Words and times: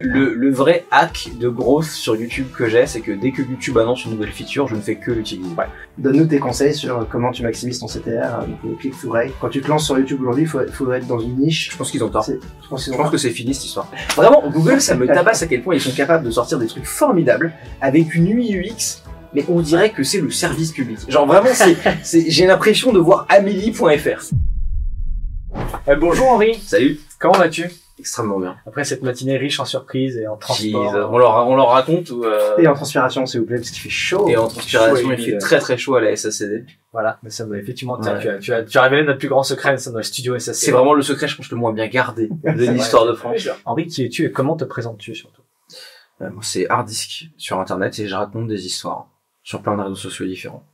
Le, 0.00 0.34
le 0.34 0.52
vrai 0.52 0.84
hack 0.90 1.30
de 1.40 1.48
growth 1.48 1.86
sur 1.86 2.16
YouTube 2.16 2.48
que 2.54 2.68
j'ai, 2.68 2.86
c'est 2.86 3.00
que 3.00 3.12
dès 3.12 3.32
que 3.32 3.40
YouTube 3.40 3.78
annonce 3.78 4.04
une 4.04 4.10
nouvelle 4.10 4.30
feature, 4.30 4.68
je 4.68 4.76
ne 4.76 4.80
fais 4.82 4.96
que 4.96 5.10
l'utiliser. 5.10 5.48
Donne-nous 5.96 6.26
tes 6.26 6.38
conseils 6.38 6.74
sur 6.74 7.08
comment 7.08 7.32
tu 7.32 7.42
maximises 7.42 7.78
ton 7.78 7.86
CTR, 7.86 8.08
euh, 8.10 8.46
le 8.62 8.74
click-through 8.76 9.10
rate. 9.12 9.30
Quand 9.40 9.48
tu 9.48 9.62
te 9.62 9.68
lances 9.68 9.86
sur 9.86 9.98
YouTube 9.98 10.20
aujourd'hui, 10.20 10.42
il 10.42 10.48
faut, 10.48 10.60
faudrait 10.70 10.98
être 10.98 11.06
dans 11.06 11.18
une 11.18 11.38
niche. 11.38 11.70
Je 11.72 11.78
pense 11.78 11.90
qu'ils 11.90 12.04
ont 12.04 12.10
tort. 12.10 12.26
Je 12.28 12.68
pense 12.68 12.84
Je 12.84 13.10
que 13.10 13.16
c'est 13.16 13.30
fini 13.30 13.54
cette 13.54 13.64
histoire. 13.64 13.90
Vraiment, 14.16 14.46
Google, 14.50 14.82
ça 14.82 14.94
me 14.96 15.06
tabasse 15.14 15.40
à 15.42 15.46
quel 15.46 15.62
point 15.62 15.74
ils 15.76 15.80
sont 15.80 15.92
capables 15.96 16.26
de 16.26 16.30
sortir 16.30 16.58
des 16.58 16.66
trucs 16.66 16.84
formidables 16.84 17.54
avec 17.80 18.14
une 18.14 18.26
UI 18.28 18.54
UX, 18.54 19.02
mais 19.32 19.46
on 19.48 19.60
dirait 19.60 19.92
que 19.92 20.02
c'est 20.02 20.20
le 20.20 20.30
service 20.30 20.72
public. 20.72 20.98
Genre 21.08 21.26
vraiment, 21.26 21.48
c'est, 21.54 21.74
c'est- 22.02 22.28
j'ai 22.30 22.44
l'impression 22.46 22.92
de 22.92 22.98
voir 22.98 23.24
Amélie.fr. 23.30 24.30
Euh, 25.88 25.96
bonjour 25.98 26.26
Henri, 26.28 26.60
Salut. 26.62 27.00
comment 27.18 27.38
vas-tu? 27.38 27.70
Extrêmement 27.98 28.38
bien. 28.38 28.56
Après 28.66 28.84
cette 28.84 29.02
matinée 29.02 29.38
riche 29.38 29.58
en 29.58 29.64
surprises 29.64 30.18
et 30.18 30.26
en 30.26 30.34
Jeez, 30.34 30.70
transport. 30.72 31.10
on 31.12 31.18
leur, 31.18 31.48
on 31.48 31.56
leur 31.56 31.68
raconte 31.70 32.10
ou, 32.10 32.24
euh, 32.24 32.56
Et 32.58 32.66
en 32.66 32.74
transpiration, 32.74 33.24
s'il 33.24 33.40
vous 33.40 33.46
plaît, 33.46 33.56
parce 33.56 33.70
qu'il 33.70 33.80
fait 33.80 33.88
chaud. 33.88 34.28
et 34.28 34.36
en 34.36 34.48
transpiration, 34.48 35.12
il 35.12 35.18
fait 35.24 35.38
très 35.38 35.58
très 35.58 35.78
chaud 35.78 35.94
à 35.94 36.00
la 36.02 36.14
SACD. 36.14 36.66
Voilà, 36.92 37.18
mais 37.22 37.30
ça 37.30 37.46
va 37.46 37.56
effectivement, 37.58 37.98
Ouais. 37.98 38.18
tu, 38.20 38.28
as, 38.28 38.38
tu, 38.38 38.52
as, 38.52 38.62
tu 38.64 38.76
as 38.78 38.82
révélé 38.82 39.04
notre 39.04 39.18
plus 39.18 39.28
grand 39.28 39.42
secret 39.42 39.76
ça, 39.78 39.90
dans 39.90 39.96
le 39.98 40.02
studio 40.02 40.38
SAC. 40.38 40.54
C'est 40.54 40.70
vraiment 40.72 40.92
le 40.94 41.02
secret, 41.02 41.26
je 41.28 41.36
pense, 41.36 41.50
le 41.50 41.56
moins 41.56 41.72
bien 41.72 41.88
gardé 41.88 42.28
de 42.44 42.70
l'histoire 42.70 43.06
de 43.06 43.14
France. 43.14 43.48
Henri, 43.64 43.86
qui 43.86 44.04
es-tu 44.04 44.24
et 44.26 44.30
comment 44.30 44.56
te 44.56 44.64
présentes-tu 44.64 45.14
surtout 45.14 45.42
Euh, 46.20 46.30
moi, 46.30 46.42
c'est 46.42 46.68
hard 46.68 46.86
disk 46.86 47.26
sur 47.38 47.58
internet 47.60 47.98
et 47.98 48.06
je 48.08 48.14
raconte 48.14 48.46
des 48.48 48.66
histoires 48.66 49.08
sur 49.42 49.62
plein 49.62 49.76
de 49.76 49.82
réseaux 49.82 49.94
sociaux 49.94 50.26
différents. 50.26 50.64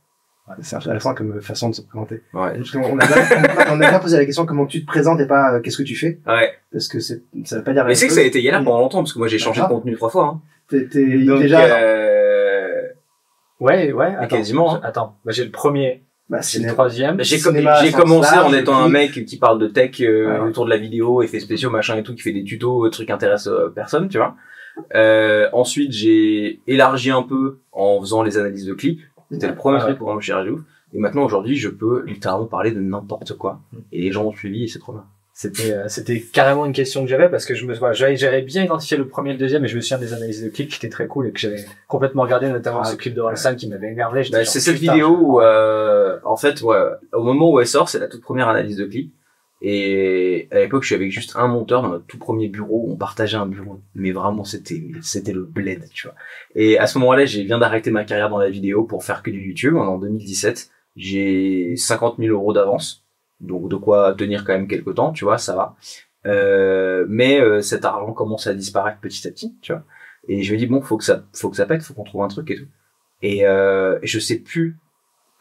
C'est 0.61 0.75
intéressant 0.75 1.13
comme 1.13 1.41
façon 1.41 1.69
de 1.69 1.75
se 1.75 1.81
présenter. 1.81 2.21
Ouais. 2.33 2.59
On 2.75 2.99
a 2.99 3.05
bien, 3.07 3.15
on 3.71 3.81
a 3.81 3.89
bien 3.89 3.99
posé 3.99 4.17
la 4.17 4.25
question 4.25 4.45
comment 4.45 4.65
tu 4.65 4.81
te 4.81 4.85
présentes 4.85 5.19
et 5.21 5.25
pas 5.25 5.53
euh, 5.53 5.61
qu'est-ce 5.61 5.77
que 5.77 5.83
tu 5.83 5.95
fais. 5.95 6.19
Ouais. 6.27 6.51
Parce 6.71 6.89
que 6.89 6.99
c'est, 6.99 7.21
ça 7.45 7.57
veut 7.57 7.63
pas 7.63 7.71
dire 7.71 7.83
la 7.83 7.89
Mais 7.89 7.95
c'est 7.95 8.07
que 8.07 8.13
ça 8.13 8.19
a 8.19 8.23
été 8.23 8.41
galère 8.41 8.63
pendant 8.63 8.79
longtemps 8.79 8.99
parce 8.99 9.13
que 9.13 9.19
moi 9.19 9.27
j'ai 9.29 9.39
changé 9.39 9.61
de 9.61 9.67
contenu 9.67 9.95
trois 9.95 10.09
fois. 10.09 10.25
Hein. 10.25 10.41
Donc, 10.71 11.41
déjà, 11.41 11.61
euh, 11.77 12.81
Ouais, 13.59 13.93
ouais, 13.93 14.13
attends. 14.17 14.35
quasiment, 14.37 14.75
hein. 14.75 14.81
Attends, 14.83 15.15
bah, 15.23 15.31
j'ai 15.31 15.45
le 15.45 15.51
premier, 15.51 16.03
bah, 16.29 16.39
j'ai 16.41 16.59
le 16.59 16.67
troisième. 16.67 17.23
J'ai 17.23 17.37
Cinéma, 17.37 17.81
j'ai 17.81 17.91
sens 17.91 18.01
commencé 18.01 18.35
large, 18.35 18.53
en 18.53 18.57
étant 18.57 18.75
un 18.75 18.89
mec 18.89 19.11
qui 19.25 19.37
parle 19.37 19.59
de 19.59 19.67
tech 19.67 20.01
euh, 20.01 20.27
Ouais. 20.41 20.49
autour 20.49 20.65
de 20.65 20.69
la 20.71 20.77
vidéo, 20.77 21.21
effets 21.21 21.39
spéciaux, 21.39 21.69
machin 21.69 21.95
et 21.97 22.03
tout, 22.03 22.13
qui 22.15 22.21
fait 22.21 22.33
des 22.33 22.43
tutos, 22.43 22.85
euh, 22.85 22.89
trucs 22.89 23.07
qui 23.07 23.13
intéressent 23.13 23.47
euh, 23.53 23.69
personne, 23.73 24.09
tu 24.09 24.17
vois. 24.17 24.35
Euh, 24.95 25.47
ensuite, 25.53 25.91
j'ai 25.91 26.59
élargi 26.67 27.11
un 27.11 27.21
peu 27.21 27.59
en 27.71 28.01
faisant 28.01 28.23
les 28.23 28.37
analyses 28.37 28.65
de 28.65 28.73
clips. 28.73 29.01
C'était 29.33 29.47
le 29.47 29.55
premier 29.55 29.79
Ah 29.81 29.85
truc 29.85 29.97
pour 29.97 30.11
moi 30.11 30.21
chez 30.21 30.33
Radio. 30.33 30.61
Et 30.93 30.99
maintenant, 30.99 31.23
aujourd'hui, 31.23 31.55
je 31.57 31.69
peux 31.69 32.03
littéralement 32.05 32.45
parler 32.45 32.71
de 32.71 32.79
n'importe 32.79 33.33
quoi. 33.33 33.59
Mm. 33.71 33.77
Et 33.91 34.01
les 34.01 34.11
gens 34.11 34.25
ont 34.25 34.33
suivi 34.33 34.63
et 34.63 34.67
c'est 34.67 34.79
trop 34.79 34.93
bien. 34.93 35.03
C'était, 35.35 35.73
euh, 35.73 35.87
c'était 35.87 36.21
carrément 36.21 36.63
une 36.67 36.73
question 36.73 37.01
que 37.01 37.09
j'avais 37.09 37.27
parce 37.27 37.45
que 37.45 37.55
je 37.55 37.65
me, 37.65 37.73
voilà, 37.73 37.93
j'avais, 37.93 38.15
j'avais 38.15 38.43
bien 38.43 38.63
identifié 38.63 38.97
le 38.97 39.07
premier 39.07 39.31
et 39.31 39.33
le 39.33 39.39
deuxième 39.39 39.65
et 39.65 39.67
je 39.67 39.75
me 39.75 39.81
souviens 39.81 39.97
des 39.97 40.13
analyses 40.13 40.43
de 40.43 40.49
clips 40.49 40.69
qui 40.69 40.75
étaient 40.75 40.89
très 40.89 41.07
cool 41.07 41.25
et 41.25 41.31
que 41.31 41.39
j'avais 41.39 41.65
complètement 41.87 42.21
regardé, 42.21 42.49
notamment 42.49 42.81
Ah, 42.83 42.85
ce 42.85 42.95
clip 42.95 43.15
de 43.15 43.21
Orelsan 43.21 43.55
qui 43.55 43.67
m'avait 43.67 43.91
énervé. 43.91 44.21
Bah, 44.31 44.45
c'est 44.45 44.59
cette 44.59 44.75
vidéo 44.77 45.17
où, 45.19 45.41
euh, 45.41 46.19
en 46.23 46.37
fait, 46.37 46.61
ouais, 46.61 46.77
au 47.13 47.23
moment 47.23 47.49
où 47.49 47.59
elle 47.59 47.65
sort, 47.65 47.89
c'est 47.89 47.97
la 47.97 48.07
toute 48.07 48.21
première 48.21 48.47
analyse 48.47 48.77
de 48.77 48.85
clip. 48.85 49.11
Et 49.65 50.49
à 50.51 50.59
l'époque, 50.59 50.83
je 50.83 50.87
suis 50.87 50.95
avec 50.95 51.09
juste 51.09 51.37
un 51.37 51.47
monteur 51.47 51.81
dans 51.81 51.89
notre 51.89 52.05
tout 52.05 52.17
premier 52.17 52.49
bureau. 52.49 52.85
On 52.89 52.97
partageait 52.97 53.37
un 53.37 53.45
bureau, 53.45 53.79
mais 53.95 54.11
vraiment, 54.11 54.43
c'était, 54.43 54.83
c'était 55.01 55.31
le 55.31 55.43
bled, 55.43 55.87
tu 55.93 56.07
vois. 56.07 56.15
Et 56.53 56.77
à 56.77 56.85
ce 56.85 56.99
moment-là, 56.99 57.23
j'ai 57.23 57.45
viens 57.45 57.59
d'arrêter 57.59 57.89
ma 57.89 58.03
carrière 58.03 58.29
dans 58.29 58.39
la 58.39 58.49
vidéo 58.49 58.83
pour 58.83 59.05
faire 59.05 59.23
que 59.23 59.31
du 59.31 59.39
YouTube. 59.39 59.77
En 59.77 59.97
2017, 59.99 60.69
j'ai 60.97 61.75
50 61.77 62.17
000 62.19 62.33
euros 62.33 62.51
d'avance, 62.51 63.05
donc 63.39 63.69
de 63.69 63.77
quoi 63.77 64.13
tenir 64.15 64.43
quand 64.43 64.51
même 64.51 64.67
quelques 64.67 64.95
temps, 64.95 65.13
tu 65.13 65.23
vois, 65.23 65.37
ça 65.37 65.55
va. 65.55 65.75
Euh, 66.25 67.05
mais 67.07 67.39
euh, 67.39 67.61
cet 67.61 67.85
argent 67.85 68.11
commence 68.11 68.47
à 68.47 68.53
disparaître 68.53 68.99
petit 68.99 69.25
à 69.27 69.31
petit, 69.31 69.55
tu 69.61 69.71
vois. 69.71 69.83
Et 70.27 70.43
je 70.43 70.53
me 70.53 70.57
dis 70.57 70.67
bon, 70.67 70.81
faut 70.81 70.97
que 70.97 71.05
ça, 71.05 71.23
faut 71.33 71.49
que 71.49 71.55
ça 71.55 71.65
pète, 71.65 71.83
faut 71.83 71.93
qu'on 71.93 72.03
trouve 72.03 72.23
un 72.23 72.27
truc 72.27 72.51
et 72.51 72.55
tout. 72.57 72.67
Et 73.21 73.47
euh, 73.47 73.97
je 74.03 74.19
sais 74.19 74.39
plus 74.39 74.77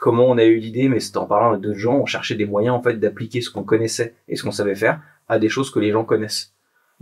comment 0.02 0.26
on 0.26 0.36
a 0.36 0.42
eu 0.42 0.56
l'idée, 0.56 0.88
mais 0.88 0.98
c'était 0.98 1.18
en 1.18 1.26
parlant 1.26 1.50
avec 1.50 1.60
d'autres 1.60 1.78
gens, 1.78 1.94
on 1.94 2.06
cherchait 2.06 2.34
des 2.34 2.44
moyens 2.44 2.74
en 2.74 2.82
fait 2.82 2.94
d'appliquer 2.94 3.40
ce 3.40 3.50
qu'on 3.50 3.62
connaissait 3.62 4.16
et 4.26 4.34
ce 4.34 4.42
qu'on 4.42 4.50
savait 4.50 4.74
faire 4.74 5.00
à 5.28 5.38
des 5.38 5.48
choses 5.48 5.70
que 5.70 5.78
les 5.78 5.92
gens 5.92 6.02
connaissent. 6.02 6.52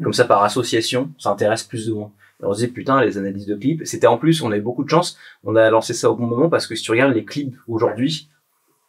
Comme 0.02 0.12
ça, 0.12 0.26
par 0.26 0.42
association, 0.42 1.10
ça 1.16 1.30
intéresse 1.30 1.62
plus 1.62 1.86
de 1.86 1.94
monde. 1.94 2.10
Et 2.42 2.44
on 2.44 2.52
se 2.52 2.58
disait 2.58 2.72
putain, 2.72 3.00
les 3.02 3.16
analyses 3.16 3.46
de 3.46 3.54
clips. 3.54 3.86
C'était 3.86 4.06
en 4.06 4.18
plus, 4.18 4.42
on 4.42 4.50
avait 4.50 4.60
beaucoup 4.60 4.84
de 4.84 4.90
chance. 4.90 5.16
On 5.44 5.56
a 5.56 5.70
lancé 5.70 5.94
ça 5.94 6.10
au 6.10 6.14
bon 6.14 6.26
moment 6.26 6.50
parce 6.50 6.66
que 6.66 6.74
si 6.74 6.82
tu 6.82 6.90
regardes 6.90 7.14
les 7.14 7.24
clips 7.24 7.56
aujourd'hui, 7.68 8.28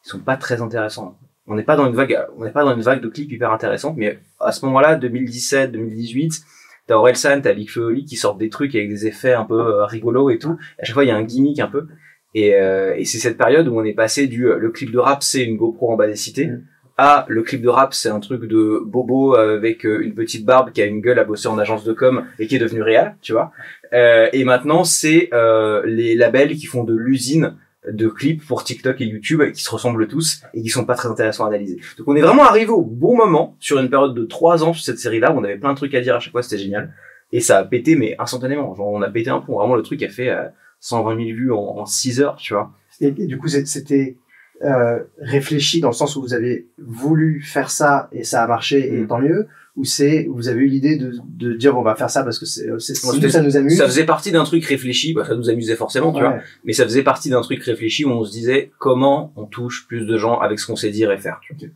ils 0.05 0.09
sont 0.09 0.19
pas 0.19 0.35
très 0.35 0.61
intéressants. 0.61 1.17
On 1.47 1.55
n'est 1.55 1.63
pas 1.63 1.77
dans 1.77 1.87
une 1.87 1.95
vague, 1.95 2.19
on 2.37 2.43
n'est 2.43 2.51
pas 2.51 2.65
dans 2.65 2.75
une 2.75 2.81
vague 2.81 3.01
de 3.01 3.07
clips 3.07 3.31
hyper 3.31 3.53
intéressante, 3.53 3.95
mais 3.95 4.19
à 4.41 4.51
ce 4.51 4.65
moment-là, 4.65 4.95
2017, 4.95 5.71
2018, 5.71 6.43
t'as 6.87 6.95
Orelsan, 6.95 7.39
t'as 7.41 7.53
Big 7.53 7.69
Flo 7.69 7.83
et 7.83 7.93
Oli 7.93 8.03
qui 8.03 8.17
sortent 8.17 8.39
des 8.39 8.49
trucs 8.49 8.75
avec 8.75 8.89
des 8.89 9.07
effets 9.07 9.33
un 9.33 9.45
peu 9.45 9.59
euh, 9.59 9.85
rigolos 9.85 10.29
et 10.31 10.37
tout. 10.37 10.57
À 10.79 10.83
chaque 10.83 10.95
fois, 10.95 11.05
il 11.05 11.07
y 11.07 11.11
a 11.11 11.15
un 11.15 11.23
gimmick 11.23 11.59
un 11.59 11.67
peu. 11.67 11.87
Et, 12.33 12.55
euh, 12.55 12.95
et 12.95 13.05
c'est 13.05 13.17
cette 13.17 13.37
période 13.37 13.67
où 13.67 13.77
on 13.77 13.83
est 13.83 13.93
passé 13.93 14.27
du 14.27 14.47
euh, 14.47 14.57
le 14.57 14.69
clip 14.69 14.91
de 14.91 14.99
rap, 14.99 15.21
c'est 15.21 15.43
une 15.43 15.57
GoPro 15.57 15.91
en 15.91 15.95
bas 15.97 16.07
des 16.07 16.15
cités, 16.15 16.47
Mm. 16.47 16.61
à 16.97 17.25
le 17.27 17.41
clip 17.41 17.61
de 17.61 17.69
rap, 17.69 17.93
c'est 17.93 18.09
un 18.09 18.19
truc 18.19 18.45
de 18.45 18.81
bobo 18.85 19.35
avec 19.35 19.85
euh, 19.85 20.01
une 20.01 20.13
petite 20.13 20.45
barbe 20.45 20.71
qui 20.71 20.81
a 20.81 20.85
une 20.85 21.01
gueule 21.01 21.19
à 21.19 21.23
bosser 21.23 21.47
en 21.47 21.57
agence 21.57 21.83
de 21.83 21.93
com 21.93 22.25
et 22.39 22.47
qui 22.47 22.55
est 22.55 22.59
devenu 22.59 22.81
réel, 22.81 23.15
tu 23.21 23.33
vois. 23.33 23.51
Euh, 23.93 24.27
et 24.31 24.43
maintenant, 24.43 24.83
c'est 24.83 25.29
euh, 25.33 25.81
les 25.85 26.15
labels 26.15 26.55
qui 26.55 26.65
font 26.67 26.83
de 26.83 26.95
l'usine 26.95 27.55
de 27.89 28.07
clips 28.07 28.45
pour 28.45 28.63
TikTok 28.63 29.01
et 29.01 29.05
YouTube 29.05 29.41
qui 29.53 29.63
se 29.63 29.71
ressemblent 29.71 30.07
tous 30.07 30.43
et 30.53 30.61
qui 30.61 30.69
sont 30.69 30.85
pas 30.85 30.93
très 30.93 31.09
intéressants 31.09 31.45
à 31.45 31.47
analyser. 31.47 31.79
Donc 31.97 32.07
on 32.07 32.15
est 32.15 32.21
vraiment 32.21 32.43
arrivé 32.43 32.69
au 32.69 32.83
bon 32.83 33.17
moment 33.17 33.55
sur 33.59 33.79
une 33.79 33.89
période 33.89 34.13
de 34.13 34.23
trois 34.23 34.63
ans 34.63 34.71
sur 34.73 34.85
cette 34.85 34.99
série-là 34.99 35.31
où 35.31 35.39
on 35.39 35.43
avait 35.43 35.57
plein 35.57 35.71
de 35.71 35.77
trucs 35.77 35.95
à 35.95 36.01
dire 36.01 36.15
à 36.15 36.19
chaque 36.19 36.31
fois, 36.31 36.43
c'était 36.43 36.61
génial. 36.61 36.93
Et 37.31 37.39
ça 37.39 37.57
a 37.57 37.63
pété, 37.63 37.95
mais 37.95 38.15
instantanément. 38.19 38.75
Genre, 38.75 38.87
on 38.87 39.01
a 39.01 39.09
pété 39.09 39.29
un 39.31 39.39
pont. 39.39 39.57
Vraiment, 39.57 39.75
le 39.75 39.81
truc 39.81 40.03
a 40.03 40.09
fait 40.09 40.29
euh, 40.29 40.43
120 40.81 41.15
000 41.15 41.27
vues 41.37 41.51
en, 41.53 41.57
en 41.59 41.85
6 41.85 42.19
heures, 42.21 42.35
tu 42.35 42.53
vois. 42.53 42.73
Et, 42.99 43.07
et 43.07 43.25
du 43.27 43.37
coup, 43.37 43.47
c'était 43.47 44.17
euh, 44.63 44.99
réfléchi 45.19 45.79
dans 45.79 45.87
le 45.89 45.93
sens 45.93 46.15
où 46.15 46.21
vous 46.21 46.33
avez 46.33 46.67
voulu 46.77 47.41
faire 47.41 47.71
ça 47.71 48.09
et 48.11 48.23
ça 48.23 48.43
a 48.43 48.47
marché 48.47 48.93
et 48.93 48.99
Mm. 49.01 49.07
tant 49.07 49.19
mieux, 49.19 49.47
ou 49.75 49.85
c'est 49.85 50.27
vous 50.29 50.49
avez 50.49 50.61
eu 50.61 50.67
l'idée 50.67 50.97
de, 50.97 51.13
de 51.29 51.53
dire 51.53 51.77
on 51.77 51.81
va 51.81 51.95
faire 51.95 52.09
ça 52.09 52.23
parce 52.23 52.37
que 52.37 52.45
c'est, 52.45 52.67
ça 52.79 53.41
nous 53.41 53.57
amuse. 53.57 53.77
Ça 53.77 53.85
faisait 53.85 54.05
partie 54.05 54.31
d'un 54.31 54.43
truc 54.43 54.63
réfléchi, 54.65 55.13
bah, 55.13 55.25
ça 55.25 55.35
nous 55.35 55.49
amusait 55.49 55.75
forcément, 55.75 56.11
tu 56.13 56.19
vois. 56.19 56.39
Mais 56.65 56.73
ça 56.73 56.83
faisait 56.83 57.03
partie 57.03 57.29
d'un 57.29 57.41
truc 57.41 57.63
réfléchi 57.63 58.05
où 58.05 58.09
on 58.09 58.23
se 58.23 58.31
disait 58.31 58.71
comment 58.77 59.33
on 59.35 59.45
touche 59.45 59.87
plus 59.87 60.05
de 60.05 60.17
gens 60.17 60.39
avec 60.39 60.59
ce 60.59 60.67
qu'on 60.67 60.75
sait 60.75 60.91
dire 60.91 61.11
et 61.11 61.17
faire. 61.17 61.39
Tu 61.41 61.55
vois. 61.55 61.67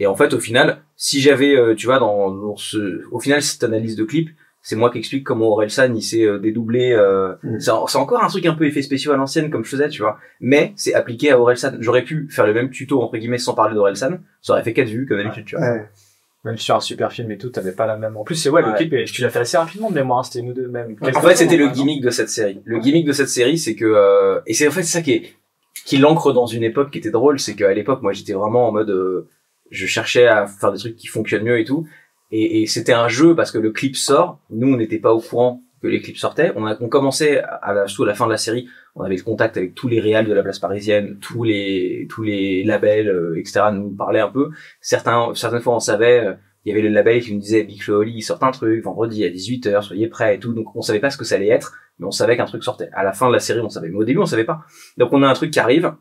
Et 0.00 0.06
en 0.06 0.16
fait, 0.16 0.32
au 0.34 0.40
final, 0.40 0.82
si 0.96 1.20
j'avais, 1.20 1.54
euh, 1.56 1.74
tu 1.74 1.86
vois, 1.86 1.98
dans, 1.98 2.30
dans 2.30 2.56
ce, 2.56 3.02
au 3.12 3.20
final, 3.20 3.42
cette 3.42 3.62
analyse 3.64 3.96
de 3.96 4.04
clip, 4.04 4.30
c'est 4.62 4.76
moi 4.76 4.90
qui 4.90 4.98
explique 4.98 5.24
comment 5.24 5.46
Orelsan 5.46 5.94
il 5.94 6.02
s'est 6.02 6.24
euh, 6.24 6.38
dédoublé. 6.38 6.92
Euh, 6.92 7.34
Mm. 7.42 7.60
c'est, 7.60 7.70
en- 7.70 7.86
c'est 7.86 7.98
encore 7.98 8.22
un 8.22 8.28
truc 8.28 8.44
un 8.46 8.54
peu 8.54 8.66
effet 8.66 8.82
spéciaux 8.82 9.12
à 9.12 9.16
l'ancienne 9.16 9.50
comme 9.50 9.64
je 9.64 9.70
faisais, 9.70 9.88
tu 9.88 10.02
vois. 10.02 10.18
Mais 10.40 10.72
c'est 10.76 10.94
appliqué 10.94 11.30
à 11.30 11.38
Orelsan. 11.40 11.72
J'aurais 11.80 12.02
pu 12.04 12.28
faire 12.30 12.46
le 12.46 12.52
même 12.54 12.70
tuto 12.70 13.00
entre 13.02 13.16
guillemets 13.16 13.38
sans 13.38 13.54
parler 13.54 13.74
d'Orelsan, 13.74 14.18
ça 14.42 14.52
aurait 14.52 14.62
fait 14.62 14.72
4 14.74 14.88
vues 14.88 15.06
comme 15.06 15.18
d'habitude, 15.18 15.44
tu 15.46 15.56
vois. 15.56 15.64
Ouais. 15.64 15.88
Même 16.44 16.56
sur 16.56 16.74
un 16.74 16.80
super 16.80 17.12
film 17.12 17.30
et 17.32 17.36
tout, 17.36 17.50
t'avais 17.50 17.72
pas 17.72 17.86
la 17.86 17.98
même. 17.98 18.16
En 18.16 18.24
plus, 18.24 18.34
c'est 18.34 18.48
ouais, 18.48 18.62
le 18.62 18.72
clip, 18.72 18.94
tu 19.04 19.20
l'as 19.20 19.28
fait 19.28 19.40
assez 19.40 19.58
rapidement 19.58 19.90
de 19.90 19.94
mémoire, 19.94 20.20
hein, 20.20 20.22
c'était 20.22 20.40
nous 20.40 20.54
deux 20.54 20.68
même. 20.68 20.96
En 21.02 21.20
fait, 21.20 21.36
c'était 21.36 21.58
le 21.58 21.68
gimmick 21.68 22.02
de 22.02 22.08
cette 22.10 22.30
série. 22.30 22.62
Le 22.64 22.78
gimmick 22.80 23.04
de 23.06 23.12
cette 23.12 23.28
série, 23.28 23.58
c'est 23.58 23.74
que 23.74 23.84
euh, 23.84 24.40
et 24.46 24.54
c'est 24.54 24.66
en 24.66 24.70
fait 24.70 24.82
c'est 24.82 24.92
ça 24.98 25.02
qui 25.02 25.12
est 25.12 25.34
qui 25.84 25.98
l'ancre 25.98 26.32
dans 26.32 26.46
une 26.46 26.62
époque 26.62 26.90
qui 26.90 26.98
était 26.98 27.10
drôle, 27.10 27.38
c'est 27.40 27.54
qu'à 27.54 27.72
l'époque, 27.74 28.00
moi, 28.02 28.12
j'étais 28.12 28.32
vraiment 28.32 28.68
en 28.68 28.72
mode, 28.72 28.88
euh, 28.90 29.28
je 29.70 29.86
cherchais 29.86 30.26
à 30.26 30.46
faire 30.46 30.72
des 30.72 30.78
trucs 30.78 30.96
qui 30.96 31.06
fonctionnent 31.08 31.44
mieux 31.44 31.58
et 31.58 31.64
tout, 31.64 31.86
et, 32.30 32.62
et 32.62 32.66
c'était 32.66 32.92
un 32.92 33.08
jeu 33.08 33.34
parce 33.34 33.50
que 33.50 33.58
le 33.58 33.70
clip 33.70 33.96
sort. 33.96 34.40
Nous, 34.50 34.72
on 34.72 34.76
n'était 34.76 34.98
pas 34.98 35.12
au 35.12 35.20
courant 35.20 35.62
que 35.82 35.88
les 35.88 36.00
clips 36.00 36.18
sortaient. 36.18 36.52
On 36.56 36.66
a 36.66 36.76
on 36.80 36.88
commençait 36.88 37.40
à 37.40 37.72
la, 37.72 37.86
surtout 37.86 38.04
à 38.04 38.06
la 38.08 38.14
fin 38.14 38.26
de 38.26 38.32
la 38.32 38.36
série, 38.36 38.68
on 38.94 39.02
avait 39.02 39.16
le 39.16 39.22
contact 39.22 39.56
avec 39.56 39.74
tous 39.74 39.88
les 39.88 40.00
réals 40.00 40.26
de 40.26 40.32
la 40.34 40.42
place 40.42 40.58
parisienne, 40.58 41.18
tous 41.20 41.42
les 41.44 42.06
tous 42.10 42.22
les 42.22 42.64
labels, 42.64 43.08
euh, 43.08 43.38
etc. 43.38 43.62
nous 43.72 43.90
parlaient 43.90 44.20
un 44.20 44.28
peu. 44.28 44.50
Certains 44.80 45.32
certaines 45.34 45.60
fois, 45.62 45.76
on 45.76 45.80
savait. 45.80 46.24
euh, 46.26 46.34
il 46.66 46.68
y 46.68 46.72
avait 46.72 46.82
le 46.82 46.90
label 46.90 47.22
qui 47.22 47.32
nous 47.32 47.40
disait 47.40 47.64
Big 47.64 47.82
Flo 47.82 48.00
Oli, 48.00 48.12
il 48.16 48.22
sort 48.22 48.42
un 48.44 48.50
truc 48.50 48.84
vendredi 48.84 49.24
à 49.24 49.30
18h, 49.30 49.80
soyez 49.80 50.08
prêts 50.08 50.34
et 50.34 50.38
tout. 50.38 50.52
Donc 50.52 50.76
on 50.76 50.82
savait 50.82 51.00
pas 51.00 51.08
ce 51.08 51.16
que 51.16 51.24
ça 51.24 51.36
allait 51.36 51.48
être, 51.48 51.72
mais 51.98 52.06
on 52.06 52.10
savait 52.10 52.36
qu'un 52.36 52.44
truc 52.44 52.62
sortait. 52.62 52.90
À 52.92 53.02
la 53.02 53.14
fin 53.14 53.28
de 53.28 53.32
la 53.32 53.40
série, 53.40 53.60
on 53.60 53.70
savait, 53.70 53.88
mais 53.88 53.96
au 53.96 54.04
début, 54.04 54.18
on 54.18 54.26
savait 54.26 54.44
pas. 54.44 54.60
Donc 54.98 55.10
on 55.14 55.22
a 55.22 55.26
un 55.28 55.32
truc 55.32 55.50
qui 55.52 55.58
arrive. 55.58 55.94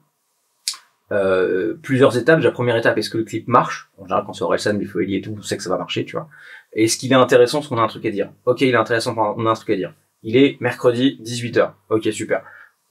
Euh, 1.11 1.75
plusieurs 1.81 2.17
étapes. 2.17 2.41
La 2.41 2.51
première 2.51 2.75
étape, 2.75 2.97
est-ce 2.97 3.09
que 3.09 3.17
le 3.17 3.23
clip 3.23 3.47
marche? 3.47 3.89
En 3.97 4.05
général, 4.05 4.23
quand 4.25 4.33
c'est 4.33 4.43
Orelsan, 4.43 4.79
Flo 4.85 5.01
et 5.01 5.21
tout, 5.21 5.35
on 5.37 5.41
sait 5.41 5.57
que 5.57 5.63
ça 5.63 5.69
va 5.69 5.77
marcher, 5.77 6.05
tu 6.05 6.13
vois. 6.15 6.29
Et 6.73 6.83
est-ce 6.83 6.97
qu'il 6.97 7.11
est 7.11 7.15
intéressant 7.15 7.59
parce 7.59 7.67
qu'on 7.67 7.77
a 7.77 7.81
un 7.81 7.87
truc 7.87 8.05
à 8.05 8.11
dire? 8.11 8.31
Ok, 8.45 8.61
il 8.61 8.69
est 8.69 8.75
intéressant, 8.75 9.15
on 9.17 9.45
a 9.45 9.49
un 9.49 9.53
truc 9.55 9.71
à 9.71 9.75
dire. 9.75 9.93
Il 10.21 10.37
est 10.37 10.57
mercredi 10.61 11.19
18h. 11.23 11.71
Ok, 11.89 12.07
super. 12.11 12.43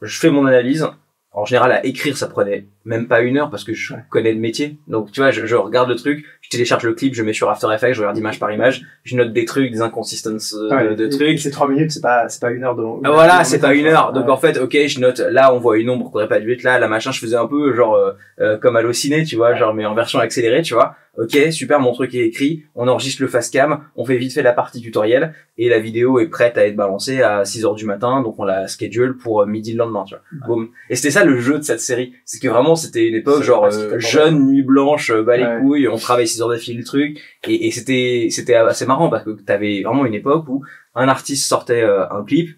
Je 0.03 0.19
fais 0.19 0.31
mon 0.31 0.47
analyse. 0.47 0.89
En 1.31 1.45
général, 1.45 1.71
à 1.73 1.85
écrire, 1.85 2.17
ça 2.17 2.27
prenait 2.27 2.67
même 2.89 3.07
pas 3.07 3.21
une 3.21 3.37
heure 3.37 3.51
parce 3.51 3.65
que 3.65 3.75
je 3.75 3.93
Ouais. 3.95 4.01
connais 4.11 4.33
le 4.33 4.41
métier. 4.41 4.79
Donc 4.89 5.13
tu 5.13 5.21
vois, 5.21 5.31
je, 5.31 5.45
je 5.47 5.55
regarde 5.57 5.89
le 5.89 5.95
truc, 5.97 6.25
je 6.41 6.49
télécharge 6.49 6.85
le 6.85 6.95
clip, 6.95 7.15
je 7.15 7.23
mets 7.23 7.33
sur 7.35 7.49
After 7.51 7.67
Effects, 7.75 7.93
je 7.93 8.01
regarde 8.01 8.17
image 8.19 8.39
par 8.41 8.51
image, 8.51 8.83
je 9.05 9.15
note 9.17 9.33
des 9.33 9.45
trucs, 9.45 9.71
des 9.71 9.83
inconsistances 9.83 10.55
euh, 10.55 10.75
Ouais, 10.75 10.89
de, 10.91 10.95
de 10.95 11.07
et- 11.07 11.09
trucs. 11.11 11.39
C'est 11.39 11.51
trois 11.51 11.69
minutes, 11.69 11.91
c'est 11.93 12.01
pas, 12.01 12.29
c'est 12.29 12.41
pas 12.41 12.51
une 12.51 12.65
heure 12.65 12.75
de 12.75 12.83
long. 12.83 13.01
Voilà, 13.05 13.45
c'est 13.45 13.61
pas 13.61 13.75
une 13.75 13.87
heure. 13.87 14.13
Donc 14.13 14.25
Ouais. 14.27 14.33
en 14.33 14.37
fait, 14.39 14.59
ok, 14.59 14.77
je 14.87 15.01
note. 15.01 15.19
Là, 15.21 15.55
on 15.55 15.59
voit 15.59 15.77
une 15.79 15.91
ombre 15.91 16.11
qu'on 16.11 16.19
aurait 16.19 16.29
pas 16.29 16.41
dû 16.41 16.53
être 16.53 16.63
là. 16.63 16.79
La 16.79 16.89
machin, 16.89 17.11
je 17.13 17.21
faisais 17.21 17.37
un 17.37 17.47
peu 17.47 17.75
genre 17.75 17.95
euh, 17.95 18.13
euh, 18.41 18.57
comme 18.59 18.77
halluciné, 18.77 19.25
tu 19.25 19.37
vois, 19.37 19.55
genre 19.55 19.75
mais 19.75 19.85
en 19.87 19.95
version 19.95 20.19
accélérée, 20.19 20.63
tu 20.63 20.75
vois. 20.75 20.95
Ok, 21.21 21.37
super, 21.51 21.81
mon 21.81 21.93
truc 21.93 22.15
est 22.15 22.25
écrit. 22.25 22.63
On 22.77 22.87
enregistre 22.87 23.23
le 23.23 23.27
fast 23.29 23.53
cam, 23.53 23.81
on 23.97 24.05
fait 24.05 24.17
vite 24.19 24.33
fait 24.33 24.43
la 24.43 24.53
partie 24.53 24.81
tutoriel 24.81 25.35
et 25.57 25.69
la 25.69 25.81
vidéo 25.81 26.21
est 26.21 26.29
prête 26.29 26.57
à 26.57 26.65
être 26.65 26.77
balancée 26.77 27.23
à 27.23 27.45
6 27.45 27.65
heures 27.65 27.75
du 27.75 27.87
matin. 27.87 28.23
Donc 28.23 28.39
on 28.39 28.45
la 28.45 28.69
schedule 28.69 29.17
pour 29.17 29.43
euh, 29.43 29.47
midi 29.47 29.73
le 29.73 29.79
lendemain, 29.79 30.05
tu 30.07 30.15
vois. 30.15 30.23
Boum. 30.47 30.69
Et 30.91 30.95
c'était 30.95 31.11
ça 31.11 31.25
le 31.25 31.41
jeu 31.41 31.59
de 31.59 31.65
cette 31.65 31.81
série. 31.81 32.13
C'est 32.25 32.41
que 32.41 32.47
vraiment 32.47 32.77
c'était 32.79 33.07
une 33.07 33.15
époque 33.17 33.43
genre 33.43 33.67
euh, 33.67 33.99
jeune, 33.99 34.47
nuit 34.47 34.63
blanche, 34.63 35.11
euh, 35.11 35.23
bah 35.23 35.37
les 35.37 35.45
Ouais. 35.45 35.59
couilles, 35.61 35.89
on 35.89 35.97
travaille 35.97 36.27
6 36.27 36.41
heures 36.41 36.49
d'affilée 36.49 36.79
le 36.79 36.85
truc. 36.85 37.19
Et, 37.47 37.67
et 37.67 37.71
c'était 37.71 38.29
c'était 38.31 38.55
assez 38.55 38.87
marrant 38.87 39.11
parce 39.11 39.25
que 39.25 39.31
t'avais 39.43 39.83
vraiment 39.83 40.07
une 40.07 40.15
époque 40.15 40.49
où 40.49 40.65
un 40.95 41.09
artiste 41.09 41.47
sortait 41.47 41.83
euh, 41.83 42.09
un 42.11 42.25
clip 42.25 42.49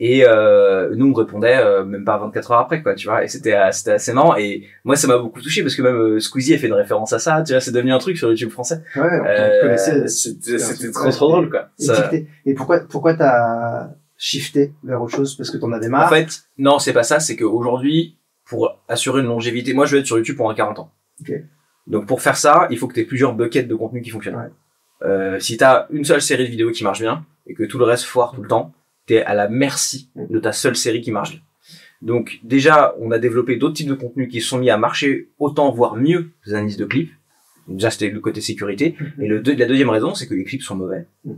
et 0.00 0.24
euh, 0.26 0.94
nous 0.96 1.10
on 1.10 1.12
répondait 1.12 1.56
euh, 1.58 1.84
même 1.84 2.04
pas 2.04 2.18
24 2.18 2.50
heures 2.52 2.58
après 2.60 2.82
quoi 2.82 2.94
tu 2.94 3.06
vois. 3.06 3.22
Et 3.24 3.28
c'était 3.28 3.54
euh, 3.54 3.70
c'était 3.72 3.92
assez 3.92 4.12
marrant. 4.12 4.36
Et 4.36 4.64
moi 4.84 4.96
ça 4.96 5.06
m'a 5.06 5.18
beaucoup 5.18 5.40
touché 5.40 5.62
parce 5.62 5.74
que 5.76 5.82
même 5.82 5.94
euh, 5.96 6.18
Squeezie 6.20 6.54
a 6.54 6.58
fait 6.58 6.66
une 6.68 6.72
référence 6.72 7.12
à 7.12 7.18
ça 7.18 7.42
tu 7.46 7.52
vois. 7.52 7.60
C'est 7.60 7.70
devenu 7.72 7.92
un 7.92 7.98
truc 7.98 8.16
sur 8.16 8.28
YouTube 8.28 8.50
français. 8.50 8.82
Ouais, 8.96 9.02
euh, 9.26 10.06
c'était 10.08 10.90
trop 10.92 11.10
trop 11.10 11.28
drôle 11.28 11.50
quoi. 11.50 11.68
Et, 11.78 11.84
Ça- 11.84 12.08
TikTok. 12.08 12.28
et 12.46 12.54
pourquoi, 12.54 12.80
pourquoi 12.80 13.14
t'as 13.14 13.90
shifté 14.16 14.72
vers 14.84 15.02
autre 15.02 15.14
chose? 15.14 15.36
Parce 15.36 15.50
que 15.50 15.58
t'en 15.58 15.70
avais 15.72 15.88
marre. 15.88 16.06
En 16.06 16.14
fait 16.14 16.42
non 16.58 16.78
c'est 16.80 16.92
pas 16.92 17.02
ça. 17.04 17.20
C'est 17.20 17.36
qu'aujourd'hui 17.36 18.16
pour 18.52 18.62
assurer 18.88 19.20
une 19.22 19.28
longévité. 19.34 19.72
Moi 19.72 19.86
je 19.86 19.92
vais 19.94 20.00
être 20.00 20.06
sur 20.06 20.18
YouTube 20.18 20.36
pendant 20.36 20.54
40 20.54 20.78
ans. 20.80 20.90
Donc 21.86 22.06
pour 22.06 22.20
faire 22.20 22.36
ça 22.36 22.68
il 22.70 22.76
faut 22.78 22.86
que 22.88 22.94
tu 22.94 23.00
aies 23.00 23.04
plusieurs 23.04 23.34
buckets 23.34 23.66
de 23.66 23.74
contenu 23.74 24.02
qui 24.02 24.10
fonctionnent. 24.10 24.36
Ouais. 24.36 24.50
euh, 25.08 25.40
si 25.40 25.56
t'as 25.56 25.86
une 25.90 26.04
seule 26.04 26.20
série 26.22 26.44
de 26.44 26.50
vidéos 26.50 26.70
qui 26.70 26.84
marche 26.84 27.00
bien 27.00 27.24
et 27.48 27.54
que 27.54 27.64
tout 27.64 27.78
le 27.78 27.84
reste 27.84 28.04
foire 28.04 28.32
tout 28.34 28.42
le 28.42 28.48
temps 28.48 28.72
t'es 29.06 29.22
à 29.22 29.34
la 29.34 29.48
merci 29.48 30.10
de 30.34 30.38
ta 30.38 30.52
seule 30.52 30.76
série 30.76 31.00
qui 31.00 31.10
marche 31.10 31.30
bien. 31.32 31.40
Donc 32.02 32.40
déjà 32.44 32.94
on 33.00 33.10
a 33.10 33.18
développé 33.18 33.56
d'autres 33.56 33.74
types 33.74 33.88
de 33.88 33.94
contenus 33.94 34.28
qui 34.30 34.40
sont 34.40 34.58
mis 34.58 34.70
à 34.70 34.76
marcher 34.76 35.30
autant 35.38 35.70
voire 35.72 35.96
mieux 35.96 36.22
que 36.42 36.46
les 36.50 36.54
analyses 36.54 36.76
de 36.76 36.84
clips. 36.84 37.12
Déjà 37.68 37.90
c'était 37.90 38.10
le 38.10 38.20
côté 38.20 38.40
sécurité. 38.40 38.96
Et 39.20 39.26
le 39.28 39.40
deux- 39.40 39.54
la 39.56 39.66
deuxième 39.66 39.90
raison 39.90 40.14
c'est 40.14 40.26
que 40.28 40.34
les 40.34 40.44
clips 40.44 40.62
sont 40.62 40.76
mauvais. 40.76 41.06
Faux. 41.24 41.36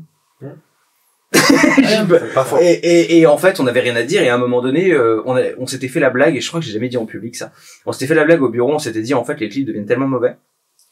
et, 2.61 2.73
et, 2.73 3.19
et 3.21 3.27
en 3.27 3.37
fait, 3.39 3.61
on 3.61 3.65
n'avait 3.65 3.81
rien 3.81 3.97
à 3.97 4.03
dire. 4.03 4.23
Et 4.23 4.29
à 4.29 4.35
un 4.35 4.39
moment 4.39 4.63
donné, 4.63 4.93
euh, 4.93 5.23
on, 5.27 5.37
a- 5.37 5.55
on 5.59 5.67
s'était 5.67 5.89
fait 5.89 6.01
la 6.01 6.11
blague. 6.11 6.37
Et 6.37 6.41
je 6.41 6.49
crois 6.49 6.61
que 6.61 6.67
j'ai 6.67 6.73
jamais 6.73 6.89
dit 6.89 6.97
en 6.97 7.07
public 7.07 7.37
ça. 7.37 7.53
On 7.87 7.93
s'était 7.93 8.07
fait 8.07 8.15
la 8.15 8.25
blague 8.25 8.43
au 8.43 8.49
bureau. 8.49 8.73
On 8.73 8.79
s'était 8.79 9.03
dit 9.03 9.15
en 9.15 9.25
fait, 9.25 9.39
les 9.41 9.49
clips 9.49 9.67
deviennent 9.67 9.87
tellement 9.87 10.09
mauvais. 10.09 10.37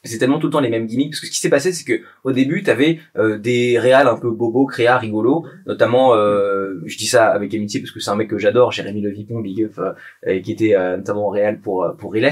C'est 0.05 0.17
tellement 0.17 0.37
tout 0.37 0.47
le 0.47 0.51
temps 0.51 0.59
les 0.59 0.69
mêmes 0.69 0.85
gimmicks. 0.85 1.11
Parce 1.11 1.21
que 1.21 1.27
ce 1.27 1.31
qui 1.31 1.39
s'est 1.39 1.49
passé, 1.49 1.71
c'est 1.71 1.85
que 1.85 2.01
au 2.25 2.33
début, 2.33 2.61
t'avais 2.61 2.99
euh, 3.17 3.37
des 3.37 3.79
réals 3.79 4.07
un 4.09 4.17
peu 4.17 4.31
bobo, 4.31 4.65
créa, 4.65 4.97
rigolo. 4.97 5.45
Notamment, 5.65 6.13
euh, 6.15 6.73
je 6.85 6.97
dis 6.97 7.07
ça 7.07 7.27
avec 7.27 7.53
amitié 7.53 7.79
parce 7.79 7.91
que 7.91 8.01
c'est 8.01 8.11
un 8.11 8.15
mec 8.15 8.29
que 8.29 8.37
j'adore, 8.37 8.71
Jérémy 8.73 8.99
Levipon, 9.01 9.39
Big 9.39 9.63
Up, 9.63 9.73
euh, 9.79 9.91
euh, 10.27 10.41
qui 10.41 10.51
était 10.51 10.75
euh, 10.75 10.97
notamment 10.97 11.29
réal 11.29 11.59
pour 11.59 11.83
euh, 11.85 11.93
pour 11.93 12.11
Riles. 12.11 12.29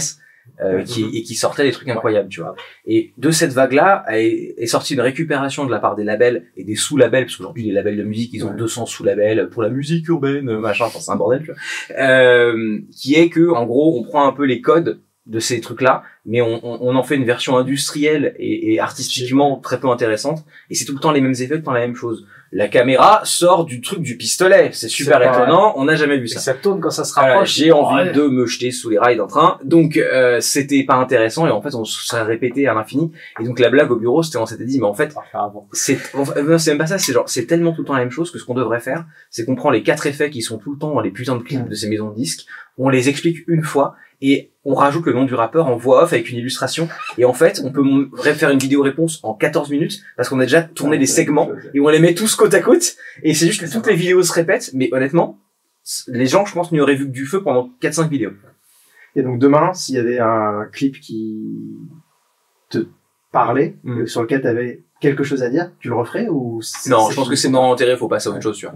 Euh, 0.64 0.84
qui, 0.84 1.06
et 1.14 1.24
qui 1.24 1.36
sortait 1.36 1.64
des 1.64 1.72
trucs 1.72 1.90
incroyables, 1.90 2.30
tu 2.30 2.42
vois. 2.42 2.56
Et 2.86 3.14
de 3.18 3.32
cette 3.32 3.52
vague-là 3.52 4.06
est, 4.12 4.54
est 4.58 4.68
sortie 4.68 4.94
une 4.94 5.02
récupération 5.02 5.66
de 5.66 5.72
la 5.72 5.80
part 5.80 5.96
des 5.96 6.04
labels 6.04 6.46
et 6.56 6.64
des 6.64 6.76
sous-labels, 6.76 7.26
parce 7.26 7.38
qu'aujourd'hui 7.38 7.64
les 7.64 7.72
labels 7.72 7.98
de 7.98 8.04
musique, 8.04 8.32
ils 8.34 8.46
ont 8.46 8.50
Ouais. 8.52 8.58
200 8.58 8.86
sous-labels 8.86 9.50
pour 9.50 9.62
la 9.64 9.70
musique 9.70 10.08
urbaine, 10.08 10.58
machin, 10.60 10.86
enfin 10.86 11.00
c'est 11.00 11.12
un 11.12 11.16
bordel, 11.16 11.40
tu 11.44 11.52
vois. 11.52 11.56
Euh, 12.00 12.80
qui 12.92 13.16
est 13.16 13.30
que, 13.30 13.50
en 13.50 13.66
gros, 13.66 14.00
on 14.00 14.04
prend 14.04 14.28
un 14.28 14.34
peu 14.34 14.46
les 14.46 14.62
codes 14.62 15.02
de 15.28 15.40
ces 15.40 15.62
trucs-là, 15.62 16.04
mais 16.26 16.42
on, 16.42 16.60
on, 16.66 16.80
on 16.90 16.96
en 16.96 17.04
fait 17.04 17.16
une 17.16 17.26
version 17.26 17.56
industrielle 17.58 18.34
et, 18.40 18.74
et 18.74 18.80
artistiquement 18.80 19.58
très 19.58 19.80
peu 19.80 19.88
intéressante, 19.90 20.44
et 20.70 20.76
c'est 20.76 20.86
tout 20.86 20.94
le 20.94 21.00
temps 21.00 21.12
les 21.12 21.22
mêmes 21.22 21.32
effets, 21.34 21.48
tout 21.50 21.54
le 21.56 21.64
temps 21.64 21.72
la 21.74 21.80
même 21.82 21.96
chose. 21.96 22.26
La 22.54 22.68
caméra 22.68 23.22
sort 23.24 23.64
du 23.64 23.80
truc 23.80 24.02
du 24.02 24.18
pistolet, 24.18 24.72
c'est 24.74 24.90
super 24.90 25.22
étonnant, 25.22 25.74
on 25.78 25.86
n'a 25.86 25.96
jamais 25.96 26.18
vu 26.18 26.26
Et 26.26 26.28
ça. 26.28 26.40
ça 26.42 26.54
tourne 26.54 26.82
quand 26.82 26.90
ça 26.90 27.06
se 27.06 27.14
rapproche. 27.14 27.54
j'ai 27.54 27.72
envie 27.72 28.08
Ouais. 28.08 28.12
de 28.12 28.24
me 28.28 28.46
jeter 28.46 28.72
sous 28.72 28.90
les 28.90 28.98
rails 29.00 29.16
d'un 29.16 29.28
train. 29.28 29.58
Donc 29.64 29.96
euh, 29.96 30.42
c'était 30.42 30.84
pas 30.84 30.96
intéressant 30.96 31.48
et 31.48 31.50
en 31.50 31.62
fait 31.62 31.76
on 31.76 31.86
se 31.86 32.06
serait 32.06 32.24
répété 32.24 32.68
à 32.68 32.74
l'infini. 32.74 33.14
Et 33.40 33.46
donc 33.46 33.58
la 33.60 33.70
blague 33.70 33.90
au 33.92 33.96
bureau, 33.96 34.22
c'était 34.22 34.38
on 34.38 34.46
s'était 34.46 34.66
dit 34.66 34.80
mais 34.80 34.86
en 34.86 34.94
fait 34.94 35.16
c'est 35.72 35.98
euh, 36.36 36.58
c'est 36.58 36.72
même 36.72 36.78
pas 36.80 36.88
ça, 36.88 36.98
c'est 36.98 37.14
genre 37.14 37.30
c'est 37.30 37.46
tellement 37.46 37.72
tout 37.72 37.82
le 37.84 37.88
temps 37.88 37.94
la 37.94 38.00
même 38.00 38.12
chose 38.12 38.32
que 38.32 38.38
ce 38.40 38.44
qu'on 38.44 38.54
devrait 38.54 38.82
faire, 38.82 39.06
c'est 39.30 39.46
qu'on 39.46 39.56
prend 39.56 39.70
les 39.70 39.84
quatre 39.84 40.06
effets 40.08 40.30
qui 40.30 40.42
sont 40.42 40.58
tout 40.58 40.74
le 40.74 40.78
temps 40.78 40.94
dans 40.94 41.00
les 41.02 41.12
putains 41.12 41.38
de 41.38 41.44
clips 41.44 41.70
de 41.70 41.76
ces 41.76 41.88
maisons 41.88 42.10
de 42.10 42.16
disques, 42.16 42.48
on 42.78 42.90
les 42.90 43.08
explique 43.08 43.48
une 43.48 43.64
fois 43.64 43.96
et 44.22 44.52
on 44.64 44.76
rajoute 44.76 45.06
le 45.08 45.14
nom 45.14 45.24
du 45.26 45.34
rappeur 45.34 45.68
en 45.68 45.76
voix 45.76 46.04
off 46.04 46.14
avec 46.14 46.30
une 46.30 46.38
illustration. 46.38 46.88
Et 47.18 47.26
en 47.26 47.34
fait 47.34 47.62
on 47.64 47.72
peut 47.72 47.84
faire 48.34 48.50
une 48.52 48.60
vidéo 48.60 48.82
réponse 48.84 49.20
en 49.24 49.34
14 49.34 49.70
minutes 49.72 50.02
parce 50.16 50.30
qu'on 50.30 50.40
a 50.40 50.44
déjà 50.44 50.62
tourné 50.62 50.98
des 50.98 51.06
segments 51.08 51.50
et 51.74 51.80
on 51.80 51.88
les 51.90 52.00
met 52.00 52.14
tous 52.14 52.36
côte 52.36 52.54
à 52.54 52.60
côte. 52.60 52.96
Et 53.24 53.34
c'est 53.34 53.48
juste 53.48 53.62
que 53.66 53.72
toutes 53.72 53.88
les 53.88 53.96
vidéos 53.96 54.24
se 54.24 54.34
répètent 54.34 54.72
mais 54.74 54.90
honnêtement 54.94 55.40
les 56.08 56.28
gens 56.28 56.46
je 56.46 56.54
pense 56.54 56.72
n'y 56.72 56.80
auraient 56.80 56.96
vu 56.96 57.06
que 57.08 57.12
du 57.12 57.26
feu 57.26 57.42
pendant 57.42 57.72
4-5 57.82 58.10
vidéos. 58.10 58.32
Et 59.16 59.24
donc 59.24 59.40
demain, 59.40 59.74
s'il 59.74 59.96
y 59.96 59.98
avait 59.98 60.20
un 60.20 60.66
clip 60.72 61.00
qui 61.00 61.44
te 62.70 62.88
parlait, 63.32 63.76
Mm. 63.84 64.02
euh, 64.02 64.06
sur 64.06 64.22
lequel 64.22 64.42
tu 64.42 64.48
avais 64.48 64.84
quelque 65.02 65.24
chose 65.24 65.44
à 65.44 65.50
dire, 65.50 65.72
tu 65.80 65.90
le 65.90 65.96
referais 65.96 66.30
ou 66.30 66.62
Non, 66.88 67.10
je 67.10 67.16
pense 67.16 67.28
que 67.28 67.36
c'est 67.36 67.50
non 67.50 67.62
enterré, 67.62 67.98
faut 67.98 68.08
passer 68.08 68.30
à 68.30 68.32
autre 68.32 68.42
chose, 68.42 68.58
tu 68.58 68.68
vois. 68.68 68.76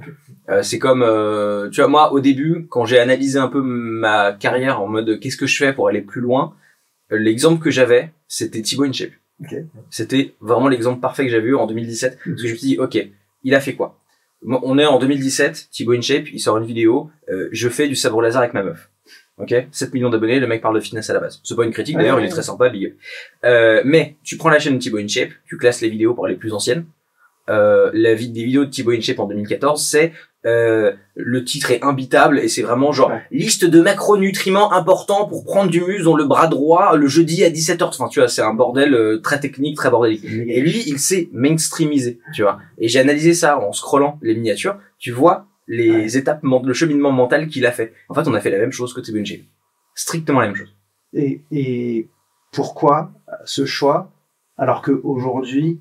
Euh, 0.49 0.63
c'est 0.63 0.79
comme, 0.79 1.03
euh, 1.03 1.69
tu 1.69 1.79
vois, 1.79 1.87
moi, 1.87 2.11
au 2.11 2.19
début, 2.19 2.67
quand 2.69 2.85
j'ai 2.85 2.99
analysé 2.99 3.39
un 3.39 3.47
peu 3.47 3.61
ma 3.61 4.33
carrière 4.33 4.81
en 4.81 4.87
mode 4.87 5.19
qu'est-ce 5.19 5.37
que 5.37 5.47
je 5.47 5.55
fais 5.55 5.71
pour 5.71 5.87
aller 5.87 6.01
plus 6.01 6.21
loin, 6.21 6.53
euh, 7.11 7.17
l'exemple 7.17 7.63
que 7.63 7.71
j'avais, 7.71 8.11
c'était 8.27 8.61
Thibaut 8.61 8.85
InShape. 8.85 9.11
Ok. 9.41 9.55
C'était 9.89 10.33
vraiment 10.41 10.67
l'exemple 10.67 10.99
parfait 10.99 11.25
que 11.25 11.31
j'avais 11.31 11.49
eu 11.49 11.55
en 11.55 11.67
2017. 11.67 12.17
Parce 12.17 12.41
que 12.41 12.47
je 12.47 12.53
me 12.53 12.57
suis 12.57 12.67
dit, 12.67 12.77
ok, 12.79 12.97
il 13.43 13.55
a 13.55 13.61
fait 13.61 13.75
quoi? 13.75 13.99
On 14.47 14.77
est 14.77 14.85
en 14.85 14.99
2017, 14.99 15.69
Thibaut 15.71 15.93
InShape, 15.93 16.31
il 16.31 16.39
sort 16.39 16.57
une 16.57 16.65
vidéo, 16.65 17.09
euh, 17.29 17.49
je 17.51 17.69
fais 17.69 17.87
du 17.87 17.95
sabre 17.95 18.21
laser 18.21 18.41
avec 18.41 18.53
ma 18.53 18.63
meuf. 18.63 18.91
Ok 19.37 19.53
7 19.71 19.93
millions 19.93 20.09
d'abonnés, 20.09 20.39
le 20.39 20.47
mec 20.47 20.61
parle 20.61 20.75
de 20.75 20.79
fitness 20.79 21.09
à 21.09 21.13
la 21.13 21.19
base. 21.19 21.41
C'est 21.43 21.55
pas 21.55 21.65
une 21.65 21.71
critique, 21.71 21.95
Ouais, 21.97 22.03
d'ailleurs, 22.03 22.15
ouais, 22.17 22.21
il 22.23 22.25
est 22.25 22.27
ouais. 22.29 22.33
très 22.33 22.43
sympa, 22.43 22.69
big 22.69 22.85
up. 22.85 22.93
Euh, 23.43 23.81
mais, 23.83 24.15
tu 24.23 24.37
prends 24.37 24.49
la 24.49 24.59
chaîne 24.59 24.79
Thibaut 24.79 24.99
InShape, 24.99 25.29
tu 25.45 25.57
classes 25.57 25.81
les 25.81 25.89
vidéos 25.89 26.13
pour 26.13 26.27
les 26.27 26.35
plus 26.35 26.53
anciennes, 26.53 26.85
euh, 27.49 27.91
la 27.93 28.13
vie 28.15 28.29
des 28.29 28.43
vidéos 28.45 28.63
de 28.65 28.69
Thibaut 28.69 28.91
InShape 28.93 29.19
en 29.19 29.27
2014, 29.27 29.85
c'est 29.85 30.13
euh, 30.45 30.93
le 31.15 31.43
titre 31.43 31.71
est 31.71 31.83
imbitable 31.83 32.39
et 32.39 32.47
c'est 32.47 32.61
vraiment 32.61 32.91
genre 32.93 33.09
Ouais. 33.09 33.21
liste 33.31 33.65
de 33.65 33.81
macronutriments 33.81 34.71
importants 34.73 35.25
pour 35.27 35.43
prendre 35.43 35.69
du 35.71 35.81
muscle 35.81 36.03
dans 36.03 36.15
le 36.15 36.23
bras 36.25 36.47
droit 36.47 36.95
le 36.95 37.07
jeudi 37.07 37.43
à 37.43 37.49
17h. 37.49 37.83
Enfin, 37.83 38.07
tu 38.07 38.19
vois, 38.19 38.27
c'est 38.29 38.43
un 38.43 38.53
bordel 38.53 38.93
euh, 38.93 39.19
très 39.21 39.39
technique, 39.39 39.75
très 39.75 39.89
bordélique. 39.89 40.23
Et 40.23 40.61
lui, 40.61 40.83
il 40.87 40.99
s'est 40.99 41.29
mainstreamisé, 41.33 42.19
tu 42.33 42.43
vois. 42.43 42.59
Et 42.77 42.87
j'ai 42.87 42.99
analysé 42.99 43.33
ça 43.33 43.59
en 43.59 43.73
scrollant 43.73 44.19
les 44.21 44.35
miniatures. 44.35 44.77
Tu 44.99 45.11
vois 45.11 45.47
les 45.67 46.17
étapes, 46.17 46.41
le 46.43 46.73
cheminement 46.73 47.11
mental 47.11 47.47
qu'il 47.47 47.65
a 47.65 47.71
fait. 47.71 47.93
En 48.09 48.13
fait, 48.13 48.27
on 48.27 48.33
a 48.33 48.39
fait 48.41 48.51
la 48.51 48.59
même 48.59 48.71
chose 48.71 48.93
que 48.93 49.01
InShape. 49.01 49.41
Strictement 49.95 50.41
la 50.41 50.47
même 50.47 50.55
chose. 50.55 50.75
Et, 51.13 51.41
et 51.51 52.09
pourquoi 52.51 53.11
ce 53.45 53.65
choix 53.65 54.11
alors 54.57 54.81
que 54.81 54.91
aujourd'hui 55.03 55.79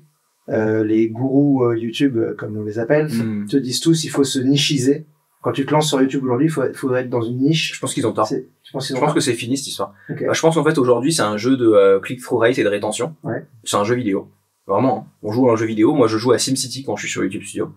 euh, 0.49 0.83
les 0.83 1.09
gourous 1.09 1.63
euh, 1.63 1.77
YouTube, 1.77 2.17
euh, 2.17 2.35
comme 2.35 2.55
on 2.57 2.63
les 2.63 2.77
appelle, 2.77 3.09
te 3.49 3.57
disent 3.57 3.79
tous 3.79 4.03
il 4.03 4.09
faut 4.09 4.23
se 4.23 4.39
nichiser. 4.39 5.05
Quand 5.41 5.51
tu 5.51 5.65
te 5.65 5.71
lances 5.71 5.87
sur 5.89 6.01
YouTube 6.01 6.23
aujourd'hui, 6.23 6.47
il 6.47 6.51
faut, 6.51 6.63
faut 6.73 6.93
être 6.95 7.09
dans 7.09 7.21
une 7.21 7.37
niche. 7.37 7.73
Je 7.73 7.79
pense 7.79 7.93
qu'ils 7.93 8.05
ont 8.07 8.11
tort. 8.13 8.27
Tu 8.27 8.71
penses 8.71 8.87
qu'ils 8.87 8.95
Je 8.95 9.01
ont 9.01 9.05
pense 9.05 9.13
que 9.13 9.19
c'est 9.19 9.33
fini 9.33 9.57
cette 9.57 9.67
histoire. 9.67 9.93
Bah, 10.09 10.15
je 10.33 10.41
pense 10.41 10.55
qu'en 10.55 10.63
fait 10.63 10.77
aujourd'hui 10.77 11.13
c'est 11.13 11.21
un 11.21 11.37
jeu 11.37 11.55
de 11.57 11.67
euh, 11.67 11.99
click-through 11.99 12.39
rate 12.39 12.57
et 12.57 12.63
de 12.63 12.69
rétention. 12.69 13.15
Ouais. 13.23 13.45
C'est 13.63 13.77
un 13.77 13.83
jeu 13.83 13.95
vidéo. 13.95 14.29
Vraiment. 14.67 15.07
hein. 15.07 15.11
On 15.21 15.31
joue 15.31 15.49
à 15.49 15.53
un 15.53 15.55
jeu 15.55 15.65
vidéo. 15.65 15.93
Moi 15.93 16.07
je 16.07 16.17
joue 16.17 16.31
à 16.31 16.39
SimCity 16.39 16.83
quand 16.83 16.95
je 16.95 17.03
suis 17.03 17.11
sur 17.11 17.23
YouTube 17.23 17.43
Studio. 17.43 17.71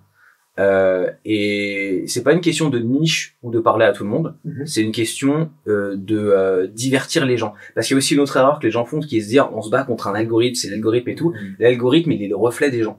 Euh, 0.58 1.10
et 1.24 2.04
c'est 2.06 2.22
pas 2.22 2.32
une 2.32 2.40
question 2.40 2.68
de 2.68 2.78
niche 2.78 3.36
ou 3.42 3.50
de 3.50 3.60
parler 3.60 3.84
à 3.84 3.92
tout 3.92 4.04
le 4.04 4.10
monde. 4.10 4.34
Mhm. 4.44 4.66
C'est 4.66 4.82
une 4.82 4.92
question 4.92 5.50
euh, 5.68 5.94
de 5.96 6.18
euh, 6.18 6.66
divertir 6.66 7.26
les 7.26 7.36
gens. 7.36 7.54
Parce 7.74 7.86
qu'il 7.86 7.94
y 7.94 7.96
a 7.96 7.98
aussi 7.98 8.14
une 8.14 8.20
autre 8.20 8.36
erreur 8.36 8.58
que 8.58 8.66
les 8.66 8.72
gens 8.72 8.84
font 8.84 9.00
qui 9.00 9.16
est 9.16 9.20
de 9.20 9.24
se 9.24 9.28
dire 9.28 9.50
on 9.52 9.62
se 9.62 9.70
bat 9.70 9.84
contre 9.84 10.08
un 10.08 10.14
algorithme, 10.14 10.56
c'est 10.56 10.70
l'algorithme 10.70 11.08
et 11.10 11.14
tout. 11.14 11.32
L'algorithme 11.58 12.12
il 12.12 12.22
est 12.22 12.28
le 12.28 12.36
reflet 12.36 12.70
des 12.70 12.82
gens. 12.82 12.98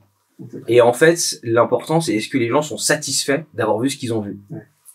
Et 0.68 0.80
en 0.80 0.94
fait, 0.94 1.40
l'important, 1.44 2.00
c'est 2.00 2.16
est-ce 2.16 2.30
que 2.30 2.38
les 2.38 2.48
gens 2.48 2.62
sont 2.62 2.78
satisfaits 2.78 3.42
d'avoir 3.54 3.78
vu 3.80 3.90
ce 3.90 3.98
qu'ils 3.98 4.14
ont 4.14 4.22
vu. 4.22 4.40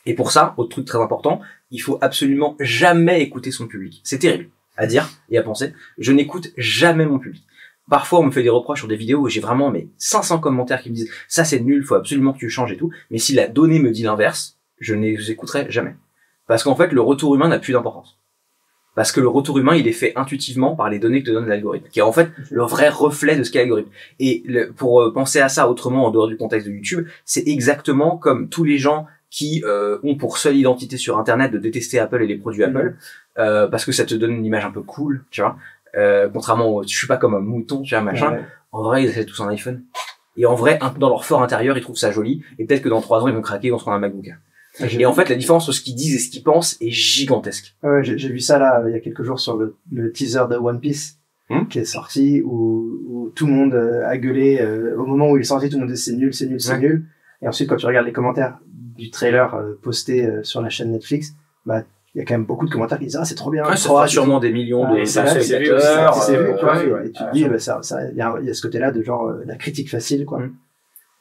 Et 0.06 0.14
pour 0.14 0.33
ça, 0.33 0.54
autre 0.56 0.71
truc 0.71 0.87
très 0.87 0.99
important, 0.99 1.40
il 1.71 1.80
faut 1.80 1.99
absolument 2.00 2.56
jamais 2.61 3.21
écouter 3.21 3.50
son 3.50 3.66
public. 3.66 4.00
C'est 4.04 4.18
terrible 4.18 4.49
à 4.76 4.87
dire 4.87 5.11
et 5.30 5.38
à 5.38 5.42
penser. 5.42 5.73
Je 5.99 6.12
n'écoute 6.12 6.49
jamais 6.56 7.06
mon 7.06 7.18
public. 7.18 7.44
Parfois, 7.90 8.20
on 8.20 8.24
me 8.24 8.30
fait 8.30 8.42
des 8.42 8.48
reproches 8.48 8.78
sur 8.80 8.88
des 8.88 8.96
vidéos 8.96 9.20
où 9.20 9.28
j'ai 9.28 9.40
vraiment 9.40 9.70
mais 9.70 9.88
500 9.98 10.38
commentaires 10.38 10.80
qui 10.82 10.90
me 10.90 10.94
disent 10.94 11.10
ça 11.28 11.44
c'est 11.44 11.60
nul, 11.60 11.84
faut 11.84 11.94
absolument 11.96 12.32
que 12.32 12.38
tu 12.38 12.48
changes 12.48 12.72
et 12.72 12.76
tout. 12.76 12.90
Mais 13.10 13.18
si 13.18 13.34
la 13.34 13.46
donnée 13.46 13.78
me 13.78 13.90
dit 13.90 14.02
l'inverse, 14.04 14.58
je 14.80 14.94
ne 14.94 15.02
les 15.02 15.30
écouterai 15.30 15.66
jamais. 15.70 15.94
Parce 16.46 16.62
qu'en 16.62 16.74
fait, 16.76 16.92
le 16.92 17.00
retour 17.00 17.34
humain 17.34 17.48
n'a 17.48 17.58
plus 17.58 17.72
d'importance. 17.72 18.18
Parce 18.94 19.10
que 19.10 19.20
le 19.20 19.28
retour 19.28 19.58
humain, 19.58 19.74
il 19.74 19.88
est 19.88 19.92
fait 19.92 20.12
intuitivement 20.16 20.76
par 20.76 20.88
les 20.88 20.98
données 21.00 21.20
que 21.22 21.26
te 21.28 21.32
donne 21.32 21.48
l'algorithme, 21.48 21.88
qui 21.90 21.98
est 21.98 22.02
en 22.02 22.12
fait 22.12 22.30
le 22.50 22.62
vrai 22.62 22.88
reflet 22.88 23.36
de 23.36 23.42
ce 23.42 23.50
qu'est 23.50 23.58
l'algorithme. 23.58 23.90
Et 24.20 24.42
le- 24.46 24.70
pour 24.72 25.02
euh, 25.02 25.12
penser 25.12 25.40
à 25.40 25.48
ça 25.48 25.68
autrement 25.68 26.06
en 26.06 26.10
dehors 26.10 26.28
du 26.28 26.36
contexte 26.36 26.68
de 26.68 26.72
YouTube, 26.72 27.06
c'est 27.24 27.46
exactement 27.48 28.16
comme 28.16 28.48
tous 28.48 28.62
les 28.62 28.78
gens 28.78 29.06
qui 29.30 29.64
euh, 29.66 29.98
ont 30.04 30.14
pour 30.14 30.38
seule 30.38 30.56
identité 30.56 30.96
sur 30.96 31.18
Internet 31.18 31.50
de 31.50 31.58
détester 31.58 31.98
Apple 31.98 32.22
et 32.22 32.26
les 32.28 32.36
produits 32.36 32.62
Apple, 32.62 32.94
euh, 33.36 33.66
parce 33.66 33.84
que 33.84 33.90
ça 33.90 34.04
te 34.04 34.14
donne 34.14 34.30
une 34.30 34.44
image 34.44 34.64
un 34.64 34.70
peu 34.70 34.82
cool, 34.82 35.24
tu 35.32 35.40
vois. 35.40 35.56
Euh, 35.96 36.28
contrairement 36.32 36.68
au, 36.68 36.82
je 36.82 36.88
suis 36.96 37.06
pas 37.06 37.16
comme 37.16 37.34
un 37.34 37.40
mouton, 37.40 37.82
tu 37.82 37.94
vois, 37.94 38.02
machin. 38.02 38.32
Ouais. 38.32 38.40
En 38.72 38.82
vrai, 38.82 39.04
ils 39.04 39.10
achètent 39.10 39.26
tous 39.28 39.40
un 39.42 39.48
iPhone. 39.48 39.82
Et 40.36 40.46
en 40.46 40.54
vrai, 40.56 40.78
dans 40.98 41.08
leur 41.08 41.24
fort 41.24 41.42
intérieur, 41.42 41.76
ils 41.78 41.82
trouvent 41.82 41.96
ça 41.96 42.10
joli. 42.10 42.42
Et 42.58 42.64
peut-être 42.64 42.82
que 42.82 42.88
dans 42.88 43.00
trois 43.00 43.22
ans, 43.22 43.28
ils 43.28 43.34
vont 43.34 43.40
craquer, 43.42 43.68
ils 43.68 43.70
vont 43.70 43.78
se 43.78 43.84
prendre 43.84 43.96
un 43.96 44.00
MacBook. 44.00 44.26
Ah, 44.80 44.86
Et 44.90 45.06
en 45.06 45.12
fait, 45.12 45.28
la 45.28 45.36
différence 45.36 45.64
entre 45.68 45.72
ce 45.76 45.80
qu'ils 45.80 45.94
disent 45.94 46.16
et 46.16 46.18
ce 46.18 46.30
qu'ils 46.30 46.42
pensent 46.42 46.76
est 46.80 46.90
gigantesque. 46.90 47.76
Ouais, 47.84 48.02
j'ai 48.02 48.18
j'ai 48.18 48.28
vu 48.28 48.40
ça 48.40 48.58
là 48.58 48.82
il 48.88 48.92
y 48.92 48.96
a 48.96 49.00
quelques 49.00 49.22
jours 49.22 49.38
sur 49.38 49.56
le, 49.56 49.76
le 49.92 50.10
teaser 50.10 50.42
de 50.50 50.56
One 50.56 50.80
Piece 50.80 51.18
Hmm. 51.50 51.66
qui 51.68 51.78
est 51.78 51.84
sorti 51.84 52.40
où, 52.42 52.98
où 53.06 53.28
tout 53.36 53.46
le 53.46 53.52
monde 53.52 53.74
euh, 53.74 54.08
a 54.08 54.16
gueulé 54.16 54.60
euh, 54.62 54.96
au 54.96 55.04
moment 55.04 55.28
où 55.30 55.36
il 55.36 55.40
est 55.42 55.44
sorti 55.44 55.68
tout 55.68 55.76
le 55.76 55.82
monde 55.84 55.92
dit 55.92 56.00
c'est 56.00 56.14
nul 56.14 56.32
c'est 56.32 56.46
nul 56.46 56.58
c'est 56.58 56.72
Ouais. 56.72 56.78
nul 56.78 57.04
et 57.42 57.46
ensuite 57.46 57.68
quand 57.68 57.76
tu 57.76 57.84
regardes 57.84 58.06
les 58.06 58.14
commentaires 58.14 58.56
du 58.96 59.10
trailer 59.10 59.54
euh, 59.54 59.74
posté 59.82 60.24
euh, 60.24 60.42
sur 60.42 60.62
la 60.62 60.70
chaîne 60.70 60.90
Netflix 60.90 61.34
bah 61.66 61.82
il 62.14 62.18
y 62.18 62.23
a 62.23 62.25
quand 62.25 62.35
même 62.35 62.44
beaucoup 62.44 62.66
de 62.66 62.71
commentaires 62.71 62.99
qui 62.99 63.06
disent 63.06 63.16
ah 63.21 63.25
c'est 63.25 63.35
trop 63.35 63.50
bien 63.50 63.64
Ouais, 63.64 63.76
ça 63.76 63.88
fera 63.88 64.06
sûrement 64.06 64.38
des 64.38 64.50
millions 64.52 64.85
Ah, 64.87 64.92
de 64.92 64.97
vu, 66.85 66.92
euh, 66.92 67.04
et 67.04 67.11
tu 67.12 67.23
te 67.25 67.33
dis 67.33 67.44
bah, 67.47 67.59
ça 67.59 67.78
ça 67.83 67.99
il 68.11 68.16
y 68.16 68.21
a, 68.21 68.35
il 68.40 68.47
y 68.47 68.50
a 68.50 68.54
ce 68.54 68.62
côté 68.62 68.78
là 68.78 68.90
de 68.92 69.02
genre 69.02 69.26
euh, 69.28 69.42
la 69.47 69.56
critique 69.56 69.90
facile 69.90 70.25
quoi 70.25 70.38
Hmm. 70.40 70.52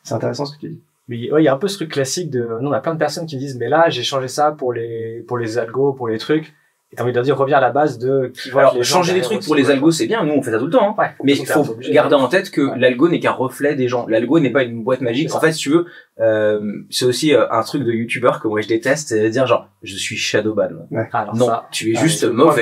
c'est 0.03 0.13
intéressant 0.13 0.45
ce 0.45 0.55
que 0.55 0.59
tu 0.61 0.69
dis 0.69 0.81
Mais 1.07 1.31
ouais, 1.31 1.41
il 1.41 1.45
y 1.45 1.47
a 1.47 1.53
un 1.53 1.57
peu 1.57 1.67
ce 1.67 1.75
truc 1.77 1.91
classique 1.91 2.29
de, 2.29 2.47
nous, 2.61 2.69
on 2.69 2.71
a 2.73 2.79
plein 2.79 2.93
de 2.93 2.99
personnes 2.99 3.25
qui 3.25 3.35
me 3.35 3.39
disent, 3.41 3.57
mais 3.57 3.67
là, 3.69 3.89
j'ai 3.89 4.03
changé 4.03 4.27
ça 4.27 4.51
pour 4.51 4.71
les, 4.73 5.23
pour 5.27 5.37
les 5.37 5.57
algos, 5.57 5.93
pour 5.93 6.07
les 6.07 6.17
trucs. 6.17 6.53
Et 6.91 6.95
t'as 6.95 7.03
envie 7.03 7.11
de 7.11 7.17
leur 7.17 7.25
dire, 7.25 7.35
reviens 7.37 7.57
à 7.57 7.61
la 7.61 7.71
base 7.71 7.97
de 7.97 8.31
qui 8.39 8.51
voit 8.51 8.61
Alors, 8.61 8.83
changer 8.83 9.13
les 9.13 9.19
derrière 9.21 9.37
trucs 9.39 9.45
pour 9.47 9.55
les 9.55 9.69
algos, 9.71 9.91
c'est 9.91 10.05
bien. 10.05 10.23
Nous, 10.23 10.33
on 10.33 10.41
fait 10.43 10.51
ça 10.51 10.59
tout 10.59 10.65
le 10.67 10.71
temps. 10.71 10.89
hein. 10.91 10.95
Ouais. 10.97 11.09
Mais 11.23 11.33
il 11.35 11.45
faut 11.47 11.65
garder 11.91 12.15
en 12.15 12.27
tête 12.27 12.51
que 12.51 12.61
Ouais. 12.61 12.77
l'algo 12.79 13.09
n'est 13.09 13.19
qu'un 13.19 13.31
reflet 13.31 13.75
des 13.75 13.87
gens. 13.87 14.05
L'algo 14.07 14.39
n'est 14.39 14.51
pas 14.51 14.63
une 14.63 14.83
boîte 14.83 15.01
magique. 15.01 15.33
En 15.35 15.39
fait, 15.39 15.51
si 15.53 15.59
tu 15.63 15.69
veux, 15.71 15.87
euh, 16.21 16.61
c'est 16.91 17.05
aussi 17.05 17.33
euh, 17.33 17.45
un 17.51 17.63
truc 17.63 17.83
de 17.83 17.91
youtubeur 17.91 18.39
que 18.39 18.47
moi 18.47 18.61
je 18.61 18.67
déteste, 18.67 19.09
c'est 19.09 19.21
de 19.23 19.29
dire 19.29 19.47
genre, 19.47 19.67
je 19.81 19.95
suis 19.95 20.15
shadowban. 20.15 20.69
moi. 20.91 21.07
Alors 21.11 21.35
Non, 21.35 21.47
ça, 21.47 21.67
tu 21.71 21.91
es 21.91 21.97
ah, 21.97 22.01
juste 22.03 22.23
mauvais. 22.25 22.61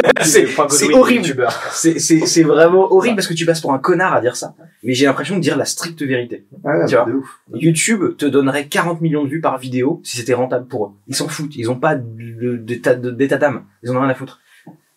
C'est- 0.22 0.92
horrible. 0.94 1.48
C'est, 1.72 1.98
c'est, 1.98 2.20
c'est 2.26 2.42
vraiment 2.44 2.92
horrible 2.92 3.16
parce 3.16 3.26
que 3.26 3.34
tu 3.34 3.44
passes 3.44 3.60
pour 3.60 3.72
un 3.72 3.78
connard 3.80 4.14
à 4.14 4.20
dire 4.20 4.36
ça. 4.36 4.54
Mais 4.84 4.94
j'ai 4.94 5.06
l'impression 5.06 5.34
de 5.36 5.40
dire 5.40 5.56
la 5.56 5.64
stricte 5.64 6.02
vérité. 6.02 6.46
ouais, 6.64 6.72
ouais, 6.78 6.86
Tu 6.86 6.94
vois. 6.94 7.04
de 7.06 7.12
ouf 7.14 7.40
YouTube 7.54 8.16
te 8.16 8.26
donnerait 8.26 8.66
40 8.68 9.00
millions 9.00 9.24
de 9.24 9.28
vues 9.28 9.40
par 9.40 9.58
vidéo 9.58 10.00
si 10.04 10.16
c'était 10.18 10.34
rentable 10.34 10.66
pour 10.68 10.86
eux. 10.86 10.90
Ils 11.08 11.16
s'en 11.16 11.26
foutent. 11.28 11.56
Ils 11.56 11.70
ont 11.70 11.78
pas 11.80 11.96
de- 11.96 12.56
d'état 12.56 12.94
de- 12.94 13.10
d'état 13.10 13.36
d'âme. 13.36 13.64
Ils 13.82 13.90
en 13.90 13.96
ont 13.96 14.00
rien 14.00 14.10
à 14.10 14.14
foutre. 14.14 14.38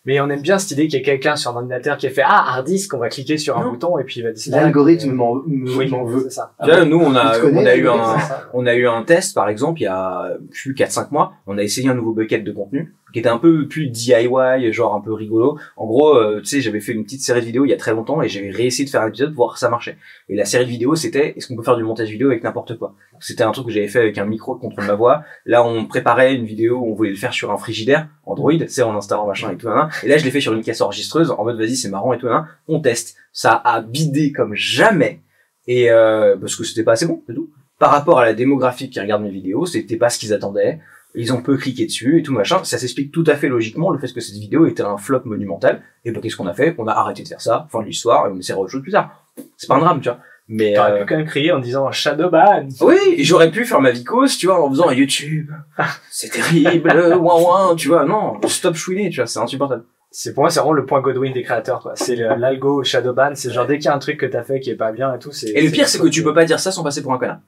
Mais 0.06 0.20
on 0.20 0.30
aime 0.30 0.40
bien 0.40 0.58
cette 0.58 0.70
idée 0.70 0.86
qu'il 0.86 0.98
y 1.00 1.02
a 1.02 1.04
quelqu'un 1.04 1.34
sur 1.36 1.50
un 1.50 1.56
ordinateur 1.56 1.96
qui 1.96 2.06
a 2.06 2.10
fait, 2.10 2.22
ah, 2.24 2.44
hard 2.54 2.66
disk, 2.66 2.94
on 2.94 2.98
va 2.98 3.08
cliquer 3.08 3.36
sur 3.38 3.58
un 3.58 3.64
Non. 3.64 3.72
bouton 3.72 3.98
et 3.98 4.04
puis 4.04 4.20
il 4.20 4.22
va 4.22 4.30
décider. 4.30 4.56
l'algorithme 4.56 5.10
m'en 5.10 5.32
Oui, 5.44 5.92
veut 6.06 6.30
ça. 6.30 6.52
Nous, 6.86 6.98
on 6.98 7.14
a, 7.14 7.38
connais, 7.38 7.62
on 7.62 7.66
a 7.66 7.74
eu 7.74 7.88
un, 7.88 8.16
on 8.54 8.66
a 8.66 8.74
eu 8.74 8.86
un 8.86 9.02
test, 9.02 9.34
par 9.34 9.48
exemple, 9.48 9.80
il 9.80 9.84
y 9.84 9.88
a, 9.88 10.30
plus, 10.50 10.74
4-5 10.74 11.08
mois. 11.10 11.32
On 11.46 11.58
a 11.58 11.62
essayé 11.62 11.88
un 11.88 11.94
nouveau 11.94 12.12
bucket 12.12 12.44
de 12.44 12.52
contenu 12.52 12.94
qui 13.12 13.20
était 13.20 13.28
un 13.28 13.38
peu 13.38 13.66
plus 13.68 13.88
DIY, 13.88 14.72
genre 14.72 14.94
un 14.94 15.00
peu 15.00 15.12
rigolo. 15.12 15.58
En 15.76 15.86
gros, 15.86 16.16
euh, 16.16 16.40
tu 16.40 16.46
sais, 16.46 16.60
j'avais 16.60 16.80
fait 16.80 16.92
une 16.92 17.04
petite 17.04 17.22
série 17.22 17.40
de 17.40 17.46
vidéos 17.46 17.64
il 17.64 17.70
y 17.70 17.72
a 17.72 17.76
très 17.76 17.92
longtemps 17.92 18.20
et 18.20 18.28
j'avais 18.28 18.50
réessayé 18.50 18.84
de 18.84 18.90
faire 18.90 19.02
un 19.02 19.08
épisode 19.08 19.34
pour 19.34 19.46
voir 19.46 19.56
si 19.56 19.60
ça 19.60 19.70
marchait. 19.70 19.96
Et 20.28 20.34
la 20.34 20.44
série 20.44 20.64
de 20.64 20.70
vidéos, 20.70 20.96
c'était, 20.96 21.34
est-ce 21.36 21.46
qu'on 21.46 21.56
peut 21.56 21.62
faire 21.62 21.76
du 21.76 21.84
montage 21.84 22.10
vidéo 22.10 22.28
avec 22.28 22.42
n'importe 22.42 22.76
quoi? 22.76 22.94
C'était 23.20 23.44
un 23.44 23.52
truc 23.52 23.66
que 23.66 23.72
j'avais 23.72 23.88
fait 23.88 24.00
avec 24.00 24.18
un 24.18 24.26
micro 24.26 24.56
contre 24.56 24.82
ma 24.82 24.94
voix. 24.94 25.22
Là, 25.44 25.64
on 25.64 25.86
préparait 25.86 26.34
une 26.34 26.44
vidéo 26.44 26.78
où 26.78 26.90
on 26.90 26.94
voulait 26.94 27.10
le 27.10 27.16
faire 27.16 27.32
sur 27.32 27.50
un 27.50 27.56
frigidaire, 27.56 28.08
Android, 28.24 28.52
tu 28.52 28.68
sais, 28.68 28.82
en 28.82 28.96
installant 28.96 29.26
machin 29.26 29.52
et 29.52 29.56
tout, 29.56 29.68
nan. 29.68 29.88
Et 30.02 30.08
là, 30.08 30.18
je 30.18 30.24
l'ai 30.24 30.30
fait 30.30 30.40
sur 30.40 30.52
une 30.52 30.62
caisse 30.62 30.80
enregistreuse, 30.80 31.30
en 31.30 31.44
mode, 31.44 31.58
vas-y, 31.58 31.76
c'est 31.76 31.88
marrant 31.88 32.12
et 32.12 32.18
tout, 32.18 32.26
nan. 32.26 32.46
On 32.68 32.80
teste. 32.80 33.16
Ça 33.32 33.52
a 33.52 33.80
bidé 33.80 34.32
comme 34.32 34.54
jamais. 34.54 35.20
Et, 35.66 35.90
euh, 35.90 36.36
parce 36.36 36.56
que 36.56 36.64
c'était 36.64 36.84
pas 36.84 36.92
assez 36.92 37.06
bon, 37.06 37.22
c'est 37.26 37.34
tout. 37.34 37.50
Par 37.78 37.90
rapport 37.90 38.18
à 38.18 38.24
la 38.24 38.32
démographie 38.32 38.88
qui 38.88 39.00
regarde 39.00 39.22
mes 39.22 39.30
vidéos, 39.30 39.66
c'était 39.66 39.96
pas 39.96 40.08
ce 40.08 40.18
qu'ils 40.18 40.32
attendaient. 40.32 40.80
Ils 41.16 41.32
ont 41.32 41.40
peu 41.40 41.56
cliqué 41.56 41.86
dessus 41.86 42.18
et 42.18 42.22
tout 42.22 42.32
machin. 42.32 42.62
Ça 42.62 42.78
s'explique 42.78 43.10
tout 43.10 43.24
à 43.26 43.34
fait 43.34 43.48
logiquement 43.48 43.90
le 43.90 43.98
fait 43.98 44.12
que 44.12 44.20
cette 44.20 44.36
vidéo 44.36 44.66
était 44.66 44.82
un 44.82 44.98
flop 44.98 45.22
monumental. 45.24 45.82
Et 46.04 46.12
bah, 46.12 46.20
qu'est-ce 46.22 46.36
qu'on 46.36 46.46
a 46.46 46.52
fait? 46.52 46.74
On 46.78 46.86
a 46.86 46.92
arrêté 46.92 47.22
de 47.22 47.28
faire 47.28 47.40
ça, 47.40 47.66
fin 47.70 47.80
de 47.80 47.86
l'histoire, 47.86 48.26
et 48.26 48.30
on 48.30 48.38
essaiera 48.38 48.60
autre 48.60 48.70
chose 48.70 48.82
plus 48.82 48.92
tard. 48.92 49.24
C'est 49.56 49.66
pas 49.66 49.76
un 49.76 49.80
drame, 49.80 50.00
tu 50.00 50.08
vois. 50.08 50.18
Mais, 50.48 50.74
T'aurais 50.74 50.92
euh, 50.92 50.98
pu 51.00 51.06
quand 51.06 51.16
même 51.16 51.26
crier 51.26 51.52
en 51.52 51.58
disant 51.58 51.90
Shadowban. 51.90 52.68
oui, 52.82 53.16
j'aurais 53.18 53.50
pu 53.50 53.64
faire 53.64 53.80
ma 53.80 53.90
vicose, 53.90 54.36
tu 54.36 54.46
vois, 54.46 54.64
en 54.64 54.70
faisant 54.70 54.90
YouTube. 54.92 55.50
C'est 56.10 56.28
terrible, 56.28 56.90
euh, 56.90 57.16
ouin 57.16 57.40
ouin, 57.40 57.74
tu 57.74 57.88
vois. 57.88 58.04
Non, 58.04 58.40
stop 58.46 58.76
chouiner, 58.76 59.10
tu 59.10 59.16
vois, 59.16 59.26
c'est 59.26 59.40
insupportable. 59.40 59.84
C'est 60.12 60.34
pour 60.34 60.44
moi, 60.44 60.50
c'est 60.50 60.60
vraiment 60.60 60.72
le 60.72 60.86
point 60.86 61.00
Godwin 61.00 61.32
des 61.32 61.42
créateurs, 61.42 61.80
quoi. 61.80 61.92
C'est 61.96 62.14
l'algo 62.14 62.84
Shadowban. 62.84 63.32
C'est 63.34 63.50
genre 63.50 63.66
dès 63.66 63.78
qu'il 63.78 63.86
y 63.86 63.88
a 63.88 63.94
un 63.94 63.98
truc 63.98 64.18
que 64.18 64.26
t'as 64.26 64.44
fait 64.44 64.60
qui 64.60 64.70
est 64.70 64.76
pas 64.76 64.92
bien 64.92 65.12
et 65.14 65.18
tout, 65.18 65.32
c'est. 65.32 65.50
Et 65.50 65.62
le 65.62 65.70
pire, 65.70 65.88
c'est 65.88 65.98
que 65.98 66.06
tu 66.06 66.22
peux 66.22 66.32
pas 66.32 66.44
dire 66.44 66.60
ça 66.60 66.70
sans 66.70 66.84
passer 66.84 67.02
pour 67.02 67.12
un 67.12 67.18
connard. 67.18 67.40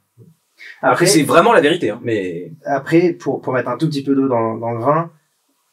Après, 0.82 1.06
c'est 1.06 1.22
vraiment 1.22 1.52
la 1.52 1.60
vérité, 1.60 1.90
hein, 1.90 2.00
mais 2.02 2.52
Après, 2.64 3.12
pour, 3.12 3.40
pour 3.40 3.52
mettre 3.52 3.68
un 3.68 3.76
tout 3.76 3.88
petit 3.88 4.04
peu 4.04 4.14
d'eau 4.14 4.28
dans, 4.28 4.56
dans 4.56 4.72
le 4.72 4.78
vin, 4.78 5.10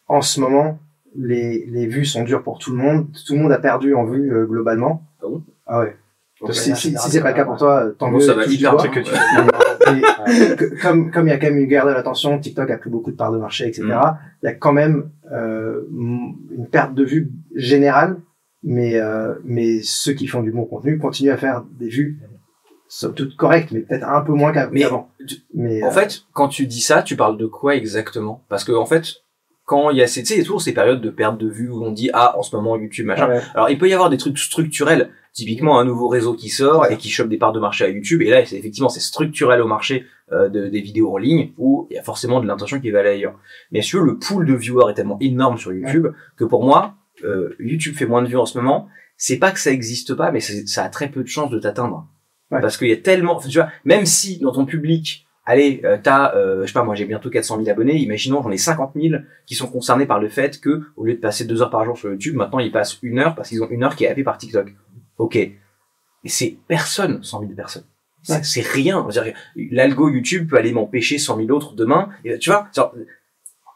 en 0.08 0.22
ce 0.22 0.40
moment, 0.40 0.80
les, 1.18 1.66
les 1.68 1.88
vues 1.88 2.06
sont 2.06 2.24
dures 2.24 2.44
pour 2.44 2.60
tout 2.60 2.72
le 2.72 2.78
monde. 2.78 3.08
Tout 3.26 3.34
le 3.34 3.40
monde 3.40 3.52
a 3.52 3.60
perdu 3.60 3.94
en 3.96 4.06
vues 4.06 4.34
euh, 4.34 4.46
globalement. 4.46 5.04
Ah 5.22 5.28
bon? 5.28 5.44
Ah 5.66 5.80
ouais. 5.80 5.96
Donc, 6.42 6.54
si 6.54 6.76
si, 6.76 6.92
c'est 6.92 6.98
si 6.98 7.12
c'est 7.12 7.22
pas 7.22 7.30
le 7.30 7.36
cas 7.36 7.46
pour 7.46 7.58
toi, 7.58 7.92
tant 7.98 8.12
mieux. 8.12 8.20
ça 8.20 8.34
va 8.34 8.44
que 8.46 9.00
tu 9.00 9.12
comme 10.82 11.12
comme 11.12 11.28
il 11.28 11.30
y 11.30 11.34
a 11.34 11.38
quand 11.38 11.48
même 11.48 11.60
une 11.60 11.68
guerre 11.68 11.86
de 11.86 11.92
l'attention, 11.92 12.38
TikTok 12.38 12.70
a 12.70 12.78
pris 12.78 12.90
beaucoup 12.90 13.12
de 13.12 13.16
parts 13.16 13.32
de 13.32 13.38
marché, 13.38 13.68
etc. 13.68 13.84
Mm. 13.84 14.18
Il 14.44 14.46
y 14.46 14.50
a 14.50 14.54
quand 14.54 14.74
même 14.74 15.10
euh, 15.32 15.82
une 15.92 16.68
perte 16.70 16.94
de 16.94 17.06
vues 17.06 17.32
générale, 17.56 18.18
mais 18.64 19.00
euh, 19.00 19.36
mais 19.46 19.80
ceux 19.82 20.12
qui 20.12 20.28
font 20.28 20.44
du 20.44 20.52
bon 20.52 20.66
contenu 20.66 20.98
continuent 20.98 21.32
à 21.32 21.38
faire 21.38 21.64
des 21.80 21.88
vues 21.88 22.20
somme 22.96 23.14
toute 23.14 23.36
correctes, 23.36 23.72
mais 23.72 23.82
peut-être 23.82 24.08
un 24.08 24.22
peu 24.22 24.32
moins 24.32 24.54
qu'avant. 24.54 25.10
Mais 25.54 25.84
En 25.84 25.88
euh, 25.88 25.92
fait, 25.92 26.24
quand 26.32 26.48
tu 26.48 26.66
dis 26.66 26.80
ça, 26.80 27.04
tu 27.04 27.18
parles 27.18 27.38
de 27.38 27.46
quoi 27.46 27.76
exactement? 27.76 28.42
Parce 28.48 28.64
que 28.64 28.72
en 28.72 28.86
fait, 28.86 29.16
quand 29.66 29.90
il 29.90 29.98
y 29.98 30.02
a 30.02 30.08
ces, 30.08 30.24
tu 30.24 30.34
sais, 30.34 30.42
toujours 30.42 30.62
ces 30.62 30.74
périodes 30.74 31.02
de 31.02 31.10
perte 31.10 31.38
de 31.38 31.50
vue 31.50 31.70
où 31.70 31.84
on 31.84 31.92
dit 31.92 32.10
ah 32.14 32.38
en 32.38 32.42
ce 32.42 32.56
moment 32.56 32.78
YouTube 32.78 33.06
machin. 33.06 33.28
ouais. 33.28 33.42
Alors 33.54 33.70
il 33.70 33.78
peut 33.78 33.90
y 33.90 33.94
avoir 33.94 34.10
des 34.10 34.16
trucs 34.16 34.38
structurels, 34.38 35.10
typiquement 35.34 35.78
un 35.78 35.84
nouveau 35.84 36.08
réseau 36.08 36.36
qui 36.36 36.48
sort 36.48 36.90
et 36.90 36.96
qui 36.96 37.10
chope 37.10 37.28
des 37.28 37.38
parts 37.38 37.52
de 37.52 37.60
marché 37.60 37.84
à 37.84 37.90
YouTube. 37.90 38.22
Et 38.22 38.30
là, 38.30 38.46
c'est 38.46 38.56
effectivement 38.56 38.88
c'est 38.88 39.02
structurel 39.02 39.62
au 39.62 39.68
marché 39.68 40.06
euh, 40.32 40.48
de, 40.48 40.70
des 40.70 40.80
vidéos 40.80 41.12
en 41.12 41.18
ligne 41.18 41.52
où 41.58 41.88
il 41.92 41.96
y 41.96 42.00
a 42.00 42.04
forcément 42.04 42.40
de 42.40 42.48
l'intention 42.48 42.80
qui 42.80 42.92
va 42.92 43.02
aller 43.02 43.10
ailleurs. 43.10 43.38
Mais 43.74 43.82
veux, 43.82 44.06
le 44.06 44.18
pool 44.18 44.46
de 44.46 44.54
viewers 44.54 44.90
est 44.92 44.94
tellement 44.94 45.18
énorme 45.20 45.58
sur 45.58 45.74
YouTube 45.74 46.08
que 46.38 46.46
pour 46.46 46.64
moi, 46.64 46.96
euh, 47.26 47.56
YouTube 47.60 47.96
fait 47.96 48.06
moins 48.06 48.22
de 48.22 48.30
vues 48.30 48.38
en 48.38 48.46
ce 48.46 48.58
moment. 48.58 48.88
C'est 49.18 49.38
pas 49.38 49.52
que 49.52 49.60
ça 49.60 49.72
existe 49.72 50.14
pas, 50.14 50.32
mais 50.32 50.40
ça 50.40 50.84
a 50.86 50.90
très 50.90 51.10
peu 51.10 51.24
de 51.24 51.28
chances 51.28 51.50
de 51.50 51.60
t'atteindre. 51.60 52.08
Ouais. 52.56 52.62
Parce 52.62 52.78
qu'il 52.78 52.88
y 52.88 52.94
a 52.94 52.98
tellement, 52.98 53.40
tu 53.40 53.50
vois, 53.58 53.70
même 53.84 54.06
si 54.06 54.40
dans 54.40 54.52
ton 54.52 54.66
public, 54.66 55.28
allez, 55.46 55.82
euh, 55.84 55.98
t'as, 56.02 56.34
euh, 56.36 56.62
je 56.64 56.68
sais 56.68 56.74
pas, 56.74 56.84
moi 56.84 56.96
j'ai 56.96 57.06
bientôt 57.06 57.30
400 57.30 57.58
000 57.58 57.70
abonnés, 57.70 57.98
imaginons 57.98 58.42
j'en 58.42 58.52
ai 58.52 58.58
50 58.58 58.94
000 58.96 59.22
qui 59.46 59.56
sont 59.56 59.68
concernés 59.68 60.06
par 60.06 60.20
le 60.20 60.28
fait 60.30 60.60
que, 60.60 60.82
au 60.96 61.06
lieu 61.06 61.14
de 61.14 61.20
passer 61.20 61.46
deux 61.46 61.62
heures 61.62 61.70
par 61.70 61.86
jour 61.86 61.98
sur 61.98 62.10
YouTube, 62.10 62.36
maintenant 62.36 62.60
ils 62.60 62.72
passent 62.72 62.98
une 63.04 63.20
heure 63.20 63.36
parce 63.36 63.50
qu'ils 63.50 63.62
ont 63.64 63.70
une 63.70 63.84
heure 63.84 63.96
qui 63.96 64.06
est 64.06 64.10
happée 64.10 64.24
par 64.24 64.38
TikTok. 64.38 64.74
Ok. 65.18 65.36
Et 65.36 65.60
c'est 66.26 66.58
personne, 66.68 67.24
100 67.24 67.40
000 67.42 67.52
personnes. 67.54 67.84
C'est 68.24 68.34
Ouais. 68.34 68.44
c'est 68.44 68.62
rien. 68.62 69.06
L'algo 69.72 70.10
YouTube 70.10 70.50
peut 70.50 70.58
aller 70.58 70.72
m'empêcher 70.72 71.20
100 71.20 71.38
000 71.38 71.52
autres 71.52 71.76
demain. 71.76 72.10
Et, 72.24 72.40
tu 72.40 72.50
vois, 72.50 72.68
genre, 72.76 72.96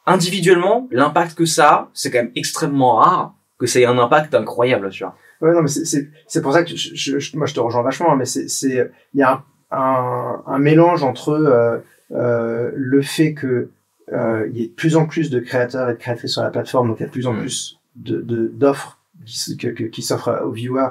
individuellement, 0.08 0.88
l'impact 0.92 1.36
que 1.38 1.46
ça 1.46 1.70
a, 1.70 1.90
c'est 1.94 2.10
quand 2.10 2.20
même 2.20 2.32
extrêmement 2.36 2.96
rare 2.96 3.36
que 3.60 3.68
ça 3.68 3.80
ait 3.80 3.86
un 3.86 4.00
impact 4.00 4.34
incroyable, 4.34 4.90
tu 4.90 5.04
vois. 5.04 5.16
Ouais, 5.42 5.54
non, 5.54 5.62
mais 5.62 5.68
c'est- 5.70 5.86
c'est 5.86 6.10
c'est 6.28 6.42
pour 6.42 6.52
ça 6.54 6.64
que 6.64 6.70
je, 6.76 6.94
je- 6.94 7.20
je- 7.20 7.38
moi 7.38 7.46
je 7.48 7.54
te 7.54 7.60
rejoins 7.60 7.82
vachement, 7.84 8.12
hein, 8.12 8.16
mais 8.18 8.26
c'est 8.26 8.48
c'est 8.50 8.92
il 9.14 9.20
y 9.20 9.24
a 9.24 9.44
un, 9.72 9.78
un, 9.78 10.44
un 10.46 10.60
mélange 10.60 11.04
entre 11.04 11.30
euh, 11.30 11.78
euh, 12.12 12.72
le 12.76 13.02
fait 13.02 13.34
que 13.34 13.70
euh, 14.12 14.48
il 14.52 14.58
y 14.58 14.64
ait 14.64 14.68
de 14.68 14.74
plus 14.74 14.96
en 14.98 15.06
plus 15.06 15.30
de 15.30 15.40
créateurs 15.40 15.90
et 15.90 15.94
de 15.94 16.00
créatrices 16.00 16.34
sur 16.34 16.42
la 16.42 16.50
plateforme, 16.50 16.88
donc 16.90 16.98
il 17.00 17.04
y 17.04 17.06
a 17.06 17.08
de 17.08 17.12
plus 17.12 17.28
en 17.28 17.34
Mm. 17.34 17.40
plus 17.40 17.80
de 17.96 18.20
de- 18.22 18.48
d'offres 18.48 19.00
qui, 19.26 19.58
que- 19.58 19.68
que- 19.68 19.84
qui 19.84 20.02
s'offrent 20.02 20.42
aux 20.44 20.52
viewers. 20.52 20.90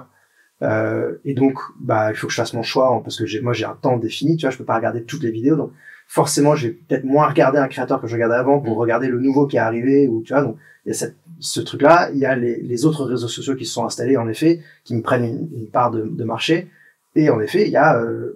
Euh, 0.62 1.14
et 1.24 1.34
donc, 1.34 1.58
bah, 1.78 2.10
il 2.10 2.16
faut 2.16 2.26
que 2.26 2.32
je 2.32 2.36
fasse 2.40 2.52
mon 2.54 2.62
choix 2.64 2.88
hein, 2.92 3.00
parce 3.04 3.16
que 3.22 3.40
moi, 3.42 3.52
j'ai 3.52 3.64
un 3.64 3.76
temps 3.80 3.96
défini. 3.96 4.36
Tu 4.36 4.44
vois, 4.46 4.50
je 4.50 4.58
peux 4.58 4.64
pas 4.64 4.74
regarder 4.76 5.04
toutes 5.04 5.22
les 5.22 5.30
vidéos, 5.30 5.56
donc 5.56 5.72
forcément, 6.08 6.54
je 6.56 6.68
vais 6.68 6.72
peut-être 6.74 7.04
moins 7.04 7.28
regarder 7.28 7.58
un 7.58 7.68
créateur 7.68 8.00
que 8.00 8.06
je 8.08 8.14
regardais 8.14 8.34
avant 8.36 8.60
pour 8.60 8.76
Mm. 8.76 8.80
regarder 8.80 9.08
le 9.08 9.18
nouveau 9.20 9.46
qui 9.46 9.56
est 9.56 9.60
arrivé 9.60 10.08
ou 10.08 10.22
tu 10.24 10.32
vois. 10.32 10.42
Donc, 10.42 10.56
il 10.84 10.88
y 10.88 10.92
a 10.92 10.94
cette, 10.94 11.16
ce 11.40 11.60
truc-là. 11.60 12.10
Il 12.12 12.18
y 12.18 12.26
a 12.26 12.34
les, 12.36 12.60
les 12.60 12.84
autres 12.86 13.04
réseaux 13.04 13.28
sociaux 13.28 13.54
qui 13.54 13.64
se 13.64 13.72
sont 13.74 13.84
installés, 13.84 14.16
en 14.16 14.28
effet, 14.28 14.60
qui 14.84 14.94
me 14.94 15.02
prennent 15.02 15.24
une, 15.24 15.48
une 15.56 15.68
part 15.68 15.90
de, 15.90 16.02
de 16.02 16.24
marché. 16.24 16.68
Et 17.14 17.30
en 17.30 17.40
effet, 17.40 17.64
il 17.66 17.72
y 17.72 17.76
a 17.76 17.98
euh, 18.00 18.32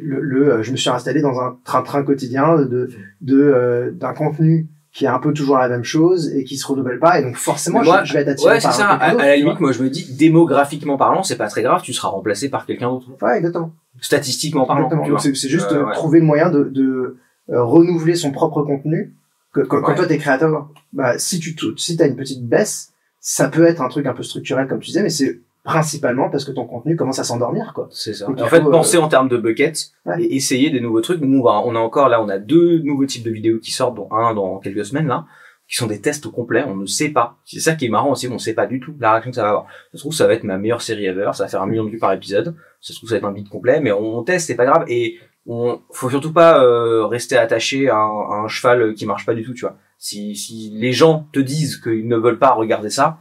le, 0.00 0.20
le, 0.20 0.52
euh, 0.54 0.62
je 0.62 0.70
me 0.72 0.76
suis 0.76 0.90
installé 0.90 1.20
dans 1.22 1.40
un 1.40 1.56
train-train 1.64 2.02
quotidien 2.04 2.56
de, 2.56 2.90
de 3.20 3.36
euh, 3.40 3.90
d'un 3.90 4.12
contenu 4.14 4.68
qui 4.92 5.06
est 5.06 5.08
un 5.08 5.18
peu 5.18 5.32
toujours 5.32 5.56
la 5.56 5.68
même 5.70 5.84
chose 5.84 6.30
et 6.34 6.44
qui 6.44 6.56
se 6.58 6.66
renouvelle 6.66 6.98
pas. 6.98 7.18
Et 7.18 7.22
donc, 7.22 7.36
forcément, 7.36 7.82
moi, 7.82 8.02
je, 8.04 8.08
je 8.08 8.12
vais 8.14 8.20
être 8.20 8.28
attiré 8.28 8.52
Ouais, 8.54 8.60
c'est 8.60 8.66
par 8.68 8.74
ça. 8.76 8.90
un 8.92 8.98
À, 8.98 9.14
la 9.14 9.36
limite, 9.36 9.58
moi, 9.58 9.72
je 9.72 9.82
me 9.82 9.88
dis, 9.88 10.14
démographiquement 10.14 10.98
parlant, 10.98 11.22
c'est 11.22 11.36
pas 11.38 11.48
très 11.48 11.62
grave, 11.62 11.80
tu 11.82 11.94
seras 11.94 12.08
remplacé 12.08 12.50
par 12.50 12.66
quelqu'un 12.66 12.90
d'autre. 12.90 13.06
Ouais, 13.22 13.38
exactement. 13.38 13.72
Statistiquement 14.02 14.66
parlant, 14.66 14.84
Exactement. 14.88 15.08
Donc. 15.08 15.20
C'est 15.20 15.34
c'est 15.34 15.48
juste 15.48 15.72
Euh, 15.72 15.76
euh, 15.82 15.86
ouais. 15.86 15.92
trouver 15.94 16.20
le 16.20 16.26
moyen 16.26 16.50
de, 16.50 16.64
de 16.64 17.16
renouveler 17.48 18.14
son 18.16 18.32
propre 18.32 18.62
contenu. 18.62 19.14
Que, 19.52 19.60
quand, 19.60 19.80
quand 19.82 19.90
Ouais. 19.90 19.94
toi 19.96 20.06
t'es 20.06 20.18
créateur, 20.18 20.68
bah, 20.92 21.18
si 21.18 21.38
tu 21.40 21.54
si 21.76 21.96
t'as 21.96 22.06
une 22.08 22.16
petite 22.16 22.46
baisse, 22.46 22.92
ça 23.20 23.48
peut 23.48 23.64
être 23.64 23.82
un 23.82 23.88
truc 23.88 24.06
un 24.06 24.14
peu 24.14 24.22
structurel 24.22 24.66
comme 24.66 24.80
tu 24.80 24.86
disais, 24.86 25.02
mais 25.02 25.10
c'est 25.10 25.40
principalement 25.62 26.28
parce 26.28 26.44
que 26.44 26.50
ton 26.50 26.64
contenu 26.66 26.96
commence 26.96 27.18
à 27.20 27.24
s'endormir, 27.24 27.72
quoi. 27.74 27.88
C'est 27.92 28.14
ça. 28.14 28.28
En 28.28 28.34
fait, 28.46 28.60
faut, 28.60 28.68
euh, 28.68 28.72
penser 28.72 28.96
en 28.98 29.08
termes 29.08 29.28
de 29.28 29.36
buckets 29.36 29.90
Ouais. 30.06 30.22
et 30.22 30.34
essayer 30.36 30.70
des 30.70 30.80
nouveaux 30.80 31.00
trucs. 31.02 31.20
Nous, 31.20 31.38
on, 31.38 31.44
va- 31.44 31.62
on 31.64 31.76
a 31.76 31.78
encore 31.78 32.08
là, 32.08 32.20
on 32.22 32.28
a 32.28 32.38
deux 32.38 32.78
nouveaux 32.78 33.06
types 33.06 33.22
de 33.24 33.30
vidéos 33.30 33.58
qui 33.60 33.70
sortent, 33.70 33.94
dont 33.94 34.08
un 34.10 34.34
dans 34.34 34.58
quelques 34.58 34.84
semaines 34.84 35.06
là, 35.06 35.24
qui 35.68 35.76
sont 35.76 35.86
des 35.86 36.00
tests 36.00 36.26
complets. 36.28 36.64
On 36.66 36.74
ne 36.74 36.86
sait 36.86 37.10
pas. 37.10 37.36
C'est 37.44 37.60
ça 37.60 37.74
qui 37.74 37.86
est 37.86 37.88
marrant 37.90 38.10
aussi. 38.10 38.26
On 38.28 38.32
ne 38.34 38.38
sait 38.38 38.54
pas 38.54 38.66
du 38.66 38.80
tout 38.80 38.94
la 38.98 39.12
réaction 39.12 39.30
que 39.30 39.36
ça 39.36 39.42
va 39.42 39.48
avoir. 39.50 39.66
Ça 39.92 39.98
se 39.98 39.98
trouve, 39.98 40.12
ça 40.14 40.26
va 40.26 40.32
être 40.34 40.42
ma 40.44 40.58
meilleure 40.58 40.82
série 40.82 41.06
ever. 41.06 41.30
Ça 41.34 41.44
va 41.44 41.48
faire 41.48 41.62
un 41.62 41.66
million 41.66 41.84
de 41.84 41.90
vues 41.90 41.98
par 41.98 42.12
épisode. 42.12 42.56
Ça 42.82 42.92
se 42.92 42.98
trouve, 42.98 43.08
ça 43.08 43.14
va 43.14 43.18
être 43.20 43.24
un 43.24 43.32
beat 43.32 43.48
complet, 43.48 43.80
mais 43.80 43.92
on, 43.92 44.22
teste, 44.24 44.48
c'est 44.48 44.54
pas 44.56 44.66
grave. 44.66 44.84
Et 44.88 45.18
on 45.46 45.80
faut 45.92 46.10
surtout 46.10 46.32
pas 46.32 46.62
euh, 46.62 47.06
rester 47.06 47.36
attaché 47.38 47.88
à 47.88 47.96
un, 47.96 48.20
à 48.30 48.34
un 48.44 48.48
cheval 48.48 48.92
qui 48.94 49.06
marche 49.06 49.24
pas 49.24 49.34
du 49.34 49.42
tout, 49.44 49.54
tu 49.54 49.60
vois. 49.62 49.76
Si, 49.98 50.34
si 50.36 50.70
les 50.74 50.92
gens 50.92 51.26
te 51.32 51.38
disent 51.40 51.76
qu'ils 51.76 52.06
ne 52.08 52.16
veulent 52.16 52.38
pas 52.40 52.50
regarder 52.50 52.90
ça, 52.90 53.18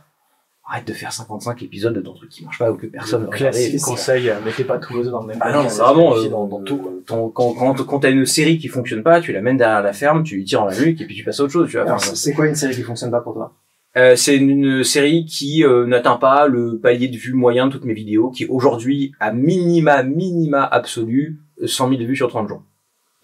arrête 0.67 0.87
de 0.87 0.93
faire 0.93 1.11
55 1.13 1.61
épisodes 1.63 1.93
de 1.93 2.01
ton 2.01 2.13
truc 2.13 2.29
qui 2.29 2.43
marche 2.43 2.57
pas 2.57 2.71
ou 2.71 2.75
que 2.75 2.87
personne 2.87 3.23
ne. 3.23 3.27
Classique 3.27 3.79
c'est- 3.79 3.85
conseil, 3.85 4.29
euh, 4.29 4.35
mettez 4.43 4.63
pas 4.63 4.79
tous 4.79 4.93
les 4.97 5.05
œufs 5.05 5.11
dans 5.11 5.21
le 5.21 5.27
même 5.27 5.37
Ah 5.41 5.51
non, 5.51 5.69
ça 5.69 5.85
vraiment, 5.91 6.15
euh, 6.15 6.27
dans, 6.29 6.47
dans 6.47 6.61
tout. 6.63 6.77
quoi. 6.77 6.91
ton, 7.05 7.29
quand, 7.29 7.53
quand, 7.53 7.83
quand 7.85 7.99
t'as 7.99 8.09
une 8.11 8.25
série 8.25 8.57
qui 8.57 8.67
fonctionne 8.67 9.03
pas, 9.03 9.21
tu 9.21 9.31
l'amènes 9.31 9.57
derrière 9.57 9.83
la 9.83 9.93
ferme, 9.93 10.23
tu 10.23 10.35
lui 10.37 10.45
tires 10.45 10.63
en 10.63 10.67
la 10.67 10.79
nuque 10.79 11.01
et 11.01 11.05
puis 11.05 11.15
tu 11.15 11.23
passes 11.23 11.39
à 11.39 11.43
autre 11.43 11.53
chose, 11.53 11.69
tu 11.69 11.77
vois. 11.79 11.97
C'est 11.99 12.15
c'est 12.15 12.33
quoi 12.33 12.47
une 12.47 12.55
série 12.55 12.73
qui 12.73 12.81
fonctionne 12.83 13.11
pas 13.11 13.21
pour 13.21 13.33
toi? 13.33 13.53
Euh, 13.97 14.15
c'est 14.15 14.37
une 14.37 14.83
série 14.83 15.25
qui 15.25 15.65
euh, 15.65 15.85
n'atteint 15.85 16.15
pas 16.15 16.47
le 16.47 16.79
palier 16.79 17.09
de 17.09 17.17
vues 17.17 17.33
moyen 17.33 17.67
de 17.67 17.71
toutes 17.73 17.85
mes 17.85 17.93
vidéos, 17.93 18.29
qui 18.29 18.45
aujourd'hui, 18.45 19.13
à 19.19 19.31
minima, 19.31 20.03
minima 20.03 20.63
absolu, 20.63 21.39
euh, 21.61 21.67
100 21.67 21.89
000 21.89 22.01
vues 22.03 22.15
sur 22.15 22.29
30 22.29 22.47
jours. 22.47 22.63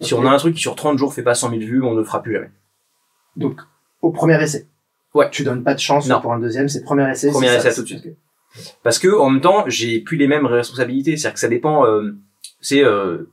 Si 0.00 0.14
on 0.14 0.24
a 0.26 0.30
un 0.30 0.36
truc 0.36 0.54
qui 0.54 0.60
sur 0.60 0.76
30 0.76 0.96
jours 0.98 1.12
fait 1.12 1.22
pas 1.22 1.34
100 1.34 1.50
000 1.50 1.60
vues, 1.62 1.82
on 1.82 1.92
ne 1.92 1.98
le 1.98 2.04
fera 2.04 2.22
plus 2.22 2.34
jamais. 2.34 2.50
Donc, 3.36 3.60
au 4.02 4.12
premier 4.12 4.40
essai. 4.40 4.68
Ouais. 5.14 5.28
Tu 5.30 5.42
donnes 5.42 5.64
pas 5.64 5.74
de 5.74 5.80
chance 5.80 6.06
Non. 6.08 6.20
pour 6.20 6.32
un 6.32 6.38
deuxième, 6.38 6.68
c'est 6.68 6.84
premier 6.84 7.10
essai. 7.10 7.30
Premier 7.30 7.48
essai 7.48 7.70
ça, 7.70 7.74
tout 7.74 7.82
de 7.82 7.86
suite. 7.88 8.16
Parce 8.82 8.98
que 8.98 9.08
en 9.08 9.30
même 9.30 9.40
temps, 9.40 9.64
j'ai 9.66 10.00
plus 10.00 10.16
les 10.16 10.28
mêmes 10.28 10.46
responsabilités. 10.46 11.16
C'est-à-dire 11.16 11.34
que 11.34 11.40
ça 11.40 11.48
dépend. 11.48 11.86
Euh, 11.86 12.12
c'est 12.60 12.84
euh, 12.84 13.30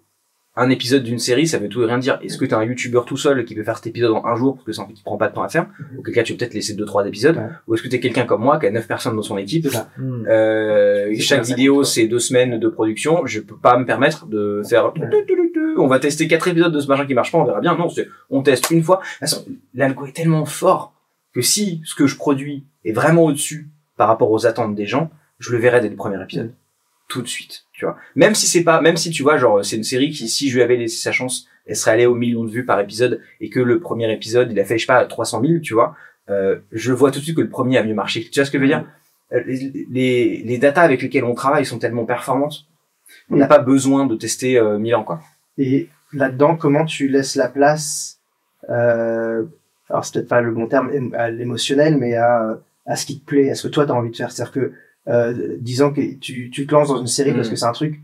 un 0.57 0.69
épisode 0.69 1.03
d'une 1.03 1.19
série, 1.19 1.47
ça 1.47 1.57
veut 1.57 1.67
tout 1.67 1.83
et 1.83 1.85
rien 1.85 1.97
dire. 1.97 2.17
Est-ce 2.21 2.38
que 2.38 2.45
t'es 2.45 2.53
un 2.53 2.63
youtubeur 2.63 3.05
tout 3.05 3.17
seul 3.17 3.43
qui 3.43 3.55
peut 3.55 3.63
faire 3.63 3.75
cet 3.75 3.88
épisode 3.88 4.12
en 4.12 4.25
un 4.25 4.35
jour 4.35 4.55
parce 4.55 4.65
que 4.65 4.71
c'est 4.71 4.81
un 4.81 4.85
truc 4.85 4.95
qui 4.95 5.03
prend 5.03 5.17
pas 5.17 5.27
de 5.27 5.33
temps 5.33 5.43
à 5.43 5.50
faire 5.50 5.67
Auquel 5.97 6.13
cas, 6.13 6.24
tu 6.24 6.33
peux 6.33 6.39
peut-être 6.39 6.53
laisser 6.53 6.75
deux 6.75 6.85
trois 6.85 7.05
épisodes. 7.05 7.35
Ouais. 7.35 7.50
Ou 7.67 7.75
est-ce 7.75 7.83
que 7.83 7.89
t'es 7.89 8.00
quelqu'un 8.00 8.25
comme 8.25 8.41
moi 8.41 8.57
qui 8.59 8.67
a 8.67 8.71
neuf 8.71 8.88
personnes 8.88 9.15
dans 9.15 9.21
son 9.21 9.38
équipe. 9.38 9.67
Hmm. 9.97 10.25
euh, 10.27 11.13
chaque 11.19 11.43
vidéo 11.43 11.83
c'est 11.83 12.07
deux 12.07 12.19
semaines 12.19 12.59
de 12.59 12.67
production. 12.67 13.25
Je 13.25 13.41
peux 13.41 13.57
pas 13.57 13.77
me 13.77 13.85
permettre 13.85 14.27
de 14.27 14.62
faire. 14.67 14.93
On 15.77 15.88
va 15.88 16.00
tester 16.00 16.27
quatre 16.27 16.47
épisodes 16.47 16.74
de 16.74 16.79
ce 16.79 16.88
machin 16.88 17.05
qui 17.05 17.13
marche 17.13 17.31
pas, 17.31 17.38
on 17.38 17.43
verra 17.43 17.59
bien. 17.59 17.75
Non, 17.75 17.89
c'est 17.89 18.07
on 18.29 18.41
teste 18.41 18.71
une 18.71 18.81
fois. 18.81 18.97
De 18.97 19.01
toute 19.01 19.19
façon, 19.19 19.45
l'algo 19.74 20.05
est 20.05 20.15
tellement 20.15 20.45
fort 20.45 20.93
que 21.33 21.41
si 21.41 21.81
ce 21.83 21.95
que 21.95 22.07
je 22.07 22.15
produis 22.15 22.65
est 22.85 22.93
vraiment 22.93 23.24
au-dessus 23.25 23.69
par 23.97 24.07
rapport 24.07 24.31
aux 24.31 24.45
attentes 24.45 24.74
des 24.74 24.85
gens, 24.85 25.12
je 25.39 25.51
le 25.51 25.57
verrai 25.57 25.81
dès 25.81 25.89
le 25.89 25.95
premier 25.95 26.21
épisode. 26.21 26.53
Tout 27.09 27.21
de 27.21 27.27
suite, 27.27 27.64
tu 27.77 27.86
vois. 27.86 27.98
Même 28.15 28.36
si 28.36 28.46
c'est 28.48 28.63
pas, 28.63 28.82
même 28.82 28.98
si 28.98 29.10
tu 29.10 29.24
vois, 29.24 29.38
genre, 29.38 29.63
c'est 29.63 29.75
une 29.75 29.84
série 29.84 30.10
qui, 30.12 30.27
si 30.27 30.50
je 30.50 30.55
lui 30.55 30.63
avais 30.63 30.77
laissé 30.77 30.98
sa 30.98 31.12
chance, 31.12 31.48
elle 31.65 31.75
serait 31.75 31.91
allée 31.91 32.05
au 32.05 32.15
million 32.15 32.44
de 32.44 32.50
vues 32.50 32.65
par 32.65 32.79
épisode 32.79 33.22
et 33.41 33.50
que 33.50 33.60
le 33.60 33.79
premier 33.79 34.12
épisode, 34.12 34.51
il 34.51 34.60
a 34.60 34.65
fait, 34.65 34.77
je 34.77 34.86
sais 34.86 34.94
pas, 34.94 35.03
300 35.05 35.41
000, 35.41 35.60
tu 35.62 35.74
vois, 35.74 35.96
euh, 36.29 36.58
je 36.72 36.94
vois 36.94 37.12
tout 37.12 37.20
de 37.20 37.24
suite 37.24 37.36
que 37.36 37.41
le 37.41 37.50
premier 37.50 37.77
a 37.77 37.84
mieux 37.84 37.94
marché. 37.94 38.27
Tu 38.32 38.39
vois 38.39 38.46
ce 38.46 38.51
que 38.51 38.58
je 38.58 38.63
veux 38.63 38.67
dire? 38.67 38.86
Euh, 39.34 39.41
Les, 39.46 39.86
les, 39.89 40.44
les 40.46 40.58
datas 40.58 40.82
avec 40.84 41.01
lesquelles 41.01 41.24
on 41.24 41.36
travaille 41.36 41.65
sont 41.65 41.79
tellement 41.79 42.05
performantes. 42.05 42.65
On 43.29 43.38
n'a 43.38 43.48
pas 43.48 43.60
besoin 43.60 44.05
de 44.05 44.15
tester 44.15 44.58
euh, 44.58 44.77
1000 44.77 44.96
ans, 44.96 45.03
quoi. 45.03 45.22
Et 45.58 45.89
là-dedans, 46.13 46.55
comment 46.55 46.86
tu 46.86 47.08
laisses 47.08 47.36
la 47.36 47.48
place, 47.48 48.20
euh, 48.70 49.44
alors 49.89 50.05
c'est 50.05 50.13
peut-être 50.13 50.27
pas 50.27 50.41
le 50.41 50.51
bon 50.51 50.67
terme, 50.67 50.91
à 51.15 51.29
l'émotionnel, 51.29 51.98
mais 51.98 52.15
à, 52.15 52.60
à 52.86 52.96
ce 52.96 53.05
qui 53.05 53.20
te 53.20 53.25
plaît, 53.25 53.50
à 53.51 53.55
ce 53.55 53.67
que 53.67 53.74
toi 53.74 53.86
t'as 53.86 53.94
envie 53.94 54.12
de 54.12 54.15
faire. 54.15 54.32
C'est-à-dire 54.32 54.53
que, 54.53 54.74
euh, 55.07 55.55
disons 55.59 55.91
que 55.93 56.01
tu, 56.15 56.50
tu 56.50 56.65
te 56.67 56.74
lances 56.74 56.88
dans 56.89 56.97
une 57.00 57.07
série 57.07 57.33
parce 57.33 57.47
Mm. 57.47 57.51
que 57.51 57.55
c'est 57.57 57.65
un 57.65 57.71
truc, 57.71 58.00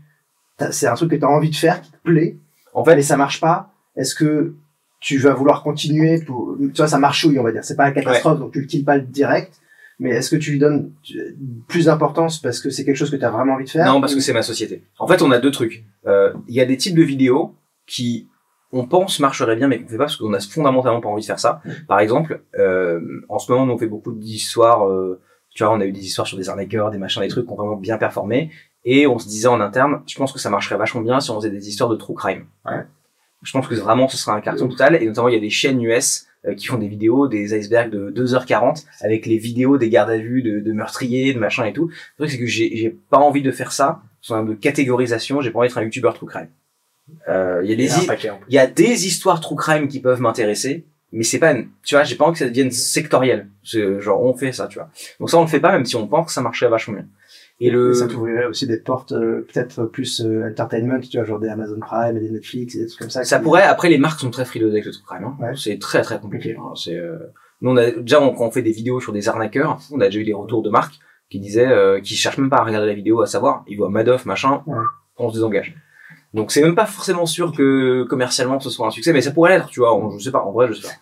c'est 0.70 0.86
un 0.86 0.94
truc 0.94 1.10
que 1.10 1.16
t'as 1.16 1.26
envie 1.26 1.50
de 1.50 1.56
faire, 1.56 1.80
qui 1.82 1.90
te 1.90 1.96
plaît, 2.04 2.36
En 2.74 2.84
fait, 2.84 2.94
mais 2.96 3.02
ça 3.02 3.16
marche 3.16 3.40
pas. 3.40 3.70
Est-ce 3.96 4.14
que 4.14 4.54
tu 5.00 5.18
vas 5.18 5.34
vouloir 5.34 5.62
continuer 5.62 6.20
pour, 6.22 6.56
tu 6.58 6.76
vois, 6.76 6.86
ça 6.88 6.98
marchouille, 6.98 7.38
on 7.38 7.42
va 7.42 7.52
dire. 7.52 7.64
C'est 7.64 7.76
pas 7.76 7.84
la 7.84 7.90
catastrophe, 7.92 8.38
donc 8.38 8.52
tu 8.52 8.60
le 8.60 8.66
kills 8.66 8.84
pas 8.84 8.98
direct. 8.98 9.58
Mais 9.98 10.10
est-ce 10.10 10.30
que 10.30 10.36
tu 10.36 10.52
lui 10.52 10.58
donnes 10.58 10.90
tu- 11.02 11.36
plus 11.68 11.84
d'importance 11.86 12.40
parce 12.40 12.60
que 12.60 12.70
c'est 12.70 12.84
quelque 12.84 12.96
chose 12.96 13.10
que 13.10 13.16
tu 13.16 13.24
as 13.24 13.30
vraiment 13.30 13.54
envie 13.54 13.64
de 13.66 13.70
faire? 13.70 13.84
Non, 13.86 14.00
parce 14.00 14.14
que 14.14 14.20
c'est 14.20 14.32
ma 14.32 14.42
société. 14.42 14.82
En 14.98 15.06
fait, 15.06 15.20
on 15.22 15.30
a 15.30 15.38
deux 15.38 15.50
trucs. 15.50 15.84
Euh, 16.06 16.32
Il 16.48 16.54
y 16.54 16.60
a 16.60 16.64
des 16.64 16.76
types 16.76 16.96
de 16.96 17.02
vidéos 17.02 17.54
qui, 17.86 18.28
on 18.72 18.86
pense, 18.86 19.20
marcheraient 19.20 19.54
bien, 19.56 19.68
mais 19.68 19.80
qu'on 19.80 19.88
fait 19.88 19.98
pas 19.98 20.04
parce 20.04 20.16
qu'on 20.16 20.32
a 20.32 20.40
fondamentalement 20.40 21.00
pas 21.00 21.08
envie 21.08 21.20
de 21.22 21.26
faire 21.26 21.38
ça. 21.38 21.60
Par 21.88 22.00
exemple, 22.00 22.40
euh, 22.58 23.00
en 23.28 23.38
ce 23.38 23.52
moment, 23.52 23.72
on 23.72 23.78
fait 23.78 23.86
beaucoup 23.86 24.12
d'histoires. 24.12 24.88
Euh, 24.88 25.20
tu 25.54 25.64
vois, 25.64 25.72
on 25.72 25.80
a 25.80 25.84
eu 25.84 25.92
des 25.92 26.04
histoires 26.04 26.26
sur 26.26 26.36
des 26.36 26.48
arnaqueurs, 26.48 26.90
des 26.90 26.98
machins, 26.98 27.22
des 27.22 27.28
trucs 27.28 27.46
qui 27.46 27.52
ont 27.52 27.56
vraiment 27.56 27.76
bien 27.76 27.98
performé. 27.98 28.50
Et 28.84 29.06
on 29.06 29.18
se 29.18 29.28
disait 29.28 29.48
en 29.48 29.60
interne, 29.60 30.02
je 30.06 30.16
pense 30.16 30.32
que 30.32 30.38
ça 30.38 30.50
marcherait 30.50 30.76
vachement 30.76 31.02
bien 31.02 31.20
si 31.20 31.30
on 31.30 31.36
faisait 31.36 31.50
des 31.50 31.68
histoires 31.68 31.90
de 31.90 31.96
true 31.96 32.14
crime. 32.14 32.46
Ouais. 32.64 32.84
Je 33.42 33.52
pense 33.52 33.66
que 33.66 33.74
vraiment, 33.74 34.08
ce 34.08 34.16
serait 34.16 34.36
un 34.36 34.40
carton 34.40 34.68
total. 34.68 35.00
Et 35.02 35.06
notamment, 35.06 35.28
il 35.28 35.34
y 35.34 35.38
a 35.38 35.40
des 35.40 35.50
chaînes 35.50 35.82
US 35.82 36.26
euh, 36.46 36.54
qui 36.54 36.66
font 36.66 36.78
des 36.78 36.88
vidéos, 36.88 37.28
des 37.28 37.56
icebergs 37.56 37.90
de 37.90 38.10
2h40 38.10 38.84
avec 39.00 39.26
les 39.26 39.36
vidéos 39.36 39.78
des 39.78 39.88
gardes 39.90 40.10
à 40.10 40.18
vue 40.18 40.42
de, 40.42 40.60
de 40.60 40.72
meurtriers, 40.72 41.34
de 41.34 41.38
machin 41.38 41.64
et 41.64 41.72
tout. 41.72 41.88
Le 42.18 42.24
truc, 42.24 42.30
c'est 42.30 42.38
que 42.38 42.46
j'ai 42.46 42.96
pas 43.10 43.18
envie 43.18 43.42
de 43.42 43.50
faire 43.50 43.72
ça. 43.72 44.02
Sur 44.20 44.36
un 44.36 44.44
de 44.44 44.54
catégorisation, 44.54 45.40
j'ai 45.40 45.50
pas 45.50 45.58
envie 45.58 45.68
d'être 45.68 45.78
un 45.78 45.82
youtubeur 45.82 46.14
true 46.14 46.26
crime. 46.26 46.48
Euh, 47.28 47.60
Il 47.64 47.70
y 47.70 47.72
a 47.72 47.76
des 47.76 47.90
il 48.48 48.54
y 48.54 48.58
a 48.58 48.66
des 48.68 49.06
histoires 49.06 49.40
true 49.40 49.56
crime 49.56 49.88
qui 49.88 50.00
peuvent 50.00 50.20
m'intéresser, 50.20 50.86
mais 51.12 51.22
c'est 51.24 51.38
pas, 51.38 51.52
une- 51.52 51.68
tu 51.84 51.94
vois, 51.94 52.04
j'ai 52.04 52.16
pas 52.16 52.24
envie 52.24 52.32
que 52.34 52.38
ça 52.38 52.48
devienne 52.48 52.70
sectoriel. 52.70 53.48
C'est- 53.64 54.00
Genre, 54.00 54.22
on 54.22 54.34
fait 54.34 54.52
ça, 54.52 54.66
tu 54.66 54.78
vois. 54.78 54.88
Donc 55.20 55.30
ça, 55.30 55.38
on 55.38 55.42
le 55.42 55.46
fait 55.48 55.60
pas, 55.60 55.72
même 55.72 55.84
si 55.84 55.96
on 55.96 56.06
pense 56.08 56.26
que 56.26 56.32
ça 56.32 56.40
marcherait 56.40 56.70
vachement 56.70 56.94
bien. 56.94 57.06
Et 57.60 57.70
le, 57.70 57.92
Ça 57.94 58.08
t'ouvrirait 58.08 58.46
aussi 58.46 58.66
des 58.66 58.78
portes 58.78 59.12
euh, 59.12 59.46
peut-être 59.52 59.84
plus 59.84 60.20
euh, 60.20 60.48
entertainment, 60.50 60.98
tu 61.00 61.16
vois, 61.16 61.24
genre 61.26 61.38
des 61.38 61.48
Amazon 61.48 61.78
Prime 61.80 62.16
et 62.16 62.20
des 62.20 62.30
Netflix 62.30 62.74
et 62.74 62.78
des 62.80 62.86
trucs 62.86 62.98
comme 63.00 63.10
ça. 63.10 63.22
ça 63.24 63.38
qui- 63.38 63.44
pourrait, 63.44 63.62
après, 63.62 63.88
les 63.88 63.98
marques 63.98 64.18
sont 64.20 64.30
très 64.30 64.44
frileuses 64.44 64.72
avec 64.72 64.84
le 64.84 64.90
true 64.90 65.02
crime, 65.06 65.24
hein. 65.24 65.36
Ouais. 65.40 65.52
C'est 65.56 65.78
très, 65.78 66.02
très 66.02 66.18
compliqué, 66.18 66.56
hein. 66.58 66.72
C'est, 66.74 66.96
euh, 66.96 67.18
nous, 67.60 67.70
on 67.70 67.76
a, 67.76 67.90
déjà, 67.92 68.20
on, 68.20 68.34
quand 68.34 68.46
on 68.46 68.50
fait 68.50 68.62
des 68.62 68.72
vidéos 68.72 68.98
sur 69.00 69.12
des 69.12 69.28
arnaqueurs, 69.28 69.78
on 69.92 70.00
a 70.00 70.06
déjà 70.06 70.18
eu 70.18 70.24
des 70.24 70.32
retours 70.32 70.62
de 70.62 70.70
marques 70.70 70.94
qui 71.30 71.38
disaient, 71.38 71.68
euh, 71.68 72.00
qui 72.00 72.14
cherchent 72.16 72.38
même 72.38 72.50
pas 72.50 72.56
à 72.58 72.64
regarder 72.64 72.88
la 72.88 72.94
vidéo, 72.94 73.20
à 73.22 73.26
savoir, 73.26 73.64
ils 73.68 73.76
voient 73.76 73.90
Madoff, 73.90 74.26
machin, 74.26 74.62
Ouais. 74.66 74.82
on 75.18 75.28
se 75.28 75.34
désengage. 75.34 75.76
Donc 76.34 76.50
c'est 76.50 76.62
même 76.62 76.74
pas 76.74 76.86
forcément 76.86 77.26
sûr 77.26 77.52
que 77.52 78.04
commercialement 78.04 78.58
ce 78.60 78.70
soit 78.70 78.86
un 78.86 78.90
succès, 78.90 79.12
mais 79.12 79.20
ça 79.20 79.30
pourrait 79.32 79.50
l'être, 79.56 79.68
tu 79.68 79.80
vois. 79.80 79.94
On- 79.96 80.10
je 80.18 80.24
sais 80.24 80.30
pas, 80.30 80.42
en 80.42 80.52
vrai, 80.52 80.68
je 80.68 80.74
sais 80.74 80.82
pas. 80.88 80.94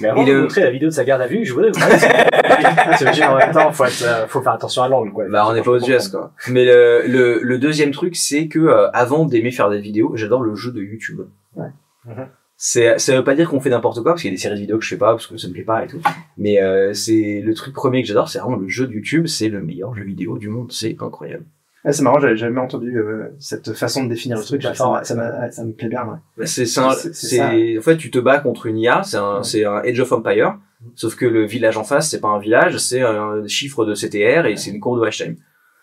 Mais 0.00 0.08
avant 0.08 0.22
Et 0.22 0.26
de 0.26 0.32
le- 0.32 0.42
montrer 0.42 0.60
la 0.62 0.70
vidéo 0.70 0.88
de 0.88 0.94
sa 0.94 1.04
garde 1.04 1.20
à 1.20 1.26
vue, 1.26 1.44
je 1.44 1.52
voudrais 1.52 1.70
vous 1.70 1.78
parler. 1.80 1.96
En 3.28 3.36
même 3.36 3.52
temps, 3.52 3.72
faut, 3.72 3.84
être, 3.84 4.02
euh, 4.04 4.26
faut 4.28 4.40
faire 4.42 4.52
attention 4.52 4.82
à 4.82 4.88
l'angle, 4.88 5.12
quoi. 5.12 5.24
Bah 5.28 5.44
on 5.48 5.52
n'est 5.52 5.62
pas 5.62 5.72
aux 5.72 5.80
US 5.80 6.08
quoi. 6.08 6.32
Mais 6.48 6.64
le, 6.64 7.02
le, 7.06 7.40
le 7.42 7.58
deuxième 7.58 7.90
truc 7.90 8.16
c'est 8.16 8.48
que 8.48 8.58
euh, 8.60 8.90
avant 8.92 9.24
d'aimer 9.24 9.50
faire 9.50 9.70
des 9.70 9.80
vidéos, 9.80 10.12
j'adore 10.14 10.42
le 10.42 10.54
jeu 10.54 10.70
de 10.72 10.80
YouTube. 10.82 11.20
Ouais. 11.56 11.66
Mhm. 12.06 12.26
C'est 12.56 12.98
ça 12.98 13.14
veut 13.16 13.22
pas 13.24 13.34
dire 13.34 13.48
qu'on 13.48 13.60
fait 13.60 13.70
n'importe 13.70 14.02
quoi 14.02 14.12
parce 14.12 14.22
qu'il 14.22 14.30
y 14.30 14.34
a 14.34 14.36
des 14.36 14.40
séries 14.40 14.56
de 14.56 14.60
vidéos 14.60 14.78
que 14.78 14.84
je 14.84 14.88
fais 14.88 14.96
pas 14.96 15.12
parce 15.12 15.26
que 15.28 15.36
ça 15.36 15.46
me 15.48 15.52
plaît 15.52 15.62
pas 15.62 15.84
et 15.84 15.86
tout. 15.88 16.00
Mais 16.36 16.60
euh, 16.60 16.92
c'est 16.92 17.40
le 17.44 17.54
truc 17.54 17.72
premier 17.74 18.02
que 18.02 18.08
j'adore, 18.08 18.28
c'est 18.28 18.38
vraiment 18.40 18.56
le 18.56 18.68
jeu 18.68 18.86
de 18.86 18.92
YouTube, 18.92 19.26
c'est 19.26 19.48
le 19.48 19.60
meilleur 19.62 19.94
jeu 19.94 20.02
vidéo 20.04 20.38
du 20.38 20.48
monde, 20.48 20.72
c'est 20.72 20.96
incroyable. 21.00 21.44
C'est 21.90 22.02
marrant, 22.02 22.18
j'avais 22.20 22.36
jamais 22.36 22.60
entendu 22.60 22.96
euh, 22.98 23.28
cette 23.38 23.72
façon 23.72 24.04
de 24.04 24.08
définir 24.08 24.36
le 24.36 24.42
truc. 24.44 24.62
Ça, 24.62 24.74
ça, 25.02 25.14
m'a- 25.14 25.50
ça 25.50 25.64
me 25.64 25.72
plaît 25.72 25.88
bien. 25.88 26.02
Ouais. 26.04 26.16
Bah, 26.36 26.46
C'est 26.46 26.66
en 26.78 26.90
fait 27.82 27.96
tu 27.96 28.10
te 28.10 28.18
bats 28.18 28.38
contre 28.40 28.66
une 28.66 28.78
IA, 28.78 29.02
c'est 29.04 29.16
un 29.16 29.36
Ouais. 29.38 29.44
c'est 29.44 29.64
un 29.64 29.76
Age 29.78 30.00
of 30.00 30.12
Empire, 30.12 30.58
sauf 30.94 31.14
que 31.16 31.24
le 31.24 31.44
village 31.46 31.76
en 31.76 31.84
face 31.84 32.10
c'est 32.10 32.20
pas 32.20 32.28
un 32.28 32.40
village, 32.40 32.76
c'est 32.78 33.00
un 33.00 33.46
chiffre 33.46 33.84
de 33.86 33.94
CTR 33.94 34.46
et 34.46 34.56
c'est 34.56 34.70
une 34.70 34.80
courbe 34.80 35.02
de 35.04 35.10
time. 35.10 35.36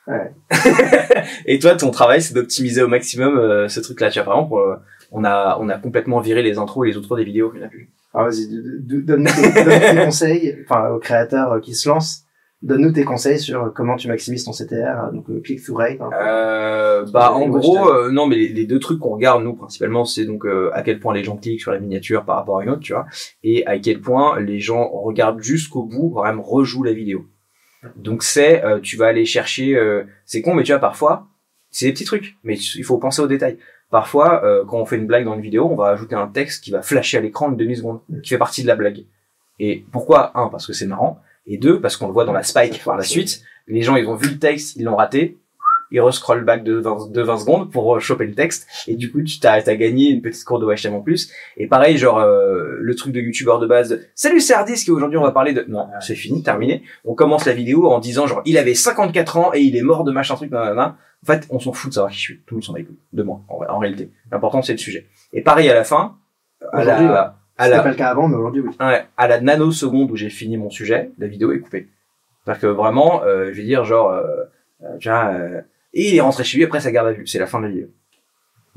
Ouais. 0.08 0.32
et 1.46 1.58
toi 1.60 1.76
ton 1.76 1.90
travail 1.92 2.22
c'est 2.22 2.34
d'optimiser 2.36 2.84
au 2.84 2.88
maximum 2.88 3.38
euh, 3.38 3.68
ce 3.68 3.80
truc 3.80 4.00
là, 4.02 4.10
tu 4.12 4.20
vois 4.20 4.26
par 4.26 4.36
exemple 4.44 4.56
euh, 4.62 4.76
on 5.12 5.24
a 5.24 5.58
on 5.62 5.70
a 5.70 5.78
complètement 5.78 6.20
viré 6.20 6.44
les 6.44 6.58
intros 6.60 6.86
et 6.86 6.92
les 6.92 6.98
outros 6.98 7.16
des 7.16 7.24
vidéos 7.24 7.50
qu'il 7.50 7.60
n'y 7.60 7.66
en 7.66 7.68
a 7.68 7.72
plus. 7.72 7.90
Alors 8.14 8.28
vas-y, 8.28 8.48
d- 8.48 8.62
d- 8.82 9.02
donne-nous 9.02 9.32
tes, 9.32 9.64
donne-nous 9.64 9.80
tes 9.80 9.96
conseils, 10.06 10.58
enfin 10.68 10.90
aux 10.90 11.00
créateurs 11.00 11.54
euh, 11.54 11.60
qui 11.60 11.74
se 11.74 11.90
lancent, 11.90 12.25
donne-nous 12.66 12.92
tes 12.92 13.04
conseils 13.06 13.40
sur 13.40 13.72
comment 13.74 13.96
tu 13.96 14.08
maximises 14.08 14.44
ton 14.44 14.52
CTR, 14.52 15.12
donc 15.14 15.28
le 15.30 15.40
click-through 15.40 15.78
rate. 15.78 16.02
hein. 16.02 16.10
Euh, 16.14 17.06
bah 17.14 17.32
en 17.32 17.48
gros 17.48 17.90
euh, 17.90 18.12
non 18.12 18.26
mais 18.28 18.36
les, 18.36 18.48
les 18.50 18.66
deux 18.66 18.80
trucs 18.80 19.00
qu'on 19.00 19.12
regarde 19.14 19.44
nous 19.44 19.54
principalement 19.54 20.04
c'est 20.04 20.26
donc 20.26 20.46
euh, 20.46 20.72
à 20.74 20.82
quel 20.82 21.00
point 21.00 21.14
les 21.14 21.24
gens 21.24 21.38
cliquent 21.38 21.62
sur 21.62 21.72
la 21.72 21.80
miniature 21.80 22.26
par 22.26 22.36
rapport 22.38 22.60
à 22.60 22.64
une 22.64 22.70
autre 22.72 22.82
tu 22.82 22.94
vois 22.94 23.06
et 23.44 23.66
à 23.68 23.78
quel 23.80 24.02
point 24.02 24.40
les 24.40 24.60
gens 24.60 24.90
regardent 24.90 25.42
jusqu'au 25.42 25.84
bout 25.84 26.10
vraiment 26.10 26.42
rejouent 26.44 26.84
la 26.84 26.94
vidéo. 26.94 27.26
Donc 27.96 28.24
c'est 28.24 28.66
euh, 28.66 28.80
tu 28.80 28.98
vas 28.98 29.06
aller 29.08 29.26
chercher 29.26 29.76
euh, 29.78 30.04
c'est 30.26 30.42
con 30.42 30.56
mais 30.56 30.64
tu 30.64 30.72
vois 30.72 30.80
parfois 30.80 31.28
c'est 31.70 31.86
des 31.86 31.94
petits 31.94 32.06
trucs 32.06 32.36
mais 32.44 32.58
il 32.58 32.84
faut 32.84 32.98
penser 32.98 33.22
aux 33.22 33.28
détails. 33.28 33.58
Parfois 33.92 34.44
euh, 34.44 34.66
quand 34.68 34.80
on 34.80 34.86
fait 34.86 34.96
une 34.98 35.06
blague 35.06 35.26
dans 35.26 35.36
une 35.36 35.42
vidéo 35.42 35.68
on 35.70 35.76
va 35.76 35.90
ajouter 35.90 36.16
un 36.16 36.28
texte 36.28 36.64
qui 36.64 36.72
va 36.72 36.82
flasher 36.82 37.18
à 37.18 37.22
l'écran 37.22 37.52
une 37.52 37.58
demi 37.58 37.76
seconde 37.76 38.00
qui 38.24 38.30
fait 38.30 38.40
partie 38.40 38.64
de 38.64 38.68
la 38.68 38.76
blague. 38.76 39.06
Et 39.60 39.86
pourquoi? 39.92 40.32
Un 40.34 40.50
parce 40.50 40.66
que 40.66 40.74
c'est 40.74 40.88
marrant 40.88 41.20
et 41.48 41.58
deux 41.58 41.80
parce 41.80 41.98
qu'on 41.98 42.08
le 42.08 42.14
voit 42.14 42.26
dans 42.26 42.34
la 42.34 42.44
spike 42.44 42.84
par 42.84 42.98
la 42.98 43.04
suite 43.04 43.44
les 43.68 43.82
gens 43.82 43.96
ils 43.96 44.08
ont 44.08 44.16
vu 44.16 44.30
le 44.30 44.40
texte 44.40 44.76
ils 44.76 44.84
l'ont 44.84 44.96
raté. 44.96 45.38
Il 45.92 46.02
rescroll 46.02 46.44
back 46.44 46.64
de 46.64 46.74
20, 46.74 47.12
de 47.12 47.22
20 47.22 47.38
secondes 47.38 47.72
pour 47.72 47.96
euh, 47.96 48.00
choper 48.00 48.26
le 48.26 48.34
texte. 48.34 48.68
Et 48.88 48.96
du 48.96 49.12
coup 49.12 49.22
tu 49.22 49.40
t'as 49.40 49.54
as 49.54 49.76
gagné 49.76 50.10
une 50.10 50.22
petite 50.22 50.44
cour 50.44 50.60
de 50.60 50.66
HTML 50.66 50.96
en 50.96 51.02
plus. 51.02 51.32
Et 51.58 51.68
pareil 51.68 51.98
genre 51.98 52.18
euh, 52.18 52.78
le 52.80 52.96
truc 52.96 53.14
de 53.14 53.22
youtubeur 53.22 53.60
de 53.60 53.68
base 53.68 54.02
salut 54.16 54.42
c'est 54.42 54.54
Hardis 54.54 54.84
qui 54.84 54.92
aujourd'hui 54.92 55.18
on 55.18 55.24
va 55.24 55.32
parler 55.32 55.54
de 55.54 55.64
non 55.68 55.88
c'est 56.02 56.16
fini 56.16 56.44
terminé. 56.44 56.84
On 57.06 57.14
commence 57.14 57.46
la 57.46 57.54
vidéo 57.54 57.90
en 57.90 58.00
disant 58.00 58.28
genre 58.28 58.42
il 58.46 58.58
avait 58.58 58.74
54 58.74 59.38
ans 59.38 59.52
et 59.54 59.62
il 59.62 59.76
est 59.76 59.84
mort 59.84 60.04
de 60.04 60.12
machin 60.12 60.36
truc 60.36 60.52
nanana. 60.52 60.98
en 61.24 61.26
fait 61.26 61.48
on 61.50 61.60
s'en 61.60 61.72
fout 61.72 61.90
de 61.90 61.94
savoir 61.94 62.12
qui 62.12 62.18
je 62.18 62.24
suis. 62.24 62.42
Tout 62.46 62.56
le 62.56 62.58
monde 62.58 62.64
s'en 62.64 62.74
va 62.74 62.80
de 63.14 63.24
moi 63.24 63.42
en, 63.48 63.64
en 63.76 63.80
réalité. 63.80 64.12
L'important 64.32 64.62
c'est 64.64 64.74
le 64.74 64.80
sujet. 64.80 65.08
Et 65.34 65.42
pareil 65.42 65.70
à 65.70 65.76
la 65.76 65.84
fin 65.84 66.18
à 66.74 66.84
la, 66.84 67.38
à 67.58 67.66
C'était 67.66 67.78
la, 67.78 67.84
pas 67.84 67.90
le 67.90 67.96
cas 67.96 68.10
avant, 68.10 68.28
mais 68.28 68.36
aujourd'hui, 68.36 68.62
oui. 68.62 68.70
Ouais, 68.80 69.06
à 69.18 69.28
la 69.28 69.40
nanoseconde 69.42 70.12
où 70.12 70.16
j'ai 70.16 70.30
fini 70.30 70.58
mon 70.58 70.70
sujet, 70.70 71.12
la 71.18 71.28
vidéo 71.28 71.52
est 71.54 71.60
coupée. 71.60 71.88
C'est-à-dire 72.44 72.62
que 72.62 72.68
vraiment, 72.68 73.24
euh, 73.24 73.48
je 73.52 73.58
vais 73.58 73.64
dire 73.64 73.86
genre, 73.86 74.12
euh, 74.12 74.24
euh, 74.84 74.98
tu 75.00 75.10
vois, 75.10 75.28
euh, 75.34 75.62
et 75.94 76.10
il 76.10 76.16
est 76.16 76.22
rentré 76.22 76.44
chez 76.44 76.58
lui 76.58 76.66
après 76.66 76.80
sa 76.82 76.92
garde 76.92 77.08
à 77.08 77.12
vue. 77.14 77.26
C'est 77.26 77.40
la 77.40 77.48
fin 77.48 77.60
de 77.60 77.66
la 77.66 77.72
vidéo. 77.72 77.88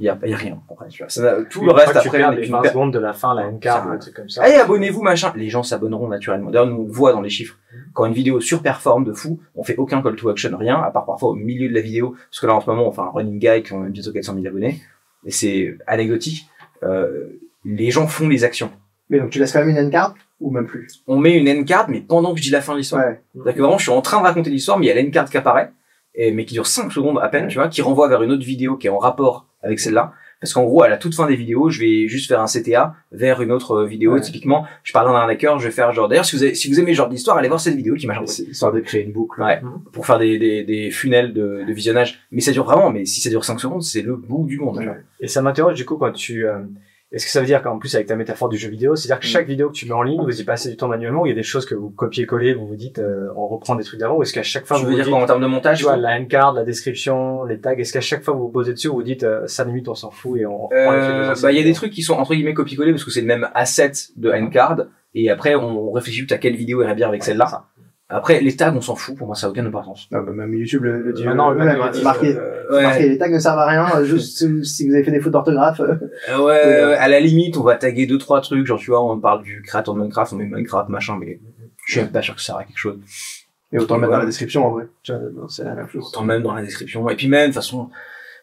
Il 0.01 0.05
y 0.05 0.09
a, 0.09 0.17
y 0.25 0.33
a 0.33 0.37
rien 0.37 0.61
après. 0.71 0.87
Tu 0.91 1.03
vois. 1.03 1.11
Ça, 1.11 1.39
tout 1.51 1.65
le 1.65 1.73
reste 1.73 1.91
tu 2.01 2.07
après. 2.07 2.19
n'est 2.31 2.37
les 2.37 2.43
qu'une 2.43 2.53
20 2.53 2.61
per- 2.63 2.69
secondes 2.69 2.93
de 2.93 3.01
la 3.01 3.13
fin, 3.13 3.35
la 3.35 3.49
N-card, 3.49 3.91
un 3.91 3.99
truc 3.99 4.15
comme 4.15 4.29
ça. 4.29 4.45
Allez, 4.45 4.55
abonnez-vous, 4.55 5.03
machin. 5.03 5.33
Les 5.35 5.49
gens 5.49 5.65
s'abonneront 5.65 6.07
naturellement. 6.07 6.51
D'ailleurs, 6.51 6.69
nous 6.69 6.83
on 6.83 6.87
le 6.87 6.93
voit 6.93 7.13
dans 7.13 7.21
les 7.21 7.31
chiffres. 7.31 7.59
Quand 7.95 8.07
une 8.07 8.13
vidéo 8.13 8.39
surperforme 8.41 9.05
de 9.05 9.13
fou, 9.13 9.41
on 9.57 9.65
fait 9.65 9.75
aucun 9.77 10.01
call 10.01 10.15
to 10.15 10.29
action, 10.29 10.57
rien, 10.57 10.81
à 10.81 10.93
part 10.93 11.05
parfois 11.05 11.31
au 11.31 11.35
milieu 11.35 11.69
de 11.69 11.75
la 11.75 11.81
vidéo, 11.81 12.15
parce 12.31 12.39
que 12.39 12.47
là 12.47 12.55
en 12.55 12.61
ce 12.61 12.71
moment, 12.71 12.87
on 12.87 12.93
fait 12.93 13.01
un 13.01 13.11
running 13.11 13.41
guy 13.41 13.63
qui 13.65 13.75
a 13.75 13.79
bientôt 13.89 14.13
400 14.13 14.35
000 14.35 14.47
abonnés, 14.47 14.81
et 15.27 15.33
c'est 15.33 15.77
anecdotique. 15.89 16.47
Euh, 16.85 17.27
les 17.65 17.91
gens 17.91 18.07
font 18.07 18.29
les 18.29 18.45
actions. 18.45 18.71
Mais 19.11 19.19
donc, 19.19 19.31
tu 19.31 19.39
laisses 19.39 19.53
quand 19.53 19.61
même 19.61 19.71
une 19.71 19.77
N-card 19.77 20.15
ou 20.41 20.51
même 20.51 20.67
plus? 20.67 21.03
On 21.07 21.17
met 21.17 21.37
une 21.37 21.49
end-card, 21.49 21.89
mais 21.89 22.01
pendant 22.01 22.33
que 22.33 22.39
je 22.39 22.43
dis 22.45 22.51
la 22.51 22.61
fin 22.61 22.75
de 22.75 22.79
l'histoire. 22.79 23.05
Ouais. 23.07 23.21
C'est-à-dire 23.35 23.55
que 23.55 23.61
vraiment, 23.61 23.79
je 23.79 23.83
suis 23.85 23.93
en 23.93 24.03
train 24.03 24.19
de 24.19 24.25
raconter 24.25 24.51
l'histoire, 24.51 24.79
mais 24.79 24.87
il 24.87 24.89
y 24.89 24.93
a 24.93 25.03
l'end-card 25.03 25.29
qui 25.31 25.37
apparaît, 25.37 25.71
et, 26.15 26.31
mais 26.33 26.45
qui 26.45 26.55
dure 26.55 26.67
5 26.67 26.93
secondes 26.93 27.19
à 27.21 27.29
peine, 27.29 27.49
tu 27.49 27.57
vois, 27.59 27.69
qui 27.69 27.81
renvoie 27.83 28.09
vers 28.09 28.23
une 28.23 28.31
autre 28.33 28.45
vidéo 28.45 28.77
qui 28.77 28.87
est 28.87 28.91
en 28.91 28.99
rapport 28.99 29.47
avec 29.63 29.81
celle-là. 29.81 30.13
Parce 30.41 30.53
qu'en 30.53 30.63
gros, 30.65 30.85
à 30.85 30.89
la 30.89 30.99
toute 30.99 31.17
fin 31.17 31.27
des 31.27 31.35
vidéos, 31.35 31.69
je 31.69 31.81
vais 31.81 32.07
juste 32.07 32.29
faire 32.29 32.41
un 32.41 32.47
CTA 32.47 32.95
vers 33.11 33.43
une 33.43 33.51
autre 33.51 33.73
euh, 33.73 33.87
vidéo. 33.87 34.13
Ouais. 34.13 34.21
Typiquement, 34.21 34.65
je 34.85 34.93
parle 34.93 35.09
d'un 35.09 35.15
arnaqueur, 35.17 35.59
je 35.59 35.65
vais 35.67 35.73
faire 35.73 35.91
genre, 35.93 36.07
d'ailleurs, 36.09 36.25
si 36.25 36.37
vous, 36.37 36.45
avez, 36.45 36.55
si 36.55 36.69
vous 36.69 36.79
aimez 36.79 36.93
ce 36.93 36.99
genre 36.99 37.09
d'histoire, 37.09 37.37
allez 37.39 37.49
voir 37.49 37.59
cette 37.59 37.75
vidéo 37.75 37.97
qui 37.97 38.07
m'a 38.07 38.15
C'est 38.27 38.45
histoire 38.45 38.73
de 38.73 38.79
créer 38.79 39.03
une 39.05 39.11
boucle. 39.13 39.41
Ouais, 39.43 39.61
pour 39.93 40.07
faire 40.07 40.21
des, 40.21 40.39
des, 40.39 40.63
des 40.63 40.91
funnels 40.93 41.33
de, 41.33 41.65
de 41.67 41.73
visionnage. 41.73 42.21
Mais 42.31 42.41
ça 42.41 42.53
dure 42.53 42.63
vraiment, 42.65 42.91
mais 42.91 43.05
si 43.05 43.21
ça 43.21 43.31
dure 43.31 43.45
5 43.45 43.59
secondes, 43.59 43.83
c'est 43.83 44.03
le 44.03 44.15
bout 44.15 44.47
du 44.47 44.59
monde. 44.61 44.79
tu 44.79 44.85
vois. 44.85 44.95
Et 45.19 45.27
ça 45.27 45.43
m'interroge 45.43 45.75
du 45.75 45.85
coup 45.85 45.97
quand 45.97 46.13
tu. 46.13 46.47
euh, 46.47 46.59
Est-ce 47.11 47.25
que 47.25 47.33
ça 47.33 47.41
veut 47.41 47.47
dire 47.47 47.63
qu'en 47.63 47.79
plus 47.79 47.95
avec 47.95 48.07
ta 48.07 48.17
métaphore 48.17 48.51
du 48.51 48.59
jeu 48.59 48.69
vidéo, 48.69 48.95
c'est-à-dire 48.95 49.21
que 49.21 49.27
Mm. 49.27 49.31
chaque 49.31 49.47
vidéo 49.47 49.69
que 49.71 49.75
tu 49.75 49.87
mets 49.87 49.93
en 49.95 50.03
ligne, 50.03 50.21
vous 50.21 50.41
y 50.41 50.45
passez 50.45 50.69
du 50.69 50.77
temps 50.77 50.89
manuellement, 50.89 51.25
il 51.25 51.31
y 51.31 51.33
a 51.33 51.35
des 51.35 51.43
choses 51.43 51.65
que 51.65 51.75
vous 51.75 51.89
copiez-coller, 51.89 52.53
vous 52.53 52.67
vous 52.67 52.77
dites, 52.77 52.99
euh, 52.99 53.29
on 53.35 53.47
reprend 53.49 53.77
des 53.77 53.85
trucs 53.85 53.99
d'avant, 53.99 54.17
ou 54.17 54.23
est-ce 54.23 54.35
qu'à 54.35 54.43
chaque 54.43 54.67
fois 54.67 54.77
je 54.77 54.83
vous 54.83 54.89
veux 54.89 54.93
vous 54.93 54.97
dire 54.97 55.05
dites, 55.07 55.15
qu'en 55.15 55.25
termes 55.27 55.41
de 55.41 55.47
montage, 55.47 55.79
tu 55.79 55.85
vois, 55.85 55.97
la 55.97 56.17
N-card, 56.19 56.53
la 56.53 56.65
description, 56.65 57.45
les 57.45 57.59
tags, 57.61 57.73
est-ce 57.77 57.95
qu'à 57.95 58.03
chaque 58.03 58.23
fois 58.25 58.35
vous 58.35 58.41
vous 58.43 58.49
posez 58.53 58.75
dessus, 58.75 58.89
vous 58.89 58.97
vous 58.97 59.03
dites, 59.03 59.23
euh, 59.25 59.47
ça 59.47 59.65
limite, 59.65 59.89
on 59.89 59.95
s'en 59.95 60.11
fout 60.11 60.39
et 60.39 60.45
on 60.45 60.59
reprend 60.59 60.77
les 60.93 60.99
Euh, 60.99 61.31
anciennes 61.31 61.43
bah, 61.43 61.53
il 61.53 61.57
y 61.59 61.61
a 61.61 61.65
des 61.65 61.73
trucs 61.73 61.93
qui 61.93 62.03
sont 62.03 62.15
entre 62.15 62.35
guillemets 62.35 62.53
copier-coller 62.55 62.93
parce 62.93 63.05
que 63.05 63.11
c'est 63.11 63.23
le 63.23 63.27
même 63.27 63.49
asset 63.55 63.93
de 64.17 64.31
N-card. 64.31 64.83
Et 65.15 65.31
après, 65.31 65.55
on 65.55 65.91
réfléchit 65.93 66.27
à 66.31 66.37
quelle 66.37 66.55
vidéo 66.57 66.83
irait 66.83 66.95
bien 66.95 67.09
avec 67.09 67.23
Ouais, 67.23 67.27
celle-là. 67.29 67.65
Après, 68.11 68.41
les 68.41 68.57
tags, 68.57 68.73
on 68.75 68.81
s'en 68.81 68.95
fout. 68.97 69.17
Pour 69.17 69.27
moi, 69.27 69.37
ça 69.37 69.47
a 69.49 69.51
aucune 69.51 69.67
importance. 69.67 70.09
Non, 70.11 70.23
bah, 70.23 70.33
même 70.33 70.55
YouTube 70.55 70.83
le, 70.85 71.03
le 71.03 71.13
dit. 71.13 71.25
Maintenant, 71.27 71.51
euh, 71.51 71.55
le 71.55 71.65
même, 71.65 71.79
même 71.79 71.91
dit, 71.91 72.03
marqué, 72.03 72.35
Euh, 72.37 72.65
ouais. 72.77 72.83
marqué, 72.83 73.07
les 73.09 73.19
tags 73.19 73.29
ne 73.29 73.39
servent 73.39 73.59
à 73.59 73.67
rien, 73.67 73.87
euh, 73.97 74.05
juste 74.05 74.39
si- 74.65 74.89
vous 74.89 74.95
avez 74.95 75.05
fait 75.05 75.11
des 75.11 75.21
fautes 75.21 75.33
d'orthographe. 75.35 75.81
euh, 75.81 75.95
Euh, 76.31 76.45
ouais, 76.47 76.95
à 76.97 77.07
la 77.09 77.21
limite, 77.21 77.59
on 77.59 77.63
va 77.63 77.75
taguer 77.77 78.07
deux, 78.07 78.17
trois 78.17 78.41
trucs. 78.41 78.67
Genre, 78.67 78.79
tu 78.79 78.91
vois, 78.91 79.05
on 79.05 79.21
parle 79.21 79.43
du 79.43 79.61
créateur 79.63 79.95
de 79.95 80.01
Minecraft, 80.01 80.33
on 80.33 80.37
met 80.37 80.47
Minecraft, 80.47 80.89
machin, 80.89 81.19
mais 81.21 81.39
je 81.87 81.93
suis 81.93 82.01
même 82.01 82.11
pas 82.11 82.23
sûr 82.23 82.35
que 82.35 82.41
ça 82.41 82.47
sert 82.53 82.57
à 82.57 82.65
quelque 82.65 82.79
chose. 82.79 82.99
Et 83.73 83.79
autant 83.79 83.97
le 83.97 84.01
mettre 84.01 84.11
Ouais. 84.13 84.17
dans 84.17 84.21
la 84.23 84.27
description, 84.27 84.67
en 84.67 84.71
vrai. 84.71 84.87
Tu 85.03 85.13
vois, 85.13 85.21
non, 85.31 85.47
c'est 85.49 85.65
la 85.65 85.75
même 85.75 85.89
chose. 85.89 86.07
Autant 86.09 86.25
même 86.25 86.43
dans 86.43 86.55
la 86.55 86.63
description. 86.63 87.07
Et 87.11 87.17
puis 87.17 87.29
même, 87.29 87.43
de 87.43 87.47
toute 87.49 87.57
façon, 87.57 87.91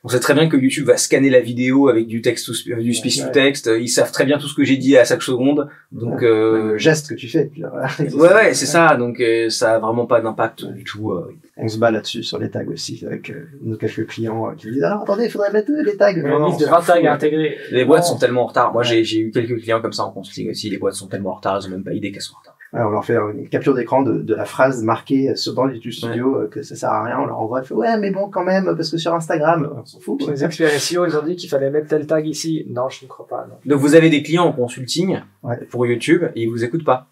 on 0.06 0.08
sait 0.08 0.20
très 0.20 0.36
bien 0.36 0.48
que 0.48 0.56
YouTube 0.56 0.86
va 0.86 0.98
scanner 0.98 1.32
la 1.32 1.40
vidéo 1.40 1.90
avec 1.90 2.06
du 2.06 2.22
texte, 2.22 2.50
sp- 2.52 2.74
euh, 2.78 2.82
du 2.82 2.94
speech 2.94 3.18
to 3.22 3.26
Ouais. 3.26 3.32
text. 3.32 3.70
Ils 3.80 3.88
savent 3.90 4.12
très 4.12 4.24
bien 4.24 4.38
tout 4.38 4.48
ce 4.48 4.54
que 4.54 4.64
j'ai 4.64 4.78
dit 4.78 4.96
à 4.98 5.04
chaque 5.04 5.24
seconde. 5.24 5.68
Donc, 5.92 6.22
euh, 6.22 6.74
le 6.74 6.78
geste 6.78 7.10
que 7.10 7.16
tu 7.16 7.28
fais. 7.28 7.50
tu 7.54 7.62
vois. 7.62 7.82
ouais, 8.00 8.34
ouais, 8.36 8.54
c'est 8.54 8.68
ça. 8.68 8.96
Donc, 8.98 9.20
euh, 9.20 9.50
ça 9.50 9.76
a 9.76 9.80
vraiment 9.80 10.06
pas 10.06 10.22
d'impact 10.22 10.64
du 10.66 10.84
tout. 10.84 11.12
euh. 11.12 11.34
On 11.58 11.68
se 11.68 11.78
bat 11.80 11.90
là-dessus 11.90 12.22
sur 12.22 12.38
les 12.38 12.50
tags 12.52 12.66
aussi, 12.72 13.04
avec 13.08 13.30
euh, 13.32 13.48
nos 13.64 13.78
quelques 13.78 14.06
clients 14.08 14.48
euh, 14.50 14.54
qui 14.56 14.70
disent 14.70 14.84
alors 14.84 15.02
attendez, 15.04 15.26
il 15.26 15.32
faudrait 15.32 15.52
mettre 15.52 15.72
les 15.72 15.98
tags. 15.98 16.14
Non, 16.16 16.38
non, 16.40 16.56
de 16.56 16.64
s'en 16.64 16.70
20 16.72 16.82
tags 16.86 17.06
à 17.10 17.14
intégrer. 17.14 17.58
Les 17.72 17.84
boîtes 17.86 18.04
Non. 18.04 18.08
sont 18.10 18.18
tellement 18.18 18.44
en 18.44 18.48
retard. 18.48 18.74
Moi, 18.74 18.84
Ouais. 18.88 19.04
j'ai, 19.04 19.20
eu 19.20 19.32
quelques 19.32 19.60
clients 19.62 19.82
comme 19.82 19.94
ça 19.94 20.04
en 20.04 20.12
consulting 20.12 20.50
aussi. 20.52 20.70
Les 20.70 20.78
boîtes 20.78 20.94
sont 20.96 21.08
tellement 21.08 21.32
en 21.32 21.36
retard, 21.36 21.58
elles 21.60 21.68
ont 21.68 21.72
même 21.72 21.84
pas 21.84 21.94
idée 21.94 22.12
qu'elles 22.12 22.22
sont 22.22 22.36
en 22.36 22.40
retard. 22.40 22.55
Ouais, 22.74 22.82
on 22.82 22.90
leur 22.90 23.06
fait 23.06 23.16
une 23.16 23.48
capture 23.48 23.74
d'écran 23.74 24.02
de, 24.02 24.20
de 24.22 24.36
la 24.36 24.44
phrase 24.46 24.84
marquée 24.84 25.36
sur 25.36 25.54
dans 25.54 25.68
YouTube 25.70 25.92
Studio 25.94 26.36
euh, 26.36 26.48
que 26.48 26.62
ça 26.62 26.76
sert 26.76 26.90
à 26.90 27.04
rien. 27.04 27.20
On 27.20 27.26
leur 27.26 27.40
envoie, 27.40 27.60
elle 27.60 27.66
fait 27.66 27.74
ouais, 27.74 27.98
mais 27.98 28.12
bon, 28.12 28.28
quand 28.30 28.44
même, 28.44 28.66
parce 28.76 28.90
que 28.90 28.98
sur 28.98 29.14
Instagram, 29.14 29.70
on 29.82 29.86
s'en 29.86 30.00
fout. 30.00 30.28
Les 30.28 30.44
experts 30.44 30.72
SEO, 30.72 31.06
ils 31.06 31.16
ont 31.16 31.24
dit 31.24 31.36
qu'il 31.36 31.50
fallait 31.50 31.70
mettre 31.70 31.88
tel 31.88 32.06
tag 32.06 32.28
ici. 32.28 32.66
Non, 32.70 32.90
je 32.90 33.06
ne 33.06 33.08
crois 33.10 33.28
pas. 33.28 33.48
Non. 33.50 33.56
Donc, 33.66 33.80
vous 33.80 33.96
avez 33.96 34.10
des 34.10 34.24
clients 34.24 34.46
en 34.46 34.52
consulting 34.52 35.20
Ouais. 35.44 35.58
pour 35.70 35.86
YouTube 35.86 36.24
et 36.36 36.42
ils 36.44 36.50
vous 36.50 36.64
écoutent 36.64 36.84
pas. 36.86 37.08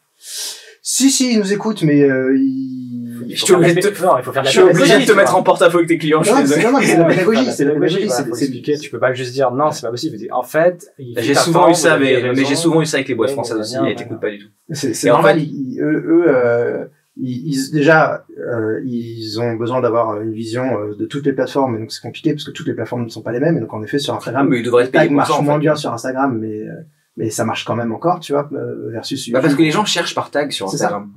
Si, 0.86 1.10
si, 1.10 1.32
ils 1.34 1.40
nous 1.40 1.54
écoutent, 1.54 1.82
mais 1.84 2.04
euh, 2.04 2.36
ils. 2.38 2.92
Il 3.26 3.36
Je 3.36 3.40
faut 3.40 3.46
suis 3.46 3.54
faire 3.54 3.58
obligé 3.60 3.76
la 3.76 3.82
de 3.90 3.96
pé- 3.96 4.04
non, 4.04 4.18
il 4.18 4.24
faut 4.24 4.32
faire 4.34 4.44
de 4.44 4.48
Je 4.50 4.60
la 4.60 4.66
suis 4.74 4.82
obligé 4.82 5.00
de 5.00 5.06
te 5.06 5.12
mettre 5.16 5.36
en 5.38 5.44
porte-à-faux 5.44 5.78
avec 5.78 5.88
tes 5.88 5.98
clients. 5.98 6.22
Je 6.24 6.26
suis 6.28 6.36
Non, 6.36 6.42
désolé. 6.42 6.62
c'est- 6.62 6.72
non, 6.72 6.80
c'est 6.82 6.96
de 6.96 7.00
la 7.02 7.06
pédagogie, 7.08 7.52
c'est 7.54 7.64
la 7.64 7.72
pédagogie, 7.72 8.06
voilà, 8.06 8.24
c'est 8.24 8.30
expliquer, 8.44 8.78
tu 8.78 8.90
peux 8.90 9.00
pas 9.00 9.14
juste 9.14 9.32
dire 9.32 9.52
non, 9.52 9.72
c'est 9.72 9.82
pas 9.84 9.92
possible. 9.92 10.18
En 10.32 10.44
fait, 10.44 10.92
il 11.00 11.16
J'ai 11.20 11.34
souvent 11.36 11.70
eu 11.70 11.74
ça, 11.74 11.98
mais, 11.98 12.36
j'ai 12.36 12.56
souvent 12.56 12.82
eu 12.82 12.86
ça 12.86 12.98
avec 12.98 13.08
les 13.08 13.16
boîtes 13.16 13.32
françaises 13.32 13.58
aussi 13.58 13.80
ouais. 13.80 13.96
t'écoutes 13.96 14.20
pas 14.20 14.30
du 14.30 14.40
tout. 14.40 14.48
C'est 14.72 14.94
c'est 14.94 15.08
Et 15.08 15.12
en 15.12 15.16
normal. 15.16 15.38
fait- 15.38 15.44
ils, 15.44 15.74
ils- 15.76 15.80
eux, 15.82 16.04
eux, 16.06 16.26
euh, 16.28 16.86
ils, 17.16 17.54
ils- 17.54 17.72
déjà, 17.72 18.26
euh, 18.38 18.82
ils 18.86 19.40
ont 19.40 19.54
besoin 19.56 19.80
d'avoir 19.80 20.20
une 20.22 20.34
vision 20.34 20.64
euh, 20.78 20.96
de 20.96 21.06
toutes 21.06 21.26
les 21.26 21.34
plateformes, 21.34 21.78
et 21.78 21.80
donc 21.80 21.94
c'est 21.94 22.02
compliqué 22.02 22.34
parce 22.34 22.44
que 22.44 22.52
toutes 22.52 22.68
les 22.68 22.74
plateformes 22.74 23.06
ne 23.06 23.10
sont 23.10 23.22
pas 23.22 23.32
les 23.32 23.40
mêmes. 23.40 23.56
Et 23.56 23.62
donc 23.62 23.74
en 23.74 23.82
effet, 23.84 24.00
sur 24.00 24.16
Instagram, 24.16 24.50
mais 24.50 24.60
ils 24.60 24.66
devraient 24.66 24.88
payer 24.90 25.10
en 25.10 25.42
moins 25.44 25.60
bien 25.60 25.76
sur 25.76 25.94
Instagram, 25.94 26.38
mais 26.42 26.68
euh, 26.68 26.74
mais 27.18 27.30
ça 27.30 27.46
marche 27.46 27.66
quand 27.66 27.76
même 27.76 27.92
encore, 27.92 28.20
tu 28.20 28.34
vois, 28.34 28.50
euh, 28.54 28.90
versus 28.92 29.20
Bah, 29.20 29.38
YouTube. 29.40 29.42
parce 29.44 29.56
que 29.56 29.62
les 29.62 29.72
gens 29.72 29.86
cherchent 29.86 30.16
par 30.16 30.32
tag 30.32 30.52
sur 30.52 30.70
ça. 30.70 30.76
Instagram. 30.76 31.12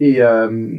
Et, 0.00 0.22
euh, 0.22 0.78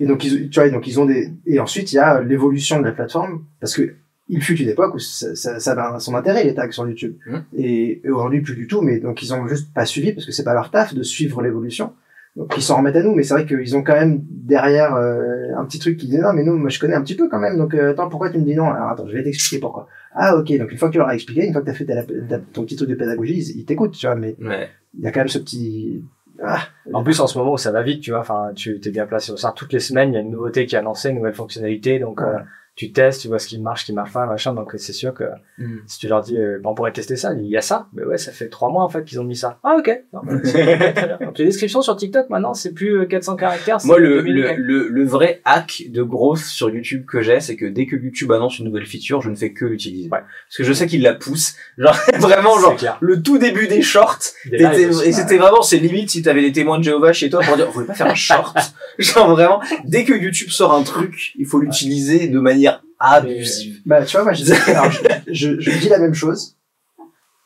et 0.00 0.06
donc, 0.06 0.24
ils, 0.24 0.48
tu 0.50 0.60
vois, 0.60 0.68
donc 0.70 0.86
ils 0.86 1.00
ont 1.00 1.06
des. 1.06 1.32
Et 1.46 1.58
ensuite, 1.60 1.92
il 1.92 1.96
y 1.96 1.98
a 1.98 2.20
l'évolution 2.22 2.80
de 2.80 2.84
la 2.84 2.92
plateforme, 2.92 3.44
parce 3.60 3.74
que 3.76 3.94
il 4.28 4.42
fut 4.42 4.56
une 4.58 4.68
époque 4.68 4.94
où 4.94 4.98
ça, 4.98 5.36
ça, 5.36 5.60
ça 5.60 5.72
avait 5.72 6.00
son 6.00 6.14
intérêt 6.16 6.42
les 6.44 6.54
tags 6.54 6.70
sur 6.72 6.88
YouTube. 6.88 7.16
Et, 7.56 8.00
et 8.04 8.10
aujourd'hui, 8.10 8.40
plus 8.40 8.56
du 8.56 8.66
tout. 8.66 8.82
Mais 8.82 8.98
donc, 8.98 9.22
ils 9.22 9.32
ont 9.32 9.46
juste 9.46 9.72
pas 9.72 9.86
suivi 9.86 10.12
parce 10.12 10.26
que 10.26 10.32
c'est 10.32 10.42
pas 10.42 10.52
leur 10.54 10.70
taf 10.72 10.94
de 10.94 11.02
suivre 11.04 11.42
l'évolution. 11.42 11.92
Donc, 12.36 12.52
ils 12.56 12.62
s'en 12.62 12.76
remettent 12.76 12.96
à 12.96 13.02
nous. 13.02 13.14
Mais 13.14 13.22
c'est 13.22 13.34
vrai 13.34 13.46
qu'ils 13.46 13.76
ont 13.76 13.82
quand 13.82 13.94
même 13.94 14.20
derrière 14.30 14.94
euh, 14.94 15.54
un 15.56 15.64
petit 15.64 15.78
truc 15.78 15.96
qui 15.96 16.06
dit 16.08 16.18
non, 16.18 16.32
mais 16.34 16.44
nous, 16.44 16.56
moi, 16.56 16.68
je 16.68 16.78
connais 16.78 16.94
un 16.94 17.02
petit 17.02 17.16
peu 17.16 17.28
quand 17.28 17.38
même. 17.38 17.56
Donc, 17.56 17.74
euh, 17.74 17.92
attends, 17.92 18.08
pourquoi 18.08 18.30
tu 18.30 18.38
me 18.38 18.44
dis 18.44 18.54
non? 18.54 18.70
Alors, 18.70 18.90
attends, 18.90 19.06
je 19.08 19.16
vais 19.16 19.24
t'expliquer 19.24 19.58
pourquoi. 19.60 19.88
Ah, 20.14 20.36
ok. 20.36 20.56
Donc, 20.58 20.70
une 20.70 20.78
fois 20.78 20.88
que 20.88 20.92
tu 20.92 20.98
leur 20.98 21.08
as 21.08 21.14
expliqué, 21.14 21.46
une 21.46 21.52
fois 21.52 21.62
que 21.62 21.66
t'as 21.66 21.72
fait 21.74 21.84
ta- 21.86 22.02
ta- 22.04 22.38
ton 22.52 22.62
petit 22.64 22.76
truc 22.76 22.88
de 22.90 22.94
pédagogie, 22.94 23.34
ils, 23.38 23.60
ils 23.60 23.64
t'écoutent, 23.64 23.92
tu 23.92 24.06
vois. 24.06 24.16
Mais 24.16 24.36
Ouais. 24.40 24.68
il 24.98 25.04
y 25.04 25.06
a 25.06 25.12
quand 25.12 25.20
même 25.20 25.28
ce 25.28 25.38
petit. 25.38 26.04
Ah, 26.42 26.58
En 26.92 27.02
plus, 27.02 27.18
en 27.20 27.26
ce 27.26 27.38
moment 27.38 27.54
où 27.54 27.58
ça 27.58 27.72
va 27.72 27.82
vite, 27.82 28.02
tu 28.02 28.10
vois, 28.10 28.20
enfin, 28.20 28.50
tu 28.54 28.78
t'es 28.80 28.90
bien 28.90 29.06
placé 29.06 29.32
au 29.32 29.38
sein. 29.38 29.52
Toutes 29.56 29.72
les 29.72 29.80
semaines, 29.80 30.10
il 30.10 30.14
y 30.14 30.18
a 30.18 30.20
une 30.20 30.30
nouveauté 30.30 30.66
qui 30.66 30.74
est 30.74 30.78
annoncée, 30.78 31.08
une 31.08 31.16
nouvelle 31.16 31.32
fonctionnalité, 31.34 31.98
donc 31.98 32.20
Ouais. 32.20 32.26
euh, 32.26 32.38
tu 32.76 32.92
testes, 32.92 33.22
tu 33.22 33.28
vois 33.28 33.38
ce 33.38 33.48
qui 33.48 33.58
marche, 33.58 33.80
ce 33.80 33.86
qui 33.86 33.92
marche 33.94 34.12
pas, 34.12 34.26
machin. 34.26 34.54
Donc 34.54 34.72
c'est 34.76 34.92
sûr 34.92 35.12
que 35.14 35.24
Mm. 35.58 35.78
si 35.86 35.98
tu 35.98 36.08
leur 36.08 36.20
dis, 36.20 36.36
euh, 36.36 36.58
bah, 36.62 36.68
on 36.70 36.74
pourrait 36.74 36.92
tester 36.92 37.16
ça, 37.16 37.32
il 37.32 37.46
y 37.46 37.56
a 37.56 37.62
ça, 37.62 37.88
mais 37.94 38.04
ouais, 38.04 38.18
ça 38.18 38.30
fait 38.30 38.50
trois 38.50 38.70
mois 38.70 38.84
en 38.84 38.90
fait 38.90 39.02
qu'ils 39.04 39.18
ont 39.18 39.24
mis 39.24 39.34
ça. 39.36 39.58
Ah 39.64 39.76
ok. 39.78 40.02
Non, 40.12 40.20
bah. 40.22 40.34
Donc 41.24 41.38
les 41.38 41.46
descriptions 41.46 41.80
sur 41.80 41.96
TikTok 41.96 42.28
maintenant, 42.28 42.52
c'est 42.52 42.72
plus 42.74 43.00
euh, 43.00 43.06
400 43.06 43.36
caractères. 43.36 43.80
c'est 43.80 43.86
Moi, 43.88 43.98
le, 43.98 44.16
2000 44.22 44.34
le, 44.34 44.54
le, 44.56 44.88
le 44.88 45.04
vrai 45.06 45.40
hack 45.46 45.84
de 45.88 46.02
growth 46.02 46.38
sur 46.40 46.68
YouTube 46.68 47.06
que 47.06 47.22
j'ai, 47.22 47.40
c'est 47.40 47.56
que 47.56 47.64
dès 47.64 47.86
que 47.86 47.96
YouTube 47.96 48.30
annonce 48.32 48.58
une 48.58 48.66
nouvelle 48.66 48.84
feature, 48.86 49.22
je 49.22 49.30
ne 49.30 49.34
fais 49.34 49.52
que 49.52 49.64
l'utiliser. 49.64 50.10
Ouais. 50.10 50.18
Parce 50.20 50.56
que 50.58 50.64
je 50.64 50.72
sais 50.74 50.86
qu'il 50.86 51.00
la 51.00 51.14
pousse. 51.14 51.54
Genre, 51.78 51.96
vraiment, 52.18 52.58
genre, 52.58 52.76
clair. 52.76 52.98
le 53.00 53.22
tout 53.22 53.38
début 53.38 53.66
des 53.68 53.80
shorts, 53.82 54.18
Des 54.44 54.58
t'étais- 54.58 54.76
lives 54.78 54.90
aussi. 54.90 55.08
et 55.08 55.12
c'était 55.12 55.38
vraiment, 55.38 55.62
c'est 55.62 55.78
limite 55.78 56.10
si 56.10 56.20
t'avais 56.22 56.42
des 56.42 56.52
témoins 56.52 56.78
de 56.78 56.84
Jéhovah 56.84 57.12
chez 57.14 57.30
toi 57.30 57.40
pour 57.42 57.56
dire, 57.56 57.66
vous 57.66 57.72
voulez 57.72 57.86
pas 57.86 57.94
faire 57.94 58.06
un 58.08 58.14
short? 58.14 58.56
Genre 58.98 59.30
vraiment, 59.30 59.60
dès 59.84 60.04
que 60.04 60.12
YouTube 60.12 60.50
sort 60.50 60.72
un 60.74 60.82
truc, 60.82 61.32
il 61.38 61.46
faut 61.46 61.60
l'utiliser 61.60 62.28
de 62.28 62.38
manière 62.38 62.65
abusive. 62.98 63.82
Bah, 63.86 64.04
tu 64.04 64.16
vois, 64.16 64.24
moi, 64.24 64.32
je, 64.32 64.44
dis, 64.44 64.52
alors, 64.52 64.90
je, 64.90 65.00
je, 65.26 65.60
je 65.60 65.78
dis 65.78 65.88
la 65.88 65.98
même 65.98 66.14
chose. 66.14 66.56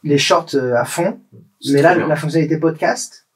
Les 0.02 0.18
shorts 0.18 0.54
euh, 0.54 0.74
à 0.74 0.84
fond. 0.84 1.20
Mais 1.70 1.82
là, 1.82 1.94
bien. 1.94 2.06
la 2.06 2.16
fonctionnalité 2.16 2.58
podcast, 2.58 3.26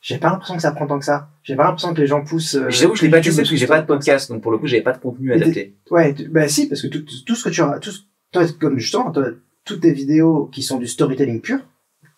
j'ai 0.00 0.18
pas 0.18 0.30
l'impression 0.30 0.56
que 0.56 0.62
ça 0.62 0.72
prend 0.72 0.86
tant 0.86 0.98
que 0.98 1.04
ça. 1.04 1.30
J'ai 1.42 1.56
pas 1.56 1.64
l'impression 1.64 1.94
que 1.94 2.00
les 2.00 2.06
gens 2.06 2.22
poussent. 2.24 2.54
euh, 2.54 2.68
je 2.68 2.80
t'avoue, 2.82 2.94
je 2.94 3.02
l'ai 3.02 3.10
pas 3.10 3.20
testé 3.20 3.40
parce 3.42 3.50
que 3.50 3.56
j'ai 3.56 3.66
pas 3.66 3.80
de 3.80 3.86
podcast, 3.86 4.30
donc 4.30 4.42
pour 4.42 4.52
le 4.52 4.58
coup, 4.58 4.66
j'avais 4.66 4.82
pas 4.82 4.92
de 4.92 4.98
contenu 4.98 5.32
adapté. 5.32 5.76
Ouais, 5.90 6.14
bah 6.30 6.48
si, 6.48 6.68
parce 6.68 6.82
que 6.82 6.88
tout, 6.88 7.04
tout 7.26 7.34
ce 7.34 7.44
que 7.44 7.48
tu 7.50 7.62
as, 7.62 7.78
tout, 7.78 7.92
toi, 8.32 8.44
comme 8.60 8.78
justement, 8.78 9.10
toi, 9.10 9.28
toutes 9.64 9.80
tes 9.80 9.92
vidéos 9.92 10.46
qui 10.52 10.62
sont 10.62 10.78
du 10.78 10.86
storytelling 10.86 11.40
pur, 11.40 11.60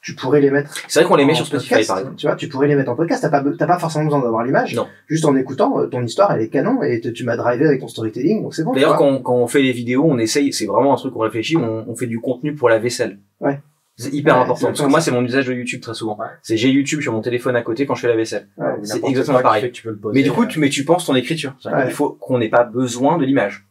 tu 0.02 0.14
pourrais 0.14 0.40
les 0.40 0.50
mettre. 0.50 0.74
C'est 0.88 1.00
vrai 1.00 1.08
qu'on 1.08 1.14
les 1.16 1.24
met 1.24 1.32
sur 1.34 1.46
Spotify, 1.46 1.70
podcast, 1.70 1.88
par 1.88 1.98
exemple. 2.00 2.16
Tu 2.16 2.26
vois, 2.26 2.36
tu 2.36 2.48
pourrais 2.48 2.66
les 2.68 2.74
mettre 2.74 2.90
en 2.90 2.96
podcast. 2.96 3.22
T'as 3.22 3.28
pas, 3.30 3.42
t'as 3.56 3.66
pas 3.66 3.78
forcément 3.78 4.04
besoin 4.04 4.20
d'avoir 4.20 4.42
l'image. 4.44 4.74
Non. 4.74 4.86
Juste 5.06 5.24
en 5.24 5.34
écoutant, 5.36 5.78
euh, 5.80 5.86
ton 5.86 6.02
histoire, 6.02 6.32
elle 6.32 6.42
est 6.42 6.48
canon 6.48 6.82
et 6.82 7.00
te- 7.00 7.08
tu 7.08 7.24
m'as 7.24 7.36
drivé 7.36 7.66
avec 7.66 7.80
ton 7.80 7.88
storytelling, 7.88 8.42
donc 8.42 8.54
c'est 8.54 8.64
bon. 8.64 8.72
D'ailleurs, 8.72 8.96
quand, 8.96 9.18
quand 9.22 9.34
on 9.36 9.46
fait 9.46 9.62
les 9.62 9.72
vidéos, 9.72 10.04
on 10.06 10.18
essaye, 10.18 10.52
c'est 10.52 10.66
vraiment 10.66 10.92
un 10.92 10.96
truc 10.96 11.14
qu'on 11.14 11.20
réfléchit, 11.20 11.56
on, 11.56 11.84
on 11.88 11.94
fait 11.94 12.06
du 12.08 12.20
contenu 12.20 12.54
pour 12.54 12.68
la 12.68 12.78
vaisselle. 12.78 13.20
Ouais. 13.40 13.60
C'est 13.96 14.12
hyper 14.12 14.34
Ouais, 14.36 14.40
important. 14.42 14.66
Parce 14.68 14.80
que 14.80 14.86
moi, 14.86 15.00
c'est 15.02 15.10
mon 15.10 15.22
usage 15.22 15.46
de 15.46 15.52
YouTube 15.52 15.82
très 15.82 15.92
souvent. 15.94 16.16
Ouais. 16.18 16.26
C'est 16.40 16.56
j'ai 16.56 16.70
YouTube 16.70 17.02
sur 17.02 17.12
mon 17.12 17.20
téléphone 17.20 17.54
à 17.56 17.62
côté 17.62 17.84
quand 17.86 17.94
je 17.94 18.00
fais 18.00 18.08
la 18.08 18.16
vaisselle. 18.16 18.48
Ouais, 18.56 18.66
c'est 18.82 19.04
exactement 19.04 19.40
pareil. 19.42 19.60
fait 19.62 19.68
que 19.68 19.74
tu 19.74 19.82
peux 19.82 19.90
le 19.90 19.98
poser, 19.98 20.18
Mais 20.18 20.24
du 20.24 20.32
coup, 20.32 20.46
tu, 20.46 20.58
mais 20.60 20.70
tu 20.70 20.84
penses 20.84 21.04
ton 21.06 21.14
écriture. 21.14 21.54
Qu'il 21.60 21.90
faut 21.92 22.08
qu'on 22.10 22.38
n'ait 22.38 22.48
pas 22.48 22.64
besoin 22.64 23.18
de 23.18 23.24
l'image. 23.26 23.66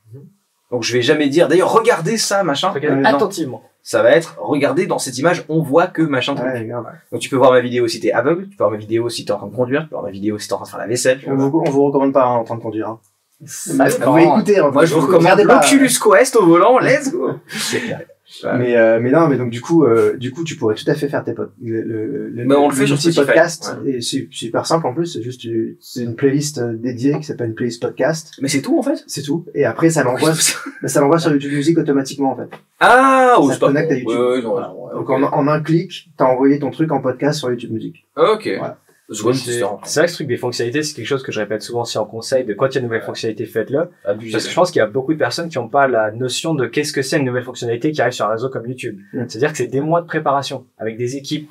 Donc 0.72 0.84
je 0.84 0.94
vais 0.94 1.02
jamais 1.02 1.28
dire, 1.28 1.48
d'ailleurs, 1.48 1.72
regardez 1.72 2.18
ça, 2.18 2.44
machin. 2.44 2.70
Regardez 2.70 3.02
Non. 3.02 3.10
attentivement. 3.10 3.62
Ça 3.84 4.04
va 4.04 4.12
être, 4.12 4.38
regardez 4.40 4.86
dans 4.86 5.00
cette 5.00 5.18
image, 5.18 5.44
on 5.50 5.62
voit 5.62 5.88
que 5.88 6.02
machin. 6.04 6.36
Ouais. 6.36 6.68
Donc 7.12 7.20
tu 7.20 7.30
peux 7.30 7.36
voir 7.36 7.52
ma 7.52 7.62
vidéo 7.62 7.88
si 7.88 8.00
t'es 8.00 8.12
aveugle, 8.12 8.44
tu 8.44 8.56
peux 8.56 8.64
voir 8.64 8.72
ma 8.72 8.78
vidéo 8.78 9.10
si 9.10 9.26
t'es 9.26 9.32
en 9.32 9.38
train 9.38 9.48
de 9.48 9.56
conduire, 9.56 9.82
tu 9.82 9.88
peux 9.90 9.96
voir 9.96 10.04
ma 10.04 10.12
vidéo 10.12 10.38
si 10.38 10.48
t'es 10.48 10.54
en 10.54 10.58
train 10.58 10.66
de 10.66 10.70
faire 10.70 10.80
la 10.80 10.88
vaisselle. 10.88 11.20
On 11.28 11.36
vous, 11.36 11.64
on 11.66 11.70
vous 11.70 11.86
recommande 11.86 12.14
pas 12.14 12.26
hein, 12.26 12.36
en 12.36 12.44
train 12.44 12.56
de 12.58 12.62
conduire. 12.62 12.90
Hein. 12.90 13.00
Ça 13.46 13.88
vous 14.06 14.18
écouter. 14.20 14.60
hein, 14.60 14.70
Moi 14.72 14.86
je 14.86 14.94
vous 14.94 15.02
recommande 15.08 15.40
l'Oculus 15.40 15.90
Quest 16.00 16.36
au 16.36 16.46
volant, 16.46 16.78
let's 16.80 17.12
go 17.12 17.32
Ouais. 18.44 18.58
Mais 18.58 18.78
euh, 18.78 19.00
mais 19.02 19.12
non 19.12 19.28
mais 19.28 19.38
donc 19.38 19.50
du 19.50 19.60
coup 19.62 19.84
euh, 19.86 20.16
du 20.18 20.32
coup 20.32 20.44
tu 20.44 20.56
pourrais 20.56 20.76
tout 20.76 20.90
à 20.90 20.94
fait 20.96 21.10
faire 21.10 21.24
tes 21.24 21.34
potes 21.34 21.52
le, 21.62 21.82
le, 21.82 22.30
le, 22.30 22.46
Bah, 22.46 22.56
on 22.60 22.70
le 22.70 22.74
fait 22.76 22.88
sur 22.88 22.98
Spotify. 23.00 23.26
podcast 23.26 23.76
et 23.86 24.00
c'est 24.02 24.28
super 24.32 24.66
simple 24.66 24.88
en 24.88 24.94
plus 24.94 25.06
c'est 25.08 25.22
juste 25.22 25.42
tu- 25.42 25.78
c'est 25.82 26.04
une 26.04 26.16
playlist 26.16 26.58
euh, 26.60 26.74
dédiée 26.74 27.18
qui 27.18 27.24
s'appelle 27.24 27.50
une 27.50 27.56
playlist 27.56 27.82
podcast 27.82 28.32
Mais 28.42 28.48
c'est 28.48 28.62
tout 28.62 28.78
en 28.80 28.84
fait? 28.84 29.04
C'est 29.08 29.22
tout 29.22 29.46
et 29.54 29.66
après 29.66 29.90
ça 29.90 30.04
l'envoie 30.04 30.34
ça? 30.86 31.02
l'envoie 31.02 31.20
sur 31.20 31.32
YouTube 31.32 31.52
Music 31.54 31.78
automatiquement 31.78 32.32
en 32.32 32.36
fait 32.38 32.50
Ah, 32.80 33.36
Ça 33.50 33.56
te 33.56 33.60
connecte 33.60 33.92
à 33.92 33.96
YouTube. 33.96 34.18
Ouais, 34.20 34.42
non, 34.42 34.52
Voilà. 34.52 34.74
donc 34.96 35.10
en 35.10 35.48
un 35.48 35.60
clic 35.62 36.10
t'as 36.18 36.26
envoyé 36.26 36.58
ton 36.60 36.72
truc 36.72 36.92
en 36.92 37.02
podcast 37.02 37.40
sur 37.40 37.50
YouTube 37.52 37.72
Music 37.72 38.06
Ok. 38.16 38.50
Voilà. 38.58 38.78
C'est 39.84 40.00
vrai 40.00 40.06
que 40.06 40.12
ce 40.12 40.16
truc 40.16 40.28
des 40.28 40.38
fonctionnalités, 40.38 40.84
c'est 40.84 40.96
quelque 40.96 41.06
chose 41.06 41.24
que 41.24 41.32
je 41.32 41.40
répète 41.40 41.62
souvent 41.62 41.82
aussi 41.82 41.98
en 41.98 42.06
conseil, 42.06 42.46
de 42.46 42.54
quand 42.54 42.68
il 42.68 42.76
y 42.76 42.78
a 42.78 42.80
une 42.80 42.86
nouvelle 42.88 43.02
fonctionnalité, 43.02 43.46
faites-le. 43.46 43.90
Parce 44.04 44.46
que 44.46 44.50
je 44.50 44.56
pense 44.56 44.72
qu'il 44.72 44.80
y 44.80 44.84
a 44.84 44.88
beaucoup 44.88 45.14
de 45.14 45.20
personnes 45.20 45.50
qui 45.50 45.58
n'ont 45.58 45.68
pas 45.68 45.88
la 45.88 46.12
notion 46.12 46.54
de 46.54 46.66
qu'est-ce 46.66 46.94
que 46.94 47.02
c'est 47.02 47.18
une 47.18 47.26
nouvelle 47.26 47.44
fonctionnalité 47.44 47.92
qui 47.92 48.02
arrive 48.02 48.14
sur 48.14 48.26
un 48.26 48.32
réseau 48.32 48.50
comme 48.50 48.66
YouTube. 48.68 49.00
Mm. 49.14 49.24
C'est-à-dire 49.28 49.52
que 49.52 49.58
c'est 49.58 49.68
des 49.68 49.82
mois 49.82 50.02
de 50.02 50.08
préparation, 50.08 50.66
avec 50.78 50.98
des 50.98 51.18
équipes 51.18 51.50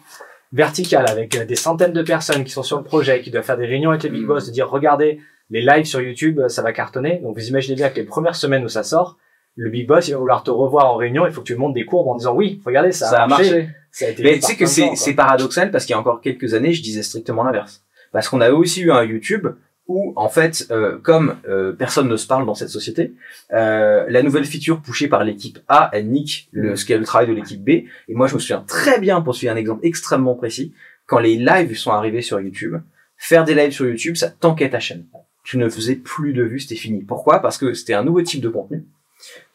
verticales, 0.52 1.08
avec 1.08 1.36
euh, 1.36 1.44
des 1.44 1.54
centaines 1.54 1.92
de 1.92 2.02
personnes 2.02 2.44
qui 2.44 2.50
sont 2.50 2.62
sur 2.62 2.78
le 2.78 2.84
projet, 2.84 3.20
qui 3.20 3.30
doivent 3.30 3.44
faire 3.44 3.58
des 3.58 3.66
réunions 3.66 3.90
avec 3.90 4.02
les 4.02 4.10
big 4.10 4.24
Mm. 4.24 4.26
boss, 4.26 4.46
de 4.46 4.52
dire 4.52 4.68
regardez, 4.68 5.20
les 5.50 5.60
lives 5.60 5.84
sur 5.84 6.00
YouTube, 6.00 6.38
euh, 6.40 6.48
ça 6.48 6.62
va 6.62 6.72
cartonner. 6.72 7.18
Donc 7.22 7.36
vous 7.36 7.48
imaginez 7.48 7.76
bien 7.76 7.90
que 7.90 7.96
les 7.96 8.04
premières 8.04 8.36
semaines 8.36 8.64
où 8.64 8.68
ça 8.68 8.82
sort, 8.82 9.18
le 9.60 9.68
big 9.68 9.86
boss, 9.86 10.08
il 10.08 10.12
va 10.12 10.18
vouloir 10.18 10.42
te 10.42 10.50
revoir 10.50 10.86
en 10.86 10.96
réunion, 10.96 11.26
il 11.26 11.32
faut 11.32 11.42
que 11.42 11.46
tu 11.46 11.54
montes 11.54 11.74
des 11.74 11.84
courbes 11.84 12.08
en 12.08 12.16
disant 12.16 12.34
oui, 12.34 12.62
regardez, 12.64 12.92
ça, 12.92 13.10
Ça 13.10 13.22
a 13.22 13.26
marché. 13.26 13.68
Ça 13.92 14.06
a 14.06 14.08
été 14.08 14.22
Mais 14.22 14.34
tu 14.36 14.42
sais 14.42 14.56
que 14.56 14.64
c'est 14.66 15.14
paradoxal 15.14 15.70
parce 15.70 15.84
qu'il 15.84 15.92
y 15.92 15.96
a 15.96 16.00
encore 16.00 16.22
quelques 16.22 16.54
années, 16.54 16.72
je 16.72 16.82
disais 16.82 17.02
strictement 17.02 17.44
l'inverse. 17.44 17.84
Parce 18.10 18.28
qu'on 18.28 18.40
avait 18.40 18.54
aussi 18.54 18.80
eu 18.80 18.90
un 18.90 19.04
YouTube 19.04 19.48
où, 19.86 20.14
en 20.16 20.28
fait, 20.28 20.66
euh, 20.70 20.98
comme 21.02 21.36
euh, 21.48 21.72
personne 21.72 22.08
ne 22.08 22.16
se 22.16 22.26
parle 22.26 22.46
dans 22.46 22.54
cette 22.54 22.70
société, 22.70 23.12
euh, 23.52 24.06
la 24.08 24.22
nouvelle 24.22 24.46
feature 24.46 24.80
poussée 24.80 25.08
par 25.08 25.24
l'équipe 25.24 25.58
A, 25.68 25.90
elle 25.92 26.08
nique 26.08 26.48
le, 26.52 26.74
ce 26.76 26.86
qu'est 26.86 26.96
le 26.96 27.04
travail 27.04 27.28
de 27.28 27.32
l'équipe 27.32 27.62
B. 27.62 27.68
Et 27.68 28.14
moi, 28.14 28.28
je 28.28 28.34
me 28.34 28.38
souviens 28.38 28.64
très 28.66 28.98
bien, 28.98 29.20
pour 29.20 29.34
suivre 29.34 29.52
un 29.52 29.56
exemple 29.56 29.80
extrêmement 29.84 30.36
précis, 30.36 30.72
quand 31.06 31.18
les 31.18 31.36
lives 31.36 31.76
sont 31.76 31.90
arrivés 31.90 32.22
sur 32.22 32.40
YouTube, 32.40 32.76
faire 33.18 33.44
des 33.44 33.54
lives 33.54 33.72
sur 33.72 33.84
YouTube, 33.84 34.16
ça 34.16 34.30
tankait 34.30 34.70
ta 34.70 34.80
chaîne. 34.80 35.04
Tu 35.42 35.58
ne 35.58 35.68
faisais 35.68 35.96
plus 35.96 36.32
de 36.32 36.44
vues, 36.44 36.60
c'était 36.60 36.76
fini. 36.76 37.02
Pourquoi? 37.02 37.40
Parce 37.40 37.58
que 37.58 37.74
c'était 37.74 37.94
un 37.94 38.04
nouveau 38.04 38.22
type 38.22 38.40
de 38.40 38.48
contenu 38.48 38.86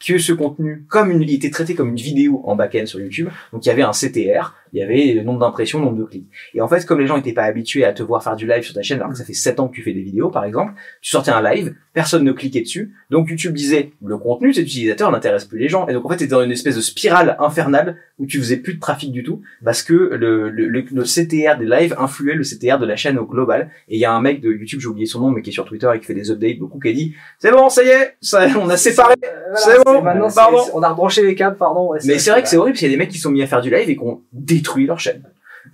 que 0.06 0.18
ce 0.18 0.34
contenu, 0.34 0.86
comme 0.88 1.12
une, 1.12 1.22
il 1.22 1.34
était 1.34 1.50
traité 1.50 1.76
comme 1.76 1.90
une 1.90 1.96
vidéo 1.96 2.42
en 2.46 2.56
back-end 2.56 2.86
sur 2.86 3.00
YouTube, 3.00 3.30
donc 3.54 3.66
il 3.66 3.70
y 3.70 3.72
avait 3.72 3.82
un 3.82 3.92
CTR, 3.92 4.54
il 4.74 4.80
y 4.80 4.84
avait 4.84 5.14
le 5.14 5.24
nombre 5.24 5.40
d'impressions, 5.40 5.80
le 5.80 5.86
nombre 5.86 5.98
de 5.98 6.04
clics. 6.04 6.28
Et 6.54 6.62
en 6.62 6.68
fait, 6.68 6.86
comme 6.86 7.00
les 7.00 7.08
gens 7.08 7.16
n'étaient 7.16 7.34
pas 7.34 7.44
habitués 7.44 7.86
à 7.86 7.94
te 7.94 8.04
voir 8.04 8.22
faire 8.24 8.36
du 8.36 8.46
live 8.46 8.62
sur 8.62 8.74
ta 8.74 8.82
chaîne, 8.82 9.00
alors 9.00 9.12
que 9.12 9.18
ça 9.18 9.24
fait 9.24 9.34
7 9.34 9.60
ans 9.60 9.68
que 9.70 9.76
tu 9.76 9.82
fais 9.82 9.94
des 9.94 10.02
vidéos, 10.02 10.30
par 10.30 10.44
exemple, 10.44 10.74
tu 11.02 11.12
sortais 11.12 11.32
un 11.32 11.42
live, 11.42 11.76
personne 11.94 12.24
ne 12.24 12.34
cliquait 12.34 12.62
dessus, 12.62 12.94
donc 13.10 13.30
YouTube 13.30 13.54
disait, 13.54 13.94
le 14.04 14.18
contenu 14.18 14.50
de 14.50 14.56
cet 14.56 14.66
utilisateur 14.66 15.12
n'intéresse 15.12 15.46
plus 15.46 15.60
les 15.60 15.70
gens, 15.70 15.88
et 15.88 15.94
donc 15.94 16.06
en 16.06 16.10
fait, 16.10 16.18
t'étais 16.18 16.32
dans 16.32 16.44
une 16.44 16.52
espèce 16.52 16.76
de 16.76 16.82
spirale 16.82 17.38
infernale 17.40 17.98
où 18.20 18.26
tu 18.26 18.38
faisais 18.38 18.58
plus 18.58 18.76
de 18.76 18.80
trafic 18.80 19.12
du 19.12 19.24
tout, 19.24 19.42
parce 19.64 19.82
que 19.82 19.94
le, 19.94 20.50
le, 20.50 20.68
le, 20.68 20.86
le 20.92 21.04
CTR 21.04 21.58
des 21.58 21.66
lives 21.66 21.96
influait 21.98 22.36
le 22.36 22.44
CTR 22.44 22.80
de 22.80 22.86
la 22.86 22.98
chaîne 22.98 23.18
au 23.18 23.26
global, 23.26 23.72
et 23.88 23.96
il 23.96 24.00
y 24.00 24.06
a 24.06 24.12
un 24.12 24.22
mec 24.22 24.42
de 24.42 24.52
YouTube, 24.52 24.82
j'ai 24.82 24.88
oublié 24.88 25.06
son 25.06 25.22
nom, 25.22 25.30
mais 25.30 25.42
qui 25.42 25.52
est 25.52 25.54
sur 25.54 25.66
Twitter 25.66 25.90
et 25.96 26.00
qui 26.00 26.06
fait 26.06 26.14
des 26.14 26.32
updates 26.32 26.60
beaucoup, 26.60 26.80
qui 26.80 26.90
a 26.90 26.94
dit, 26.94 27.16
c'est 27.40 27.52
bon, 27.52 27.70
ça 27.70 27.84
y 27.84 27.88
est, 27.88 28.16
ça, 28.20 28.46
on 28.60 28.70
a 28.70 28.78
séparé. 28.78 29.16
C'est 29.56 29.82
bon, 29.85 29.85
maintenant, 30.02 30.30
c'est- 30.30 30.36
pardon. 30.36 30.58
on 30.74 30.82
a 30.84 30.90
rebranché 30.90 31.24
les 31.24 31.36
câbles, 31.36 31.58
pardon. 31.58 31.88
ouais, 31.90 32.00
Mais 32.06 32.20
c'est 32.20 32.32
vrai 32.32 32.42
que 32.42 32.48
c'est 32.50 32.58
horrible, 32.58 32.74
parce 32.74 32.80
qu'il 32.80 32.90
y 32.90 32.92
a 32.92 32.96
des 32.96 33.00
mecs 33.04 33.10
qui 33.10 33.18
sont 33.20 33.32
mis 33.32 33.42
à 33.44 33.48
faire 33.48 33.62
du 33.62 33.70
live 33.70 33.90
et 33.90 33.96
qui 33.96 34.02
ont 34.04 34.22
détruit 34.34 34.86
leur 34.86 35.00
chaîne. 35.00 35.24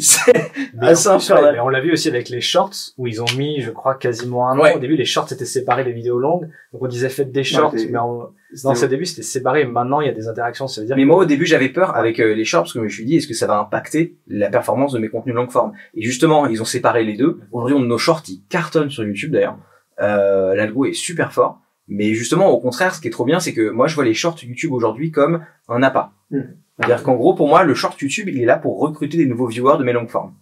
c'est 0.00 0.32
assez 0.80 1.08
ouais, 1.08 1.14
infernal. 1.14 1.54
mais 1.54 1.60
on 1.60 1.68
l'a 1.70 1.80
vu 1.80 1.92
aussi 1.92 2.08
avec 2.08 2.28
les 2.28 2.40
shorts 2.42 2.74
où 2.98 3.06
ils 3.06 3.22
ont 3.22 3.26
mis, 3.36 3.60
je 3.60 3.70
crois, 3.70 3.94
quasiment 3.94 4.48
un 4.48 4.58
an. 4.58 4.62
Ouais. 4.62 4.74
Au 4.76 4.78
début, 4.78 4.96
les 4.96 5.04
shorts 5.06 5.32
étaient 5.32 5.46
séparés 5.46 5.84
des 5.84 5.92
vidéos 5.92 6.18
longues. 6.18 6.48
Donc 6.72 6.82
on 6.82 6.86
disait 6.86 7.08
faites 7.08 7.32
des 7.32 7.42
shorts, 7.42 7.72
t'es- 7.72 7.88
mais 7.90 7.98
en... 7.98 8.30
non, 8.64 8.74
c'est 8.74 8.84
au 8.84 8.88
début 8.88 9.06
c'était 9.06 9.22
séparé. 9.22 9.64
Maintenant, 9.64 10.00
il 10.02 10.06
y 10.06 10.10
a 10.10 10.12
des 10.14 10.28
interactions. 10.28 10.68
Ça 10.68 10.80
veut 10.82 10.86
dire 10.86 10.96
Mais 10.96 11.02
que- 11.02 11.08
moi, 11.08 11.16
au 11.16 11.24
début, 11.24 11.46
j'avais 11.46 11.70
peur 11.70 11.96
avec 11.96 12.20
euh, 12.20 12.34
les 12.34 12.44
shorts, 12.44 12.64
parce 12.64 12.74
que 12.74 12.80
je 12.80 12.84
me 12.84 12.88
suis 12.90 13.04
dit, 13.06 13.16
est-ce 13.16 13.26
que 13.26 13.34
ça 13.34 13.46
va 13.46 13.58
impacter 13.58 14.16
la 14.28 14.50
performance 14.50 14.92
de 14.92 14.98
mes 14.98 15.08
contenus 15.08 15.34
longue 15.34 15.50
forme? 15.50 15.72
Et 15.94 16.02
justement, 16.02 16.46
ils 16.46 16.60
ont 16.60 16.66
séparé 16.66 17.02
les 17.02 17.14
deux. 17.16 17.40
Aujourd'hui, 17.50 17.76
on- 17.76 17.80
nos 17.80 17.98
shorts, 17.98 18.22
ils 18.28 18.42
cartonnent 18.50 18.90
sur 18.90 19.04
YouTube, 19.04 19.32
d'ailleurs. 19.32 19.56
Euh, 20.00 20.54
L'algo 20.54 20.84
est 20.84 20.92
super 20.92 21.32
fort. 21.32 21.60
Mais 21.88 22.14
justement, 22.14 22.48
au 22.48 22.58
contraire, 22.58 22.94
ce 22.94 23.00
qui 23.00 23.08
est 23.08 23.12
trop 23.12 23.24
bien, 23.24 23.40
c'est 23.40 23.52
que 23.52 23.70
moi, 23.70 23.86
je 23.86 23.94
vois 23.94 24.04
les 24.04 24.14
shorts 24.14 24.38
YouTube 24.42 24.72
aujourd'hui 24.72 25.10
comme 25.10 25.44
un 25.68 25.82
appât. 25.82 26.12
Mm. 26.30 26.40
C'est-à-dire 26.78 27.02
qu'en 27.02 27.14
gros, 27.14 27.34
pour 27.34 27.48
moi, 27.48 27.64
le 27.64 27.74
short 27.74 28.00
YouTube, 28.00 28.28
il 28.28 28.40
est 28.40 28.44
là 28.46 28.56
pour 28.56 28.78
recruter 28.78 29.16
des 29.16 29.26
nouveaux 29.26 29.46
viewers 29.46 29.78
de 29.78 29.84
mes 29.84 29.92
longues 29.92 30.08
formes. 30.08 30.32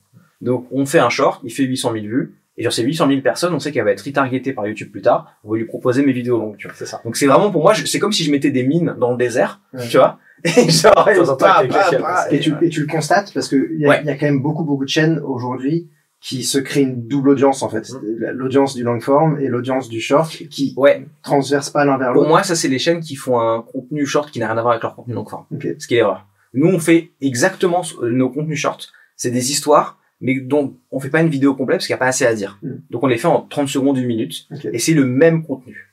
Donc, 0.41 0.67
on 0.71 0.87
fait 0.87 1.01
un 1.01 1.11
short, 1.11 1.41
il 1.45 1.53
fait 1.53 1.65
800 1.65 1.93
000 1.93 2.05
vues, 2.07 2.35
et 2.57 2.63
sur 2.63 2.73
ces 2.73 2.83
800 2.83 3.09
000 3.09 3.21
personnes, 3.21 3.55
on 3.55 3.59
sait 3.59 3.73
qu'elle 3.73 3.85
va 3.85 3.93
être 3.93 4.05
retargetée 4.05 4.53
par 4.53 4.67
YouTube 4.67 4.91
plus 4.91 5.03
tard, 5.03 5.35
on 5.45 5.53
va 5.53 5.57
lui 5.59 5.65
proposer 5.65 6.05
mes 6.05 6.13
vidéos 6.13 6.39
longues, 6.39 6.57
tu 6.57 6.67
vois. 6.67 6.77
c'est 6.77 6.87
ça. 6.87 7.01
Donc 7.05 7.17
c'est 7.17 7.27
vraiment 7.27 7.51
pour 7.51 7.63
moi, 7.63 7.75
c'est 7.75 7.99
comme 7.99 8.13
si 8.13 8.25
je 8.25 8.31
mettais 8.31 8.51
des 8.51 8.63
mines 8.63 8.95
dans 8.99 9.13
le 9.13 9.17
désert, 9.17 9.61
tu 9.89 9.97
vois. 9.97 10.19
Et 10.45 10.71
genre, 10.71 11.07
tu, 12.41 12.55
et 12.63 12.71
tu 12.71 12.81
le 12.81 12.87
constates 12.87 13.31
parce 13.35 13.47
que 13.47 13.71
il 13.79 13.87
Ouais. 13.87 14.01
il 14.03 14.07
y 14.07 14.11
a 14.11 14.15
quand 14.17 14.25
même 14.25 14.41
beaucoup 14.41 14.65
beaucoup 14.65 14.85
de 14.85 14.89
chaînes 14.89 15.21
aujourd'hui 15.23 15.91
qui 16.21 16.45
se 16.45 16.59
créent 16.59 16.83
une 16.83 17.07
double 17.09 17.31
audience 17.31 17.63
en 17.63 17.69
fait, 17.71 17.91
l'audience 18.35 18.75
du 18.75 18.83
long 18.83 19.01
form 19.01 19.39
et 19.41 19.49
l'audience 19.49 19.89
du 19.89 20.01
short 20.01 20.31
qui 20.51 20.75
Ouais, 20.77 21.07
transversent 21.23 21.71
pas 21.71 21.85
l'un 21.87 21.97
vers 21.97 22.09
pour 22.13 22.17
l'autre. 22.23 22.29
moi, 22.29 22.43
ça 22.43 22.55
c'est 22.55 22.69
les 22.69 22.79
chaînes 22.79 23.01
qui 23.01 23.17
font 23.17 23.41
un 23.41 23.63
contenu 23.63 24.05
short 24.05 24.31
qui 24.31 24.39
n'a 24.39 24.47
rien 24.49 24.59
à 24.59 24.61
voir 24.61 24.73
avec 24.73 24.83
leur 24.83 24.95
contenu 24.95 25.15
long 25.15 25.25
forme. 25.25 25.47
Ok. 25.55 25.67
Ce 25.79 25.87
qui 25.87 25.95
est 25.95 25.99
l'erreur. 25.99 26.27
Nous, 26.53 26.67
on 26.67 26.79
fait 26.79 27.13
exactement 27.21 27.83
ce- 27.83 28.05
nos 28.05 28.29
contenus 28.29 28.59
short. 28.59 28.91
C'est 29.17 29.31
des 29.31 29.51
histoires, 29.51 29.99
mais 30.21 30.39
dont 30.41 30.75
on 30.91 31.01
fait 31.01 31.09
pas 31.11 31.21
une 31.23 31.29
vidéo 31.29 31.55
complète 31.55 31.79
parce 31.79 31.87
qu'il 31.87 31.95
n'y 31.95 31.99
a 31.99 32.05
pas 32.05 32.09
assez 32.09 32.27
à 32.27 32.35
dire. 32.35 32.59
Mm. 32.63 32.71
Donc 32.91 33.03
on 33.03 33.07
les 33.07 33.17
fait 33.17 33.29
en 33.29 33.41
30 33.43 33.69
secondes, 33.69 33.97
une 33.97 34.07
minute. 34.07 34.47
Et 34.73 34.79
c'est 34.79 34.93
le 34.95 35.07
même 35.07 35.43
contenu. 35.45 35.90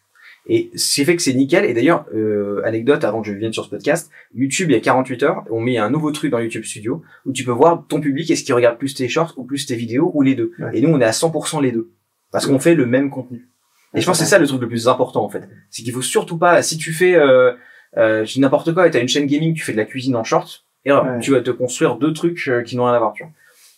Et 0.50 0.72
ce 0.76 0.96
qui 0.96 1.06
fait 1.06 1.16
que 1.16 1.22
c'est 1.22 1.34
nickel. 1.34 1.66
Et 1.66 1.74
d'ailleurs, 1.74 2.06
euh, 2.16 2.62
anecdote 2.64 3.04
avant 3.04 3.22
que 3.22 3.28
je 3.28 3.34
vienne 3.34 3.52
sur 3.54 3.66
ce 3.66 3.70
podcast, 3.70 4.10
YouTube, 4.34 4.70
il 4.70 4.74
y 4.74 4.78
a 4.78 4.80
48 4.80 5.24
heures, 5.24 5.44
on 5.52 5.60
met 5.60 5.78
un 5.78 5.90
nouveau 5.90 6.12
truc 6.12 6.32
dans 6.32 6.40
YouTube 6.40 6.64
Studio 6.64 7.02
où 7.26 7.34
tu 7.34 7.44
peux 7.44 7.52
voir 7.52 7.84
ton 7.90 8.00
public, 8.00 8.32
est-ce 8.32 8.44
qu'il 8.44 8.54
regarde 8.56 8.78
plus 8.78 8.94
tes 8.96 9.10
shorts 9.10 9.34
ou 9.38 9.44
plus 9.44 9.66
tes 9.66 9.76
vidéos 9.76 10.10
ou 10.14 10.22
les 10.22 10.36
deux. 10.36 10.54
Ouais. 10.60 10.78
Et 10.78 10.82
nous, 10.82 10.90
on 10.90 11.00
est 11.02 11.06
à 11.06 11.12
100% 11.12 11.62
les 11.62 11.72
deux. 11.72 11.90
Parce 12.32 12.46
qu'on 12.46 12.60
fait 12.60 12.76
le 12.76 12.86
même 12.86 13.10
contenu. 13.10 13.48
Et 13.94 14.02
je 14.02 14.06
pense 14.06 14.18
que 14.20 14.24
c'est 14.26 14.30
ça 14.30 14.38
le 14.40 14.48
truc 14.48 14.62
le 14.62 14.68
plus 14.68 14.88
important, 14.88 15.24
en 15.24 15.30
fait. 15.30 15.48
C'est 15.70 15.82
qu'il 15.84 15.94
faut 15.94 16.02
surtout 16.02 16.38
pas, 16.38 16.62
si 16.62 16.78
tu 16.78 16.92
fais, 16.94 17.16
euh, 17.16 17.54
euh, 17.98 18.26
je 18.26 18.34
dis 18.34 18.40
n'importe 18.40 18.74
quoi 18.74 18.86
et 18.88 18.92
t'as 18.92 19.02
une 19.02 19.08
chaîne 19.08 19.26
gaming, 19.26 19.54
tu 19.54 19.64
fais 19.64 19.72
de 19.74 19.78
la 19.78 19.86
cuisine 19.86 20.16
en 20.16 20.24
short, 20.24 20.66
erreur. 20.86 21.06
Ouais. 21.06 21.20
Tu 21.20 21.32
vas 21.32 21.42
te 21.42 21.52
construire 21.52 21.96
deux 21.96 22.14
trucs 22.14 22.48
euh, 22.48 22.62
qui 22.64 22.76
n'ont 22.76 22.86
rien 22.86 22.94
à 22.94 23.00
voir, 23.00 23.14
tu 23.14 23.24
vois. 23.24 23.32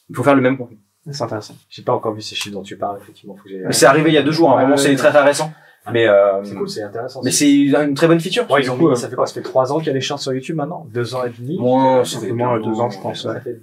Il 0.10 0.16
faut 0.16 0.24
faire 0.24 0.36
le 0.36 0.42
même 0.42 0.58
contenu. 0.58 0.78
C'est 1.12 1.24
intéressant. 1.24 1.56
J'ai 1.70 1.82
pas 1.84 1.94
encore 1.94 2.14
vu 2.14 2.22
ces 2.22 2.36
chiffres 2.36 2.54
dont 2.54 2.62
tu 2.64 2.76
parles, 2.78 3.00
effectivement. 3.02 3.36
Faut 3.36 3.44
que 3.44 3.50
j'ai- 3.50 3.60
Mais 3.66 3.72
c'est 3.74 3.86
arrivé 3.86 4.10
il 4.10 4.14
y 4.14 4.18
a 4.18 4.22
deux 4.24 4.32
jours, 4.32 4.50
hein, 4.50 4.54
Ouais, 4.56 4.62
vraiment, 4.62 4.76
ouais, 4.76 4.82
c'est 4.82 4.90
ouais. 4.90 4.96
très 4.96 5.10
très 5.10 5.24
récent. 5.24 5.52
Mais, 5.92 6.08
euh, 6.08 6.44
C'est 6.44 6.56
cool, 6.56 6.70
c'est 6.70 6.84
intéressant. 6.84 7.22
mais 7.24 7.32
c'est 7.32 7.50
une 7.52 7.94
très 7.96 8.08
bonne 8.08 8.20
feature. 8.20 8.50
Ouais, 8.52 8.62
ils 8.62 8.70
ont 8.72 8.76
coup, 8.78 8.88
mis, 8.88 8.92
euh, 8.92 8.96
ça 8.96 9.10
fait 9.10 9.16
quoi? 9.16 9.26
Ça 9.26 9.34
fait 9.34 9.42
trois 9.42 9.72
ans 9.74 9.78
qu'il 9.80 9.88
y 9.88 9.90
a 9.92 9.94
les 9.94 10.02
shorts 10.02 10.20
sur 10.20 10.34
YouTube 10.34 10.56
maintenant? 10.56 10.86
Deux 10.94 11.16
ans 11.16 11.24
et 11.26 11.32
demi? 11.38 11.58
Moins, 11.58 12.04
ça 12.04 12.20
fait 12.20 12.28
Simplement, 12.28 12.58
deux 12.60 12.80
ans, 12.80 12.90
je 12.90 13.00
pense. 13.00 13.24
Ça 13.24 13.30
Ouais. 13.32 13.40
fait 13.42 13.60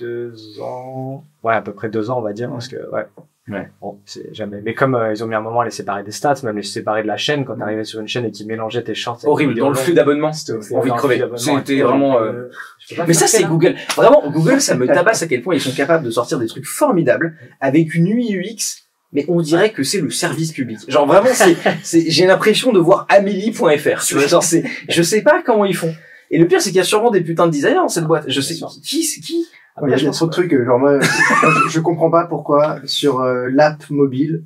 deux 0.00 0.60
ans. 0.60 1.24
Ouais, 1.42 1.54
à 1.54 1.62
peu 1.62 1.72
près 1.72 1.88
deux 1.88 2.10
ans, 2.10 2.18
on 2.18 2.22
va 2.22 2.32
dire, 2.32 2.50
parce 2.50 2.68
que, 2.68 2.76
ouais. 2.92 3.06
Ouais. 3.48 3.66
Bon, 3.80 3.98
c'est 4.04 4.34
jamais. 4.34 4.60
Mais 4.62 4.74
comme 4.74 4.94
euh, 4.94 5.10
ils 5.14 5.24
ont 5.24 5.26
mis 5.26 5.34
un 5.34 5.40
moment 5.40 5.60
à 5.60 5.64
les 5.64 5.70
séparer 5.70 6.02
des 6.02 6.10
stats, 6.10 6.34
même 6.42 6.56
les 6.56 6.62
séparer 6.62 7.00
de 7.02 7.06
la 7.06 7.16
chaîne, 7.16 7.46
quand 7.46 7.56
t'arrivais 7.56 7.84
sur 7.84 7.98
une 7.98 8.06
chaîne 8.06 8.26
et 8.26 8.30
qu'ils 8.30 8.46
mélangeaient 8.46 8.82
tes 8.84 8.92
avec 8.92 9.24
Horrible, 9.24 9.54
dans 9.54 9.70
le 9.70 9.74
flux 9.74 9.94
d'abonnement. 9.94 10.34
c'était 10.34 10.52
envie 10.74 10.90
de 10.90 10.96
crever. 10.96 11.24
C'était 11.36 11.80
vraiment, 11.80 12.20
euh, 12.20 12.50
pas 12.94 13.06
Mais 13.06 13.14
ça, 13.14 13.26
c'est. 13.26 13.44
Google. 13.44 13.74
Vraiment, 13.96 14.22
Google, 14.30 14.60
ça 14.60 14.74
me 14.74 14.86
tabasse 14.86 15.22
à 15.22 15.26
quel 15.26 15.40
point 15.40 15.54
ils 15.54 15.62
sont 15.62 15.74
capables 15.74 16.04
de 16.04 16.10
sortir 16.10 16.38
des 16.38 16.46
trucs 16.46 16.66
formidables 16.66 17.36
avec 17.58 17.94
une 17.94 18.08
UI 18.08 18.34
UX, 18.36 18.82
mais 19.12 19.24
on 19.28 19.40
dirait 19.40 19.70
que 19.72 19.82
c'est 19.82 20.00
le 20.00 20.10
service 20.10 20.52
public. 20.52 20.78
Genre 20.88 21.06
vraiment, 21.06 21.28
c'est, 21.32 21.56
c'est, 21.82 22.10
j'ai 22.10 22.26
l'impression 22.26 22.72
de 22.72 22.78
voir 22.78 23.06
Amélie.fr. 23.08 24.04
Tu 24.04 24.14
vois, 24.14 24.26
genre 24.26 24.42
c'est, 24.42 24.64
je 24.88 25.02
sais 25.02 25.22
pas 25.22 25.42
comment 25.42 25.64
ils 25.64 25.76
font. 25.76 25.94
Et 26.30 26.38
le 26.38 26.46
pire, 26.46 26.60
c'est 26.60 26.70
qu'il 26.70 26.76
y 26.76 26.80
a 26.80 26.84
sûrement 26.84 27.10
des 27.10 27.22
putains 27.22 27.46
de 27.46 27.52
designers 27.52 27.74
dans 27.76 27.88
cette 27.88 28.04
boîte. 28.04 28.24
Je 28.28 28.40
sais 28.40 28.54
qui, 28.54 29.02
qui. 29.22 29.46
Ouais, 29.80 29.88
Il 29.88 29.90
y 29.90 29.94
a, 29.94 30.04
y 30.04 30.08
a 30.08 30.10
trop 30.10 30.26
de 30.26 30.30
trucs. 30.32 30.52
euh, 30.52 30.64
Genre 30.64 30.78
moi, 30.78 30.98
je, 31.00 31.70
je 31.70 31.80
comprends 31.80 32.10
pas 32.10 32.26
pourquoi 32.26 32.80
sur 32.84 33.20
euh, 33.20 33.48
l'app 33.50 33.88
mobile 33.90 34.44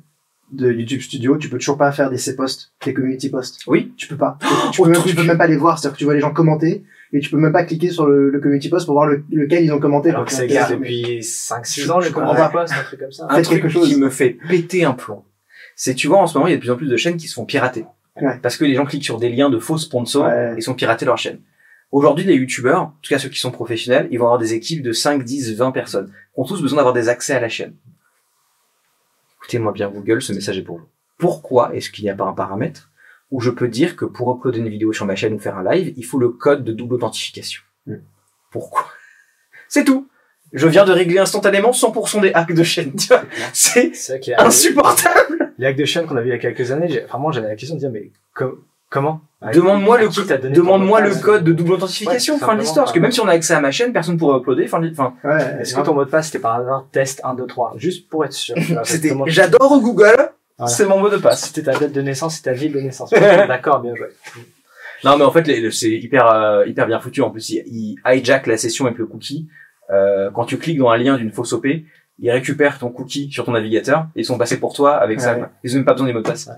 de 0.51 0.71
YouTube 0.71 1.01
Studio, 1.01 1.35
tu 1.37 1.49
peux 1.49 1.57
toujours 1.57 1.77
pas 1.79 1.91
faire 1.91 2.09
des 2.11 2.17
C 2.19 2.35
posts, 2.35 2.71
des 2.85 2.93
community 2.93 3.29
posts. 3.29 3.61
Oui. 3.67 3.91
Tu 3.97 4.07
peux 4.07 4.15
pas. 4.17 4.37
Tu 4.71 4.81
Oh, 4.81 4.83
peux, 4.83 4.91
même, 4.91 4.99
truc. 5.01 5.09
tu 5.11 5.15
peux 5.15 5.23
même 5.23 5.37
pas 5.39 5.47
les 5.47 5.57
voir. 5.57 5.79
C'est-à-dire 5.79 5.93
que 5.95 5.97
tu 5.99 6.05
vois 6.05 6.13
les 6.13 6.19
gens 6.19 6.31
commenter 6.31 6.83
et 7.13 7.19
tu 7.19 7.29
peux 7.29 7.37
même 7.37 7.53
pas 7.53 7.63
cliquer 7.63 7.89
sur 7.91 8.05
le, 8.07 8.29
le 8.29 8.39
community 8.39 8.69
post 8.69 8.85
pour 8.85 8.95
voir 8.95 9.05
le- 9.07 9.23
lequel 9.31 9.63
ils 9.63 9.71
ont 9.71 9.79
commenté. 9.79 10.09
Alors 10.09 10.25
que 10.25 10.31
ça 10.31 10.41
euh, 10.41 10.45
existe 10.45 10.69
mais- 10.71 10.75
depuis 10.77 11.19
5-6 11.21 11.81
Je- 11.85 11.91
ans, 11.91 12.01
je 12.01 12.07
le 12.09 12.13
comprends 12.13 12.31
community 12.33 12.53
pas. 12.53 12.61
post, 12.61 12.73
un 12.77 12.83
truc 12.83 12.99
comme 12.99 13.11
ça. 13.11 13.27
Un 13.29 13.35
Faites 13.35 13.45
truc 13.45 13.61
quelque 13.61 13.71
chose. 13.71 13.87
qui 13.87 13.95
me 13.97 14.09
fait 14.09 14.37
péter 14.49 14.83
un 14.83 14.93
plomb. 14.93 15.23
C'est, 15.75 15.93
tu 15.95 16.07
vois, 16.07 16.19
en 16.19 16.27
ce 16.27 16.37
moment, 16.37 16.47
il 16.47 16.51
y 16.51 16.53
a 16.53 16.57
de 16.57 16.61
plus 16.61 16.71
en 16.71 16.75
plus 16.75 16.87
de 16.89 16.97
chaînes 16.97 17.17
qui 17.17 17.27
se 17.27 17.33
font 17.35 17.45
pirater. 17.45 17.85
Ouais. 18.21 18.37
Parce 18.41 18.57
que 18.57 18.65
les 18.65 18.75
gens 18.75 18.85
cliquent 18.85 19.03
sur 19.05 19.17
des 19.19 19.29
liens 19.29 19.49
de 19.49 19.57
faux 19.59 19.77
sponsors 19.77 20.25
Ouais. 20.25 20.53
et 20.57 20.61
sont 20.61 20.75
piratés 20.75 21.05
leur 21.05 21.17
chaîne. 21.17 21.39
Aujourd'hui, 21.91 22.25
les 22.25 22.35
youtubeurs, 22.35 22.81
en 22.81 22.93
tout 23.01 23.09
cas 23.09 23.19
ceux 23.19 23.29
qui 23.29 23.39
sont 23.39 23.51
professionnels, 23.51 24.07
ils 24.11 24.17
vont 24.19 24.25
avoir 24.25 24.39
des 24.39 24.53
équipes 24.53 24.81
de 24.83 24.91
5, 24.91 25.23
10, 25.23 25.55
20 25.55 25.71
personnes, 25.71 26.07
qui 26.07 26.39
ont 26.39 26.43
tous 26.43 26.61
besoin 26.61 26.77
d'avoir 26.77 26.93
des 26.93 27.09
accès 27.09 27.33
à 27.33 27.39
la 27.39 27.49
chaîne. 27.49 27.73
Écoutez-moi 29.39 29.71
bien 29.73 29.89
Google, 29.89 30.21
ce 30.21 30.33
message 30.33 30.57
est 30.57 30.61
pour 30.63 30.77
vous. 30.79 30.85
Pourquoi 31.17 31.75
est-ce 31.75 31.89
qu'il 31.89 32.03
n'y 32.05 32.09
a 32.09 32.15
pas 32.15 32.25
un 32.25 32.33
paramètre 32.33 32.89
où 33.33 33.39
je 33.41 33.49
peux 33.49 33.67
dire 33.67 33.95
que 33.95 34.05
pour 34.05 34.31
uploader 34.31 34.59
une 34.59 34.69
vidéo 34.69 34.93
sur 34.93 35.07
ma 35.07 35.15
chaîne 35.15 35.33
ou 35.33 35.39
faire 35.39 35.57
un 35.57 35.63
live, 35.73 35.91
il 35.97 36.05
faut 36.05 36.19
le 36.19 36.29
code 36.29 36.63
de 36.63 36.71
double 36.71 36.93
authentification. 36.95 37.63
Mm. 37.87 37.95
Pourquoi? 38.51 38.85
C'est 39.67 39.83
tout. 39.83 40.07
Je 40.53 40.67
viens 40.67 40.85
de 40.85 40.91
régler 40.91 41.17
instantanément 41.17 41.71
100% 41.71 42.21
des 42.21 42.31
hacks 42.31 42.53
de 42.53 42.61
chaîne. 42.61 42.93
C'est 43.51 43.91
insupportable. 44.37 45.51
les 45.57 45.65
hacks 45.65 45.75
de 45.75 45.85
chaîne 45.85 46.05
qu'on 46.05 46.15
a 46.15 46.21
vu 46.21 46.29
il 46.29 46.33
y 46.33 46.35
a 46.35 46.37
quelques 46.37 46.71
années. 46.71 47.05
Vraiment, 47.09 47.31
j'avais 47.31 47.47
la 47.47 47.55
question 47.55 47.73
de 47.73 47.79
dire, 47.79 47.89
mais 47.91 48.11
com- 48.35 48.59
comment? 48.91 49.21
Demande-moi 49.51 49.97
À 49.97 50.01
le, 50.03 50.49
demande-moi 50.51 51.01
le 51.01 51.15
code 51.15 51.43
de 51.43 51.53
double 51.53 51.73
authentification, 51.73 52.35
Ouais, 52.35 52.39
fin 52.39 52.53
de 52.53 52.59
l'histoire. 52.59 52.85
Parce 52.85 52.93
que 52.93 52.99
même 52.99 53.11
si 53.11 53.19
on 53.19 53.27
a 53.27 53.31
accès 53.31 53.55
à 53.55 53.61
ma 53.61 53.71
chaîne, 53.71 53.91
personne 53.93 54.17
pourrait 54.17 54.37
uploader, 54.37 54.67
fin 54.67 54.79
de 54.79 54.87
Ouais, 54.89 55.61
Est-ce 55.61 55.73
que 55.75 55.81
ton 55.81 55.95
mot 55.95 56.05
de 56.05 56.09
passe 56.11 56.27
c'était 56.27 56.37
par 56.39 56.53
hasard 56.59 56.85
test 56.91 57.19
1, 57.23 57.33
2, 57.33 57.47
3 57.47 57.73
Juste 57.77 58.07
pour 58.07 58.23
être 58.23 58.33
sûr. 58.33 58.55
j'adore 59.25 59.81
Google, 59.81 60.32
Voilà. 60.57 60.71
c'est 60.73 60.85
mon 60.85 60.99
mot 60.99 61.09
de 61.09 61.17
passe. 61.17 61.45
C'était 61.47 61.63
ta 61.63 61.77
date 61.77 61.91
de 61.91 62.01
naissance 62.01 62.39
et 62.39 62.43
ta 62.43 62.53
ville 62.53 62.71
de 62.73 62.79
naissance. 62.79 63.09
D'accord, 63.47 63.81
bien 63.81 63.95
joué. 63.95 64.07
Non, 65.03 65.17
mais 65.17 65.23
en 65.25 65.31
fait, 65.31 65.45
c'est 65.71 65.91
hyper, 65.91 66.27
euh, 66.31 66.65
hyper 66.65 66.87
bien 66.87 66.99
foutu. 66.99 67.21
En 67.21 67.29
plus, 67.31 67.49
il, 67.49 67.63
il 67.67 67.95
hijack 68.05 68.47
la 68.47 68.57
session 68.57 68.85
avec 68.85 68.97
le 68.97 69.05
cookie. 69.05 69.47
Euh, 69.91 70.29
quand 70.31 70.45
tu 70.45 70.57
cliques 70.57 70.77
dans 70.77 70.89
un 70.89 70.97
lien 70.97 71.17
d'une 71.17 71.31
fausse 71.31 71.51
OP, 71.53 71.65
ils 72.19 72.31
récupèrent 72.31 72.79
ton 72.79 72.89
cookie 72.89 73.29
sur 73.31 73.43
ton 73.43 73.51
navigateur 73.51 74.07
et 74.15 74.21
ils 74.21 74.25
sont 74.25 74.37
passés 74.37 74.59
pour 74.59 74.73
toi 74.73 74.95
avec 74.95 75.19
ça. 75.19 75.37
Ouais. 75.37 75.45
Ils 75.63 75.73
ont 75.73 75.77
même 75.79 75.85
pas 75.85 75.93
besoin 75.93 76.07
des 76.07 76.13
mots 76.13 76.21
de 76.21 76.27
passe. 76.27 76.49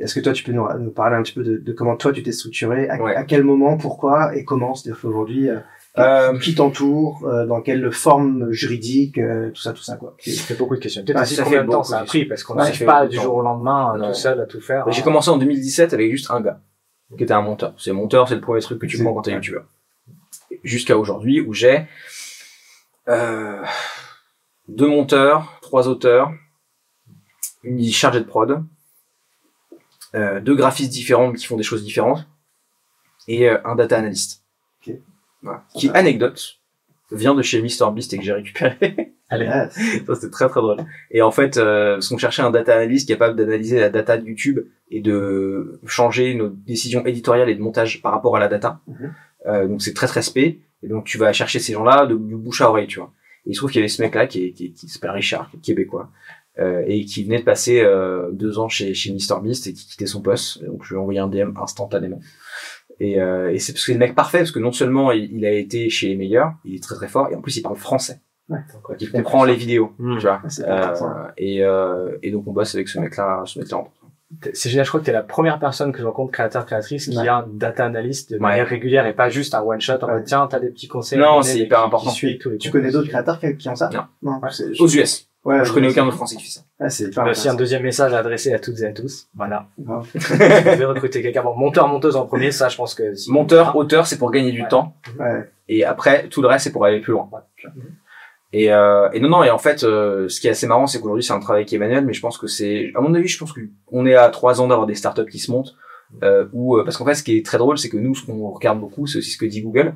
Est-ce 0.00 0.14
que 0.14 0.20
toi, 0.20 0.32
tu 0.32 0.44
peux 0.44 0.52
nous, 0.52 0.66
nous 0.78 0.92
parler 0.92 1.16
un 1.16 1.22
petit 1.22 1.34
peu 1.34 1.42
de, 1.42 1.58
de 1.58 1.72
comment 1.72 1.94
toi, 1.96 2.10
tu 2.12 2.22
t'es 2.22 2.32
structuré, 2.32 2.88
à, 2.88 2.96
Ouais. 3.02 3.14
à 3.14 3.24
quel 3.24 3.42
moment, 3.44 3.76
pourquoi 3.76 4.34
et 4.34 4.44
comment 4.44 4.74
C'est-à-dire 4.74 4.98
qu'aujourd'hui, 5.02 5.50
euh, 5.50 5.58
Euh, 5.98 6.38
qui 6.38 6.54
t'entoure, 6.54 7.26
euh, 7.26 7.46
dans 7.46 7.60
quelle 7.60 7.90
forme 7.90 8.52
juridique, 8.52 9.18
euh, 9.18 9.50
tout 9.50 9.60
ça, 9.60 9.72
tout 9.72 9.82
ça, 9.82 9.96
quoi. 9.96 10.14
Ça 10.24 10.30
fait 10.30 10.54
beaucoup 10.54 10.76
de 10.76 10.80
questions. 10.80 11.04
Peut-être 11.04 11.20
aussi 11.20 11.34
ça 11.34 11.42
combien 11.42 11.58
fait 11.58 11.66
de 11.66 11.70
temps 11.70 11.78
beaucoup 11.78 11.90
ça 11.90 11.98
a 11.98 12.04
pris 12.04 12.24
parce 12.26 12.44
qu'on 12.44 12.54
n'arrive 12.54 12.74
fait 12.74 12.84
pas 12.84 13.08
du 13.08 13.16
temps. 13.16 13.24
jour 13.24 13.34
au 13.34 13.42
lendemain 13.42 13.96
euh, 13.96 14.08
tout 14.08 14.14
seul 14.14 14.40
à 14.40 14.46
tout 14.46 14.60
faire. 14.60 14.88
J'ai 14.92 15.00
hein. 15.00 15.04
commencé 15.04 15.30
en 15.30 15.36
2017 15.36 15.92
avec 15.92 16.12
juste 16.12 16.30
un 16.30 16.40
gars 16.40 16.60
qui 17.16 17.24
était 17.24 17.32
un 17.32 17.42
monteur. 17.42 17.74
C'est 17.76 17.92
monteur, 17.92 18.28
c'est 18.28 18.36
le 18.36 18.40
premier 18.40 18.60
truc 18.60 18.80
que 18.80 18.86
tu 18.86 19.02
prends 19.02 19.12
quand 19.14 19.22
t'es 19.22 19.32
youtubeur. 19.32 19.64
Jusqu'à 20.62 20.96
aujourd'hui 20.96 21.40
où 21.40 21.52
j'ai 21.54 21.86
euh, 23.08 23.64
deux 24.68 24.86
monteurs, 24.86 25.58
trois 25.60 25.88
auteurs, 25.88 26.32
une 27.64 27.82
chargée 27.90 28.20
de 28.20 28.24
prod, 28.24 28.62
euh, 30.14 30.40
deux 30.40 30.54
graphistes 30.54 30.92
différents 30.92 31.32
qui 31.32 31.46
font 31.46 31.56
des 31.56 31.62
choses 31.62 31.82
différentes 31.82 32.26
et 33.26 33.48
euh, 33.48 33.58
un 33.64 33.74
data 33.74 33.98
analyst. 33.98 34.39
Qui 35.76 35.88
anecdote 35.90 36.58
vient 37.12 37.34
de 37.34 37.42
chez 37.42 37.60
MrBeast 37.62 38.12
et 38.12 38.18
que 38.18 38.24
j'ai 38.24 38.32
récupéré. 38.32 39.14
Allez. 39.30 39.46
Ouais, 39.46 39.68
Ça, 40.06 40.14
c'était 40.16 40.30
très 40.30 40.48
très 40.48 40.60
drôle. 40.60 40.78
Et 41.10 41.22
en 41.22 41.30
fait, 41.30 41.56
euh, 41.56 41.94
parce 41.94 42.08
qu'on 42.08 42.18
cherchait 42.18 42.42
un 42.42 42.50
data 42.50 42.74
analyst 42.74 43.06
capable 43.08 43.36
d'analyser 43.36 43.78
la 43.80 43.88
data 43.90 44.16
de 44.18 44.26
YouTube 44.26 44.60
et 44.90 45.00
de 45.00 45.80
changer 45.86 46.34
nos 46.34 46.48
décisions 46.48 47.04
éditoriales 47.06 47.48
et 47.48 47.54
de 47.54 47.60
montage 47.60 48.02
par 48.02 48.12
rapport 48.12 48.36
à 48.36 48.40
la 48.40 48.48
data. 48.48 48.80
Mhm. 48.88 49.14
Euh, 49.46 49.68
donc 49.68 49.82
c'est 49.82 49.94
très 49.94 50.06
très 50.08 50.22
spé. 50.22 50.60
Et 50.82 50.88
donc 50.88 51.04
tu 51.04 51.16
vas 51.18 51.32
chercher 51.32 51.58
ces 51.60 51.72
gens-là 51.74 52.06
de, 52.06 52.14
du 52.16 52.36
bouche 52.36 52.60
à 52.60 52.68
oreille, 52.70 52.86
tu 52.88 52.98
vois. 52.98 53.12
Et 53.46 53.50
il 53.50 53.54
se 53.54 53.60
trouve 53.60 53.70
qu'il 53.70 53.78
y 53.80 53.82
avait 53.82 53.88
ce 53.88 54.02
mec-là 54.02 54.26
qui, 54.26 54.44
est- 54.46 54.52
qui, 54.52 54.72
qui 54.72 54.88
s'appelle 54.88 55.10
Richard, 55.10 55.50
qui 55.50 55.56
est 55.56 55.60
québécois, 55.60 56.10
euh, 56.58 56.82
et 56.86 57.04
qui 57.04 57.22
venait 57.24 57.38
de 57.38 57.44
passer 57.44 57.80
euh, 57.80 58.30
deux 58.32 58.58
ans 58.58 58.68
chez, 58.68 58.94
chez 58.94 59.12
MrBeast 59.12 59.66
et 59.68 59.72
qui 59.72 59.86
quittait 59.86 60.06
son 60.06 60.20
poste. 60.22 60.62
Donc 60.64 60.82
je 60.84 60.90
lui 60.90 60.96
ai 60.96 61.00
envoyé 61.00 61.20
un 61.20 61.28
DM 61.28 61.52
instantanément. 61.62 62.20
Et, 63.00 63.20
euh, 63.20 63.50
et 63.52 63.58
c'est 63.58 63.72
parce 63.72 63.80
que 63.84 63.86
c'est 63.86 63.92
le 63.94 63.98
mec 63.98 64.14
parfait, 64.14 64.38
parce 64.38 64.50
que 64.52 64.58
non 64.58 64.72
seulement 64.72 65.10
il, 65.10 65.32
il 65.36 65.44
a 65.46 65.50
été 65.52 65.88
chez 65.90 66.08
les 66.08 66.16
meilleurs, 66.16 66.52
il 66.64 66.74
est 66.76 66.82
très 66.82 66.94
très 66.94 67.08
fort, 67.08 67.28
et 67.30 67.34
en 67.34 67.40
plus 67.40 67.56
il 67.56 67.62
parle 67.62 67.76
français. 67.76 68.20
Ouais. 68.50 68.58
Donc, 68.74 69.00
il 69.00 69.10
comprend 69.10 69.44
les 69.44 69.54
vidéos, 69.54 69.92
Hmm. 69.98 70.18
tu 70.18 70.26
vois. 70.26 70.42
c'est 70.48 70.64
Euh, 70.68 70.92
et, 71.38 71.64
euh, 71.64 72.18
et 72.22 72.30
donc 72.30 72.46
on 72.46 72.52
bosse 72.52 72.74
avec 72.74 72.88
ce 72.88 72.98
mec-là, 72.98 73.42
ce 73.46 73.58
mec-là. 73.58 73.84
C'est 74.52 74.68
génial, 74.70 74.84
je 74.84 74.90
crois 74.90 75.00
que 75.00 75.06
t'es 75.06 75.12
la 75.12 75.22
première 75.24 75.58
personne 75.58 75.90
que 75.92 75.98
je 75.98 76.04
rencontre, 76.04 76.30
créateur, 76.30 76.64
créatrice, 76.66 77.08
qui 77.08 77.16
Ouais. 77.18 77.26
a 77.26 77.38
un 77.38 77.46
data 77.52 77.84
analyst 77.86 78.30
de 78.30 78.36
Ouais. 78.36 78.40
manière 78.42 78.66
régulière 78.68 79.06
et 79.06 79.12
pas 79.14 79.28
juste 79.28 79.54
un 79.54 79.62
one 79.62 79.80
shot 79.80 79.94
en 80.02 80.06
Ouais. 80.06 80.12
mode 80.14 80.24
tiens, 80.24 80.46
t'as 80.48 80.60
des 80.60 80.68
petits 80.68 80.86
conseils. 80.88 81.18
Non, 81.18 81.42
c'est 81.42 81.58
hyper 81.58 81.78
qui- 81.80 81.84
important. 81.86 82.10
Qui 82.10 82.16
suit 82.16 82.38
tous 82.38 82.50
les 82.50 82.58
Tu 82.58 82.70
connais 82.70 82.90
d'autres 82.92 83.08
créateurs 83.08 83.40
qui, 83.40 83.68
ont 83.68 83.74
ça? 83.74 83.88
Non. 83.92 84.02
Non. 84.22 84.40
Ouais. 84.40 84.50
c'est- 84.52 84.80
Aux 84.80 84.86
US. 84.88 85.29
Ouais, 85.44 85.64
je 85.64 85.72
connais 85.72 85.88
aucun 85.88 86.06
autre 86.06 86.16
français 86.16 86.36
qui 86.36 86.44
fait 86.44 86.50
ça. 86.50 86.60
Ouais, 86.78 86.90
c'est 86.90 87.18
aussi 87.18 87.48
un 87.48 87.54
deuxième 87.54 87.82
message 87.82 88.12
à 88.12 88.18
adresser 88.18 88.52
à 88.52 88.58
toutes 88.58 88.78
et 88.80 88.86
à 88.86 88.92
tous. 88.92 89.28
Voilà. 89.34 89.68
Vous 89.78 90.02
devez 90.14 90.84
recruter 90.84 91.22
quelqu'un. 91.22 91.42
Bon, 91.42 91.54
monteur, 91.56 91.88
monteuse 91.88 92.14
en 92.16 92.26
premier, 92.26 92.52
ça, 92.52 92.68
je 92.68 92.76
pense 92.76 92.94
que 92.94 93.14
si- 93.14 93.32
Monteur, 93.32 93.74
auteur, 93.74 94.06
c'est 94.06 94.18
pour 94.18 94.30
gagner 94.30 94.52
du 94.52 94.62
Ouais. 94.62 94.68
temps. 94.68 94.94
Ouais. 95.18 95.50
Et 95.68 95.84
après, 95.84 96.28
tout 96.28 96.42
le 96.42 96.48
reste, 96.48 96.64
c'est 96.64 96.72
pour 96.72 96.84
aller 96.84 97.00
plus 97.00 97.12
loin. 97.12 97.28
Ouais. 97.32 97.70
Et, 98.52 98.72
euh, 98.72 99.08
et 99.12 99.20
non, 99.20 99.28
non, 99.28 99.44
et 99.44 99.50
en 99.50 99.58
fait, 99.58 99.84
euh, 99.84 100.28
ce 100.28 100.40
qui 100.40 100.48
est 100.48 100.50
assez 100.50 100.66
marrant, 100.66 100.86
c'est 100.86 100.98
qu'aujourd'hui, 100.98 101.22
c'est 101.22 101.32
un 101.32 101.38
travail 101.40 101.64
qui 101.64 101.76
est 101.76 101.78
manuel, 101.78 102.04
mais 102.04 102.12
je 102.12 102.20
pense 102.20 102.36
que 102.36 102.46
c'est, 102.48 102.90
à 102.96 103.00
mon 103.00 103.14
avis, 103.14 103.28
je 103.28 103.38
pense 103.38 103.52
qu'on 103.54 104.06
est 104.06 104.14
à 104.16 104.28
trois 104.28 104.60
ans 104.60 104.66
d'avoir 104.68 104.86
des 104.88 104.96
startups 104.96 105.26
qui 105.30 105.38
se 105.38 105.50
montent, 105.52 105.76
euh, 106.24 106.46
où, 106.52 106.76
euh, 106.76 106.84
parce 106.84 106.96
qu'en 106.96 107.04
fait, 107.04 107.14
ce 107.14 107.22
qui 107.22 107.36
est 107.38 107.46
très 107.46 107.58
drôle, 107.58 107.78
c'est 107.78 107.88
que 107.88 107.96
nous, 107.96 108.14
ce 108.14 108.26
qu'on 108.26 108.50
regarde 108.50 108.80
beaucoup, 108.80 109.06
c'est 109.06 109.18
aussi 109.18 109.30
ce 109.30 109.38
que 109.38 109.46
dit 109.46 109.62
Google, 109.62 109.94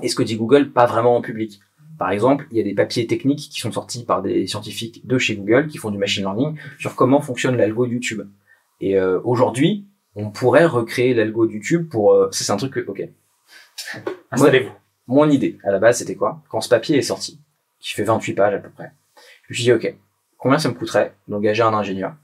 et 0.00 0.08
ce 0.08 0.16
que 0.16 0.22
dit 0.22 0.36
Google, 0.36 0.70
pas 0.70 0.86
vraiment 0.86 1.16
en 1.16 1.20
public. 1.20 1.60
Par 2.02 2.10
exemple, 2.10 2.48
il 2.50 2.56
y 2.56 2.60
a 2.60 2.64
des 2.64 2.74
papiers 2.74 3.06
techniques 3.06 3.48
qui 3.48 3.60
sont 3.60 3.70
sortis 3.70 4.04
par 4.04 4.22
des 4.22 4.48
scientifiques 4.48 5.06
de 5.06 5.18
chez 5.18 5.36
Google, 5.36 5.68
qui 5.68 5.78
font 5.78 5.92
du 5.92 5.98
machine 5.98 6.24
learning, 6.24 6.58
sur 6.80 6.96
comment 6.96 7.20
fonctionne 7.20 7.56
l'algo 7.56 7.86
YouTube. 7.86 8.22
Et 8.80 8.98
euh, 8.98 9.20
aujourd'hui, 9.22 9.86
on 10.16 10.32
pourrait 10.32 10.66
recréer 10.66 11.14
l'algo 11.14 11.48
YouTube 11.48 11.88
pour, 11.88 12.14
euh, 12.14 12.28
c'est 12.32 12.50
un 12.50 12.56
truc 12.56 12.72
que, 12.72 12.80
ok, 12.80 13.08
Installez-vous. 14.32 14.72
mon 15.06 15.30
idée, 15.30 15.58
à 15.62 15.70
la 15.70 15.78
base, 15.78 15.98
c'était 15.98 16.16
quoi? 16.16 16.42
Quand 16.48 16.60
ce 16.60 16.68
papier 16.68 16.98
est 16.98 17.02
sorti, 17.02 17.38
qui 17.78 17.94
fait 17.94 18.02
28 18.02 18.34
pages 18.34 18.54
à 18.54 18.58
peu 18.58 18.70
près, 18.70 18.90
je 19.46 19.52
me 19.52 19.54
suis 19.54 19.62
dit, 19.62 19.72
ok, 19.72 19.94
combien 20.38 20.58
ça 20.58 20.70
me 20.70 20.74
coûterait 20.74 21.14
d'engager 21.28 21.62
un 21.62 21.72
ingénieur 21.72 22.16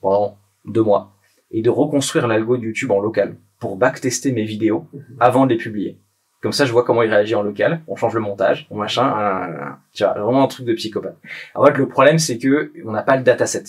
pendant 0.00 0.38
deux 0.64 0.82
mois 0.82 1.12
et 1.50 1.60
de 1.60 1.68
reconstruire 1.68 2.28
l'algo 2.28 2.56
de 2.56 2.62
YouTube 2.62 2.92
en 2.92 2.98
local 2.98 3.36
pour 3.58 3.76
backtester 3.76 4.32
mes 4.32 4.44
vidéos 4.44 4.86
avant 5.20 5.44
de 5.44 5.52
les 5.52 5.58
publier? 5.58 5.98
Comme 6.40 6.52
ça, 6.52 6.64
je 6.64 6.72
vois 6.72 6.84
comment 6.84 7.02
il 7.02 7.10
réagit 7.10 7.34
en 7.34 7.42
local. 7.42 7.80
On 7.88 7.96
change 7.96 8.14
le 8.14 8.20
montage, 8.20 8.66
on 8.70 8.76
machin. 8.76 9.76
tu 9.92 10.04
vois, 10.04 10.12
vraiment 10.12 10.44
un 10.44 10.46
truc 10.46 10.66
de 10.66 10.72
psychopathe. 10.74 11.16
En 11.54 11.64
fait, 11.66 11.76
le 11.76 11.88
problème, 11.88 12.18
c'est 12.18 12.38
que 12.38 12.72
on 12.84 12.92
n'a 12.92 13.02
pas 13.02 13.16
le 13.16 13.24
dataset. 13.24 13.64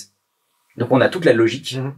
Donc, 0.78 0.92
on 0.92 1.02
a 1.02 1.10
toute 1.10 1.26
la 1.26 1.34
logique. 1.34 1.78
Mhm. 1.78 1.94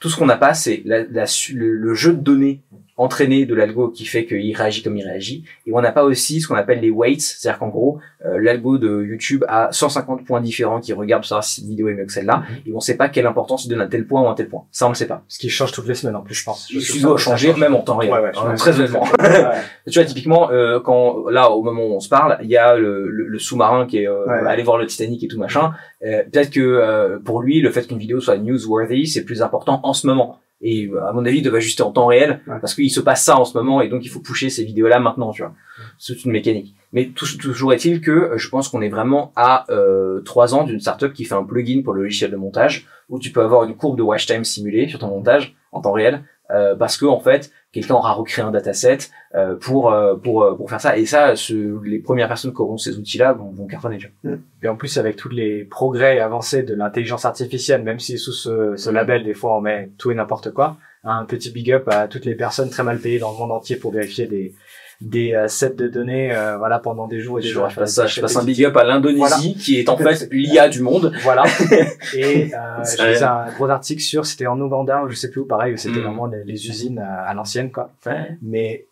Tout 0.00 0.08
ce 0.08 0.16
qu'on 0.16 0.26
n'a 0.26 0.36
pas, 0.36 0.54
c'est 0.54 0.82
la, 0.84 1.02
la 1.04 1.26
su- 1.26 1.54
le, 1.56 1.74
le 1.74 1.94
jeu 1.94 2.12
de 2.12 2.20
données 2.20 2.62
entraîné 2.96 3.44
de 3.46 3.54
l'algo 3.54 3.88
qui 3.88 4.04
fait 4.04 4.24
qu'il 4.24 4.54
réagit 4.56 4.82
comme 4.82 4.96
il 4.96 5.04
réagit. 5.04 5.44
Et 5.66 5.72
on 5.72 5.80
n'a 5.80 5.92
pas 5.92 6.04
aussi 6.04 6.40
ce 6.40 6.46
qu'on 6.48 6.54
appelle 6.54 6.80
les 6.80 6.90
weights, 6.90 7.20
c'est-à-dire 7.20 7.58
qu'en 7.58 7.68
gros, 7.68 7.98
euh, 8.24 8.38
l'algo 8.40 8.78
de 8.78 9.02
YouTube 9.02 9.44
a 9.48 9.68
150 9.72 10.24
points 10.24 10.40
différents 10.40 10.80
qui 10.80 10.92
regardent 10.92 11.22
pour 11.22 11.28
savoir 11.28 11.44
si 11.44 11.60
cette 11.60 11.68
vidéo 11.68 11.88
est 11.88 11.94
mieux 11.94 12.04
que 12.06 12.12
celle-là, 12.12 12.44
et 12.66 12.72
on 12.72 12.80
sait 12.80 12.96
pas 12.96 13.08
quelle 13.08 13.26
importance 13.26 13.64
il 13.64 13.68
donne 13.68 13.80
à 13.80 13.86
tel 13.86 14.06
point 14.06 14.22
ou 14.22 14.28
à 14.28 14.34
tel 14.34 14.48
point. 14.48 14.64
Ça, 14.70 14.86
on 14.86 14.90
le 14.90 14.94
sait 14.94 15.06
pas. 15.06 15.24
Ce 15.28 15.38
qui 15.38 15.48
change 15.50 15.72
toutes 15.72 15.88
les 15.88 15.94
semaines 15.94 16.16
en 16.16 16.22
plus, 16.22 16.34
je 16.34 16.44
pense. 16.44 16.68
Que 16.72 16.80
ça 16.80 17.16
changer 17.16 17.48
change. 17.48 17.60
même 17.60 17.74
en 17.74 17.80
temps 17.80 17.96
réel. 17.96 18.12
Ouais, 18.12 18.20
ouais, 18.20 18.30
Hein, 18.36 18.54
très 18.56 18.78
honnêtement. 18.78 19.04
Ouais. 19.24 19.50
tu 19.90 19.98
vois, 19.98 20.04
typiquement, 20.04 20.50
euh, 20.50 20.80
quand 20.80 21.28
là, 21.28 21.50
au 21.50 21.62
moment 21.62 21.84
où 21.86 21.94
on 21.94 22.00
se 22.00 22.08
parle, 22.08 22.38
il 22.42 22.48
y 22.48 22.56
a 22.56 22.76
le, 22.76 23.08
le, 23.10 23.26
le 23.26 23.38
sous-marin 23.38 23.86
qui 23.86 23.98
est 23.98 24.08
euh, 24.08 24.26
allé 24.46 24.62
voir 24.62 24.78
le 24.78 24.86
Titanic 24.86 25.22
et 25.24 25.28
tout 25.28 25.38
machin. 25.38 25.72
Euh, 26.04 26.22
Peut-être 26.30 26.50
que 26.50 26.60
euh, 26.60 27.18
pour 27.18 27.42
lui, 27.42 27.60
le 27.60 27.70
fait 27.70 27.86
qu'une 27.86 27.98
vidéo 27.98 28.20
soit 28.20 28.36
newsworthy, 28.38 29.06
c'est 29.06 29.24
plus 29.24 29.42
important 29.42 29.80
en 29.82 29.92
ce 29.92 30.06
moment. 30.06 30.40
Et 30.60 30.86
euh, 30.86 31.04
à 31.06 31.12
mon 31.12 31.24
avis, 31.26 31.38
il 31.38 31.42
doit 31.42 31.58
ajuster 31.58 31.82
en 31.82 31.90
temps 31.92 32.06
réel 32.06 32.40
Ouais. 32.46 32.56
parce 32.60 32.74
qu'il 32.74 32.90
se 32.90 33.00
passe 33.00 33.24
ça 33.24 33.38
en 33.38 33.44
ce 33.44 33.56
moment 33.58 33.80
et 33.82 33.88
donc 33.88 34.04
il 34.04 34.08
faut 34.08 34.20
pousser 34.20 34.48
ces 34.50 34.64
vidéos-là 34.64 34.98
maintenant, 35.00 35.30
tu 35.32 35.42
vois. 35.42 35.52
C'est 35.98 36.24
une 36.24 36.32
mécanique. 36.32 36.74
Mais 36.92 37.06
tou- 37.14 37.36
toujours 37.38 37.72
est-il 37.72 38.00
que 38.00 38.10
euh, 38.10 38.38
je 38.38 38.48
pense 38.48 38.68
qu'on 38.68 38.80
est 38.80 38.88
vraiment 38.88 39.32
à 39.36 39.64
euh, 39.70 40.20
trois 40.20 40.54
ans 40.54 40.64
d'une 40.64 40.80
startup 40.80 41.12
qui 41.12 41.24
fait 41.24 41.34
un 41.34 41.44
plugin 41.44 41.82
pour 41.82 41.92
le 41.92 42.02
logiciel 42.04 42.30
de 42.30 42.36
montage 42.36 42.86
où 43.10 43.18
tu 43.18 43.30
peux 43.30 43.42
avoir 43.42 43.64
une 43.64 43.74
courbe 43.76 43.98
de 43.98 44.02
watch 44.02 44.26
time 44.26 44.44
simulée 44.44 44.88
sur 44.88 44.98
ton 44.98 45.08
montage 45.08 45.54
en 45.74 45.80
temps 45.80 45.92
réel 45.92 46.22
euh, 46.50 46.74
parce 46.74 46.96
que 46.96 47.06
en 47.06 47.20
fait 47.20 47.50
quelqu'un 47.72 47.94
aura 47.94 48.12
recréé 48.12 48.46
un 48.46 48.50
dataset 48.50 48.98
euh, 49.34 49.56
pour 49.56 49.92
euh, 49.92 50.14
pour 50.14 50.44
euh, 50.44 50.54
pour 50.54 50.70
faire 50.70 50.80
ça 50.80 50.96
et 50.96 51.06
ça 51.06 51.34
ce, 51.36 51.82
les 51.84 51.98
premières 51.98 52.28
personnes 52.28 52.54
qui 52.54 52.60
auront 52.60 52.76
ces 52.76 52.96
outils-là 52.98 53.32
vont, 53.32 53.50
vont 53.50 53.66
cartonner. 53.66 53.98
tu 53.98 54.10
vois. 54.22 54.36
Et 54.62 54.68
en 54.68 54.76
plus, 54.76 54.96
avec 54.96 55.16
tous 55.16 55.28
les 55.28 55.64
progrès 55.64 56.20
avancés 56.20 56.62
de 56.62 56.74
l'intelligence 56.74 57.24
artificielle, 57.24 57.82
même 57.82 57.98
si 57.98 58.16
sous 58.16 58.32
ce, 58.32 58.76
ce 58.76 58.90
label, 58.90 59.24
des 59.24 59.34
fois, 59.34 59.56
on 59.58 59.60
met 59.60 59.90
tout 59.98 60.10
et 60.10 60.14
n'importe 60.14 60.52
quoi, 60.52 60.76
un 61.02 61.24
petit 61.24 61.50
big 61.50 61.72
up 61.72 61.88
à 61.88 62.06
toutes 62.06 62.24
les 62.24 62.34
personnes 62.34 62.70
très 62.70 62.84
mal 62.84 62.98
payées 62.98 63.18
dans 63.18 63.32
le 63.32 63.38
monde 63.38 63.52
entier 63.52 63.76
pour 63.76 63.92
vérifier 63.92 64.26
des, 64.26 64.54
des 65.00 65.34
euh, 65.34 65.48
sets 65.48 65.74
de 65.74 65.88
données, 65.88 66.34
euh, 66.34 66.56
voilà, 66.56 66.78
pendant 66.78 67.06
des 67.08 67.20
jours 67.20 67.38
et 67.38 67.42
des 67.42 67.48
Je, 67.48 67.54
jours. 67.54 67.68
je 67.68 67.76
passe 67.76 67.94
ça, 67.94 68.06
je 68.06 68.20
passe 68.20 68.36
un 68.36 68.44
big 68.44 68.64
up 68.64 68.76
à 68.76 68.84
l'Indonésie 68.84 69.18
Voilà. 69.18 69.36
qui 69.36 69.78
est 69.78 69.88
en 69.88 69.96
fait 69.96 70.28
l'IA 70.32 70.68
du 70.68 70.80
monde. 70.82 71.12
Voilà. 71.22 71.44
Et 72.16 72.54
euh, 72.54 72.58
je 72.84 73.06
lisais 73.10 73.22
un 73.24 73.46
gros 73.56 73.68
article 73.68 74.00
sur, 74.02 74.24
c'était 74.26 74.46
en 74.46 74.60
Ouganda 74.60 75.02
ou 75.04 75.08
je 75.08 75.14
sais 75.16 75.30
plus 75.30 75.40
où, 75.42 75.46
pareil, 75.46 75.74
où 75.74 75.76
c'était 75.76 75.98
Mm. 76.00 76.04
vraiment 76.04 76.26
les, 76.26 76.44
les 76.44 76.68
usines 76.68 76.98
à, 76.98 77.22
à 77.22 77.34
l'ancienne, 77.34 77.70
quoi. 77.72 77.92
Mais 78.42 78.86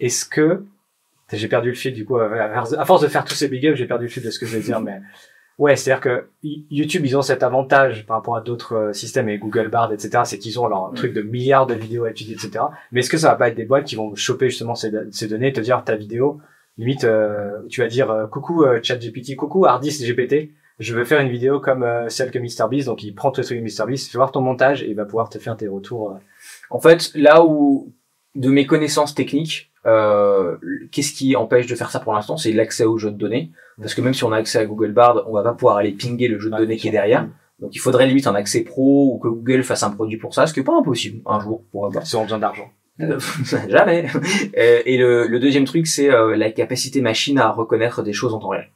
est-ce 0.00 0.24
que 0.26 0.64
j'ai 1.32 1.48
perdu 1.48 1.68
le 1.70 1.74
fil 1.74 1.92
du 1.94 2.04
coup 2.04 2.18
à 2.18 2.84
force 2.84 3.00
de 3.02 3.08
faire 3.08 3.24
tous 3.24 3.34
ces 3.34 3.48
big 3.48 3.64
ups, 3.64 3.76
j'ai 3.78 3.86
perdu 3.86 4.04
le 4.04 4.10
fil 4.10 4.22
de 4.22 4.30
ce 4.30 4.38
que 4.38 4.46
je 4.46 4.56
vais 4.56 4.62
dire, 4.62 4.80
mais 4.80 5.00
ouais, 5.58 5.76
c'est-à-dire 5.76 6.00
que 6.00 6.28
YouTube, 6.42 7.04
ils 7.04 7.16
ont 7.16 7.22
cet 7.22 7.42
avantage 7.42 8.06
par 8.06 8.16
rapport 8.16 8.36
à 8.36 8.40
d'autres 8.40 8.74
euh, 8.74 8.92
systèmes 8.92 9.28
et 9.28 9.38
Google 9.38 9.68
Bard, 9.68 9.92
etc. 9.92 10.22
C'est 10.24 10.38
qu'ils 10.38 10.60
ont 10.60 10.66
leur 10.66 10.92
truc 10.94 11.12
de 11.12 11.22
milliards 11.22 11.66
de 11.66 11.74
vidéos 11.74 12.04
à 12.04 12.10
étudier, 12.10 12.34
etc. 12.34 12.64
Mais 12.92 13.00
est-ce 13.00 13.10
que 13.10 13.18
ça 13.18 13.28
va 13.30 13.36
pas 13.36 13.48
être 13.48 13.56
des 13.56 13.64
boîtes 13.64 13.84
qui 13.84 13.96
vont 13.96 14.14
choper 14.14 14.50
justement 14.50 14.74
ces, 14.74 14.92
ces 15.10 15.28
données 15.28 15.48
et 15.48 15.52
te 15.52 15.60
dire 15.60 15.82
ta 15.84 15.96
vidéo, 15.96 16.40
limite, 16.78 17.04
euh, 17.04 17.62
tu 17.68 17.80
vas 17.80 17.88
dire 17.88 18.10
euh, 18.10 18.26
coucou 18.26 18.64
euh, 18.64 18.80
ChatGPT, 18.82 19.36
coucou 19.36 19.66
Hardis 19.66 20.04
GPT, 20.04 20.50
je 20.78 20.94
veux 20.94 21.04
faire 21.04 21.20
une 21.20 21.30
vidéo 21.30 21.58
comme 21.58 21.86
celle 22.08 22.30
que 22.30 22.38
MrBeast, 22.38 22.86
donc 22.86 23.02
il 23.02 23.14
prend 23.14 23.30
ton 23.30 23.42
truc 23.42 23.58
de 23.58 23.64
MrBeast, 23.64 24.10
fait 24.10 24.18
voir 24.18 24.30
ton 24.30 24.42
montage 24.42 24.82
et 24.82 24.90
il 24.90 24.94
va 24.94 25.06
pouvoir 25.06 25.30
te 25.30 25.38
faire 25.38 25.56
tes 25.56 25.68
retours. 25.68 26.18
En 26.68 26.80
fait, 26.80 27.12
là 27.14 27.42
où 27.42 27.94
de 28.34 28.50
mes 28.50 28.66
connaissances 28.66 29.14
techniques, 29.14 29.72
euh, 29.86 30.56
qu'est-ce 30.90 31.12
qui 31.12 31.36
empêche 31.36 31.66
de 31.66 31.74
faire 31.74 31.90
ça 31.90 32.00
pour 32.00 32.12
l'instant? 32.12 32.36
C'est 32.36 32.52
l'accès 32.52 32.84
aux 32.84 32.98
jeux 32.98 33.10
de 33.10 33.16
données. 33.16 33.52
Parce 33.80 33.94
que 33.94 34.00
même 34.00 34.14
si 34.14 34.24
on 34.24 34.32
a 34.32 34.36
accès 34.36 34.58
à 34.58 34.66
Google 34.66 34.92
Bard, 34.92 35.24
on 35.28 35.32
va 35.32 35.42
pas 35.42 35.52
pouvoir 35.52 35.76
aller 35.76 35.92
pinguer 35.92 36.28
le 36.28 36.38
jeu 36.38 36.50
de 36.50 36.56
données 36.56 36.76
qui 36.76 36.88
est 36.88 36.92
derrière. 36.92 37.28
Donc 37.60 37.74
il 37.74 37.78
faudrait 37.78 38.06
limite 38.06 38.26
un 38.26 38.34
accès 38.34 38.60
pro 38.62 39.14
ou 39.14 39.18
que 39.18 39.28
Google 39.28 39.62
fasse 39.62 39.82
un 39.82 39.90
produit 39.90 40.18
pour 40.18 40.34
ça, 40.34 40.46
ce 40.46 40.52
qui 40.52 40.60
est 40.60 40.64
pas 40.64 40.76
impossible 40.76 41.22
un 41.26 41.40
jour 41.40 41.64
pour 41.70 41.86
avoir. 41.86 42.06
Si 42.06 42.16
on 42.16 42.20
a 42.20 42.24
besoin 42.24 42.38
d'argent. 42.38 42.70
Jamais. 43.68 44.06
Euh, 44.56 44.82
et 44.84 44.96
le, 44.96 45.26
le, 45.26 45.38
deuxième 45.38 45.64
truc, 45.64 45.86
c'est 45.86 46.10
euh, 46.10 46.36
la 46.36 46.50
capacité 46.50 47.00
machine 47.00 47.38
à 47.38 47.50
reconnaître 47.50 48.02
des 48.02 48.12
choses 48.12 48.34
en 48.34 48.38
temps 48.38 48.48
réel. 48.48 48.68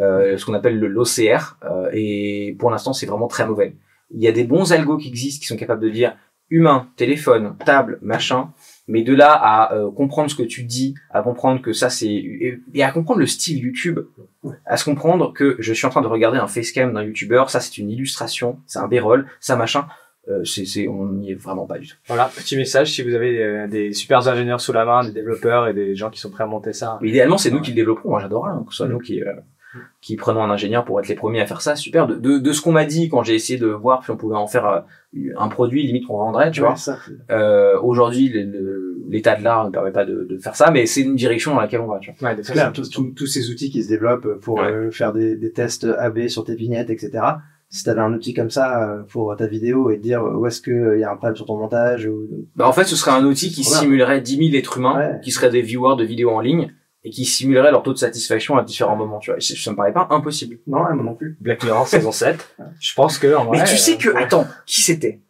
Euh, 0.00 0.36
ce 0.38 0.46
qu'on 0.46 0.54
appelle 0.54 0.78
le 0.78 0.88
l'OCR. 0.88 1.58
et 1.92 2.56
pour 2.58 2.70
l'instant, 2.70 2.92
c'est 2.92 3.06
vraiment 3.06 3.28
très 3.28 3.46
mauvais. 3.46 3.74
Il 4.10 4.22
y 4.22 4.28
a 4.28 4.32
des 4.32 4.44
bons 4.44 4.72
algos 4.72 4.96
qui 4.96 5.08
existent 5.08 5.40
qui 5.40 5.46
sont 5.46 5.56
capables 5.56 5.82
de 5.82 5.90
dire 5.90 6.16
humain, 6.50 6.88
téléphone, 6.96 7.56
table, 7.64 7.98
machin. 8.02 8.50
Mais 8.86 9.02
de 9.02 9.14
là 9.14 9.32
à 9.32 9.74
comprendre 9.96 10.30
ce 10.30 10.34
que 10.34 10.42
tu 10.42 10.62
dis, 10.62 10.94
à 11.10 11.22
comprendre 11.22 11.62
que 11.62 11.72
ça 11.72 11.88
c'est 11.88 12.12
et, 12.12 12.82
à 12.82 12.90
comprendre 12.90 13.20
le 13.20 13.26
style 13.26 13.58
YouTube, 13.58 14.00
à 14.66 14.76
se 14.76 14.84
comprendre 14.84 15.32
que 15.32 15.56
je 15.58 15.72
suis 15.72 15.86
en 15.86 15.90
train 15.90 16.02
de 16.02 16.06
regarder 16.06 16.38
un 16.38 16.46
facecam 16.46 16.92
d'un 16.92 17.02
YouTuber, 17.02 17.44
ça 17.48 17.60
c'est 17.60 17.78
une 17.78 17.90
illustration, 17.90 18.58
c'est 18.66 18.78
un 18.78 18.88
b-roll, 18.88 19.26
ça 19.40 19.56
machin 19.56 19.86
euh, 20.28 20.42
c'est, 20.44 20.88
on 20.88 21.06
n'y 21.06 21.32
est 21.32 21.34
vraiment 21.34 21.66
pas 21.66 21.78
du 21.78 21.86
tout. 21.86 21.96
Voilà, 22.06 22.30
petit 22.34 22.56
message, 22.56 22.92
si 22.92 23.02
vous 23.02 23.14
avez 23.14 23.42
euh, 23.42 23.68
des 23.68 23.92
super 23.92 24.26
ingénieurs 24.26 24.60
sous 24.60 24.72
la 24.72 24.84
main, 24.84 25.04
des 25.04 25.12
développeurs 25.12 25.68
et 25.68 25.74
des 25.74 25.94
gens 25.94 26.08
qui 26.08 26.18
sont 26.18 26.30
prêts 26.30 26.44
à 26.44 26.46
monter 26.46 26.72
ça. 26.72 26.98
idéalement, 27.02 27.36
c'est 27.36 27.50
nous 27.50 27.60
qui 27.60 27.72
le 27.72 27.76
développerons, 27.76 28.10
moi 28.10 28.20
j'adorerais 28.20 28.52
hein, 28.52 28.64
que 28.66 28.72
ce 28.72 28.78
soit 28.78 28.88
nous 28.88 29.00
qui, 29.00 29.22
euh, 29.22 29.34
qui 30.00 30.16
prenons 30.16 30.42
un 30.42 30.50
ingénieur 30.50 30.84
pour 30.84 31.00
être 31.00 31.08
les 31.08 31.14
premiers 31.14 31.40
à 31.40 31.46
faire 31.46 31.60
ça, 31.60 31.76
super. 31.76 32.06
De, 32.06 32.16
de, 32.16 32.38
de 32.38 32.52
ce 32.52 32.60
qu'on 32.60 32.72
m'a 32.72 32.84
dit 32.84 33.08
quand 33.08 33.22
j'ai 33.22 33.34
essayé 33.34 33.58
de 33.58 33.66
voir 33.66 34.04
si 34.04 34.10
on 34.10 34.16
pouvait 34.16 34.36
en 34.36 34.46
faire 34.46 34.66
euh, 34.66 34.80
un 35.36 35.48
produit 35.48 35.82
limite 35.86 36.06
qu'on 36.06 36.18
vendrait, 36.18 36.50
tu 36.50 36.60
vois. 36.60 36.74
Euh, 37.30 37.78
aujourd'hui, 37.80 38.32
l'état 39.08 39.36
de 39.36 39.44
l'art 39.44 39.64
ne 39.64 39.70
permet 39.70 39.92
pas 39.92 40.04
de, 40.04 40.26
de, 40.28 40.38
faire 40.38 40.56
ça, 40.56 40.70
mais 40.70 40.86
c'est 40.86 41.02
une 41.02 41.16
direction 41.16 41.54
dans 41.54 41.60
laquelle 41.60 41.80
on 41.80 41.86
va. 41.86 41.98
Tu 41.98 42.12
vois. 42.18 42.30
Ouais, 42.30 42.40
clair, 42.42 42.72
tous 42.72 43.26
ces 43.26 43.50
outils 43.50 43.70
qui 43.70 43.82
se 43.82 43.88
développent 43.88 44.40
pour 44.40 44.60
faire 44.90 45.12
des, 45.12 45.36
des 45.36 45.52
tests 45.52 45.84
AB 45.84 46.28
sur 46.28 46.44
tes 46.44 46.54
vignettes, 46.54 46.90
etc 46.90 47.22
si 47.74 47.82
t'avais 47.82 48.00
un 48.00 48.12
outil 48.12 48.34
comme 48.34 48.50
ça 48.50 48.88
euh, 48.88 49.02
pour 49.02 49.34
ta 49.36 49.46
vidéo 49.48 49.90
et 49.90 49.96
dire 49.96 50.22
où 50.22 50.46
est-ce 50.46 50.60
qu'il 50.60 51.00
y 51.00 51.02
a 51.02 51.10
un 51.10 51.16
problème 51.16 51.34
sur 51.34 51.46
ton 51.46 51.56
montage 51.56 52.06
ou... 52.06 52.28
bah 52.54 52.68
en 52.68 52.72
fait 52.72 52.84
ce 52.84 52.94
serait 52.94 53.10
un 53.10 53.24
outil 53.24 53.50
qui 53.50 53.64
simulerait 53.64 54.20
10 54.20 54.50
000 54.50 54.56
êtres 54.56 54.78
humains 54.78 55.18
qui 55.24 55.32
seraient 55.32 55.50
des 55.50 55.60
viewers 55.60 55.96
de 55.96 56.04
vidéos 56.04 56.30
en 56.30 56.40
ligne 56.40 56.72
et 57.04 57.10
qui 57.10 57.24
simulerait 57.24 57.70
leur 57.70 57.82
taux 57.82 57.92
de 57.92 57.98
satisfaction 57.98 58.56
à 58.56 58.64
différents 58.64 58.96
moments 58.96 59.18
tu 59.18 59.30
vois 59.30 59.40
ça 59.40 59.70
me 59.70 59.76
paraît 59.76 59.92
pas 59.92 60.06
impossible 60.10 60.58
non 60.66 60.80
moi 60.80 60.94
non 60.94 61.14
plus 61.14 61.36
Black 61.40 61.62
Mirror 61.62 61.86
saison 61.86 62.12
7 62.12 62.56
je 62.80 62.94
pense 62.94 63.18
que 63.18 63.34
en 63.34 63.44
vrai, 63.44 63.58
mais 63.58 63.64
tu 63.64 63.76
sais 63.76 63.96
que 63.96 64.08
euh, 64.08 64.16
attends 64.16 64.46
qui 64.66 64.80
c'était? 64.80 65.20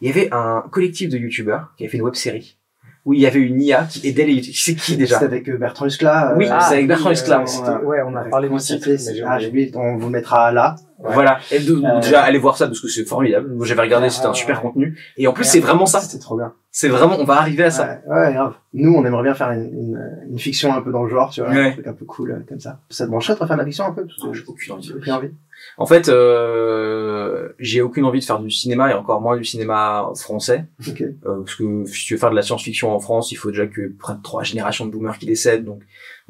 Il 0.00 0.08
y 0.08 0.10
avait 0.10 0.28
un 0.32 0.64
collectif 0.70 1.10
de 1.10 1.16
youtubeurs 1.18 1.72
qui 1.76 1.84
avait 1.84 1.90
fait 1.90 1.98
une 1.98 2.04
web 2.04 2.14
série 2.14 2.58
où 3.04 3.14
il 3.14 3.20
y 3.20 3.26
avait 3.26 3.40
une 3.40 3.60
IA 3.60 3.84
qui 3.84 4.06
aidait 4.06 4.24
les 4.24 4.34
youtubeurs. 4.34 4.56
C'est 4.56 4.74
qui 4.74 4.96
déjà? 4.96 5.18
C'est 5.18 5.24
avec 5.24 5.48
euh, 5.48 5.56
Bertrand 5.56 5.86
Huskla. 5.86 6.34
Oui, 6.36 6.46
c'est 6.46 6.74
avec 6.74 6.86
Bertrand 6.86 7.10
Huskla. 7.10 7.44
ouais, 7.84 7.98
on 8.06 8.14
a 8.14 8.24
parlé 8.24 8.48
de 8.48 9.24
Ah, 9.26 9.38
j'ai 9.38 9.48
oublié, 9.48 9.72
on 9.74 9.96
vous 9.96 10.08
mettra 10.08 10.52
là. 10.52 10.76
Voilà. 11.02 11.38
Et 11.50 11.58
euh, 11.58 12.00
déjà, 12.00 12.22
allez 12.22 12.38
voir 12.38 12.56
ça 12.56 12.66
parce 12.66 12.80
que 12.80 12.88
c'est 12.88 13.04
formidable. 13.04 13.52
Moi, 13.54 13.66
j'avais 13.66 13.82
regardé, 13.82 14.10
c'était 14.10 14.26
un 14.26 14.34
super 14.34 14.60
contenu. 14.60 14.98
Et 15.16 15.26
en 15.26 15.32
plus, 15.32 15.44
c'est 15.44 15.60
vraiment 15.60 15.86
ça. 15.86 16.00
C'était 16.00 16.22
trop 16.22 16.36
bien. 16.36 16.52
C'est 16.70 16.88
vraiment, 16.88 17.18
on 17.18 17.24
va 17.24 17.34
arriver 17.34 17.64
à 17.64 17.70
ça. 17.70 18.00
Ouais, 18.06 18.32
grave. 18.32 18.54
Nous, 18.72 18.94
on 18.94 19.04
aimerait 19.04 19.24
bien 19.24 19.34
faire 19.34 19.50
une, 19.50 19.64
une, 19.64 20.26
une, 20.30 20.38
fiction 20.38 20.72
un 20.72 20.80
peu 20.80 20.90
dans 20.90 21.02
le 21.02 21.10
genre, 21.10 21.30
tu 21.30 21.42
vois. 21.42 21.50
Un 21.50 21.72
truc 21.72 21.86
un 21.86 21.92
peu 21.92 22.06
cool, 22.06 22.30
euh, 22.30 22.38
comme 22.48 22.60
ça. 22.60 22.80
Ça 22.88 23.04
te 23.04 23.10
brancherait 23.10 23.34
de 23.34 23.38
faire 23.38 23.48
de 23.48 23.56
la 23.56 23.64
fiction 23.64 23.84
un 23.84 23.92
peu? 23.92 24.06
J'ai 24.32 24.42
aucune 24.46 24.72
envie. 24.72 24.92
Aucune 24.92 25.12
envie. 25.12 25.30
En 25.76 25.86
fait, 25.86 26.08
euh, 26.08 27.50
j'ai 27.58 27.82
aucune 27.82 28.04
envie 28.04 28.20
de 28.20 28.24
faire 28.24 28.38
du 28.38 28.50
cinéma 28.50 28.90
et 28.90 28.94
encore 28.94 29.20
moins 29.20 29.36
du 29.36 29.44
cinéma 29.44 30.10
français. 30.16 30.64
Okay. 30.88 31.14
Euh, 31.26 31.40
parce 31.40 31.54
que 31.56 31.84
si 31.84 32.06
tu 32.06 32.14
veux 32.14 32.20
faire 32.20 32.30
de 32.30 32.36
la 32.36 32.42
science-fiction 32.42 32.90
en 32.90 33.00
France, 33.00 33.32
il 33.32 33.36
faut 33.36 33.50
déjà 33.50 33.66
que 33.66 33.92
près 33.98 34.14
de 34.14 34.22
trois 34.22 34.42
générations 34.42 34.86
de 34.86 34.90
boomers 34.90 35.18
qui 35.18 35.26
décèdent. 35.26 35.64
Donc, 35.64 35.82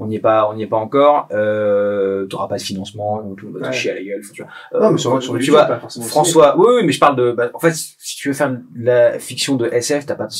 on 0.03 0.07
n'y 0.07 0.16
est 0.16 0.20
pas, 0.20 0.48
on 0.50 0.55
n'y 0.55 0.62
est 0.62 0.68
pas 0.68 0.76
encore. 0.76 1.28
Euh, 1.32 2.26
t'auras 2.26 2.48
pas 2.48 2.57
de 2.57 2.62
financement, 2.62 3.22
tout 3.36 3.50
va 3.53 3.70
te 3.70 3.74
chier 3.74 3.92
à 3.92 3.94
la 3.94 4.03
gueule. 4.03 4.22
Tu 4.32 4.42
vois. 4.42 4.80
non, 4.80 4.92
mais 4.92 4.98
sur, 4.98 5.22
sur 5.22 5.38
tu 5.38 5.50
vois, 5.50 5.80
François, 6.07 6.59
oui, 6.59 6.66
oui, 6.76 6.82
mais 6.84 6.92
je 6.92 7.00
parle 7.00 7.16
de, 7.16 7.32
bah, 7.32 7.50
en 7.55 7.59
fait, 7.59 7.74
si 7.74 8.16
tu 8.16 8.28
veux 8.28 8.34
faire 8.34 8.50
de 8.50 8.61
la 8.76 9.18
fiction 9.18 9.57
de 9.57 9.66
SF, 9.66 10.07
t'as 10.07 10.14
pas 10.14 10.26
de, 10.26 10.32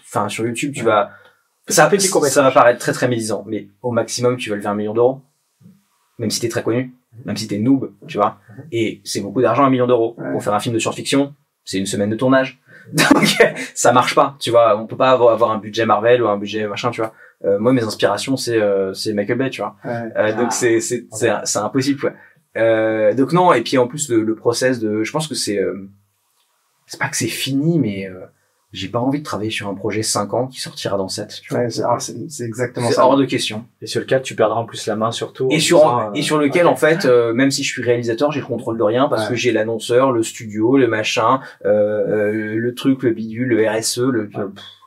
enfin, 0.00 0.28
sur 0.28 0.46
YouTube, 0.46 0.72
tu 0.74 0.84
vas, 0.84 1.10
ça, 1.68 1.90
ça 1.98 2.42
va 2.42 2.50
paraître 2.50 2.78
très 2.78 2.92
très 2.92 3.08
médisant, 3.08 3.44
mais 3.46 3.68
au 3.82 3.90
maximum, 3.90 4.36
tu 4.36 4.50
vas 4.50 4.56
lever 4.56 4.68
un 4.68 4.74
million 4.74 4.94
d'euros. 4.94 5.20
Même 6.18 6.30
si 6.30 6.40
t'es 6.40 6.48
très 6.48 6.62
connu 6.62 6.94
même 7.24 7.36
si 7.36 7.48
t'es 7.48 7.58
noob, 7.58 7.92
tu 8.06 8.18
vois. 8.18 8.38
Et 8.72 9.00
c'est 9.04 9.20
beaucoup 9.20 9.40
d'argent, 9.40 9.64
un 9.64 9.70
million 9.70 9.86
d'euros. 9.86 10.16
Pour 10.32 10.42
faire 10.42 10.54
un 10.54 10.60
film 10.60 10.74
de 10.74 10.78
science-fiction, 10.78 11.34
c'est 11.64 11.78
une 11.78 11.86
semaine 11.86 12.10
de 12.10 12.16
tournage. 12.16 12.60
Donc, 12.92 13.36
ça 13.74 13.92
marche 13.92 14.14
pas, 14.14 14.36
tu 14.38 14.50
vois. 14.50 14.80
On 14.80 14.86
peut 14.86 14.96
pas 14.96 15.10
avoir, 15.10 15.32
avoir 15.32 15.50
un 15.50 15.58
budget 15.58 15.86
Marvel 15.86 16.22
ou 16.22 16.28
un 16.28 16.36
budget 16.36 16.66
machin, 16.66 16.90
tu 16.90 17.00
vois. 17.00 17.12
Euh, 17.44 17.58
moi, 17.58 17.72
mes 17.72 17.82
inspirations, 17.82 18.36
c'est 18.36 18.60
euh, 18.60 18.94
c'est 18.94 19.12
Michael 19.12 19.38
Bay, 19.38 19.50
tu 19.50 19.60
vois. 19.60 19.76
Euh, 19.84 20.32
donc, 20.32 20.48
ah. 20.48 20.50
c'est 20.50 20.80
c'est 20.80 21.06
c'est 21.10 21.58
impossible, 21.58 22.00
quoi. 22.00 22.12
Euh, 22.56 23.12
donc 23.12 23.32
non, 23.32 23.52
et 23.52 23.62
puis 23.62 23.76
en 23.76 23.86
plus 23.86 24.08
le, 24.08 24.22
le 24.22 24.34
process 24.34 24.78
de, 24.78 25.04
je 25.04 25.12
pense 25.12 25.28
que 25.28 25.34
c'est, 25.34 25.58
euh, 25.58 25.88
c'est 26.86 26.98
pas 26.98 27.08
que 27.08 27.16
c'est 27.16 27.28
fini, 27.28 27.78
mais 27.78 28.10
j'ai 28.76 28.88
pas 28.88 28.98
envie 28.98 29.20
de 29.20 29.24
travailler 29.24 29.50
sur 29.50 29.68
un 29.68 29.74
projet 29.74 30.02
5 30.02 30.34
ans 30.34 30.46
qui 30.48 30.60
sortira 30.60 30.98
dans 30.98 31.08
7. 31.08 31.40
Ouais, 31.50 31.68
c'est 31.70 32.44
exactement 32.44 32.88
ça. 32.88 32.94
C'est 32.94 33.00
hors 33.00 33.16
de 33.16 33.24
question. 33.24 33.64
Et 33.80 33.86
sur 33.86 34.00
lequel 34.00 34.20
tu 34.20 34.34
perdras 34.34 34.60
en 34.60 34.66
plus 34.66 34.86
la 34.86 34.96
main 34.96 35.10
surtout. 35.12 35.48
Et 35.50 35.60
sur 35.60 36.10
et 36.14 36.20
sur 36.20 36.36
lequel 36.36 36.66
en 36.66 36.76
fait, 36.76 37.06
euh, 37.06 37.32
même 37.32 37.50
si 37.50 37.62
je 37.62 37.72
suis 37.72 37.82
réalisateur, 37.82 38.32
j'ai 38.32 38.40
le 38.40 38.46
contrôle 38.46 38.76
de 38.76 38.82
rien 38.82 39.08
parce 39.08 39.28
que 39.28 39.34
j'ai 39.34 39.50
l'annonceur, 39.50 40.12
le 40.12 40.22
studio, 40.22 40.76
le 40.76 40.88
machin, 40.88 41.40
euh, 41.64 41.70
euh, 41.70 42.54
le 42.56 42.74
truc, 42.74 43.02
le 43.02 43.12
bidule, 43.12 43.48
le 43.48 43.66
RSE, 43.66 44.00
le. 44.00 44.28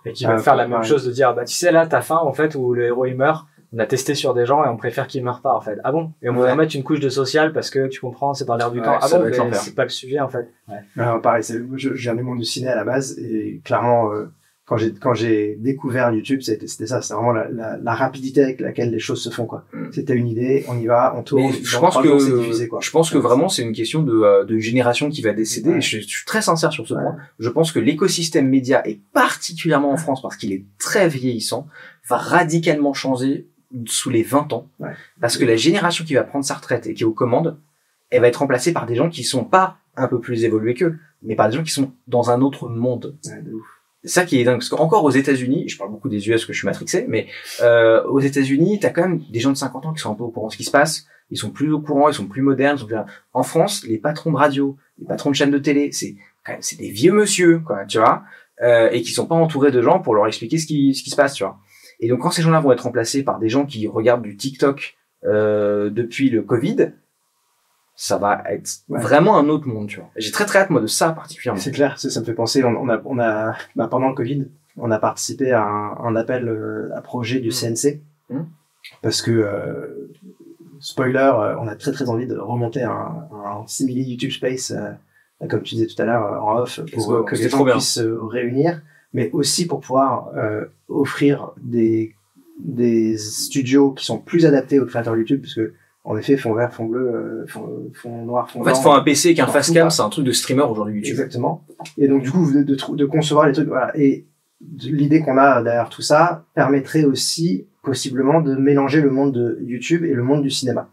Et 0.06 0.14
qui 0.14 0.26
va 0.26 0.38
faire 0.38 0.56
la 0.56 0.68
même 0.68 0.84
chose 0.84 1.06
de 1.06 1.12
dire 1.12 1.34
bah 1.34 1.44
tu 1.44 1.54
sais 1.54 1.72
là 1.72 1.86
ta 1.86 2.02
fin 2.02 2.16
en 2.16 2.32
fait 2.32 2.56
où 2.56 2.74
le 2.74 2.86
héros 2.86 3.06
il 3.06 3.16
meurt 3.16 3.46
on 3.74 3.80
a 3.80 3.86
testé 3.86 4.16
sur 4.16 4.34
des 4.34 4.46
gens 4.46 4.64
et 4.64 4.68
on 4.68 4.78
préfère 4.78 5.08
qu'ils 5.08 5.24
meurent 5.24 5.42
pas 5.42 5.56
en 5.56 5.62
fait. 5.62 5.78
Ah 5.84 5.92
bon? 5.92 6.12
Et 6.22 6.30
on 6.30 6.34
va 6.34 6.56
mettre 6.56 6.76
une 6.76 6.84
couche 6.84 7.00
de 7.00 7.10
social 7.10 7.54
parce 7.54 7.70
que 7.70 7.88
tu 7.88 8.00
comprends, 8.00 8.34
c'est 8.34 8.46
dans 8.46 8.56
l'air 8.56 8.72
du 8.72 8.82
temps. 8.82 8.98
Ah 9.02 9.08
bon? 9.10 9.52
C'est 9.54 9.76
pas 9.76 9.84
le 9.84 9.90
sujet 9.90 10.20
en 10.20 10.30
fait. 10.30 10.50
Ouais. 10.68 11.22
pareil, 11.22 11.44
je, 11.44 11.64
je 11.76 11.90
viens 11.94 12.16
du 12.16 12.24
monde 12.24 12.40
du 12.40 12.46
ciné 12.46 12.68
à 12.68 12.76
la 12.76 12.84
base 12.84 13.18
et 13.20 13.62
clairement 13.64 14.12
euh, 14.12 14.32
quand 14.70 14.78
j'ai 14.78 14.94
quand 14.94 15.16
j'ai 15.16 15.56
découvert 15.60 16.12
YouTube, 16.12 16.42
c'était 16.42 16.68
c'était 16.68 16.86
ça, 16.86 17.02
c'est 17.02 17.16
vraiment 17.16 17.32
la, 17.32 17.50
la, 17.50 17.78
la, 17.78 17.94
rapidité 17.96 18.44
avec 18.44 18.60
laquelle 18.60 18.92
les 18.92 19.00
choses 19.00 19.22
se 19.22 19.32
font 19.32 19.48
quoi. 19.48 19.66
Mm. 19.74 19.88
C'était 19.92 20.14
une 20.14 20.28
idée, 20.28 20.64
on 20.68 20.78
y 20.78 20.86
va, 20.86 21.16
on 21.18 21.24
tourne. 21.24 21.52
je 21.52 21.78
pense 21.80 21.98
que 21.98 22.68
quoi. 22.68 22.80
je 22.80 22.92
pense 22.92 23.10
que 23.10 23.18
vraiment 23.18 23.50
c'est 23.50 23.64
une 23.64 23.74
question 23.74 24.04
de, 24.04 24.14
euh, 24.14 24.46
de 24.46 24.60
génération 24.60 25.10
qui 25.10 25.24
va 25.24 25.34
décéder. 25.34 25.72
Et 25.72 25.82
je, 25.82 26.00
suis 26.00 26.26
très 26.26 26.44
sincère 26.44 26.72
sur 26.72 26.88
ce 26.88 26.94
point. 26.94 27.18
Je 27.40 27.50
pense 27.50 27.72
que 27.72 27.80
l'écosystème 27.80 28.48
média 28.48 28.88
et 28.88 29.02
particulièrement 29.12 29.92
en 29.92 29.98
France 29.98 30.22
parce 30.22 30.38
qu'il 30.38 30.54
est 30.54 30.66
très 30.78 31.08
vieillissant 31.08 31.68
va 32.08 32.18
radicalement 32.18 32.94
changer 32.94 33.48
sous 33.86 34.10
les 34.10 34.24
20 34.24 34.54
ans. 34.54 34.68
Parce 35.22 35.38
que 35.38 35.46
la 35.46 35.56
génération 35.56 36.06
qui 36.06 36.16
va 36.16 36.24
prendre 36.24 36.46
sa 36.46 36.56
retraite 36.56 36.88
et 36.88 36.94
qui 36.94 37.04
est 37.04 37.06
aux 37.06 37.14
commandes, 37.14 37.58
elle 38.10 38.22
va 38.22 38.28
être 38.28 38.38
remplacée 38.38 38.74
par 38.74 38.86
des 38.86 38.96
gens 38.96 39.10
qui 39.10 39.24
sont 39.24 39.44
pas 39.44 39.78
un 39.96 40.08
peu 40.08 40.20
plus 40.20 40.44
évolués 40.44 40.74
qu'eux, 40.74 40.98
mais 41.22 41.36
par 41.36 41.50
des 41.50 41.58
gens 41.58 41.64
qui 41.64 41.72
sont 41.72 41.92
dans 42.08 42.32
un 42.32 42.42
autre 42.42 42.70
monde. 42.70 43.18
C'est 44.04 44.10
ça 44.10 44.26
qui 44.26 44.40
est 44.40 44.46
dingue, 44.46 44.60
parce 44.60 44.70
qu'encore 44.70 45.04
aux 45.04 45.12
États-Unis, 45.12 45.68
je 45.68 45.78
parle 45.78 45.92
beaucoup 45.92 46.08
des 46.08 46.30
US 46.30 46.46
que 46.46 46.54
je 46.54 46.58
suis 46.58 46.66
matrixé, 46.66 47.06
mais 47.10 47.28
euh, 47.62 48.02
aux 48.06 48.22
États-Unis, 48.22 48.80
t'as 48.80 48.92
quand 48.92 49.02
même 49.02 49.22
des 49.30 49.42
gens 49.42 49.52
de 49.52 49.58
50 49.58 49.86
ans 49.86 49.94
qui 49.94 50.00
sont 50.00 50.12
un 50.12 50.16
peu 50.16 50.24
au 50.24 50.30
courant 50.30 50.48
de 50.48 50.54
ce 50.54 50.58
qui 50.58 50.64
se 50.64 50.72
passe, 50.72 51.06
ils 51.32 51.38
sont 51.38 51.52
plus 51.52 51.72
au 51.74 51.82
courant, 51.82 52.08
ils 52.08 52.14
sont 52.14 52.28
plus 52.28 52.42
modernes. 52.42 52.80
En 53.34 53.44
France, 53.44 53.84
les 53.86 53.98
patrons 53.98 54.32
de 54.32 54.38
radio, 54.38 54.78
les 55.00 55.06
patrons 55.06 55.32
de 55.32 55.36
chaînes 55.36 55.52
de 55.52 55.60
télé, 55.60 55.92
c'est 55.92 56.16
quand 56.46 56.54
même 56.54 56.62
c'est 56.62 56.78
des 56.78 56.90
vieux 56.90 57.12
monsieur, 57.12 57.60
quoi, 57.60 57.86
tu 57.86 57.98
vois, 57.98 58.24
euh, 58.62 58.90
et 58.92 59.02
qui 59.02 59.12
sont 59.12 59.28
pas 59.28 59.36
entourés 59.36 59.72
de 59.72 59.82
gens 59.82 60.00
pour 60.00 60.16
leur 60.16 60.28
expliquer 60.28 60.58
ce 60.58 60.66
qui 60.66 60.96
ce 60.96 61.04
qui 61.04 61.10
se 61.10 61.18
passe, 61.18 61.34
tu 61.34 61.44
vois. 61.44 61.60
Et 62.00 62.08
donc 62.08 62.20
quand 62.20 62.32
ces 62.32 62.42
gens-là 62.42 62.60
vont 62.60 62.72
être 62.72 62.82
remplacés 62.82 63.24
par 63.24 63.40
des 63.40 63.50
gens 63.50 63.66
qui 63.66 63.88
regardent 63.88 64.24
du 64.24 64.38
TikTok 64.38 64.98
euh, 65.26 65.90
depuis 65.90 66.30
le 66.30 66.42
Covid, 66.42 66.94
ça 67.96 68.18
va 68.18 68.42
être 68.46 68.70
vraiment 68.88 69.38
un 69.38 69.50
autre 69.50 69.68
monde, 69.68 69.88
tu 69.88 70.00
vois. 70.00 70.10
J'ai 70.16 70.32
très 70.32 70.46
très 70.46 70.60
hâte 70.60 70.70
moi 70.70 70.80
de 70.80 70.88
ça 70.88 71.12
particulièrement. 71.12 71.60
C'est 71.60 71.72
clair, 71.72 72.00
ça, 72.00 72.20
me 72.22 72.26
fait 72.26 72.34
penser. 72.34 72.64
On, 72.64 72.88
a, 72.88 73.02
on 73.04 73.20
a, 73.20 73.58
bah, 73.76 73.90
pendant 73.90 74.08
le 74.08 74.16
Covid, 74.16 74.48
on 74.78 74.90
a 74.90 75.00
participé 75.00 75.52
à 75.52 75.64
un, 75.64 76.16
appel 76.16 76.48
euh, 76.48 76.90
à 76.96 77.02
projet 77.02 77.42
du 77.42 77.50
CNC 77.50 78.00
mmh. 78.30 78.40
parce 79.02 79.22
que 79.22 79.32
euh, 79.32 80.10
spoiler, 80.80 81.18
euh, 81.20 81.58
on 81.60 81.68
a 81.68 81.76
très 81.76 81.92
très 81.92 82.10
envie 82.10 82.26
de 82.26 82.38
remonter 82.38 82.84
un, 82.84 83.28
un 83.34 83.68
simili 83.68 84.04
YouTube 84.04 84.32
Space, 84.32 84.74
comme 85.50 85.62
tu 85.64 85.76
disais 85.76 85.88
tout 85.88 86.02
à 86.02 86.06
l'heure 86.06 86.42
en 86.42 86.60
off, 86.60 86.80
pour 86.94 87.26
que 87.26 87.36
les 87.36 87.50
gens 87.50 87.66
puissent 87.66 87.96
se 87.96 88.02
réunir 88.02 88.82
mais 89.14 89.30
aussi 89.34 89.68
pour 89.68 89.80
pouvoir 89.80 90.32
euh, 90.36 90.66
offrir 90.88 91.52
des, 91.62 92.16
des 92.60 93.18
studios 93.18 93.92
qui 93.92 94.06
sont 94.06 94.20
plus 94.20 94.46
adaptés 94.46 94.80
aux 94.80 94.86
créateurs 94.86 95.18
YouTube, 95.18 95.42
parce 95.42 95.56
que 95.56 95.74
en 96.06 96.18
effet, 96.18 96.38
fond 96.38 96.54
vert, 96.54 96.74
fond 96.74 96.86
bleu, 96.86 97.02
euh, 97.02 97.46
fond, 97.48 97.92
fond, 97.94 98.26
noir, 98.26 98.50
fond 98.50 98.62
En 98.62 98.64
fait, 98.64 98.76
fond 98.76 98.94
un 98.94 99.04
PC 99.04 99.34
qu'un 99.36 99.48
facecam, 99.48 99.90
c'est 99.90 100.02
un 100.02 100.10
truc 100.10 100.26
de 100.26 100.32
streamer 100.32 100.64
aujourd'hui 100.64 100.96
YouTube. 100.96 101.12
Exactement. 101.12 101.66
Et 101.98 102.08
donc, 102.08 102.24
du 102.24 102.32
coup, 102.32 102.52
de, 102.52 102.64
de, 102.64 102.96
de 102.96 103.06
concevoir 103.06 103.48
les 103.48 103.54
trucs, 103.54 103.68
voilà. 103.68 103.92
Et 103.96 104.26
l'idée 104.82 105.22
qu'on 105.22 105.38
a 105.38 105.62
derrière 105.62 105.90
tout 105.90 106.02
ça 106.02 106.46
permettrait 106.56 107.04
aussi, 107.04 107.68
possiblement, 107.84 108.42
de 108.42 108.56
mélanger 108.56 109.02
le 109.02 109.10
monde 109.10 109.34
de 109.34 109.60
YouTube 109.62 110.04
et 110.04 110.14
le 110.14 110.24
monde 110.24 110.42
du 110.42 110.50
cinéma. 110.50 110.90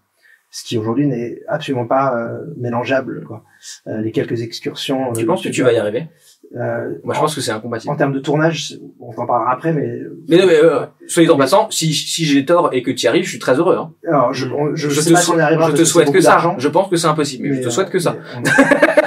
ce 0.50 0.64
qui 0.64 0.78
aujourd'hui 0.78 1.06
n'est 1.06 1.40
absolument 1.48 1.86
pas 1.86 2.16
euh, 2.16 2.44
mélangeable. 2.56 3.24
Quoi. 3.24 3.44
Euh, 3.86 4.00
les 4.00 4.12
quelques 4.12 4.42
excursions. 4.42 5.12
Tu 5.12 5.22
euh, 5.22 5.26
penses 5.26 5.42
que 5.42 5.48
tu 5.48 5.62
vas 5.62 5.72
y 5.72 5.78
arriver? 5.78 6.08
Euh, 6.54 6.94
Moi, 7.02 7.14
je 7.14 7.18
en, 7.18 7.22
pense 7.22 7.34
que 7.34 7.40
c'est 7.40 7.50
incompatible. 7.50 7.92
en 7.92 7.96
termes 7.96 8.12
de 8.12 8.20
tournage, 8.20 8.78
on 9.00 9.10
en 9.10 9.26
parlera 9.26 9.52
après, 9.52 9.72
mais 9.72 10.00
Mais 10.28 10.36
non, 10.38 10.46
mais 10.46 10.56
euh, 10.62 10.86
soyez 11.08 11.28
en 11.30 11.36
passant, 11.36 11.70
si, 11.70 11.92
si 11.92 12.24
j'ai 12.24 12.44
tort 12.44 12.70
et 12.72 12.82
que 12.82 12.90
tu 12.90 13.04
y 13.04 13.08
arrives, 13.08 13.24
je 13.24 13.30
suis 13.30 13.38
très 13.38 13.54
heureux. 13.58 13.76
Hein. 13.76 13.92
alors 14.08 14.32
je, 14.32 14.46
on- 14.48 14.74
je, 14.74 14.88
Je, 14.88 15.00
sais 15.00 15.08
te, 15.10 15.14
pas 15.14 15.20
si 15.20 15.30
on 15.30 15.38
arrivera 15.38 15.66
je 15.68 15.72
te 15.72 15.76
c'est 15.78 15.84
souhaite 15.84 16.12
que 16.12 16.20
ça. 16.20 16.38
Je 16.58 16.68
pense 16.68 16.88
que 16.88 16.96
c'est 16.96 17.08
impossible, 17.08 17.48
mais, 17.48 17.56
je 17.56 17.62
te 17.62 17.66
euh, 17.66 17.70
souhaite 17.70 17.90
que 17.90 17.98
ça. 17.98 18.16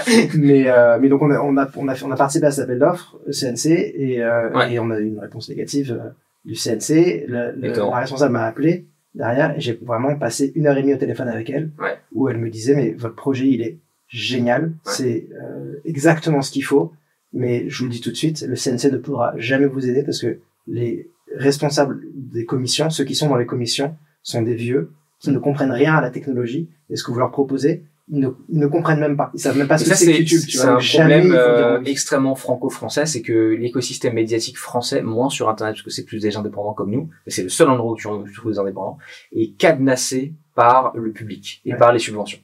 Mais, 0.08 0.30
mais, 0.36 0.70
euh, 0.70 0.98
mais 1.00 1.08
donc 1.10 1.22
on 1.22 1.32
a, 1.32 1.40
on 1.40 1.56
a, 1.58 1.68
on 1.76 1.88
a, 1.88 1.96
fait- 1.96 2.06
on 2.06 2.12
a 2.12 2.16
participé 2.16 2.48
à 2.48 2.52
cet 2.52 2.66
appel 2.66 2.80
d'offres 2.80 3.18
CNC 3.32 3.68
et, 3.96 4.22
euh, 4.24 4.50
Ouais. 4.52 4.74
et 4.74 4.80
on 4.80 4.90
a 4.92 5.00
eu 5.00 5.06
une 5.08 5.20
réponse 5.20 5.50
négative 5.50 5.98
euh, 6.00 6.10
du 6.46 6.56
CNC. 6.56 7.26
Le- 7.28 7.52
le- 7.56 7.72
la 7.74 7.98
responsable 8.00 8.34
m'a 8.34 8.44
appelé 8.46 8.86
derrière 9.16 9.56
et 9.58 9.60
j'ai 9.62 9.80
vraiment 9.82 10.16
passé 10.16 10.52
une 10.56 10.68
heure 10.68 10.78
et 10.78 10.82
demie 10.82 10.94
au 10.94 10.98
téléphone 10.98 11.28
avec 11.30 11.50
elle 11.50 11.72
Ouais. 11.80 11.98
où 12.14 12.30
elle 12.30 12.38
me 12.38 12.50
disait 12.50 12.76
mais 12.76 12.92
votre 12.92 13.16
projet 13.16 13.48
il 13.48 13.62
est 13.62 13.78
génial, 14.08 14.72
c'est 14.84 15.28
euh, 15.34 15.80
exactement 15.86 16.42
ce 16.42 16.52
qu'il 16.52 16.64
faut. 16.64 16.92
Mais 17.34 17.70
je 17.70 17.80
vous 17.80 17.86
le 17.86 17.92
dis 17.92 18.02
tout 18.02 18.12
de 18.12 18.16
suite, 18.16 18.42
le 18.48 18.56
CNC 18.56 18.92
ne 18.92 18.98
pourra 18.98 19.34
jamais 19.38 19.68
vous 19.68 19.88
aider 19.88 20.04
parce 20.04 20.20
que 20.20 20.40
les 20.68 21.10
responsables 21.36 22.02
des 22.16 22.46
commissions, 22.46 22.90
ceux 22.90 23.04
qui 23.04 23.16
sont 23.16 23.30
dans 23.30 23.38
les 23.38 23.46
commissions, 23.46 23.96
sont 24.24 24.42
des 24.42 24.56
vieux 24.56 24.92
qui 25.20 25.32
ne 25.32 25.40
comprennent 25.40 25.72
rien 25.72 25.96
à 25.96 26.02
la 26.02 26.10
technologie 26.10 26.70
et 26.90 26.96
ce 26.96 27.04
que 27.04 27.12
vous 27.12 27.20
leur 27.20 27.32
proposez, 27.32 27.84
ils 28.12 28.20
ne, 28.20 28.30
ils 28.50 28.58
ne 28.58 28.66
comprennent 28.66 29.00
même 29.00 29.16
pas. 29.16 29.30
Ils 29.36 29.40
savent 29.40 29.58
même 29.58 29.68
pas 29.68 29.76
Et 29.76 29.78
ce 29.80 29.84
que 29.84 29.90
ça, 29.92 29.96
c'est 29.96 30.12
YouTube. 30.18 30.42
Tu 30.48 30.58
c'est 30.58 30.66
un 30.66 30.78
problème 30.78 31.32
euh, 31.32 31.82
extrêmement 31.84 32.34
franco-français, 32.34 33.06
c'est 33.06 33.22
que 33.22 33.56
l'écosystème 33.60 34.16
médiatique 34.16 34.58
français, 34.58 35.04
moins 35.04 35.30
sur 35.30 35.48
Internet, 35.50 35.76
parce 35.76 35.84
que 35.84 35.92
c'est 35.92 36.06
plus 36.06 36.20
des 36.20 36.36
indépendants 36.36 36.74
comme 36.74 36.90
nous, 36.90 37.10
mais 37.26 37.32
c'est 37.32 37.44
le 37.44 37.50
seul 37.50 37.70
endroit 37.70 37.92
où 37.92 37.96
tu 37.96 38.08
où 38.08 38.24
tu 38.28 38.34
trouves 38.34 38.54
des 38.54 38.60
indépendants, 38.60 38.98
est 39.32 39.56
cadenassé 39.58 40.34
par 40.56 40.94
le 40.96 41.12
public 41.12 41.62
et 41.66 41.74
Ouais. 41.74 41.78
par 41.78 41.94
les 41.94 42.00
subventions. 42.00 42.40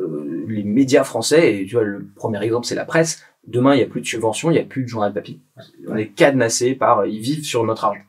Euh, 0.00 0.44
les 0.48 0.64
médias 0.64 1.04
français, 1.04 1.60
et 1.60 1.66
tu 1.66 1.74
vois, 1.74 1.84
le 1.84 2.06
premier 2.16 2.42
exemple, 2.42 2.66
c'est 2.66 2.74
la 2.74 2.84
presse. 2.84 3.22
Demain, 3.46 3.74
il 3.74 3.78
n'y 3.78 3.82
a 3.82 3.86
plus 3.86 4.00
de 4.00 4.06
subventions, 4.06 4.50
il 4.50 4.54
n'y 4.54 4.60
a 4.60 4.64
plus 4.64 4.82
de 4.84 4.88
journal 4.88 5.12
papier. 5.12 5.38
On 5.88 5.96
est 5.96 6.08
cadenassé 6.08 6.74
par, 6.74 7.04
ils 7.06 7.20
vivent 7.20 7.44
sur 7.44 7.64
notre 7.64 7.84
argent. 7.84 8.00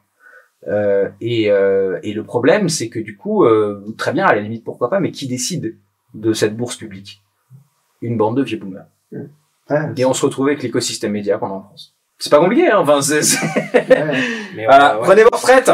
Euh, 0.67 1.09
et, 1.21 1.51
euh, 1.51 1.99
et 2.03 2.13
le 2.13 2.23
problème, 2.23 2.69
c'est 2.69 2.89
que 2.89 2.99
du 2.99 3.17
coup, 3.17 3.43
euh, 3.45 3.83
très 3.97 4.13
bien, 4.13 4.25
à 4.25 4.33
la 4.33 4.41
limite, 4.41 4.63
pourquoi 4.63 4.89
pas, 4.89 4.99
mais 4.99 5.11
qui 5.11 5.27
décide 5.27 5.77
de 6.13 6.33
cette 6.33 6.55
bourse 6.55 6.77
publique? 6.77 7.21
Une 8.01 8.17
bande 8.17 8.37
de 8.37 8.43
vieux 8.43 8.57
boomers. 8.57 8.85
Ouais, 9.11 9.27
Et 9.97 10.05
on 10.05 10.13
se 10.13 10.25
retrouve 10.25 10.47
avec 10.47 10.63
l'écosystème 10.63 11.11
média 11.11 11.37
qu'on 11.37 11.47
a 11.47 11.53
en 11.53 11.61
France. 11.63 11.95
C'est 12.17 12.29
pas 12.29 12.39
compliqué, 12.39 12.69
hein. 12.69 12.77
Enfin, 12.79 13.01
c'est, 13.01 13.21
c'est- 13.21 13.45
ouais. 13.45 14.19
Mais 14.55 14.65
voilà. 14.65 14.93
ouais, 14.95 14.99
ouais. 15.01 15.05
Prenez 15.07 15.23
vos 15.23 15.29
retraites! 15.33 15.71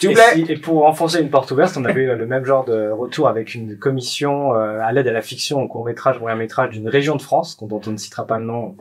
S'il 0.00 0.08
vous 0.10 0.12
Et, 0.12 0.14
plaît! 0.16 0.44
si- 0.46 0.52
et 0.52 0.56
pour 0.56 0.86
enfoncer 0.86 1.20
une 1.20 1.30
porte 1.30 1.50
ouverte, 1.50 1.76
on 1.76 1.84
avait 1.84 2.02
eu 2.02 2.06
le 2.16 2.26
même 2.26 2.44
genre 2.44 2.64
de 2.64 2.90
retour 2.90 3.28
avec 3.28 3.54
une 3.54 3.76
commission 3.78 4.54
euh, 4.54 4.80
à 4.80 4.92
l'aide 4.92 5.08
à 5.08 5.12
la 5.12 5.22
fiction, 5.22 5.60
au 5.62 5.68
court 5.68 5.84
métrage, 5.84 6.18
moyen 6.20 6.36
métrage 6.36 6.70
d'une 6.70 6.88
région 6.88 7.16
de 7.16 7.22
France, 7.22 7.56
dont 7.60 7.80
on 7.86 7.90
ne 7.90 7.96
citera 7.96 8.26
pas 8.26 8.38
le 8.38 8.44
nom 8.44 8.76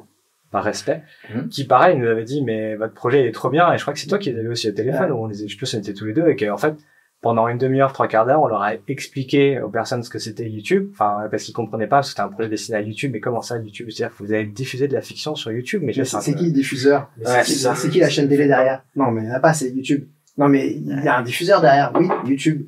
par 0.51 0.63
respect, 0.63 1.01
Mhm. 1.33 1.49
qui 1.49 1.65
pareil 1.65 1.97
nous 1.97 2.07
avait 2.07 2.23
dit 2.23 2.41
mais 2.41 2.75
votre 2.75 2.93
projet 2.93 3.27
est 3.27 3.31
trop 3.33 3.49
bien 3.49 3.73
et 3.73 3.77
je 3.77 3.81
crois 3.81 3.93
que 3.93 3.99
c'est 3.99 4.07
toi 4.07 4.17
qui 4.17 4.31
les 4.31 4.39
avais 4.39 4.47
aussi 4.47 4.69
au 4.69 4.71
téléphone 4.71 5.11
Ouais. 5.11 5.17
où 5.17 5.23
on 5.23 5.27
les, 5.27 5.35
je 5.35 5.47
sais 5.51 5.57
plus 5.57 5.65
si 5.65 5.75
on 5.75 5.79
était 5.79 5.93
tous 5.93 6.05
les 6.05 6.13
deux 6.13 6.27
et 6.29 6.35
qu'en 6.37 6.55
fait 6.57 6.73
pendant 7.19 7.47
une 7.49 7.57
demi-heure, 7.57 7.91
trois 7.93 8.07
quarts 8.07 8.25
d'heure, 8.27 8.41
on 8.43 8.47
leur 8.47 8.61
a 8.61 8.73
expliqué 8.87 9.59
aux 9.59 9.69
personnes 9.69 10.03
ce 10.03 10.09
que 10.09 10.19
c'était 10.19 10.47
YouTube, 10.47 10.89
enfin 10.93 11.27
parce 11.31 11.43
qu'ils 11.43 11.53
comprenaient 11.53 11.87
pas 11.87 11.97
parce 11.97 12.07
que 12.07 12.11
c'était 12.11 12.21
un 12.21 12.29
projet 12.29 12.47
destiné 12.47 12.77
à 12.77 12.81
YouTube, 12.81 13.09
mais 13.11 13.19
comment 13.19 13.41
ça 13.41 13.57
YouTube 13.57 13.87
C'est-à-dire 13.89 14.15
que 14.15 14.23
vous 14.23 14.31
allez 14.31 14.45
diffuser 14.45 14.87
de 14.87 14.93
la 14.93 15.01
fiction 15.01 15.35
sur 15.35 15.51
YouTube, 15.51 15.81
mais 15.83 15.93
Mais 15.97 16.03
c'est 16.05 16.21
c'est 16.21 16.35
qui 16.35 16.45
le 16.45 16.51
diffuseur? 16.51 17.09
Ouais, 17.17 17.43
c'est 17.43 17.73
c'est 17.75 17.89
qui 17.89 17.99
la 17.99 18.09
chaîne 18.09 18.29
télé 18.29 18.47
derrière? 18.47 18.83
Non, 18.95 19.11
mais 19.11 19.23
il 19.23 19.25
n'y 19.25 19.31
en 19.31 19.35
a 19.35 19.39
pas, 19.39 19.53
c'est 19.53 19.69
YouTube. 19.71 20.05
Non, 20.37 20.47
mais 20.49 20.67
il 20.71 21.03
y 21.03 21.07
a 21.07 21.17
un 21.17 21.23
diffuseur 21.23 21.61
derrière. 21.61 21.91
Oui, 21.95 22.07
YouTube. 22.27 22.67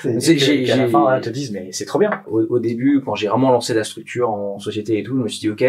C'est- 0.00 0.20
la 0.76 0.88
fin, 0.88 1.20
te 1.20 1.30
disent 1.30 1.50
mais 1.52 1.68
c'est 1.72 1.84
trop 1.86 1.98
bien. 1.98 2.22
Au, 2.28 2.40
au 2.42 2.58
début, 2.58 3.00
quand 3.04 3.14
j'ai 3.14 3.28
vraiment 3.28 3.50
lancé 3.52 3.72
la 3.74 3.84
structure 3.84 4.30
en 4.30 4.58
société 4.58 4.98
et 4.98 5.02
tout, 5.02 5.16
je 5.16 5.22
me 5.22 5.28
suis 5.28 5.40
dit, 5.40 5.50
OK, 5.50 5.64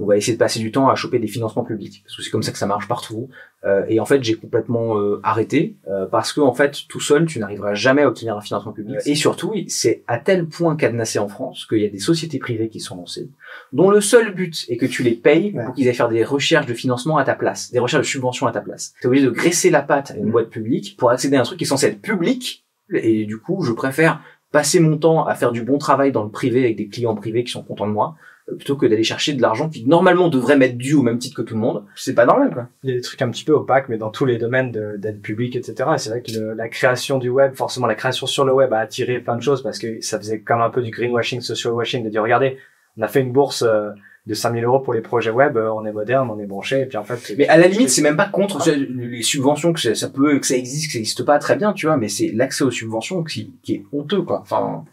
on 0.00 0.06
va 0.06 0.16
essayer 0.16 0.32
de 0.32 0.38
passer 0.38 0.58
du 0.58 0.72
temps 0.72 0.88
à 0.88 0.94
choper 0.94 1.18
des 1.18 1.26
financements 1.28 1.64
publics. 1.64 2.02
Parce 2.04 2.16
que 2.16 2.22
c'est 2.22 2.30
comme 2.30 2.42
ça 2.42 2.52
que 2.52 2.58
ça 2.58 2.66
marche 2.66 2.88
partout. 2.88 3.28
Euh, 3.64 3.84
et 3.88 4.00
en 4.00 4.06
fait, 4.06 4.24
j'ai 4.24 4.34
complètement 4.36 4.96
euh, 4.98 5.20
arrêté. 5.22 5.76
euh, 5.88 6.06
parce 6.06 6.32
que, 6.32 6.40
en 6.40 6.54
fait, 6.54 6.78
tout 6.88 7.00
seul, 7.00 7.26
tu 7.26 7.38
n'arriveras 7.38 7.74
jamais 7.74 8.02
à 8.02 8.08
obtenir 8.08 8.36
un 8.36 8.40
financement 8.40 8.72
public. 8.72 8.96
Et 9.04 9.14
surtout, 9.14 9.52
c'est 9.68 10.02
à 10.06 10.18
tel 10.18 10.46
point 10.46 10.74
cadenassé 10.76 11.18
en 11.18 11.28
France 11.28 11.66
qu'il 11.66 11.78
y 11.78 11.84
a 11.84 11.90
des 11.90 11.98
sociétés 11.98 12.38
privées 12.38 12.68
qui 12.70 12.80
sont 12.80 12.96
lancées, 12.96 13.28
dont 13.72 13.90
le 13.90 14.00
seul 14.00 14.34
but 14.34 14.64
est 14.70 14.78
que 14.78 14.86
tu 14.86 15.02
les 15.02 15.12
payes 15.14 15.52
Ouais. 15.54 15.64
pour 15.64 15.74
qu'ils 15.74 15.86
aillent 15.88 15.94
faire 15.94 16.08
des 16.08 16.24
recherches 16.24 16.66
de 16.66 16.74
financement 16.74 17.18
à 17.18 17.24
ta 17.24 17.34
place, 17.34 17.70
des 17.70 17.78
recherches 17.78 18.02
de 18.06 18.08
subventions 18.08 18.46
à 18.46 18.52
ta 18.52 18.60
place. 18.62 18.94
Tu 19.00 19.04
es 19.04 19.08
obligé 19.08 19.26
de 19.26 19.30
graisser 19.30 19.68
la 19.70 19.82
patte 19.82 20.10
à 20.12 20.16
une 20.16 20.30
boîte 20.30 20.48
publique 20.48 20.96
pour 20.96 21.10
accéder 21.10 21.36
à 21.36 21.40
un 21.40 21.44
truc 21.44 21.58
qui 21.58 21.64
est 21.64 21.66
censé 21.66 21.86
être 21.88 22.00
public. 22.00 22.64
Et 22.94 23.26
du 23.26 23.38
coup, 23.38 23.62
je 23.62 23.72
préfère 23.72 24.22
passer 24.52 24.80
mon 24.80 24.96
temps 24.96 25.26
à 25.26 25.34
faire 25.34 25.52
du 25.52 25.62
bon 25.62 25.78
travail 25.78 26.10
dans 26.10 26.24
le 26.24 26.30
privé 26.30 26.64
avec 26.64 26.76
des 26.76 26.88
clients 26.88 27.14
privés 27.14 27.44
qui 27.44 27.52
sont 27.52 27.62
contents 27.62 27.86
de 27.86 27.92
moi, 27.92 28.16
plutôt 28.56 28.76
que 28.76 28.86
d'aller 28.86 29.02
chercher 29.04 29.32
de 29.34 29.42
l'argent 29.42 29.68
qui 29.68 29.84
normalement 29.86 30.28
devrait 30.28 30.56
m'être 30.56 30.76
dû 30.76 30.94
au 30.94 31.02
même 31.02 31.18
titre 31.18 31.36
que 31.36 31.42
tout 31.42 31.54
le 31.54 31.60
monde. 31.60 31.84
C'est 31.96 32.14
pas 32.14 32.26
normal, 32.26 32.50
quoi. 32.52 32.68
Il 32.82 32.90
y 32.90 32.92
a 32.92 32.96
des 32.96 33.02
trucs 33.02 33.20
un 33.22 33.30
petit 33.30 33.44
peu 33.44 33.52
opaques, 33.52 33.88
mais 33.88 33.98
dans 33.98 34.10
tous 34.10 34.24
les 34.26 34.36
domaines 34.38 34.70
de- 34.72 34.96
d'aide 34.98 35.20
publique, 35.20 35.56
etc. 35.56 35.74
Et 35.94 35.98
c'est 35.98 36.10
vrai 36.10 36.22
que 36.22 36.32
le- 36.32 36.54
la 36.54 36.68
création 36.68 37.18
du 37.18 37.28
web, 37.28 37.54
forcément 37.54 37.86
la 37.86 37.94
création 37.94 38.26
sur 38.26 38.44
le 38.44 38.52
web 38.52 38.72
a 38.72 38.78
attiré 38.78 39.20
plein 39.20 39.36
de 39.36 39.42
choses 39.42 39.62
parce 39.62 39.78
que 39.78 40.00
ça 40.00 40.18
faisait 40.18 40.40
comme 40.40 40.60
un 40.60 40.70
peu 40.70 40.82
du 40.82 40.90
greenwashing, 40.90 41.40
social 41.40 41.72
washing, 41.74 42.04
de 42.04 42.08
dire 42.10 42.22
regardez, 42.22 42.56
on 42.98 43.02
a 43.02 43.08
fait 43.08 43.20
une 43.20 43.32
bourse 43.32 43.62
euh, 43.62 43.90
de 44.26 44.34
5000 44.34 44.62
euros 44.64 44.80
pour 44.80 44.92
les 44.92 45.00
projets 45.00 45.30
web, 45.30 45.56
euh, 45.56 45.70
on 45.72 45.86
est 45.86 45.92
moderne, 45.92 46.28
on 46.30 46.38
est 46.38 46.46
branché, 46.46 46.82
et 46.82 46.86
puis 46.86 46.98
en 46.98 47.04
fait. 47.04 47.34
Mais 47.38 47.48
à 47.48 47.56
la 47.56 47.68
limite, 47.68 47.88
c'est 47.88 48.02
même 48.02 48.16
pas 48.18 48.28
contre 48.28 48.60
c'est- 48.62 48.76
les 48.76 49.22
subventions 49.22 49.72
que 49.72 49.80
ça, 49.80 49.94
ça 49.94 50.08
peut, 50.10 50.38
que 50.38 50.46
ça 50.46 50.56
existe, 50.56 50.88
que 50.88 50.92
ça 50.92 50.98
existe 50.98 51.24
pas 51.24 51.38
très 51.38 51.56
bien, 51.56 51.72
tu 51.72 51.86
vois, 51.86 51.96
mais 51.96 52.08
c'est 52.08 52.30
l'accès 52.34 52.62
aux 52.62 52.70
subventions 52.70 53.24
qui, 53.24 53.54
qui 53.62 53.74
est 53.76 53.84
honteux, 53.92 54.20
quoi. 54.22 54.40
Enfin, 54.42 54.84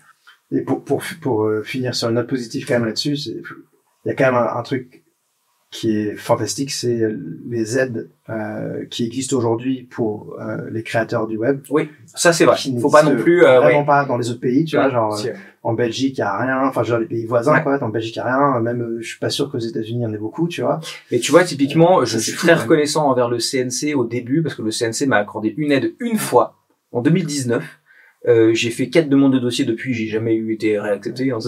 Et 0.52 0.62
pour, 0.62 0.84
pour, 0.84 1.04
pour 1.22 1.44
euh, 1.44 1.62
finir 1.64 1.94
sur 1.96 2.08
une 2.10 2.16
note 2.16 2.28
positive 2.28 2.66
quand 2.68 2.76
même 2.76 2.86
là-dessus, 2.86 3.16
il 3.16 3.44
y 4.06 4.10
a 4.12 4.14
quand 4.16 4.26
même 4.26 4.36
un, 4.36 4.56
un 4.58 4.64
truc 4.64 5.04
qui 5.70 5.92
est 5.98 6.16
fantastique, 6.16 6.72
c'est 6.72 7.02
les 7.50 7.78
aides 7.78 8.10
euh, 8.30 8.86
qui 8.90 9.06
existent 9.06 9.36
aujourd'hui 9.36 9.84
pour 9.84 10.38
euh, 10.40 10.70
les 10.72 10.82
créateurs 10.82 11.28
du 11.28 11.36
web. 11.36 11.60
ça 12.06 12.32
c'est 12.32 12.46
vrai. 12.46 12.56
qui 12.56 12.80
Faut 12.80 12.90
pas 12.90 13.04
non 13.04 13.18
plus, 13.18 13.44
euh, 13.44 13.60
vraiment 13.60 13.84
pas 13.84 14.06
dans 14.06 14.18
les 14.18 14.30
autres 14.30 14.40
pays, 14.40 14.64
tu 14.64 14.78
vois, 14.78 14.90
genre 14.90 15.18
Si, 15.18 15.30
euh, 15.30 15.34
en 15.64 15.74
Belgique 15.74 16.18
il 16.18 16.22
y 16.22 16.24
a 16.24 16.38
rien, 16.38 16.62
enfin 16.66 16.84
genre 16.84 17.00
les 17.00 17.06
pays 17.06 17.26
voisins 17.26 17.54
Ouais. 17.54 17.64
quoi, 17.64 17.84
en 17.84 17.90
Belgique 17.90 18.16
il 18.16 18.20
y 18.20 18.22
a 18.22 18.26
rien, 18.54 18.62
même 18.62 18.82
euh, 18.82 18.98
je 19.02 19.08
suis 19.10 19.20
pas 19.20 19.30
sûr 19.30 19.52
qu'aux 19.52 19.60
États-Unis 19.60 20.00
il 20.00 20.04
y 20.04 20.06
en 20.06 20.14
ait 20.14 20.18
beaucoup, 20.18 20.48
tu 20.48 20.62
vois. 20.62 20.80
Mais 21.12 21.20
tu 21.20 21.32
vois, 21.32 21.44
typiquement, 21.44 22.06
je 22.06 22.18
suis 22.18 22.32
très 22.32 22.56
fou, 22.56 22.62
reconnaissant 22.64 23.06
envers 23.10 23.28
le 23.28 23.40
CNC 23.40 23.94
au 23.94 24.06
début 24.06 24.42
parce 24.44 24.56
que 24.56 24.62
le 24.62 24.72
CNC 24.72 25.06
m'a 25.06 25.18
accordé 25.18 25.54
une 25.58 25.74
aide 25.74 25.96
une 26.00 26.18
fois 26.18 26.56
en 26.94 27.02
2019. 27.02 27.77
Euh, 28.28 28.54
j'ai 28.54 28.70
fait 28.72 28.90
quatre 28.90 29.10
demandes 29.10 29.34
de 29.34 29.40
dossier 29.40 29.66
depuis, 29.66 29.94
j'ai 29.94 30.08
jamais 30.08 30.36
eu 30.36 30.54
été 30.54 30.80
réaccepté. 30.80 31.32
on 31.34 31.40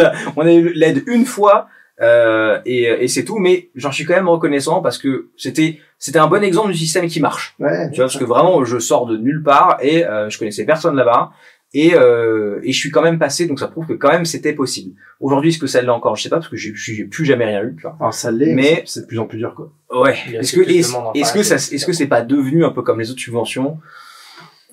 a, 0.00 0.12
on 0.36 0.42
a 0.42 0.52
eu 0.52 0.72
l'aide 0.72 1.02
une 1.06 1.26
fois 1.26 1.68
euh, 2.00 2.58
et, 2.66 2.82
et 2.84 3.08
c'est 3.08 3.24
tout. 3.24 3.38
Mais 3.38 3.70
j'en 3.74 3.92
suis 3.92 4.04
quand 4.04 4.14
même 4.14 4.28
reconnaissant 4.28 4.82
parce 4.82 4.98
que 4.98 5.28
c'était 5.36 5.78
c'était 5.98 6.18
un 6.18 6.26
bon 6.26 6.42
exemple 6.42 6.72
du 6.72 6.78
système 6.78 7.06
qui 7.06 7.20
marche. 7.20 7.54
Ouais. 7.58 7.90
Tu 7.90 7.96
vois, 7.96 8.06
parce 8.06 8.18
que 8.18 8.24
vraiment, 8.24 8.64
je 8.64 8.78
sors 8.78 9.06
de 9.06 9.16
nulle 9.16 9.42
part 9.42 9.78
et 9.80 10.04
euh, 10.04 10.28
je 10.28 10.38
connaissais 10.38 10.64
personne 10.64 10.96
là-bas. 10.96 11.30
Et, 11.76 11.94
euh, 11.94 12.60
et 12.62 12.70
je 12.70 12.78
suis 12.78 12.92
quand 12.92 13.02
même 13.02 13.18
passé, 13.18 13.46
donc 13.46 13.58
ça 13.58 13.66
prouve 13.66 13.86
que 13.86 13.94
quand 13.94 14.12
même 14.12 14.24
c'était 14.24 14.52
possible. 14.52 14.94
Aujourd'hui, 15.18 15.50
est-ce 15.50 15.58
que 15.58 15.66
ça 15.66 15.82
l'est 15.82 15.88
encore? 15.88 16.14
Je 16.14 16.22
sais 16.22 16.28
pas, 16.28 16.36
parce 16.36 16.46
que 16.48 16.56
j'ai 16.56 16.72
j'ai 16.72 17.04
plus 17.04 17.24
jamais 17.24 17.46
rien 17.46 17.64
eu. 17.64 17.74
Tu 17.74 17.82
vois. 17.82 17.96
Alors 17.98 18.14
ça 18.14 18.30
l'est, 18.30 18.54
Mais- 18.54 18.84
c'est 18.86 19.00
de 19.00 19.06
plus 19.06 19.18
en 19.18 19.26
plus 19.26 19.38
dur 19.38 19.54
quoi. 19.56 19.72
Ouais. 19.92 20.16
Est-ce 20.32 20.54
que 20.54 20.60
est-ce 20.60 21.32
que 21.32 21.42
ça 21.42 21.56
est-ce 21.56 21.84
que 21.84 21.92
c'est 21.92 22.06
pas 22.06 22.22
devenu 22.22 22.64
un 22.64 22.70
peu 22.70 22.82
comme 22.82 23.00
les 23.00 23.10
autres 23.10 23.20
subventions? 23.20 23.78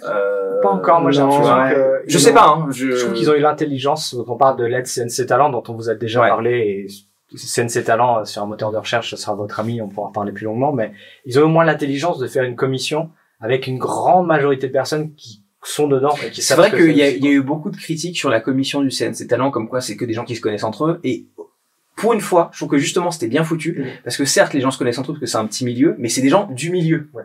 Euh, 0.08 0.62
Pas 0.62 0.70
encore, 0.70 1.02
moi 1.02 1.12
j'ai 1.12 1.20
l'impression 1.22 1.54
ouais. 1.56 1.74
que. 1.74 2.02
Je 2.08 2.18
sais 2.18 2.32
ont- 2.32 2.34
pas. 2.36 2.48
Hein, 2.48 2.68
je... 2.72 2.92
Je 2.92 3.02
trouve 3.04 3.14
qu'ils 3.14 3.30
ont 3.30 3.34
eu 3.36 3.40
l'intelligence, 3.40 4.16
quand 4.26 4.34
on 4.34 4.38
parle 4.38 4.58
de 4.58 4.66
l'aide 4.66 4.86
CNC 4.88 5.26
Talent, 5.28 5.50
dont 5.50 5.64
on 5.68 5.74
vous 5.74 5.90
a 5.90 5.96
déjà 5.96 6.22
Ouais. 6.22 6.30
parlé, 6.30 6.52
et 6.52 7.38
CNC 7.38 7.84
Talent, 7.84 8.20
euh, 8.20 8.26
sur 8.26 8.42
un 8.44 8.46
moteur 8.46 8.72
de 8.72 8.78
recherche, 8.78 9.10
ce 9.12 9.18
sera 9.18 9.34
votre 9.36 9.60
ami, 9.60 9.82
on 9.82 9.88
pourra 9.88 10.08
en 10.08 10.12
parler 10.12 10.32
plus 10.32 10.46
longuement, 10.46 10.72
mais 10.74 10.92
ils 11.26 11.40
ont 11.40 11.44
au 11.44 11.48
moins 11.48 11.64
l'intelligence 11.66 12.20
de 12.20 12.28
faire 12.28 12.44
une 12.44 12.56
commission 12.56 13.10
avec 13.40 13.68
une 13.68 13.78
grande 13.78 14.28
majorité 14.28 14.68
de 14.68 14.74
personnes 14.74 15.14
qui 15.16 15.44
sont 15.64 15.88
dedans 15.88 16.14
et 16.26 16.30
qui 16.32 16.42
C'est 16.42 16.56
vrai 16.56 16.72
qu'il 16.72 16.92
y 16.98 17.02
a, 17.04 17.10
y 17.10 17.28
eu 17.28 17.42
beaucoup 17.42 17.70
de 17.70 17.78
critiques 17.78 18.18
sur 18.18 18.30
la 18.30 18.40
commission 18.40 18.82
du 18.82 18.90
CNC 18.90 19.28
Talent, 19.28 19.52
comme 19.52 19.70
quoi 19.70 19.80
c'est 19.82 19.96
que 19.96 20.06
des 20.06 20.14
gens 20.14 20.26
qui 20.26 20.36
se 20.36 20.42
connaissent 20.42 20.64
entre 20.64 20.86
eux. 20.86 21.00
Et 21.04 21.28
pour 21.96 22.14
une 22.14 22.22
fois, 22.22 22.50
je 22.52 22.58
trouve 22.60 22.70
que 22.70 22.78
justement 22.78 23.12
c'était 23.12 23.28
bien 23.28 23.44
foutu, 23.44 23.78
Mhm. 23.80 23.86
parce 24.04 24.18
que 24.18 24.26
certes 24.26 24.54
les 24.54 24.62
gens 24.62 24.72
se 24.72 24.78
connaissent 24.80 24.98
entre 24.98 25.12
eux 25.12 25.14
parce 25.14 25.20
que 25.22 25.26
c'est 25.28 25.38
un 25.38 25.46
petit 25.46 25.66
milieu, 25.66 25.96
mais 26.00 26.10
c'est 26.10 26.22
des 26.22 26.30
gens 26.30 26.48
du 26.52 26.72
milieu. 26.72 27.10
Ouais. 27.14 27.24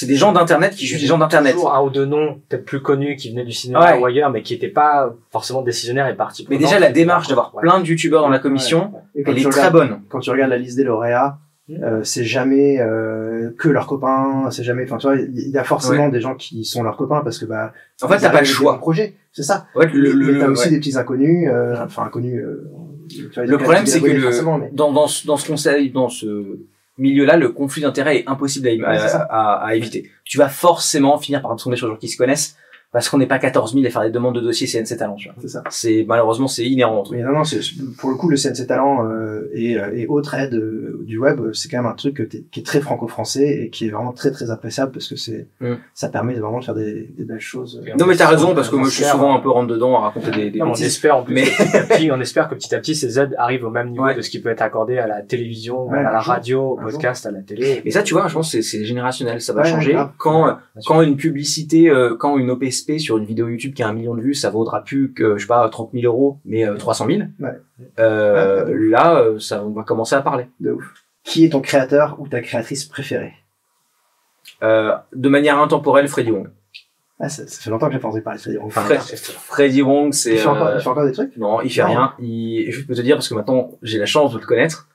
C'est 0.00 0.06
des 0.06 0.14
gens 0.14 0.30
d'internet 0.30 0.74
qui 0.76 0.86
jugent 0.86 1.00
des 1.00 1.08
gens 1.08 1.18
d'internet. 1.18 1.54
Toujours 1.54 1.74
un 1.74 1.82
ou 1.82 1.90
deux 1.90 2.04
noms 2.04 2.40
peut-être 2.48 2.64
plus 2.64 2.80
connus 2.80 3.16
qui 3.16 3.30
venaient 3.30 3.44
du 3.44 3.50
cinéma 3.50 3.94
Ouais. 3.94 3.98
ou 4.00 4.06
ailleurs, 4.06 4.30
mais 4.30 4.42
qui 4.42 4.52
n'étaient 4.52 4.68
pas 4.68 5.12
forcément 5.32 5.60
décisionnaires 5.62 6.06
et 6.06 6.14
partis. 6.14 6.46
Mais 6.48 6.56
déjà 6.56 6.78
la 6.78 6.92
démarche 6.92 7.26
d'avoir 7.26 7.50
plein 7.50 7.80
de 7.80 7.84
youtubeurs 7.84 8.22
dans 8.22 8.28
la 8.28 8.38
commission, 8.38 8.92
quand 8.92 9.00
elle 9.32 9.38
est 9.38 9.42
très 9.42 9.66
regardes- 9.66 9.72
bonne. 9.72 10.00
Quand 10.08 10.20
tu 10.20 10.30
regardes 10.30 10.50
la 10.52 10.58
liste 10.58 10.76
des 10.76 10.84
lauréats, 10.84 11.38
Mm. 11.68 11.82
euh, 11.82 12.00
c'est 12.04 12.22
jamais 12.24 12.80
euh, 12.80 13.50
que 13.58 13.68
leurs 13.68 13.88
copains, 13.88 14.48
c'est 14.52 14.62
jamais. 14.62 14.84
Enfin, 14.84 14.98
tu 14.98 15.08
vois, 15.08 15.16
il 15.16 15.50
y 15.50 15.58
a 15.58 15.64
forcément 15.64 16.08
des 16.10 16.20
gens 16.20 16.36
qui 16.36 16.64
sont 16.64 16.84
leurs 16.84 16.96
copains 16.96 17.20
parce 17.24 17.38
que 17.38 17.44
bah. 17.44 17.72
En 18.00 18.06
fait, 18.08 18.18
t'as 18.18 18.30
pas 18.30 18.38
le 18.40 18.46
choix. 18.46 18.78
Projet, 18.78 19.16
c'est 19.32 19.42
ça. 19.42 19.66
Ouais, 19.74 19.86
le, 19.92 20.12
le, 20.12 20.32
mais 20.34 20.38
t'as 20.38 20.46
aussi 20.48 20.66
ouais. 20.66 20.70
des 20.70 20.78
petits 20.78 20.96
inconnus, 20.96 21.48
euh, 21.52 21.74
enfin 21.84 22.04
inconnus. 22.04 22.40
euh, 22.40 22.70
tu 23.10 23.28
vois, 23.34 23.44
Le 23.46 23.58
problème, 23.58 23.84
c'est 23.84 24.00
que 24.00 24.06
le, 24.06 24.30
mais- 24.60 24.70
dans, 24.72 24.92
dans, 24.92 25.08
ce- 25.08 25.26
dans 25.26 25.36
ce 25.36 25.48
conseil, 25.48 25.90
dans 25.90 26.08
ce 26.08 26.26
milieu-là, 26.98 27.36
le 27.36 27.48
conflit 27.50 27.82
d'intérêt 27.82 28.18
est 28.18 28.28
impossible 28.28 28.68
à 29.30 29.70
éviter. 29.74 30.10
Tu 30.24 30.38
vas 30.38 30.48
forcément 30.48 31.18
finir 31.18 31.42
par 31.42 31.56
tomber 31.56 31.76
sur 31.76 31.86
des 31.86 31.94
gens 31.94 31.98
qui 31.98 32.08
se 32.08 32.16
connaissent. 32.16 32.56
Parce 32.92 33.08
qu'on 33.10 33.18
n'est 33.18 33.26
pas 33.26 33.38
14 33.38 33.74
000 33.74 33.84
à 33.86 33.90
faire 33.90 34.02
des 34.02 34.10
demandes 34.10 34.34
de 34.34 34.40
dossiers 34.40 34.66
CNC 34.66 34.96
Talent. 34.96 35.16
tu 35.16 35.28
vois. 35.28 35.36
C'est 35.40 35.48
ça. 35.48 35.62
C'est 35.70 36.04
malheureusement 36.08 36.48
c'est 36.48 36.64
inhérent. 36.64 37.04
Mais 37.10 37.22
non, 37.22 37.32
non, 37.32 37.44
c'est, 37.44 37.60
pour 37.98 38.08
le 38.10 38.16
coup, 38.16 38.28
le 38.30 38.36
CNC 38.36 38.66
Talent 38.66 39.04
euh, 39.06 39.50
et, 39.52 39.78
euh, 39.78 39.90
et 39.94 40.06
autres 40.06 40.34
aides 40.34 40.54
euh, 40.54 41.00
du 41.04 41.18
web, 41.18 41.40
euh, 41.40 41.52
c'est 41.52 41.68
quand 41.68 41.76
même 41.78 41.86
un 41.90 41.94
truc 41.94 42.14
que 42.16 42.22
t'es- 42.22 42.44
qui 42.50 42.60
est 42.60 42.62
très 42.62 42.80
franco-français 42.80 43.46
et 43.64 43.70
qui 43.70 43.86
est 43.86 43.90
vraiment 43.90 44.12
très 44.12 44.30
très 44.30 44.50
appréciable 44.50 44.92
parce 44.92 45.08
que 45.08 45.16
c'est, 45.16 45.46
Mm. 45.60 45.74
ça 45.94 46.08
permet 46.08 46.34
de 46.34 46.40
vraiment 46.40 46.60
de 46.60 46.64
faire 46.64 46.74
des, 46.74 47.10
des 47.16 47.24
belles 47.24 47.40
choses. 47.40 47.82
Non 47.98 48.06
mais 48.06 48.16
t'as 48.16 48.28
raison 48.28 48.50
on- 48.52 48.54
parce 48.54 48.68
que 48.70 48.76
moi 48.76 48.88
je 48.88 48.94
suis 48.94 49.04
souvent 49.04 49.34
un 49.36 49.40
peu 49.40 49.50
rentre 49.50 49.68
dedans 49.68 49.96
à 49.96 50.00
raconter 50.00 50.30
des, 50.30 50.50
des 50.50 50.58
Non, 50.58 50.70
on 50.70 50.74
espère 50.74 51.16
en 51.16 51.22
plus 51.24 51.34
Mais- 51.34 51.42
petit 51.44 51.88
petit, 51.88 52.10
on 52.12 52.20
espère 52.20 52.48
que 52.48 52.54
petit 52.54 52.74
à 52.74 52.78
petit 52.78 52.94
ces 52.94 53.18
aides 53.18 53.34
arrivent 53.38 53.64
au 53.64 53.70
même 53.70 53.90
niveau 53.90 54.04
Ouais. 54.04 54.14
de 54.14 54.22
ce 54.22 54.30
qui 54.30 54.40
peut 54.40 54.48
être 54.48 54.62
accordé 54.62 54.98
à 54.98 55.06
la 55.06 55.20
télévision, 55.22 55.86
Ouais, 55.88 55.98
à 55.98 56.02
la 56.04 56.20
jour. 56.20 56.32
radio, 56.32 56.60
au 56.78 56.80
jour. 56.80 56.90
podcast, 56.92 57.26
à 57.26 57.30
la 57.30 57.40
télé. 57.42 57.82
Et 57.84 57.90
ça, 57.90 58.02
tu 58.02 58.14
vois, 58.14 58.28
je 58.28 58.34
pense 58.34 58.50
que 58.52 58.62
c'est- 58.62 58.78
c'est 58.78 58.84
générationnel, 58.84 59.40
ça 59.40 59.52
va 59.52 59.62
Ouais, 59.62 59.68
changer. 59.70 59.96
Quand 60.16 60.56
quand 60.86 61.02
une 61.02 61.16
publicité, 61.16 61.92
quand 62.18 62.38
une 62.38 62.50
Sur 62.98 63.18
une 63.18 63.24
vidéo 63.24 63.48
YouTube 63.48 63.74
qui 63.74 63.82
a 63.82 63.88
un 63.88 63.92
million 63.92 64.14
de 64.14 64.20
vues, 64.20 64.34
ça 64.34 64.50
vaudra 64.50 64.82
plus 64.84 65.12
que 65.12 65.36
je 65.36 65.42
sais 65.42 65.48
pas 65.48 65.68
30 65.68 65.90
000 65.92 66.04
euros, 66.04 66.38
mais 66.44 66.66
euh, 66.66 66.76
300 66.76 67.06
000. 67.06 67.20
Ouais. 67.40 67.48
Euh, 67.98 68.64
Ouais, 68.66 68.74
là, 68.90 69.20
euh, 69.20 69.38
ça 69.38 69.64
on 69.64 69.70
va 69.70 69.82
commencer 69.82 70.14
à 70.14 70.22
parler. 70.22 70.46
De 70.60 70.72
ouf. 70.72 70.84
Qui 71.24 71.44
est 71.44 71.50
ton 71.50 71.60
créateur 71.60 72.16
ou 72.20 72.28
ta 72.28 72.40
créatrice 72.40 72.84
préférée? 72.84 73.32
Euh, 74.62 74.92
de 75.14 75.28
manière 75.28 75.58
intemporelle, 75.58 76.08
Freddy 76.08 76.30
Wong. 76.30 76.48
ah, 77.20 77.28
ça, 77.28 77.46
ça 77.46 77.60
fait 77.62 77.70
longtemps 77.70 77.86
que 77.88 77.92
j'ai 77.92 77.98
pensé 77.98 78.20
parler 78.22 78.38
de 78.38 78.42
Freddy 78.42 78.58
Wong. 78.58 78.70
Fred- 78.70 79.00
Freddy 79.00 79.82
Wong, 79.82 80.12
c'est 80.12 80.34
il, 80.36 80.38
euh, 80.48 80.74
il 80.76 80.80
fait 80.80 80.88
encore 80.88 81.04
des 81.04 81.12
trucs? 81.12 81.36
Non, 81.36 81.60
il 81.60 81.70
fait 81.70 81.82
Non. 81.82 81.88
rien. 81.88 82.14
Il, 82.18 82.70
je 82.70 82.84
peux 82.86 82.94
te 82.94 83.00
dire 83.02 83.16
parce 83.16 83.28
que 83.28 83.34
maintenant 83.34 83.72
j'ai 83.82 83.98
la 83.98 84.06
chance 84.06 84.32
de 84.32 84.38
le 84.38 84.46
connaître. 84.46 84.88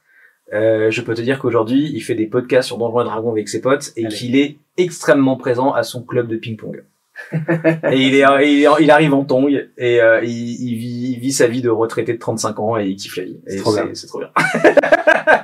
Euh, 0.54 0.92
je 0.92 1.02
peux 1.02 1.14
te 1.16 1.22
dire 1.22 1.40
qu'aujourd'hui, 1.40 1.90
il 1.94 2.02
fait 2.02 2.14
des 2.16 2.28
podcasts 2.28 2.68
sur 2.68 2.78
Donjons 2.78 3.02
et 3.02 3.06
Dragons 3.06 3.32
avec 3.32 3.50
ses 3.50 3.62
potes 3.62 3.92
et 3.96 4.08
qu'il 4.08 4.36
est 4.36 4.58
extrêmement 4.78 5.36
présent 5.38 5.72
à 5.72 5.84
son 5.84 6.04
club 6.04 6.28
de 6.28 6.36
ping-pong. 6.36 6.84
Et 7.32 7.98
il 7.98 8.16
est, 8.16 8.24
il, 8.44 8.64
est- 8.64 8.82
il 8.82 8.92
arrive 8.92 9.14
en 9.14 9.24
tong 9.24 9.50
et 9.78 10.02
euh, 10.02 10.22
il, 10.24 10.30
il 10.30 10.76
vit, 10.78 11.12
il 11.14 11.20
vit 11.20 11.32
sa 11.32 11.48
vie 11.48 11.62
de 11.62 11.70
retraité 11.70 12.14
de 12.14 12.20
35 12.20 12.60
ans 12.60 12.78
et 12.78 12.86
il 12.88 12.96
kiffe 12.96 13.18
la 13.18 13.24
vie. 13.24 13.40
C'est 13.48 13.58
trop 13.58 13.74
bien. 13.74 13.90
c'est 13.94 14.08
trop 14.08 14.20
bien. 14.20 14.30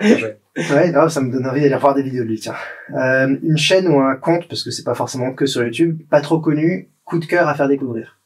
Ouais, 0.01 1.09
ça 1.09 1.21
me 1.21 1.31
donne 1.31 1.45
envie 1.47 1.61
d'aller 1.61 1.77
voir 1.77 1.95
des 1.95 2.03
vidéos 2.03 2.23
de 2.23 2.29
lui, 2.29 2.39
tiens. 2.39 2.55
Euh, 2.95 3.35
une 3.43 3.57
chaîne 3.57 3.87
ou 3.87 3.99
un 3.99 4.15
compte, 4.15 4.47
parce 4.47 4.63
que 4.63 4.71
c'est 4.71 4.83
pas 4.83 4.95
forcément 4.95 5.33
que 5.33 5.45
sur 5.45 5.63
YouTube, 5.63 6.01
pas 6.09 6.21
trop 6.21 6.39
connu, 6.39 6.89
coup 7.05 7.19
de 7.19 7.25
cœur 7.25 7.47
à 7.47 7.55
faire 7.55 7.67
découvrir. 7.67 8.18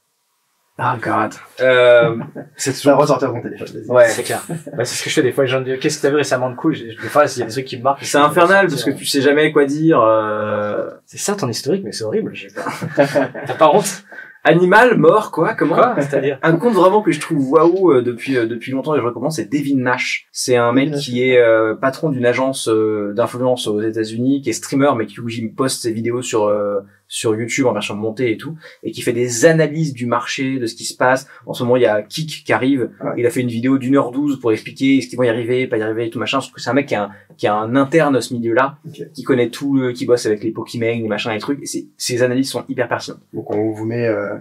Oh 0.80 0.94
god. 1.02 1.34
Euh, 1.62 2.16
c'est 2.56 2.84
vas 2.84 2.96
ressortir 2.96 3.32
ton 3.32 3.42
téléphone. 3.42 3.68
Ouais. 3.88 4.08
C'est 4.10 4.24
clair. 4.24 4.44
Bah, 4.76 4.86
c'est 4.86 4.96
ce 4.96 5.04
que 5.04 5.10
je 5.10 5.16
fais 5.16 5.22
des 5.22 5.32
fois. 5.32 5.44
Les 5.44 5.50
gens 5.50 5.60
me 5.60 5.66
disent, 5.66 5.80
qu'est-ce 5.80 5.98
que 5.98 6.02
t'as 6.04 6.10
vu 6.10 6.16
récemment 6.16 6.50
de 6.50 6.56
cool? 6.56 6.74
Des 6.74 6.96
fois, 7.10 7.26
il 7.26 7.40
y 7.40 7.44
a 7.44 7.46
des 7.46 7.52
trucs 7.52 7.66
qui 7.66 7.78
me 7.78 7.84
marquent. 7.84 8.04
C'est 8.04 8.18
infernal 8.18 8.68
parce 8.68 8.84
que 8.84 8.92
tu 8.92 9.06
sais 9.06 9.22
jamais 9.22 9.52
quoi 9.52 9.66
dire. 9.66 10.02
euh, 10.02 10.90
C'est 11.06 11.20
ça 11.20 11.36
ton 11.36 11.48
historique, 11.48 11.84
mais 11.84 11.92
c'est 11.92 12.04
horrible. 12.04 12.32
j'ai 12.34 12.48
peur. 12.48 12.66
T'as 12.96 13.54
pas 13.54 13.70
honte? 13.70 14.04
Animal, 14.46 14.98
mort, 14.98 15.32
quoi 15.32 15.54
Comment? 15.54 15.76
Quoi? 15.76 15.96
C'est-à-dire? 16.00 16.38
Un 16.42 16.58
compte 16.58 16.74
vraiment 16.74 17.02
que 17.02 17.14
je 17.14 17.20
trouve 17.22 17.50
waouh 17.52 17.94
euh, 17.94 18.02
depuis 18.02 18.36
euh, 18.38 18.46
depuis 18.46 18.74
longtemps 18.74 18.94
et 18.94 19.00
je 19.00 19.04
recommande, 19.04 19.32
c'est 19.32 19.50
Devin 19.50 19.78
Nash. 19.78 20.28
C'est 20.34 20.58
un 20.58 20.74
mec 20.74 20.92
qui 20.96 21.24
est 21.24 21.38
euh, 21.38 21.76
patron 21.76 22.10
d'une 22.10 22.26
agence 22.26 22.68
euh, 22.68 23.14
d'influence 23.16 23.68
aux 23.68 23.80
États-Unis, 23.80 24.42
qui 24.42 24.50
est 24.50 24.54
streamer 24.54 24.92
mais 24.98 25.06
qui 25.06 25.16
qui 25.26 25.48
poste 25.48 25.84
ses 25.84 25.94
vidéos 25.94 26.22
sur 26.22 26.44
euh, 26.48 26.82
sur 27.08 27.36
YouTube 27.36 27.68
en 27.68 27.74
version 27.74 27.96
montée 27.96 28.32
et 28.32 28.38
tout, 28.38 28.58
et 28.82 28.92
qui 28.92 29.02
fait 29.02 29.14
des 29.14 29.46
analyses 29.46 29.94
du 29.94 30.06
marché, 30.06 30.58
de 30.60 30.66
ce 30.66 30.76
qui 30.76 30.84
se 30.84 30.96
passe. 30.96 31.28
En 31.46 31.54
ce 31.54 31.64
moment, 31.64 31.76
il 31.76 31.84
y 31.84 31.86
a 31.86 32.02
Kik 32.02 32.44
qui 32.46 32.54
arrive. 32.54 32.90
Ouais. 33.04 33.12
Il 33.18 33.26
a 33.26 33.30
fait 33.30 33.42
une 33.42 33.50
vidéo 33.50 33.78
d'une 33.78 33.96
heure 33.96 34.12
douze 34.12 34.40
pour 34.40 34.52
expliquer 34.52 35.02
ce 35.02 35.08
qu'ils 35.08 35.18
vont 35.18 35.24
y 35.24 35.30
arriver, 35.30 35.68
pas 35.68 35.78
y 35.78 35.82
arriver 35.82 36.08
et 36.08 36.10
tout 36.10 36.20
machin. 36.20 36.40
Que 36.40 36.60
c'est 36.60 36.70
un 36.70 36.74
mec 36.74 36.88
qui 36.88 36.96
a 36.96 37.04
un, 37.04 37.12
qui 37.38 37.48
a 37.48 37.56
un 37.56 37.76
interne 37.76 38.16
à 38.16 38.22
ce 38.22 38.34
milieu-là, 38.34 38.78
qui 39.14 39.24
connaît 39.24 39.50
tout, 39.50 39.78
euh, 39.78 39.94
qui 39.94 40.06
bosse 40.06 40.26
avec 40.26 40.44
les 40.44 40.52
Pokémon, 40.52 40.86
les 40.86 41.08
machins, 41.08 41.32
les 41.32 41.40
trucs. 41.40 41.62
Et 41.62 41.88
ses 41.98 42.24
analyses 42.24 42.50
sont 42.50 42.66
hyper 42.68 42.88
pertinentes. 42.88 43.22
Donc 43.34 43.52
on 43.52 43.72
vous 43.72 43.86
met 43.86 44.08
euh, 44.08 44.38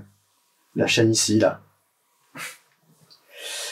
la 0.75 0.87
chaîne 0.87 1.11
ici, 1.11 1.39
là. 1.39 1.61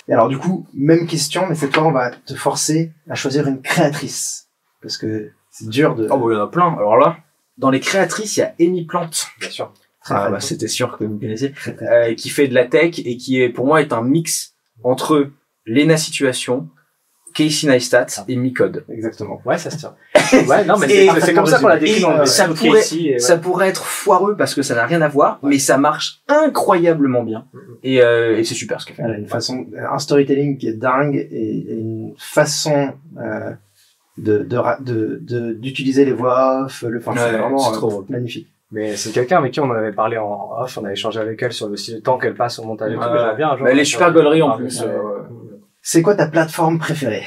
Et 0.09 0.12
alors 0.12 0.28
du 0.28 0.38
coup, 0.38 0.66
même 0.74 1.07
question, 1.07 1.47
mais 1.49 1.55
cette 1.55 1.74
fois 1.74 1.84
on 1.84 1.93
va 1.93 2.11
te 2.11 2.34
forcer 2.34 2.93
à 3.09 3.14
choisir 3.14 3.47
une 3.47 3.62
créatrice. 3.62 4.49
Parce 4.82 4.97
que 4.97 5.30
c'est 5.51 5.68
dur 5.68 5.95
de... 5.95 6.09
Oh, 6.11 6.18
bah, 6.18 6.26
il 6.30 6.34
y 6.34 6.36
en 6.36 6.45
a 6.45 6.47
plein. 6.47 6.72
Alors 6.74 6.97
là, 6.97 7.18
dans 7.61 7.70
les 7.70 7.80
créatrices, 7.80 8.36
il 8.36 8.40
y 8.40 8.42
a 8.42 8.54
Amy 8.61 8.84
Plante. 8.86 9.26
Bien 9.40 9.50
sûr. 9.50 9.72
Ah, 10.06 10.30
bah, 10.30 10.40
c'était 10.40 10.66
sûr 10.68 10.96
que 10.98 11.04
vous 11.04 11.18
connaissez. 11.18 11.52
Euh, 11.82 12.14
qui 12.14 12.30
fait 12.30 12.48
de 12.48 12.54
la 12.54 12.64
tech 12.64 12.98
et 13.04 13.16
qui 13.16 13.40
est, 13.40 13.50
pour 13.50 13.66
moi, 13.66 13.80
est 13.82 13.92
un 13.92 14.02
mix 14.02 14.54
entre 14.82 15.30
Lena 15.66 15.96
Situation, 15.98 16.68
Casey 17.34 17.68
Neistat 17.68 18.06
et 18.26 18.34
Micode. 18.34 18.84
Exactement. 18.88 19.40
Ouais, 19.44 19.58
ça 19.58 19.70
se 19.70 19.76
tient. 19.76 19.94
Ouais, 20.48 20.64
non, 20.64 20.78
mais 20.78 20.88
c'est- 20.88 21.34
comme 21.34 21.46
ça 21.46 21.58
qu'on 21.58 21.66
l'a 21.68 21.76
décrit 21.76 22.00
dans 22.00 22.12
euh, 22.12 22.20
le 22.20 22.26
ça 22.26 22.44
truc 22.46 22.56
pourrait- 22.58 22.92
ouais. 22.94 23.18
Ça 23.18 23.36
pourrait 23.36 23.68
être 23.68 23.84
foireux 23.84 24.36
parce 24.36 24.54
que 24.54 24.62
ça 24.62 24.74
n'a 24.74 24.86
rien 24.86 25.02
à 25.02 25.08
voir, 25.08 25.38
mais 25.42 25.58
ça 25.58 25.76
marche 25.76 26.22
incroyablement 26.28 27.22
bien. 27.22 27.46
Mhm. 27.52 27.61
Et, 27.82 28.00
euh, 28.02 28.38
et 28.38 28.44
c'est 28.44 28.54
super 28.54 28.80
ce 28.80 28.86
qu'elle 28.86 28.96
fait. 28.96 29.02
Elle 29.02 29.11
a 29.12 29.18
une 29.18 29.26
façon, 29.28 29.66
un 29.76 29.98
storytelling 29.98 30.56
qui 30.56 30.68
est 30.68 30.72
dingue 30.74 31.16
et, 31.16 31.58
et 31.58 31.74
une 31.74 32.14
façon 32.16 32.94
euh, 33.18 33.50
de 34.20 34.38
de 34.38 34.56
ra- 34.56 34.78
de- 34.80 35.18
de- 35.22 35.52
d'utiliser 35.52 36.04
les 36.04 36.12
voix 36.12 36.64
off. 36.66 36.82
Le, 36.86 36.98
enfin, 36.98 37.12
c'est 37.16 37.24
Ouais, 37.32 37.38
vraiment 37.38 37.58
c'est 37.58 37.70
euh, 37.74 37.76
trop 37.78 37.90
drôle. 37.90 38.04
magnifique. 38.08 38.48
Mais 38.72 38.94
c'est 38.96 39.10
quelqu'un 39.12 39.38
avec 39.38 39.52
qui 39.52 39.60
on 39.60 39.64
en 39.64 39.72
avait 39.72 39.92
parlé 39.92 40.16
en 40.16 40.50
off, 40.60 40.78
on 40.78 40.84
avait 40.84 40.92
échangé 40.92 41.18
avec 41.18 41.42
elle 41.42 41.52
sur 41.52 41.68
le 41.68 41.76
style, 41.76 42.02
temps 42.02 42.18
qu'elle 42.18 42.34
passe 42.34 42.58
au 42.60 42.64
montage 42.64 42.90
Ouais. 42.90 42.98
j'aimerais 43.02 43.34
bien. 43.36 43.56
Mais 43.62 43.70
elle 43.72 43.78
est 43.80 43.84
super 43.84 44.12
gaulerie 44.12 44.42
en 44.42 44.56
plus, 44.56 44.80
ouais. 44.82 44.86
euh, 44.88 45.22
C'est 45.82 46.02
quoi 46.02 46.14
ta 46.14 46.28
plateforme 46.28 46.78
préférée? 46.78 47.24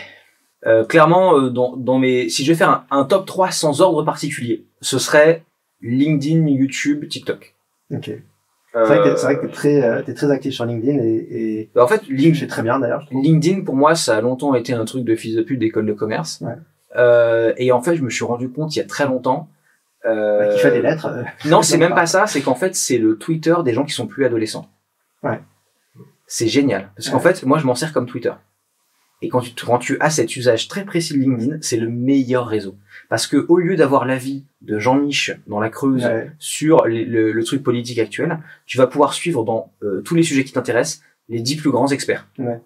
Euh, 0.65 0.85
clairement, 0.85 1.35
euh, 1.37 1.49
dans, 1.49 1.75
dans 1.75 1.99
mes, 1.99 2.29
si 2.29 2.45
je 2.45 2.51
vais 2.53 2.57
faire 2.57 2.69
un, 2.69 2.85
un 2.91 3.03
top 3.03 3.25
3 3.25 3.51
sans 3.51 3.81
ordre 3.81 4.03
particulier, 4.03 4.63
ce 4.79 4.97
serait 4.99 5.43
LinkedIn, 5.81 6.47
YouTube, 6.47 7.07
TikTok. 7.09 7.53
Ok. 7.91 8.05
C'est 8.05 8.79
Euh, 8.79 8.85
vrai 8.85 8.97
que 8.99 9.03
t'es- 9.09 9.17
c'est 9.17 9.25
vrai 9.25 9.35
que 9.35 9.41
t'es 9.45 9.51
très 9.51 9.83
euh, 9.83 10.01
t'es 10.01 10.13
très 10.13 10.31
actif 10.31 10.53
sur 10.53 10.65
LinkedIn 10.65 10.97
et, 10.97 11.27
et 11.29 11.69
bah, 11.75 11.83
en 11.83 11.87
fait, 11.87 12.01
LinkedIn, 12.07 12.47
très 12.47 12.61
bien 12.63 12.79
d'ailleurs. 12.79 13.05
LinkedIn, 13.11 13.61
pour 13.65 13.75
moi, 13.75 13.93
ça 13.95 14.15
a 14.17 14.21
longtemps 14.21 14.55
été 14.55 14.71
un 14.73 14.85
truc 14.85 15.03
de 15.03 15.15
fils 15.15 15.35
de 15.35 15.41
pute 15.43 15.59
d'école 15.59 15.85
de 15.85 15.93
commerce. 15.93 16.39
Ouais. 16.41 16.53
Euh, 16.95 17.53
et 17.57 17.71
en 17.71 17.81
fait, 17.81 17.95
je 17.95 18.01
me 18.03 18.09
suis 18.09 18.23
rendu 18.25 18.49
compte 18.49 18.75
il 18.75 18.79
y 18.79 18.81
a 18.81 18.85
très 18.85 19.05
longtemps. 19.05 19.49
Euh, 20.05 20.53
Qui 20.53 20.59
fait 20.61 20.71
des 20.71 20.81
lettres. 20.81 21.05
euh, 21.07 21.23
Non, 21.49 21.61
c'est 21.61 21.77
même 21.77 21.89
pas. 21.89 21.95
pas 22.01 22.05
ça. 22.05 22.27
C'est 22.27 22.41
qu'en 22.41 22.55
fait, 22.55 22.75
c'est 22.75 22.97
le 22.97 23.17
Twitter 23.17 23.55
des 23.63 23.73
gens 23.73 23.85
qui 23.85 23.93
sont 23.93 24.05
plus 24.07 24.25
adolescents. 24.25 24.69
Ouais. 25.23 25.39
C'est 26.27 26.47
génial. 26.47 26.89
Parce 26.95 27.09
qu'en 27.09 27.17
Ouais. 27.17 27.33
fait, 27.33 27.43
moi, 27.43 27.57
je 27.59 27.65
m'en 27.65 27.75
sers 27.75 27.93
comme 27.93 28.05
Twitter. 28.05 28.33
Et 29.21 29.29
quand 29.29 29.39
tu, 29.39 29.53
quand 29.65 29.77
tu 29.77 29.97
as 30.01 30.09
cet 30.09 30.35
usage 30.35 30.67
très 30.67 30.83
précis 30.83 31.13
de 31.13 31.19
LinkedIn, 31.19 31.57
c'est 31.61 31.77
le 31.77 31.87
meilleur 31.87 32.45
réseau. 32.47 32.75
Parce 33.07 33.25
que 33.25 33.45
au 33.47 33.57
lieu 33.57 33.77
d'avoir 33.77 34.05
l'avis 34.05 34.43
de 34.61 34.77
Jean 34.79 34.95
Mich 34.95 35.31
dans 35.47 35.61
la 35.61 35.69
Creuse 35.69 36.03
ouais. 36.03 36.29
sur 36.39 36.85
les- 36.85 37.05
le, 37.05 37.31
le 37.31 37.43
truc 37.45 37.63
politique 37.63 37.99
actuel, 37.99 38.39
tu 38.65 38.77
vas 38.77 38.85
pouvoir 38.87 39.13
suivre 39.13 39.45
dans 39.45 39.71
euh, 39.83 40.01
tous 40.01 40.15
les 40.15 40.23
sujets 40.23 40.43
qui 40.43 40.51
t'intéressent 40.51 41.01
les 41.29 41.39
dix 41.39 41.55
plus 41.55 41.71
grands 41.71 41.87
experts. 41.87 42.27
Ouais. 42.37 42.59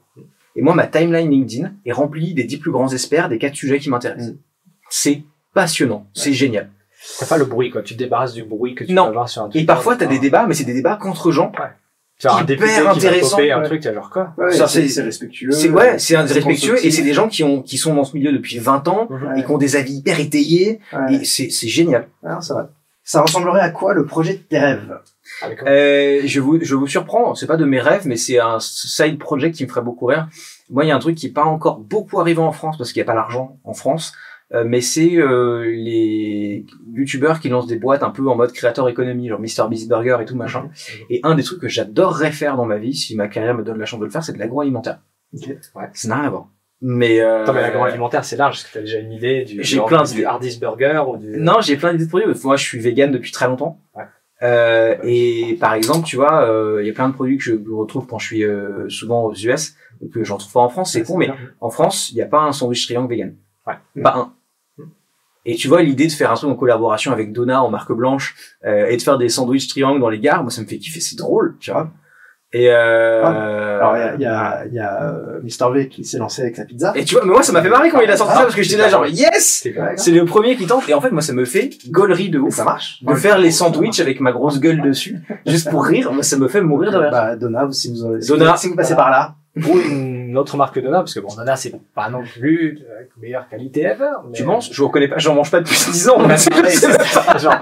Et 0.58 0.62
moi, 0.62 0.74
ma 0.76 0.88
timeline 0.88 1.30
LinkedIn 1.30 1.72
est 1.86 1.92
remplie 1.94 2.34
des 2.34 2.44
dix 2.44 2.58
plus 2.58 2.72
grands 2.72 2.90
experts 2.90 3.30
des 3.30 3.38
quatre 3.38 3.56
sujets 3.56 3.80
qui 3.80 3.90
m'intéressent. 3.90 4.32
Mm. 4.34 4.38
C'est 4.90 5.24
passionnant, 5.54 6.08
c'est 6.14 6.34
génial. 6.34 6.70
T'as 7.20 7.26
pas 7.28 7.38
le 7.38 7.46
bruit, 7.46 7.70
quoi. 7.70 7.84
Tu 7.84 7.94
te 7.94 8.00
débarrasses 8.00 8.34
du 8.34 8.44
bruit 8.44 8.76
que 8.76 8.84
tu 8.84 8.92
Non. 8.92 9.04
peux 9.06 9.10
avoir 9.10 9.30
sur 9.30 9.44
un 9.44 9.48
Et 9.50 9.52
Twitter, 9.52 9.66
parfois, 9.66 9.96
t'as 9.96 10.08
des 10.08 10.20
débats, 10.20 10.46
mais 10.48 10.54
c'est 10.56 10.64
des 10.66 10.74
débats 10.74 10.98
contre 10.98 11.32
gens. 11.32 11.52
Tu 12.20 12.26
as 12.28 12.32
un 12.34 12.36
hyper 12.38 12.46
député 12.48 12.74
qui 12.74 12.82
va 12.82 12.92
intéressant, 12.92 13.38
un 13.38 13.42
ouais. 13.60 13.64
truc, 13.66 13.82
t'as 13.82 13.94
genre 13.94 14.10
quoi? 14.10 14.34
Ouais, 14.40 14.52
Ça, 14.52 14.68
c'est 14.68 15.02
respectueux. 15.04 15.52
C'est 15.52 15.70
ouais, 15.70 16.00
c'est 16.00 16.16
un 16.16 16.26
c'est 16.26 16.34
respectueux 16.34 16.84
et 16.84 16.90
c'est 16.90 17.04
des 17.04 17.14
gens 17.14 17.28
qui 17.28 17.44
ont 17.44 17.62
qui 17.62 17.78
sont 17.78 17.94
dans 17.94 18.04
ce 18.04 18.18
milieu 18.18 18.32
depuis 18.32 18.58
20 18.58 18.88
ans 18.88 19.08
Ouais. 19.12 19.40
et 19.40 19.44
qui 19.44 19.52
ont 19.52 19.60
des 19.60 19.76
avis 19.76 19.94
hyper 19.98 20.20
étayés 20.20 20.80
Ouais. 20.92 21.16
et 21.18 21.26
c'est 21.26 21.52
c'est 21.52 21.68
génial. 21.68 22.08
Ah, 22.26 22.40
c'est 22.42 22.54
vrai. 22.54 22.64
Ça 23.04 23.22
ressemblerait 23.22 23.62
à 23.62 23.70
quoi 23.70 23.94
le 23.94 24.06
projet 24.06 24.34
de 24.34 24.40
tes 24.40 24.58
rêves? 24.58 25.00
Euh, 25.66 26.22
je 26.26 26.40
vous 26.40 26.60
je 26.62 26.76
vous 26.76 26.88
surprends, 26.88 27.36
c'est 27.36 27.48
pas 27.48 27.58
de 27.58 27.66
mes 27.66 27.80
rêves 27.80 28.04
mais 28.06 28.16
c'est 28.18 28.40
un 28.40 28.60
side 28.60 29.20
project 29.20 29.56
qui 29.56 29.64
me 29.64 29.70
ferait 29.70 29.82
beaucoup 29.82 30.06
rire. 30.06 30.28
Moi, 30.70 30.84
il 30.84 30.88
y 30.88 30.92
a 30.92 30.96
un 30.96 31.00
truc 31.00 31.16
qui 31.16 31.28
est 31.28 31.32
pas 31.34 31.46
encore 31.46 31.80
beaucoup 31.80 32.20
arrivé 32.20 32.40
en 32.40 32.52
France 32.52 32.78
parce 32.78 32.92
qu'il 32.92 33.00
y 33.00 33.04
a 33.04 33.06
pas 33.06 33.14
l'argent 33.16 33.58
en 33.64 33.74
France. 33.74 34.14
Euh, 34.54 34.64
mais 34.66 34.80
c'est 34.80 35.16
euh, 35.18 35.64
les 35.66 36.66
youtubeurs 36.94 37.42
qui 37.42 37.50
lancent 37.50 37.68
des 37.68 37.78
boîtes 37.78 38.02
un 38.02 38.12
peu 38.12 38.28
en 38.30 38.36
mode 38.36 38.54
créateur 38.54 38.88
économie, 38.88 39.28
genre 39.28 39.42
Mr 39.42 39.68
Beast 39.70 39.90
Burger 39.90 40.18
et 40.22 40.26
tout 40.26 40.38
machin. 40.38 40.70
Et 41.10 41.20
un 41.24 41.36
des 41.36 41.44
trucs 41.44 41.60
que 41.60 41.68
j'adorerais 41.68 42.32
faire 42.32 42.56
dans 42.56 42.66
ma 42.66 42.78
vie, 42.78 42.94
si 42.96 43.16
ma 43.18 43.28
carrière 43.28 43.56
me 43.56 43.64
donne 43.64 43.78
la 43.78 43.86
chance 43.86 44.00
de 44.00 44.06
le 44.06 44.12
faire, 44.12 44.24
c'est 44.24 44.32
de 44.34 44.40
l'agroalimentaire. 44.40 45.00
Ok. 45.34 45.50
Ouais. 45.76 45.90
Ça 45.94 46.08
n'a 46.08 46.16
rien 46.16 46.28
à 46.28 46.30
voir. 46.30 46.48
Mais 46.82 47.20
euh, 47.20 47.44
Attends, 47.44 47.54
mais 47.54 47.62
l'agroalimentaire, 47.62 48.24
c'est 48.24 48.38
large. 48.38 48.58
Est-ce 48.60 48.68
que 48.70 48.74
t'as 48.76 48.80
déjà 48.82 49.00
une 49.00 49.12
idée 49.12 49.44
du, 49.44 49.62
J'ai 49.64 49.80
du- 49.80 49.86
plein 49.86 50.04
du 50.04 50.12
d'idées. 50.12 50.26
Hardee's 50.26 50.60
Burger 50.60 51.02
ou 51.10 51.18
du... 51.18 51.38
Non, 51.40 51.60
j'ai 51.60 51.76
plein 51.76 51.92
d'idées 51.92 52.06
de 52.06 52.10
produits. 52.10 52.28
Moi, 52.46 52.56
je 52.56 52.64
suis 52.64 52.80
vegan 52.80 53.12
depuis 53.12 53.32
très 53.34 53.48
longtemps. 53.48 53.82
Ouais. 53.96 54.04
Euh, 54.44 54.96
et 55.04 55.58
par 55.60 55.74
exemple, 55.74 56.06
tu 56.06 56.16
vois, 56.16 56.44
euh, 56.44 56.80
il 56.82 56.88
y 56.88 56.90
a 56.90 56.94
plein 56.94 57.10
de 57.10 57.14
produits 57.14 57.38
que 57.38 57.44
je 57.44 57.54
retrouve 57.72 58.06
quand 58.06 58.20
je 58.20 58.26
suis 58.26 58.44
euh, 58.44 58.88
souvent 58.90 59.24
aux 59.26 59.34
US, 59.34 59.76
que 60.14 60.24
j'en 60.24 60.38
trouve 60.38 60.54
pas 60.54 60.60
en 60.62 60.70
France. 60.70 60.94
C'est 60.94 61.04
con, 61.04 61.18
mais 61.18 61.30
en 61.60 61.70
France, 61.70 62.12
il 62.12 62.16
n'y 62.16 62.22
a 62.22 62.28
pas 62.28 62.42
un 62.42 62.52
sandwich 62.52 62.86
triangle 62.86 63.10
vegan. 63.10 63.36
Ouais. 63.66 64.04
Pas 64.04 64.16
un. 64.16 64.34
Et 65.48 65.56
tu 65.56 65.70
vois, 65.70 65.82
l'idée 65.82 66.08
de 66.08 66.12
faire 66.12 66.30
un 66.30 66.36
truc 66.36 66.52
en 66.52 66.56
collaboration 66.56 67.14
avec 67.14 67.32
Donna 67.32 67.64
en 67.64 67.70
marque 67.70 67.94
blanche 67.94 68.36
euh, 68.66 68.88
et 68.88 68.98
de 68.98 69.02
faire 69.02 69.18
des 69.18 69.30
sandwichs 69.30 69.70
triangles 69.70 70.02
dans 70.02 70.10
les 70.10 70.20
gares, 70.20 70.44
moi, 70.44 70.52
ça 70.52 70.62
me 70.62 70.68
fait 70.68 70.78
kiffer. 70.78 71.00
C'est 71.00 71.16
drôle, 71.16 71.56
tu 71.60 71.72
vois. 71.72 71.90
Et 72.54 72.70
euh, 72.72 73.26
Alors, 73.26 73.98
il 73.98 74.00
y 74.00 74.04
a, 74.04 74.16
il 74.16 74.22
y 74.22 74.26
a, 74.26 74.66
y 74.72 74.80
a 74.80 75.04
euh, 75.04 75.42
Mr. 75.44 75.74
V 75.74 75.90
qui 75.90 76.06
s'est 76.06 76.18
lancé 76.18 76.44
avec 76.44 76.56
sa 76.56 76.64
pizza. 76.64 76.94
Et 76.96 77.04
tu 77.04 77.16
vois, 77.16 77.26
mais 77.26 77.32
moi, 77.34 77.44
ça 77.44 77.52
m'a 77.52 77.62
fait 77.62 77.70
marrer 77.70 77.90
quand 77.90 78.00
il 78.00 78.10
a 78.10 78.16
sorti 78.16 78.32
Ah, 78.36 78.38
ça 78.38 78.44
parce 78.44 78.56
que 78.56 78.64
j'étais 78.64 78.82
là, 78.82 78.88
genre, 78.88 79.06
yes! 79.06 79.68
C'est 79.98 80.12
le 80.12 80.26
premier 80.26 80.56
qui 80.56 80.66
tente. 80.66 80.88
Et 80.88 80.94
en 80.94 81.02
fait, 81.02 81.12
moi, 81.12 81.22
ça 81.22 81.34
me 81.34 81.44
fait 81.44 81.72
gaulerie 81.90 82.30
de 82.30 82.40
ouf. 82.40 82.56
ça 82.56 82.64
marche. 82.64 83.04
De 83.04 83.14
faire 83.16 83.38
les 83.38 83.52
sandwichs 83.52 84.00
avec 84.00 84.22
ma 84.22 84.32
grosse 84.32 84.62
gueule 84.62 84.82
dessus, 84.82 85.18
juste 85.46 85.70
pour 85.70 85.86
rire, 85.86 86.14
moi, 86.14 86.24
ça 86.24 86.38
me 86.38 86.48
fait 86.48 86.62
mourir 86.62 86.92
de 86.92 86.98
rire. 86.98 87.12
Bah, 87.12 87.36
Donna, 87.36 87.68
si 87.72 87.90
vous, 87.90 88.22
si 88.22 88.30
Donna. 88.30 88.52
vous, 88.54 88.58
si 88.58 88.70
vous 88.70 88.76
passez 88.76 88.96
par 88.96 89.10
là. 89.10 89.36
Une 90.38 90.42
autre 90.42 90.56
marque 90.56 90.76
que 90.76 90.80
Donna, 90.80 91.00
parce 91.00 91.16
que 91.16 91.20
bon, 91.20 91.34
Donna, 91.36 91.56
c'est 91.56 91.74
pas 91.96 92.12
non 92.12 92.22
plus 92.22 92.74
de 92.74 92.86
la 92.86 93.06
meilleure 93.20 93.50
qualité 93.50 93.82
ever. 93.82 94.12
Mais... 94.28 94.34
Tu 94.34 94.44
manges? 94.44 94.70
Je 94.72 94.80
vous 94.80 94.88
reconnais 94.88 95.08
pas, 95.08 95.18
j'en 95.18 95.34
mange 95.34 95.50
pas 95.50 95.62
depuis 95.62 95.76
10 95.92 96.10
ans. 96.10 96.20
Genre, 96.20 97.56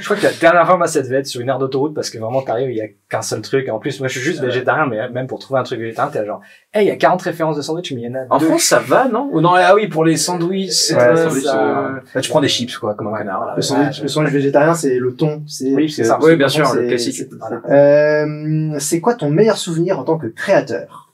je 0.00 0.04
crois 0.04 0.16
que 0.16 0.22
la 0.22 0.32
dernière 0.32 0.64
fois, 0.66 0.78
moi, 0.78 0.86
ça 0.86 1.02
devait 1.02 1.16
être 1.18 1.26
sur 1.26 1.42
une 1.42 1.50
aire 1.50 1.58
d'autoroute 1.58 1.92
parce 1.94 2.08
que 2.08 2.16
vraiment, 2.16 2.40
t'arrives, 2.40 2.70
il 2.70 2.76
y 2.76 2.80
a 2.80 2.86
qu'un 3.10 3.20
seul 3.20 3.42
truc. 3.42 3.68
En 3.68 3.78
plus, 3.78 3.98
moi, 4.00 4.08
je 4.08 4.18
suis 4.18 4.22
juste 4.22 4.40
végétarien, 4.40 4.86
mais 4.86 5.10
même 5.10 5.26
pour 5.26 5.40
trouver 5.40 5.60
un 5.60 5.62
truc 5.62 5.78
végétarien, 5.78 6.10
t'es 6.10 6.24
genre, 6.24 6.40
hey, 6.72 6.86
il 6.86 6.88
y 6.88 6.90
a 6.90 6.96
40 6.96 7.20
références 7.20 7.56
de 7.58 7.62
sandwich, 7.62 7.92
mais 7.92 8.00
il 8.00 8.04
y 8.04 8.08
en 8.08 8.14
a 8.14 8.24
En 8.30 8.38
deux. 8.38 8.46
France, 8.46 8.62
ça 8.62 8.78
va, 8.78 9.08
non? 9.08 9.28
Ou 9.30 9.42
non, 9.42 9.52
ah 9.54 9.74
oui, 9.74 9.88
pour 9.88 10.04
les 10.06 10.16
sandwichs, 10.16 10.90
Ouais, 10.92 11.02
euh, 11.02 11.28
sandwich, 11.28 11.44
ça- 11.44 11.60
euh, 11.86 12.00
Bah, 12.14 12.20
tu 12.22 12.30
prends 12.30 12.40
des 12.40 12.48
chips, 12.48 12.78
quoi, 12.78 12.94
comme 12.94 13.08
un. 13.08 13.10
Voilà. 13.10 13.52
Le 13.56 13.60
sandwich, 13.62 14.00
le 14.00 14.08
sandwich 14.08 14.32
végétarien, 14.32 14.72
c'est 14.72 14.98
le 14.98 15.14
thon. 15.14 15.42
C'est, 15.46 15.74
Oui, 15.74 15.90
c'est 15.90 16.04
ça. 16.04 16.18
Oui, 16.22 16.36
bien 16.36 16.48
sûr, 16.48 16.72
le 16.74 16.86
classique. 16.88 17.24
c'est 18.78 19.00
quoi 19.00 19.14
ton 19.16 19.28
meilleur 19.28 19.58
souvenir 19.58 19.98
en 19.98 20.04
tant 20.04 20.16
que 20.16 20.28
créateur? 20.28 21.11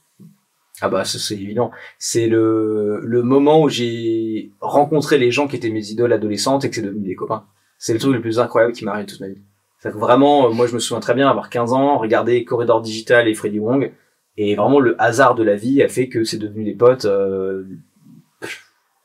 Ah 0.81 0.89
bah 0.89 1.05
ça 1.05 1.19
c'est 1.19 1.35
évident. 1.35 1.71
C'est 1.99 2.29
le 2.29 3.01
le 3.03 3.23
moment 3.23 3.63
où 3.63 3.69
j'ai 3.69 4.51
rencontré 4.61 5.19
les 5.19 5.31
gens 5.31 5.49
qui 5.49 5.57
étaient 5.57 5.71
mes 5.71 5.91
idoles 5.91 6.13
adolescentes 6.13 6.65
et 6.65 6.69
que 6.71 6.77
c'est 6.77 6.83
devenu 6.83 7.07
des 7.07 7.15
copains. 7.15 7.45
C'est 7.79 7.93
le 7.93 7.99
truc 7.99 8.15
le 8.15 8.21
plus 8.21 8.39
incroyable 8.41 8.73
qui 8.73 8.85
m'est 8.85 8.91
arrivé 8.91 9.07
toute 9.07 9.21
ma 9.21 9.29
vie. 9.29 9.39
C'est 9.81 9.91
vraiment, 9.91 10.49
euh, 10.49 10.51
moi 10.53 10.67
je 10.67 10.75
me 10.75 10.81
souviens 10.81 11.01
très 11.01 11.15
bien 11.15 11.29
avoir 11.29 11.51
15 11.51 11.73
ans, 11.73 11.99
regarder 11.99 12.45
Corridor 12.45 12.81
Digital 12.81 13.29
et 13.29 13.35
Freddy 13.35 13.61
Wong, 13.61 13.93
et 14.37 14.57
vraiment 14.57 14.81
le 14.81 15.01
hasard 15.01 15.35
de 15.35 15.45
la 15.45 15.55
vie 15.55 15.83
a 15.83 15.89
fait 15.89 16.09
que 16.09 16.25
c'est 16.25 16.39
devenu 16.39 16.65
des 16.65 16.75
potes. 16.75 17.05
Euh, 17.05 17.65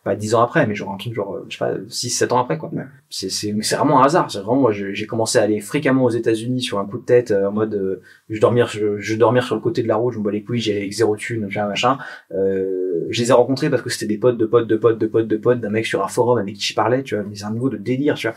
pas 0.03 0.15
10 0.15 0.35
ans 0.35 0.41
après, 0.41 0.67
mais 0.67 0.75
genre 0.75 0.91
un 0.93 0.97
truc 0.97 1.13
genre, 1.13 1.35
euh, 1.35 1.45
je 1.47 1.57
sais 1.57 1.63
pas, 1.63 1.75
6, 1.87 2.09
7 2.09 2.31
ans 2.33 2.39
après, 2.39 2.57
quoi. 2.57 2.69
Ouais. 2.73 2.83
C'est, 3.09 3.29
c'est, 3.29 3.55
c'est 3.61 3.75
vraiment 3.75 4.01
un 4.01 4.05
hasard. 4.05 4.29
C'est 4.29 4.39
vraiment, 4.39 4.59
moi, 4.61 4.71
j'ai 4.71 5.05
commencé 5.07 5.37
à 5.37 5.43
aller 5.43 5.61
fréquemment 5.61 6.03
aux 6.03 6.09
États-Unis 6.09 6.61
sur 6.61 6.79
un 6.79 6.85
coup 6.85 6.97
de 6.97 7.05
tête, 7.05 7.31
euh, 7.31 7.47
en 7.47 7.51
mode, 7.53 7.73
euh, 7.75 8.01
je 8.29 8.39
dormir, 8.41 8.67
je, 8.67 8.99
je 8.99 9.15
dormir 9.15 9.43
sur 9.45 9.55
le 9.55 9.61
côté 9.61 9.81
de 9.81 9.87
la 9.87 9.95
route, 9.95 10.13
je 10.13 10.19
me 10.19 10.23
bats 10.23 10.31
les 10.31 10.43
couilles, 10.43 10.59
j'y 10.59 10.71
allais 10.71 10.81
avec 10.81 10.93
zéro 10.93 11.15
thune, 11.15 11.45
machin, 11.45 11.67
machin. 11.67 11.97
Euh, 12.31 13.05
je 13.09 13.21
les 13.21 13.29
ai 13.29 13.33
rencontrés 13.33 13.69
parce 13.69 13.81
que 13.81 13.89
c'était 13.89 14.07
des 14.07 14.17
potes 14.17 14.37
de 14.37 14.45
potes 14.45 14.67
de 14.67 14.75
potes 14.75 14.97
de 14.97 15.07
potes 15.07 15.27
de 15.27 15.37
potes 15.37 15.61
d'un 15.61 15.69
mec 15.69 15.85
sur 15.85 16.03
un 16.03 16.07
forum 16.07 16.37
avec 16.37 16.55
qui 16.55 16.63
je 16.63 16.75
parlais, 16.75 17.03
tu 17.03 17.15
vois, 17.15 17.23
mais 17.23 17.35
c'est 17.35 17.45
un 17.45 17.53
niveau 17.53 17.69
de 17.69 17.77
délire, 17.77 18.15
tu 18.15 18.27
vois. 18.27 18.35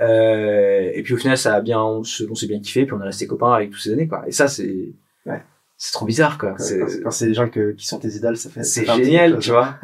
Euh, 0.00 0.90
et 0.92 1.02
puis 1.02 1.14
au 1.14 1.16
final, 1.16 1.38
ça 1.38 1.54
a 1.54 1.60
bien, 1.60 1.80
on 1.80 2.02
s'est 2.02 2.46
bien 2.48 2.60
kiffé, 2.60 2.86
puis 2.86 2.94
on 2.94 3.00
est 3.00 3.04
resté 3.04 3.26
copains 3.28 3.52
avec 3.52 3.70
toutes 3.70 3.80
ces 3.80 3.92
années, 3.92 4.08
quoi. 4.08 4.24
Et 4.26 4.32
ça, 4.32 4.48
c'est, 4.48 4.94
Ouais. 5.26 5.42
C'est 5.76 5.92
trop 5.92 6.06
bizarre, 6.06 6.38
quoi. 6.38 6.54
C'est, 6.58 6.78
Quand, 6.78 6.86
quand 7.04 7.10
c'est 7.10 7.26
des 7.26 7.34
gens 7.34 7.48
que, 7.48 7.72
qui 7.72 7.86
sont 7.86 7.98
tes 7.98 8.08
idoles, 8.08 8.36
ça 8.36 8.48
fait. 8.50 8.62
c'est 8.62 8.86
génial, 8.86 9.38
tu 9.38 9.50
vois. 9.50 9.76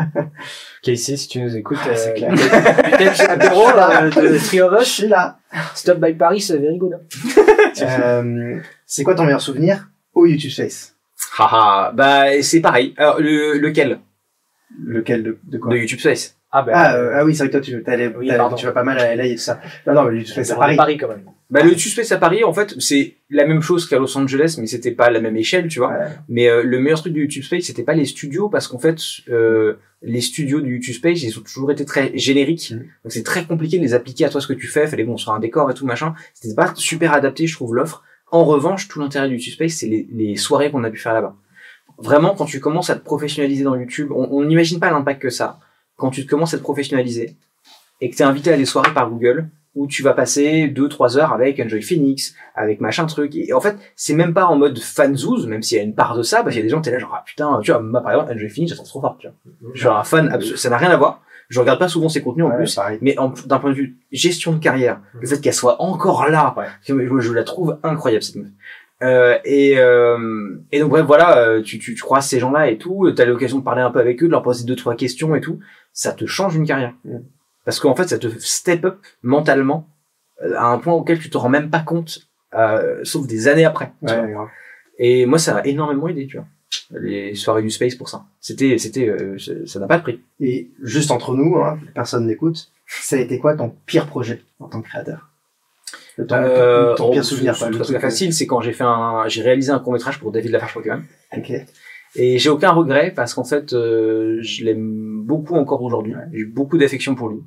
Casey, 0.82 1.16
si 1.16 1.28
tu 1.28 1.40
nous 1.40 1.56
écoutes, 1.56 1.78
Ah, 1.84 1.94
c'est 1.96 2.10
euh, 2.10 2.14
clair. 2.14 2.30
peut-être 2.34 3.76
là, 3.76 4.08
de 4.10 4.38
Three 4.38 4.60
of 4.60 4.72
Je 4.76 4.82
Us, 4.82 4.88
suis 4.88 5.08
là. 5.08 5.38
Stop 5.74 5.98
by 5.98 6.14
Paris, 6.14 6.40
c'est 6.40 6.58
very 6.58 6.78
good. 6.78 6.92
Euh, 7.82 8.58
c'est 8.86 9.04
quoi 9.04 9.14
ton 9.14 9.24
meilleur 9.24 9.40
souvenir 9.40 9.88
au 10.14 10.26
YouTube 10.26 10.50
Space 10.50 10.94
Haha, 11.38 11.92
bah, 11.94 12.42
c'est 12.42 12.60
pareil. 12.60 12.94
Alors, 12.96 13.20
le, 13.20 13.58
lequel? 13.58 14.00
Lequel 14.84 15.22
de, 15.22 15.38
de 15.44 15.58
quoi 15.58 15.72
De 15.72 15.76
YouTube 15.78 16.00
Space. 16.00 16.36
Ah, 16.52 16.62
ben, 16.62 16.72
ah, 16.74 16.94
euh, 16.96 17.12
ah 17.16 17.24
oui, 17.24 17.34
c'est 17.34 17.44
vrai 17.44 17.48
que 17.48 17.52
toi, 17.52 17.60
tu, 17.60 17.82
t'allais- 17.82 18.12
Oui, 18.16 18.28
tu 18.56 18.66
vas 18.66 18.72
pas 18.72 18.82
mal 18.82 18.98
à 18.98 19.14
LA 19.14 19.26
et 19.26 19.34
tout 19.36 19.40
ça. 19.40 19.60
Non, 19.86 19.94
non, 19.94 20.04
mais 20.04 20.10
le 20.12 20.16
YouTube 20.18 20.32
Space, 20.32 20.52
Paris. 20.58 20.76
Paris 20.76 20.96
quand 20.98 21.08
même. 21.08 21.24
Bah, 21.48 21.62
le 21.62 21.70
YouTube 21.70 21.92
Space 21.92 22.10
à 22.12 22.16
Paris, 22.18 22.42
en 22.44 22.52
fait, 22.52 22.74
c'est 22.78 23.14
la 23.30 23.46
même 23.46 23.62
chose 23.62 23.88
qu'à 23.88 23.98
Los 23.98 24.16
Angeles, 24.18 24.56
mais 24.58 24.66
c'était 24.66 24.90
pas 24.90 25.08
la 25.08 25.20
même 25.20 25.36
échelle, 25.36 25.68
tu 25.68 25.78
vois. 25.78 25.90
Ouais. 25.90 26.06
Mais 26.28 26.48
euh, 26.48 26.62
le 26.64 26.80
meilleur 26.80 27.00
truc 27.00 27.12
du 27.12 27.20
YouTube 27.20 27.44
Space, 27.44 27.64
c'était 27.64 27.84
pas 27.84 27.94
les 27.94 28.04
studios, 28.04 28.48
parce 28.48 28.66
qu'en 28.66 28.78
fait, 28.78 28.98
euh, 29.28 29.74
les 30.02 30.20
studios 30.20 30.60
du 30.60 30.74
YouTube 30.74 30.94
Space, 30.94 31.22
ils 31.22 31.38
ont 31.38 31.42
toujours 31.42 31.70
été 31.70 31.84
très 31.84 32.16
génériques. 32.18 32.72
Mhm. 32.72 32.78
Donc 32.78 33.12
c'est 33.12 33.22
très 33.22 33.46
compliqué 33.46 33.78
de 33.78 33.82
les 33.82 33.94
appliquer 33.94 34.24
à 34.24 34.30
toi 34.30 34.40
ce 34.40 34.48
que 34.48 34.52
tu 34.52 34.66
fais. 34.66 34.86
Fallait 34.88 35.04
bon 35.04 35.16
sur 35.16 35.32
un 35.32 35.38
décor 35.38 35.70
et 35.70 35.74
tout 35.74 35.86
machin. 35.86 36.14
C'était 36.34 36.54
pas 36.54 36.72
super 36.74 37.12
adapté, 37.12 37.46
je 37.46 37.54
trouve 37.54 37.74
l'offre. 37.74 38.02
En 38.32 38.44
revanche, 38.44 38.88
tout 38.88 39.00
l'intérêt 39.00 39.28
du 39.28 39.36
YouTube 39.36 39.54
Space, 39.54 39.74
c'est 39.74 39.86
les, 39.86 40.08
les 40.12 40.36
soirées 40.36 40.70
qu'on 40.70 40.84
a 40.84 40.90
pu 40.90 40.98
faire 40.98 41.14
là-bas. 41.14 41.36
Vraiment, 41.98 42.34
quand 42.34 42.46
tu 42.46 42.60
commences 42.60 42.90
à 42.90 42.96
te 42.96 43.04
professionnaliser 43.04 43.62
dans 43.62 43.76
YouTube, 43.76 44.10
on 44.12 44.42
n'imagine 44.44 44.80
pas 44.80 44.90
l'impact 44.90 45.20
que 45.20 45.30
ça. 45.30 45.60
Quand 45.96 46.10
tu 46.10 46.24
te 46.24 46.30
commences 46.30 46.54
à 46.54 46.58
te 46.58 46.62
professionnaliser 46.62 47.36
et 48.00 48.08
que 48.08 48.16
t'es 48.16 48.24
invité 48.24 48.52
à 48.52 48.56
des 48.56 48.64
soirées 48.64 48.94
par 48.94 49.10
Google 49.10 49.50
où 49.74 49.86
tu 49.86 50.02
vas 50.02 50.14
passer 50.14 50.66
2-3 50.68 51.16
heures 51.18 51.32
avec 51.32 51.60
Enjoy 51.60 51.80
Phoenix, 51.82 52.34
avec 52.56 52.80
machin 52.80 53.06
truc. 53.06 53.36
Et 53.36 53.52
en 53.52 53.60
fait, 53.60 53.76
c'est 53.94 54.14
même 54.14 54.34
pas 54.34 54.46
en 54.46 54.56
mode 54.56 54.78
fanzouz, 54.78 55.46
même 55.46 55.62
s'il 55.62 55.78
y 55.78 55.80
a 55.80 55.84
une 55.84 55.94
part 55.94 56.16
de 56.16 56.22
ça, 56.22 56.42
parce 56.42 56.50
qu'il 56.54 56.56
y 56.56 56.60
a 56.60 56.64
des 56.64 56.68
gens, 56.70 56.80
t'es 56.80 56.90
là 56.90 56.98
genre, 56.98 57.14
ah 57.14 57.22
putain, 57.24 57.60
tu 57.62 57.70
vois, 57.70 57.80
moi 57.80 58.00
par 58.02 58.12
exemple, 58.12 58.32
Enjoy 58.32 58.48
Phoenix, 58.48 58.74
trouve 58.74 58.88
trop 58.88 59.00
fort, 59.00 59.16
tu 59.18 59.28
vois. 59.28 59.36
Je 59.74 59.78
suis 59.80 59.88
un 59.88 60.02
fan 60.02 60.28
absolu, 60.32 60.56
ça 60.56 60.70
n'a 60.70 60.76
rien 60.76 60.90
à 60.90 60.96
voir. 60.96 61.22
Je 61.48 61.58
regarde 61.58 61.78
pas 61.80 61.88
souvent 61.88 62.08
ses 62.08 62.22
contenus 62.22 62.44
en 62.46 62.50
Ouais, 62.50 62.56
plus, 62.56 62.74
pareil. 62.76 62.98
mais 63.00 63.16
d'un 63.46 63.58
point 63.58 63.70
de 63.70 63.74
vue 63.76 63.96
gestion 64.12 64.52
de 64.52 64.58
carrière, 64.58 65.00
le 65.20 65.26
fait 65.26 65.40
qu'elle 65.40 65.52
soit 65.54 65.80
encore 65.82 66.28
là, 66.28 66.54
Ouais. 66.56 66.64
je, 66.86 67.20
je 67.20 67.32
la 67.32 67.42
trouve 67.44 67.78
incroyable 67.82 68.22
cette 68.22 68.36
meuf. 68.36 68.48
Euh, 69.02 69.38
et, 69.44 69.78
euh, 69.78 70.60
et 70.72 70.78
donc 70.80 70.90
bref, 70.90 71.06
voilà, 71.06 71.38
euh, 71.38 71.62
tu, 71.62 71.78
tu, 71.78 71.94
tu 71.94 72.02
croises 72.02 72.26
ces 72.26 72.38
gens-là 72.38 72.70
et 72.70 72.76
tout, 72.76 73.10
t'as 73.16 73.24
l'occasion 73.24 73.58
de 73.58 73.64
parler 73.64 73.80
un 73.82 73.90
peu 73.90 73.98
avec 73.98 74.22
eux, 74.22 74.26
de 74.26 74.30
leur 74.32 74.42
poser 74.42 74.64
deux 74.66 74.76
trois 74.76 74.94
questions 74.94 75.34
et 75.34 75.40
tout, 75.40 75.58
ça 75.92 76.12
te 76.12 76.26
change 76.26 76.54
une 76.54 76.66
carrière. 76.66 76.92
Mm. 77.04 77.16
Parce 77.64 77.78
qu'en 77.80 77.94
fait, 77.94 78.08
ça 78.08 78.18
te 78.18 78.28
step 78.38 78.84
up 78.84 78.98
mentalement 79.22 79.88
euh, 80.42 80.54
à 80.56 80.66
un 80.66 80.78
point 80.78 80.94
auquel 80.94 81.18
tu 81.18 81.30
te 81.30 81.36
rends 81.36 81.48
même 81.48 81.70
pas 81.70 81.80
compte, 81.80 82.20
euh, 82.54 83.00
sauf 83.04 83.26
des 83.26 83.48
années 83.48 83.64
après. 83.64 83.92
tu 84.06 84.12
vois. 84.14 84.22
Ouais, 84.22 84.32
grave. 84.32 84.48
Et 84.98 85.26
moi, 85.26 85.38
ça 85.38 85.54
m'a 85.54 85.62
énormément 85.64 86.08
aidé, 86.08 86.26
tu 86.26 86.36
vois. 86.36 86.46
Les 87.00 87.34
soirées 87.34 87.62
du 87.62 87.70
space 87.70 87.94
pour 87.94 88.08
ça. 88.08 88.24
C'était, 88.40 88.78
c'était, 88.78 89.08
euh, 89.08 89.36
ça 89.66 89.78
n'a 89.80 89.86
pas 89.86 89.98
de 89.98 90.02
prix. 90.02 90.20
Et 90.40 90.70
juste 90.82 91.10
entre 91.10 91.34
nous, 91.34 91.56
hein, 91.56 91.78
personne 91.94 92.26
n'écoute, 92.26 92.70
ça 92.86 93.16
a 93.16 93.18
été 93.18 93.38
quoi 93.38 93.54
ton 93.56 93.74
pire 93.86 94.06
projet 94.06 94.42
en 94.60 94.68
tant 94.68 94.80
que 94.82 94.88
créateur? 94.88 95.28
Le- 96.16 96.26
ton, 96.26 96.36
Euh, 96.36 96.94
ton 96.94 97.10
pire 97.12 97.22
oh, 97.22 97.24
souvenir, 97.24 97.52
le 97.68 97.72
truc, 97.74 97.86
très 97.86 98.00
facile, 98.00 98.32
c'est 98.34 98.46
quand 98.46 98.60
j'ai 98.60 98.72
fait 98.72 98.84
un, 98.84 99.24
j'ai 99.28 99.42
réalisé 99.42 99.70
un 99.72 99.78
court 99.78 99.92
métrage 99.92 100.18
pour 100.20 100.32
David 100.32 100.50
Lafarge 100.52 100.74
Pokémon. 100.74 101.02
Ok. 101.36 101.52
Et 102.16 102.38
j'ai 102.38 102.50
aucun 102.50 102.70
regret 102.70 103.12
parce 103.14 103.34
qu'en 103.34 103.44
fait, 103.44 103.72
euh, 103.72 104.38
je 104.42 104.64
l'aime 104.64 105.22
beaucoup 105.24 105.54
encore 105.54 105.82
aujourd'hui. 105.82 106.14
J'ai 106.32 106.44
beaucoup 106.44 106.76
d'affection 106.78 107.14
pour 107.14 107.28
lui. 107.28 107.40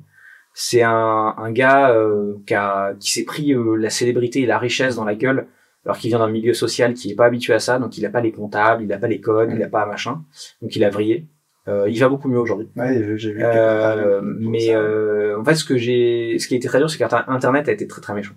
C'est 0.54 0.82
un, 0.82 1.34
un 1.36 1.50
gars 1.52 1.90
euh, 1.90 2.34
qui, 2.46 2.54
a, 2.54 2.94
qui 3.00 3.10
s'est 3.12 3.24
pris 3.24 3.52
euh, 3.52 3.76
la 3.76 3.90
célébrité 3.90 4.40
et 4.42 4.46
la 4.46 4.58
richesse 4.58 4.96
dans 4.96 5.04
la 5.04 5.14
gueule 5.16 5.46
alors 5.84 5.98
qu'il 5.98 6.08
vient 6.08 6.18
d'un 6.20 6.30
milieu 6.30 6.54
social 6.54 6.94
qui 6.94 7.10
est 7.10 7.14
pas 7.14 7.26
habitué 7.26 7.52
à 7.52 7.58
ça, 7.58 7.78
donc 7.78 7.98
il 7.98 8.06
a 8.06 8.08
pas 8.08 8.22
les 8.22 8.32
comptables, 8.32 8.82
il 8.82 8.92
a 8.92 8.96
pas 8.98 9.06
les 9.08 9.20
codes, 9.20 9.50
il 9.54 9.62
a 9.62 9.68
pas 9.68 9.84
machin, 9.84 10.22
donc 10.62 10.74
il 10.74 10.82
a 10.82 10.88
vrillé. 10.88 11.26
Euh, 11.68 11.86
il 11.88 11.98
va 11.98 12.08
beaucoup 12.08 12.28
mieux 12.28 12.38
aujourd'hui. 12.38 12.68
Ouais, 12.76 13.16
j'ai- 13.16 13.32
vu. 13.32 13.42
Euh, 13.42 14.20
mais 14.22 14.74
euh, 14.74 15.38
en 15.38 15.44
fait, 15.44 15.54
ce 15.56 15.64
que 15.64 15.76
j'ai, 15.76 16.38
ce 16.38 16.46
qui 16.48 16.54
a 16.54 16.56
été 16.56 16.68
très 16.68 16.78
dur, 16.78 16.88
c'est 16.88 16.98
qu'Internet 16.98 17.68
a 17.68 17.72
été 17.72 17.86
très 17.86 18.00
très 18.00 18.14
méchant. 18.14 18.34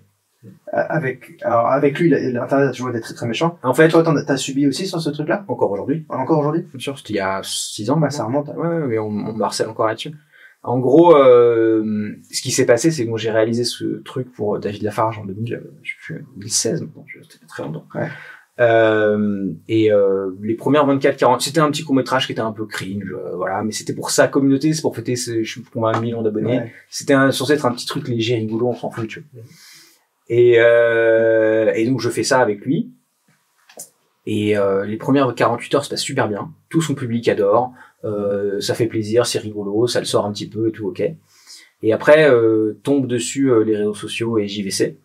Avec, 0.82 1.36
alors 1.42 1.66
avec 1.68 1.98
lui, 1.98 2.08
l'internet 2.10 2.68
a 2.68 2.70
toujours 2.72 2.90
été 2.90 3.00
très 3.00 3.14
très 3.14 3.26
méchant. 3.26 3.58
En 3.62 3.74
fait, 3.74 3.88
Toi, 3.88 4.02
t'en 4.02 4.16
as- 4.16 4.24
t'as 4.24 4.36
subi 4.36 4.66
aussi 4.66 4.86
sur 4.86 5.00
ce 5.00 5.10
truc-là? 5.10 5.44
encore 5.48 5.70
aujourd'hui, 5.70 6.04
Encore 6.08 6.38
aujourd'hui? 6.40 6.62
Bien 6.70 6.78
sûr, 6.80 6.98
c'était 6.98 7.14
il 7.14 7.16
y 7.16 7.20
a 7.20 7.40
six 7.44 7.90
ans. 7.90 7.96
Bah, 7.98 8.10
ça 8.10 8.24
remonte. 8.24 8.48
Ouais, 8.48 8.66
ouais, 8.66 8.86
mais 8.86 8.98
on, 8.98 9.06
on 9.08 9.32
me 9.34 9.42
harcèle 9.42 9.68
encore 9.68 9.86
là-dessus. 9.86 10.12
En 10.62 10.78
gros, 10.80 11.16
euh, 11.16 12.12
ce 12.32 12.42
qui 12.42 12.50
s'est 12.50 12.66
passé, 12.66 12.90
c'est 12.90 13.04
que 13.04 13.08
moi, 13.10 13.18
j'ai 13.18 13.30
réalisé 13.30 13.62
ce 13.64 14.02
truc 14.02 14.32
pour 14.32 14.58
David 14.58 14.82
Lafarge 14.82 15.18
en 15.18 15.24
2000, 15.24 15.54
euh, 15.54 15.60
je 15.82 15.92
suis 16.02 16.14
2016 16.36 16.82
maintenant, 16.82 17.04
c'était 17.30 17.46
très 17.46 17.62
longtemps. 17.62 17.86
Ouais. 17.94 18.08
Euh, 18.60 19.52
et 19.68 19.92
euh, 19.92 20.30
les 20.42 20.54
premières 20.54 20.84
24-40, 20.86 21.40
c'était 21.40 21.60
un 21.60 21.70
petit 21.70 21.84
court 21.84 21.94
métrage 21.94 22.26
qui 22.26 22.32
était 22.32 22.40
un 22.40 22.50
peu 22.52 22.66
cringe, 22.66 23.04
euh, 23.14 23.36
voilà, 23.36 23.62
mais 23.62 23.70
c'était 23.70 23.92
pour 23.94 24.10
sa 24.10 24.26
communauté, 24.26 24.72
c'est 24.72 24.82
pour 24.82 24.96
fêter, 24.96 25.14
ses, 25.14 25.44
je 25.44 25.50
suis 25.50 25.60
pour 25.60 25.88
un 25.88 26.00
million 26.00 26.22
d'abonnés. 26.22 26.58
Ouais. 26.58 26.72
C'était 26.90 27.14
censé 27.30 27.52
être 27.52 27.66
un 27.66 27.72
petit 27.72 27.86
truc 27.86 28.08
léger, 28.08 28.34
rigolo, 28.34 28.68
on 28.68 28.74
s'en 28.74 28.90
fout, 28.90 29.06
tu 29.06 29.24
vois. 29.32 29.42
Et, 30.28 30.56
euh, 30.58 31.72
et 31.74 31.86
donc 31.86 32.00
je 32.00 32.10
fais 32.10 32.24
ça 32.24 32.40
avec 32.40 32.60
lui. 32.64 32.90
Et 34.26 34.58
euh, 34.58 34.84
les 34.84 34.98
premières 34.98 35.34
48 35.34 35.74
heures 35.74 35.84
se 35.84 35.90
passent 35.90 36.02
super 36.02 36.28
bien. 36.28 36.52
Tout 36.68 36.82
son 36.82 36.94
public 36.94 37.28
adore. 37.28 37.72
Euh, 38.04 38.60
ça 38.60 38.74
fait 38.74 38.86
plaisir, 38.86 39.26
c'est 39.26 39.38
rigolo, 39.38 39.86
ça 39.86 40.00
le 40.00 40.06
sort 40.06 40.26
un 40.26 40.32
petit 40.32 40.48
peu 40.48 40.68
et 40.68 40.72
tout, 40.72 40.86
ok. 40.86 41.02
Et 41.82 41.92
après, 41.92 42.28
euh, 42.30 42.78
tombe 42.82 43.06
dessus 43.06 43.50
euh, 43.50 43.62
les 43.62 43.76
réseaux 43.76 43.94
sociaux 43.94 44.38
et 44.38 44.48
JVC. 44.48 44.98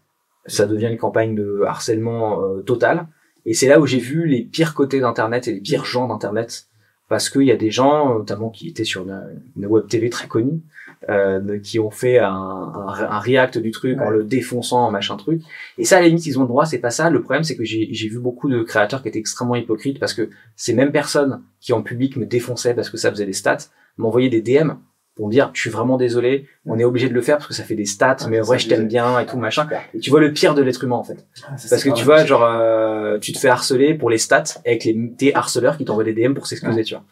Ça 0.46 0.66
devient 0.66 0.88
une 0.88 0.98
campagne 0.98 1.36
de 1.36 1.62
harcèlement 1.66 2.44
euh, 2.44 2.62
total. 2.62 3.08
Et 3.46 3.54
c'est 3.54 3.68
là 3.68 3.80
où 3.80 3.86
j'ai 3.86 4.00
vu 4.00 4.26
les 4.26 4.42
pires 4.42 4.74
côtés 4.74 5.00
d'Internet 5.00 5.48
et 5.48 5.54
les 5.54 5.62
pires 5.62 5.86
gens 5.86 6.08
d'Internet. 6.08 6.68
Parce 7.10 7.30
qu'il 7.30 7.44
y 7.44 7.52
a 7.52 7.56
des 7.56 7.70
gens, 7.70 8.18
notamment 8.18 8.50
qui 8.50 8.68
étaient 8.68 8.86
sur 8.86 9.06
une 9.06 9.66
web 9.66 9.88
TV 9.88 10.10
très 10.10 10.28
connue, 10.28 10.62
euh, 11.10 11.60
qui 11.60 11.80
ont 11.80 11.92
fait 11.92 12.20
un, 12.20 12.28
un, 12.32 12.88
un 13.10 13.20
react 13.20 13.58
du 13.58 13.72
truc 13.72 14.00
en 14.00 14.06
Ouais. 14.10 14.18
le 14.18 14.24
défonçant, 14.24 14.90
machin 14.92 15.18
truc. 15.18 15.42
Et 15.78 15.86
ça, 15.86 15.98
à 15.98 16.02
la 16.02 16.08
limite, 16.08 16.26
ils 16.26 16.38
ont 16.40 16.44
le 16.44 16.48
droit, 16.48 16.66
c'est 16.66 16.80
pas 16.80 16.90
ça. 16.92 17.10
Le 17.10 17.22
problème, 17.22 17.44
c'est 17.44 17.56
que 17.58 17.64
j'ai 17.64 18.08
vu 18.10 18.20
beaucoup 18.20 18.50
de 18.50 18.62
créateurs 18.64 19.02
qui 19.02 19.08
étaient 19.10 19.20
extrêmement 19.20 19.56
hypocrites 19.56 20.00
parce 20.00 20.14
que 20.14 20.30
ces 20.56 20.74
mêmes 20.74 20.92
personnes 20.92 21.42
qui 21.60 21.74
en 21.74 21.82
public 21.82 22.16
me 22.18 22.26
défonçaient 22.26 22.74
parce 22.74 22.90
que 22.90 22.98
ça 22.98 23.10
faisait 23.12 23.26
des 23.26 23.34
stats 23.34 23.58
m'envoyaient 23.98 24.30
des 24.30 24.42
DM 24.42 24.72
pour 25.16 25.28
me 25.28 25.32
dire 25.32 25.52
je 25.54 25.62
suis 25.62 25.70
vraiment 25.70 25.98
désolé 25.98 26.48
on 26.66 26.80
est 26.80 26.84
obligé 26.84 27.08
de 27.08 27.14
le 27.14 27.22
faire 27.22 27.38
parce 27.38 27.48
que 27.48 27.54
ça 27.54 27.64
fait 27.64 27.76
des 27.76 27.86
stats 27.86 28.18
Ouais, 28.22 28.30
mais 28.32 28.40
en 28.40 28.44
c'est 28.44 28.48
vrai 28.48 28.58
ça, 28.58 28.64
je 28.64 28.70
t'aime 28.70 28.88
bien 28.88 29.20
et 29.20 29.28
tout 29.28 29.38
machin 29.38 29.68
et 29.94 30.00
tu 30.00 30.10
vois 30.10 30.20
le 30.20 30.34
pire 30.34 30.56
de 30.56 30.64
l'être 30.64 30.84
humain 30.84 30.96
en 30.96 31.04
fait 31.04 31.24
Ah, 31.48 31.56
ça, 31.56 31.68
parce 31.70 31.84
que 31.84 31.92
tu 31.92 32.04
vois 32.04 32.26
genre 32.26 32.44
euh, 32.44 33.20
tu 33.20 33.32
te 33.32 33.38
fais 33.38 33.50
harceler 33.50 33.94
pour 33.94 34.10
les 34.10 34.18
stats 34.18 34.44
avec 34.66 34.86
les 34.86 35.12
tes 35.16 35.36
harceleurs 35.36 35.78
qui 35.78 35.86
t'envoient 35.86 36.04
des 36.04 36.14
DM 36.16 36.34
pour 36.34 36.48
s'excuser 36.48 36.84
tu 36.84 36.96
vois 36.96 37.04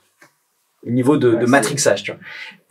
le 0.84 0.92
niveau 0.92 1.18
de, 1.18 1.34
Ouais, 1.36 1.42
de 1.42 1.46
matrixage 1.46 2.04
tu 2.04 2.12
vois. 2.12 2.20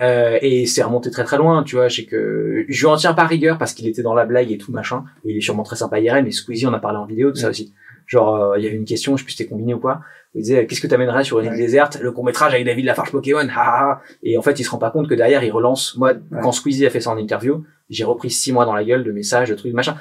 Euh, 0.02 0.38
et 0.42 0.66
c'est 0.66 0.82
remonté 0.82 1.10
très 1.10 1.24
très 1.24 1.36
loin 1.38 1.62
tu 1.62 1.76
vois. 1.76 1.88
Je 1.88 1.96
sais 1.96 2.04
que 2.06 2.64
je 2.68 2.80
lui 2.80 2.86
en 2.86 2.96
tiens 2.96 3.14
pas 3.14 3.24
rigueur 3.26 3.58
parce 3.58 3.72
qu'il 3.74 3.86
était 3.86 4.02
dans 4.02 4.14
la 4.14 4.24
blague 4.24 4.50
et 4.50 4.58
tout 4.58 4.72
machin. 4.72 5.04
Et 5.24 5.30
il 5.32 5.36
est 5.36 5.40
sûrement 5.40 5.62
très 5.62 5.76
sympa 5.76 6.00
IRL 6.00 6.24
mais 6.24 6.30
Squeezie 6.30 6.66
on 6.66 6.72
a 6.72 6.78
parlé 6.80 6.98
en 6.98 7.06
vidéo 7.06 7.30
de 7.30 7.36
ça 7.36 7.44
Ouais. 7.44 7.50
aussi. 7.50 7.72
Genre 8.06 8.34
euh, 8.34 8.58
il 8.58 8.64
y 8.64 8.66
avait 8.66 8.76
une 8.76 8.84
question 8.84 9.16
je 9.16 9.22
sais 9.22 9.24
plus 9.24 9.32
si 9.32 9.38
c'était 9.38 9.48
combiné 9.50 9.74
ou 9.74 9.78
quoi. 9.78 10.00
Il 10.34 10.42
disait 10.42 10.66
qu'est-ce 10.66 10.80
que 10.80 10.86
t'amènerais 10.86 11.24
sur 11.24 11.38
une 11.40 11.46
île 11.46 11.52
Ouais. 11.52 11.58
déserte? 11.58 11.98
Le 12.00 12.10
court 12.12 12.24
métrage 12.24 12.54
avec 12.54 12.64
David 12.66 12.84
Lafarge 12.84 13.10
Pokémon 13.12 13.46
ha. 13.54 14.00
et 14.22 14.36
en 14.38 14.42
fait 14.42 14.58
il 14.58 14.64
se 14.64 14.70
rend 14.70 14.78
pas 14.78 14.90
compte 14.90 15.08
que 15.08 15.14
derrière 15.14 15.42
il 15.44 15.50
relance. 15.52 15.96
Moi 15.96 16.14
quand 16.42 16.52
Squeezie 16.52 16.86
a 16.86 16.90
fait 16.90 17.00
ça 17.00 17.10
en 17.10 17.16
interview 17.18 17.64
j'ai 17.90 18.04
repris 18.04 18.30
six 18.30 18.52
mois 18.52 18.64
dans 18.64 18.74
la 18.74 18.84
gueule 18.84 19.04
de 19.04 19.12
messages 19.12 19.48
de 19.50 19.54
trucs 19.54 19.72
machin. 19.74 19.96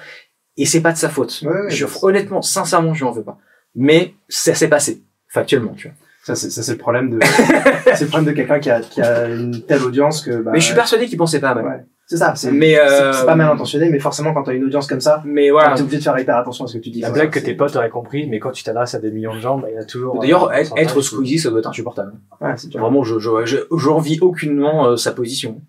Et 0.57 0.65
c'est 0.65 0.81
pas 0.81 0.91
de 0.91 0.97
sa 0.97 1.09
faute. 1.09 1.43
Je, 1.69 1.85
honnêtement 2.03 2.41
sincèrement 2.41 2.93
je 2.93 2.99
lui 3.03 3.09
en 3.09 3.11
veux 3.11 3.23
pas. 3.23 3.37
Mais 3.75 4.13
ça 4.29 4.53
s'est 4.55 4.67
passé 4.67 5.03
factuellement 5.27 5.73
tu 5.73 5.87
vois 5.87 5.95
Ça, 6.29 6.35
c'est, 6.35 6.51
ça, 6.51 6.61
c'est 6.61 6.73
le 6.73 6.77
problème 6.77 7.09
de, 7.09 7.19
c'est 7.95 8.01
le 8.01 8.07
problème 8.07 8.25
de 8.31 8.35
quelqu'un 8.35 8.59
qui 8.59 8.69
a, 8.69 8.81
qui 8.81 9.01
a 9.01 9.25
une 9.27 9.63
telle 9.63 9.81
audience 9.81 10.21
que, 10.21 10.41
bah, 10.43 10.51
mais 10.53 10.59
je 10.59 10.65
suis 10.65 10.75
persuadé 10.75 11.07
qu'il 11.07 11.17
pensait 11.17 11.39
pas 11.39 11.49
à 11.49 11.55
mal 11.55 11.65
ouais. 11.65 11.85
C'est 12.05 12.17
ça, 12.17 12.33
c'est, 12.35 12.49
euh, 12.51 13.13
c'est 13.13 13.25
pas 13.25 13.35
mal 13.35 13.51
intentionné, 13.51 13.87
mais 13.89 13.99
forcément, 13.99 14.33
quand 14.33 14.41
t'as 14.43 14.53
une 14.53 14.63
audience 14.63 14.87
comme 14.87 14.99
ça, 14.99 15.21
mais 15.25 15.51
voilà 15.51 15.75
t'es 15.75 15.81
obligé 15.81 15.97
de 15.97 16.03
faire 16.03 16.17
hyper 16.19 16.37
attention 16.37 16.65
à 16.65 16.67
ce 16.67 16.77
que 16.77 16.83
tu 16.83 16.89
dis. 16.89 17.01
La 17.01 17.11
blague 17.11 17.29
que 17.29 17.39
C'est- 17.39 17.45
tes 17.45 17.53
potes 17.53 17.75
auraient 17.75 17.89
compris, 17.91 18.27
mais 18.27 18.39
quand 18.39 18.51
tu 18.51 18.63
t'adresses 18.63 18.95
à 18.95 18.99
des 18.99 19.11
millions 19.11 19.33
de 19.35 19.39
gens, 19.39 19.57
bah, 19.59 19.67
il 19.71 19.75
y 19.75 19.77
a 19.77 19.83
toujours. 19.83 20.19
D'ailleurs, 20.19 20.49
euh, 20.49 20.53
être, 20.53 20.73
être 20.77 21.01
Squeezie, 21.01 21.37
ça 21.37 21.49
doit 21.51 21.59
être 21.59 21.69
insupportable. 21.69 22.13
Ouais, 22.41 22.53
c'est 22.57 22.69
dur. 22.69 22.79
Vraiment, 22.79 23.03
je, 23.03 23.19
je, 23.19 23.29
je, 23.45 23.57
j'envie 23.77 24.17
aucunement 24.21 24.87
euh, 24.87 24.95
sa 24.97 25.11
position. 25.11 25.61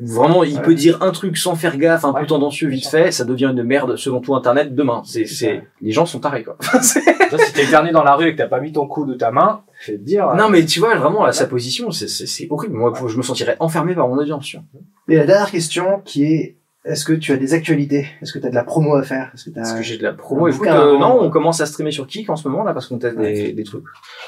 Vraiment, 0.00 0.44
il 0.44 0.56
Ouais. 0.56 0.62
peut 0.62 0.74
dire 0.74 1.02
un 1.02 1.10
truc 1.10 1.36
sans 1.38 1.54
faire 1.54 1.76
gaffe, 1.78 2.04
un 2.04 2.12
peu 2.12 2.26
tendancieux 2.26 2.68
vite 2.68 2.86
fait, 2.86 3.10
ça 3.12 3.24
devient 3.24 3.46
une 3.56 3.62
merde 3.62 3.96
selon 3.96 4.20
tout 4.20 4.34
Internet 4.34 4.74
demain. 4.74 5.02
C'est, 5.06 5.24
C'est 5.26 5.62
les 5.80 5.92
gens 5.92 6.04
sont 6.06 6.20
tarés, 6.20 6.44
quoi. 6.44 6.56
Toi, 6.60 6.80
si 6.82 7.52
t'es 7.54 7.64
éternué 7.64 7.92
dans 7.92 8.02
la 8.04 8.14
rue 8.14 8.28
et 8.28 8.32
que 8.32 8.38
t'as 8.38 8.46
pas 8.48 8.60
mis 8.60 8.72
ton 8.72 8.86
coude 8.86 9.08
ou 9.10 9.14
ta 9.16 9.30
main, 9.30 9.62
je 9.80 9.92
vais 9.92 9.98
te 9.98 10.02
dire. 10.04 10.34
non, 10.36 10.48
mais 10.50 10.64
tu 10.66 10.80
vois, 10.80 10.94
vraiment, 10.96 11.24
là, 11.24 11.32
sa 11.32 11.46
position, 11.46 11.90
c'est, 11.90 12.08
c'est, 12.08 12.26
c'est 12.26 12.46
horrible. 12.50 12.74
Moi, 12.76 12.92
je 13.08 13.16
me 13.16 13.22
sentirais 13.22 13.56
enfermé 13.58 13.94
par 13.94 14.06
mon 14.08 14.18
audience, 14.18 14.44
tu 14.46 14.56
vois. 14.58 14.66
Et 15.08 15.16
la 15.16 15.24
dernière 15.24 15.50
question 15.50 16.00
qui 16.04 16.24
est, 16.24 16.56
est-ce 16.84 17.04
que 17.04 17.12
tu 17.14 17.32
as 17.32 17.36
des 17.36 17.52
actualités? 17.54 18.06
Est-ce 18.22 18.32
que 18.32 18.38
tu 18.38 18.46
as 18.46 18.50
de 18.50 18.54
la 18.54 18.62
promo 18.64 18.94
à 18.94 19.02
faire? 19.02 19.30
Est-ce 19.34 19.46
que 19.46 19.50
tu 19.50 19.58
Est-ce 19.58 19.72
as, 19.74 19.78
que 19.78 19.82
j'ai 19.82 19.96
de 19.98 20.02
la 20.04 20.12
promo? 20.12 20.46
Écoute, 20.46 20.68
euh, 20.68 20.98
non, 20.98 21.18
on 21.20 21.30
commence 21.30 21.60
à 21.60 21.66
streamer 21.66 21.90
sur 21.90 22.06
Kik 22.06 22.30
en 22.30 22.36
ce 22.36 22.46
moment, 22.48 22.62
là, 22.62 22.74
parce 22.74 22.86
qu'on 22.86 22.98
teste 22.98 23.16
Ouais. 23.16 23.32
des, 23.32 23.52
des 23.54 23.64
trucs. 23.64 23.82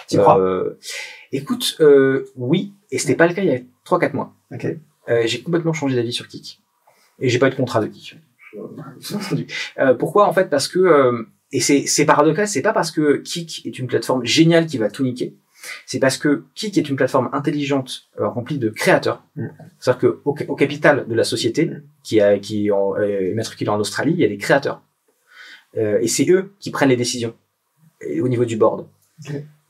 T'y 0.09 0.17
crois? 0.17 0.41
Euh, 0.41 0.77
écoute, 1.31 1.77
euh, 1.81 2.25
oui, 2.37 2.73
et 2.91 2.99
c'était 2.99 3.15
pas 3.15 3.27
le 3.29 3.35
cas 3.35 3.43
il 3.43 3.49
y 3.49 3.55
a 3.55 3.59
3-4 3.85 4.13
mois. 4.15 4.33
Ok. 4.53 4.67
Euh, 5.09 5.23
j'ai 5.27 5.43
complètement 5.43 5.73
changé 5.73 5.97
d'avis 5.97 6.13
sur 6.13 6.29
Kik. 6.29 6.61
Et 7.21 7.29
j'ai 7.29 7.39
pas 7.39 7.49
eu 7.49 7.51
de 7.51 7.57
contrat 7.57 7.81
de 7.81 7.87
Kik. 7.87 8.17
Euh, 9.79 9.95
pourquoi 9.95 10.27
en 10.27 10.33
fait? 10.33 10.49
Parce 10.49 10.69
que 10.69 10.79
euh, 10.79 11.23
et 11.53 11.61
c'est 11.61 12.05
paradoxal, 12.05 12.49
c'est 12.49 12.63
pas 12.63 12.73
parce 12.73 12.91
que 12.91 13.19
Kik 13.19 13.67
est 13.67 13.79
une 13.79 13.87
plateforme 13.87 14.25
géniale 14.25 14.67
qui 14.67 14.79
va 14.79 14.91
tout 14.91 15.03
niquer. 15.03 15.37
C'est 15.87 15.99
parce 15.99 16.19
que 16.19 16.45
Kik 16.55 16.79
est 16.79 16.89
une 16.89 16.97
plateforme 16.97 17.31
intelligente 17.33 18.09
euh, 18.21 18.29
remplie 18.29 18.59
de 18.59 18.69
créateurs. 18.69 19.25
Mm. 19.37 19.47
C'est-à-dire 19.79 20.01
que 20.01 20.21
au, 20.25 20.37
au 20.49 20.57
capital 20.57 21.07
de 21.09 21.15
la 21.15 21.25
société, 21.25 21.67
Mm. 21.67 21.83
qui 22.03 22.21
a 22.21 22.39
qui 22.39 22.71
en, 22.71 22.95
euh, 22.97 23.31
est 23.31 23.35
matriculée 23.35 23.71
en 23.71 23.79
Australie, 23.79 24.13
il 24.13 24.21
y 24.21 24.25
a 24.25 24.29
des 24.29 24.39
créateurs. 24.39 24.83
Euh, 25.77 25.99
et 26.01 26.09
c'est 26.09 26.29
eux 26.31 26.53
qui 26.61 26.71
prennent 26.71 26.89
les 26.89 26.97
décisions 26.97 27.35
et 28.01 28.21
au 28.21 28.29
niveau 28.29 28.45
du 28.45 28.57
board. 28.57 28.87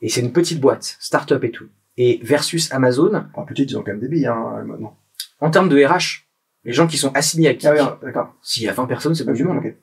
Et 0.01 0.09
c'est 0.09 0.21
une 0.21 0.31
petite 0.31 0.61
boîte, 0.61 0.97
start-up 0.99 1.43
et 1.43 1.51
tout. 1.51 1.67
Et 1.97 2.19
versus 2.23 2.71
Amazon, 2.71 3.25
En 3.33 3.43
petite, 3.43 3.71
ils 3.71 3.77
ont 3.77 3.83
quand 3.83 3.91
même 3.91 3.99
des 3.99 4.07
billes, 4.07 4.27
hein, 4.27 4.63
maintenant. 4.65 4.95
En 5.41 5.49
termes 5.49 5.69
de 5.69 5.83
RH, 5.83 6.25
les 6.65 6.73
gens 6.73 6.87
qui 6.87 6.97
sont 6.97 7.11
assignés 7.15 7.49
à 7.49 7.53
Kik, 7.53 7.65
Ah 7.65 7.73
oui, 7.73 8.05
d'accord. 8.07 8.35
s'il 8.41 8.63
y 8.63 8.67
a 8.69 8.73
20 8.73 8.85
personnes, 8.85 9.15
c'est 9.15 9.25
pas 9.25 9.33
du 9.33 9.43
monde. 9.43 9.57
Ok. 9.57 9.73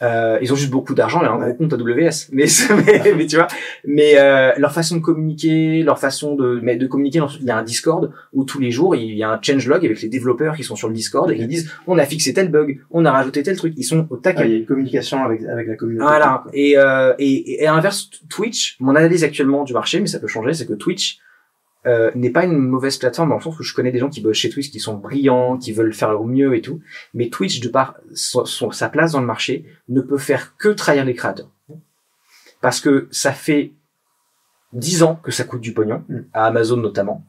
Euh, 0.00 0.36
ils 0.42 0.52
ont 0.52 0.56
juste 0.56 0.70
beaucoup 0.72 0.94
d'argent 0.96 1.22
et 1.22 1.26
un 1.26 1.36
Ouais. 1.38 1.54
gros 1.54 1.54
compte 1.68 1.74
AWS. 1.74 2.30
Mais, 2.32 2.46
mais, 2.86 3.14
mais 3.16 3.26
tu 3.26 3.36
vois, 3.36 3.46
mais 3.86 4.14
euh, 4.18 4.50
leur 4.56 4.72
façon 4.72 4.96
de 4.96 5.00
communiquer, 5.00 5.84
leur 5.84 6.00
façon 6.00 6.34
de, 6.34 6.58
mais 6.60 6.74
de 6.74 6.88
communiquer, 6.88 7.20
il 7.38 7.46
y 7.46 7.50
a 7.50 7.56
un 7.56 7.62
Discord 7.62 8.12
où 8.32 8.42
tous 8.42 8.58
les 8.58 8.72
jours 8.72 8.96
il 8.96 9.14
y 9.14 9.22
a 9.22 9.30
un 9.30 9.38
changelog 9.40 9.84
avec 9.86 10.02
les 10.02 10.08
développeurs 10.08 10.56
qui 10.56 10.64
sont 10.64 10.74
sur 10.74 10.88
le 10.88 10.94
Discord 10.94 11.30
et 11.30 11.36
qui 11.36 11.46
disent 11.46 11.70
on 11.86 11.98
a 11.98 12.04
fixé 12.04 12.34
tel 12.34 12.50
bug, 12.50 12.80
on 12.90 13.04
a 13.04 13.12
rajouté 13.12 13.44
tel 13.44 13.56
truc. 13.56 13.74
Ils 13.76 13.84
sont 13.84 14.08
au 14.10 14.16
Ah, 14.16 14.20
taquet. 14.24 14.46
il 14.46 14.50
y 14.50 14.54
a 14.54 14.58
une 14.58 14.66
communication 14.66 15.22
avec, 15.24 15.44
avec 15.44 15.68
la 15.68 15.76
communauté. 15.76 16.04
Voilà. 16.04 16.44
Et, 16.52 16.76
euh, 16.76 17.14
et, 17.20 17.62
et 17.62 17.66
à 17.68 17.72
l'inverse, 17.72 18.10
Twitch, 18.28 18.76
mon 18.80 18.96
analyse 18.96 19.22
actuellement 19.22 19.62
du 19.62 19.72
marché, 19.72 20.00
mais 20.00 20.08
ça 20.08 20.18
peut 20.18 20.26
changer, 20.26 20.52
c'est 20.52 20.66
que 20.66 20.72
Twitch 20.74 21.18
euh, 21.86 22.10
n'est 22.14 22.30
pas 22.30 22.44
une 22.44 22.56
mauvaise 22.58 22.96
plateforme 22.96 23.30
dans 23.30 23.36
le 23.36 23.42
sens 23.42 23.58
où 23.58 23.62
je 23.62 23.74
connais 23.74 23.90
des 23.92 23.98
gens 23.98 24.08
qui 24.08 24.20
bossent 24.20 24.36
chez 24.36 24.50
Twitch 24.50 24.70
qui 24.70 24.78
sont 24.80 24.96
brillants, 24.96 25.56
qui 25.58 25.72
veulent 25.72 25.92
faire 25.94 26.20
au 26.20 26.24
mieux 26.24 26.54
et 26.54 26.60
tout. 26.60 26.80
Mais 27.14 27.28
Twitch, 27.28 27.60
de 27.60 27.68
par 27.68 27.96
son- 28.14 28.44
son- 28.44 28.70
sa 28.70 28.88
place 28.88 29.12
dans 29.12 29.20
le 29.20 29.26
marché, 29.26 29.64
ne 29.88 30.00
peut 30.00 30.18
faire 30.18 30.56
que 30.56 30.68
trahir 30.68 31.04
les 31.04 31.14
créateurs. 31.14 31.50
Parce 32.60 32.80
que 32.80 33.08
ça 33.10 33.32
fait 33.32 33.72
dix 34.72 35.02
ans 35.02 35.16
que 35.16 35.32
ça 35.32 35.44
coûte 35.44 35.60
du 35.60 35.74
pognon, 35.74 36.04
Mm. 36.08 36.18
à 36.32 36.46
Amazon 36.46 36.76
notamment, 36.76 37.24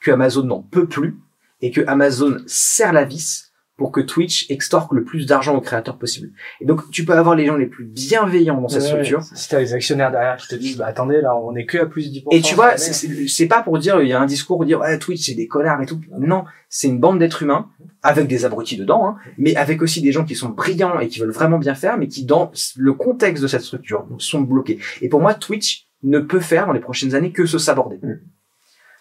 que 0.00 0.10
Amazon 0.10 0.42
n'en 0.44 0.60
peut 0.62 0.86
plus, 0.86 1.16
et 1.62 1.70
que 1.70 1.80
Amazon 1.86 2.36
serre 2.46 2.92
la 2.92 3.04
vis 3.04 3.52
pour 3.76 3.90
que 3.90 4.00
Twitch 4.00 4.48
extorque 4.50 4.92
le 4.92 5.02
plus 5.02 5.26
d'argent 5.26 5.56
aux 5.56 5.60
créateurs 5.60 5.98
possible. 5.98 6.30
Et 6.60 6.64
donc, 6.64 6.88
tu 6.92 7.04
peux 7.04 7.12
avoir 7.14 7.34
les 7.34 7.46
gens 7.46 7.56
les 7.56 7.66
plus 7.66 7.84
bienveillants 7.84 8.60
dans 8.60 8.68
cette 8.68 8.82
Ouais, 8.82 8.88
structure. 8.88 9.22
Si 9.22 9.48
t'as 9.48 9.58
les 9.58 9.74
actionnaires 9.74 10.12
derrière 10.12 10.36
qui 10.36 10.46
te 10.46 10.54
disent, 10.54 10.76
bah 10.76 10.86
attendez, 10.86 11.20
là, 11.20 11.36
on 11.36 11.56
est 11.56 11.66
que 11.66 11.78
à 11.78 11.86
plus 11.86 12.12
10%. 12.12 12.28
Et 12.30 12.40
tu 12.40 12.54
vois, 12.54 12.76
c'est- 12.76 13.46
pas 13.46 13.62
pour 13.62 13.78
dire, 13.78 14.00
il 14.00 14.08
y 14.08 14.12
a 14.12 14.20
un 14.20 14.26
discours 14.26 14.58
pour 14.58 14.64
dire, 14.66 14.78
ouais, 14.80 14.98
Twitch, 14.98 15.26
c'est 15.26 15.34
des 15.34 15.48
connards 15.48 15.82
et 15.82 15.86
tout. 15.86 16.00
Non, 16.20 16.44
c'est 16.68 16.86
une 16.88 17.00
bande 17.00 17.18
d'êtres 17.18 17.42
humains, 17.42 17.68
avec 18.02 18.28
des 18.28 18.44
abrutis 18.44 18.76
dedans, 18.76 19.08
hein, 19.08 19.16
mais 19.38 19.56
avec 19.56 19.82
aussi 19.82 20.00
des 20.02 20.12
gens 20.12 20.24
qui 20.24 20.36
sont 20.36 20.50
brillants 20.50 21.00
et 21.00 21.08
qui 21.08 21.18
veulent 21.18 21.30
vraiment 21.30 21.58
bien 21.58 21.74
faire, 21.74 21.98
mais 21.98 22.06
qui, 22.06 22.24
dans 22.24 22.52
le 22.76 22.92
contexte 22.92 23.42
de 23.42 23.48
cette 23.48 23.62
structure, 23.62 24.06
sont 24.18 24.42
bloqués. 24.42 24.78
Et 25.02 25.08
pour 25.08 25.20
moi, 25.20 25.34
Twitch 25.34 25.88
ne 26.04 26.20
peut 26.20 26.40
faire, 26.40 26.66
dans 26.66 26.72
les 26.72 26.80
prochaines 26.80 27.14
années, 27.14 27.32
que 27.32 27.46
se 27.46 27.58
saborder. 27.58 27.96
Mm. 28.02 28.20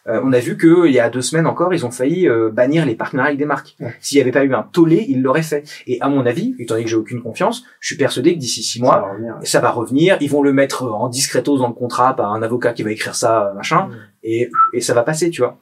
Euh, 0.08 0.20
on 0.24 0.34
a 0.34 0.39
vu 0.39 0.58
que 0.58 0.86
il 0.86 0.93
y 0.93 0.99
a 0.99 1.10
deux 1.10 1.22
semaines 1.22 1.47
encore, 1.47 1.74
ils 1.74 1.86
ont 1.86 1.91
failli 1.91 2.28
euh, 2.28 2.49
bannir 2.51 2.86
les 2.86 2.95
partenariats 2.95 3.30
avec 3.30 3.39
des 3.39 3.45
marques. 3.45 3.76
Ouais. 3.80 3.95
S'il 4.01 4.18
n'y 4.18 4.22
avait 4.22 4.32
pas 4.34 4.43
eu 4.43 4.54
un 4.54 4.64
tollé, 4.64 5.06
ils 5.08 5.22
l'auraient 5.22 5.43
fait. 5.43 5.64
Et 5.88 6.01
à 6.01 6.10
mon 6.10 6.26
avis, 6.26 6.56
étant 6.60 6.74
donné 6.74 6.84
que 6.84 6.89
j'ai 6.89 6.97
aucune 6.97 7.22
confiance, 7.22 7.64
je 7.80 7.88
suis 7.88 7.95
persuadé 7.97 8.34
que 8.34 8.39
d'ici 8.39 8.64
six 8.64 8.80
Ça 8.80 8.84
mois, 8.84 8.99
va 8.99 9.12
revenir. 9.14 9.36
ça 9.43 9.60
va 9.62 9.72
revenir, 9.72 10.18
ils 10.20 10.30
vont 10.30 10.41
le 10.43 10.51
mettre 10.51 10.84
en 10.84 11.08
discretos 11.08 11.58
dans 11.58 11.68
le 11.70 11.74
contrat 11.74 12.16
par 12.18 12.34
un 12.34 12.41
avocat 12.43 12.74
qui 12.74 12.84
va 12.84 12.91
écrire 12.91 13.16
ça, 13.16 13.47
euh, 13.47 13.54
machin, 13.54 13.88
Mm. 13.88 13.91
et, 14.24 14.49
et 14.74 14.82
ça 14.82 14.93
va 14.93 15.04
passer, 15.04 15.30
tu 15.30 15.41
vois. 15.41 15.58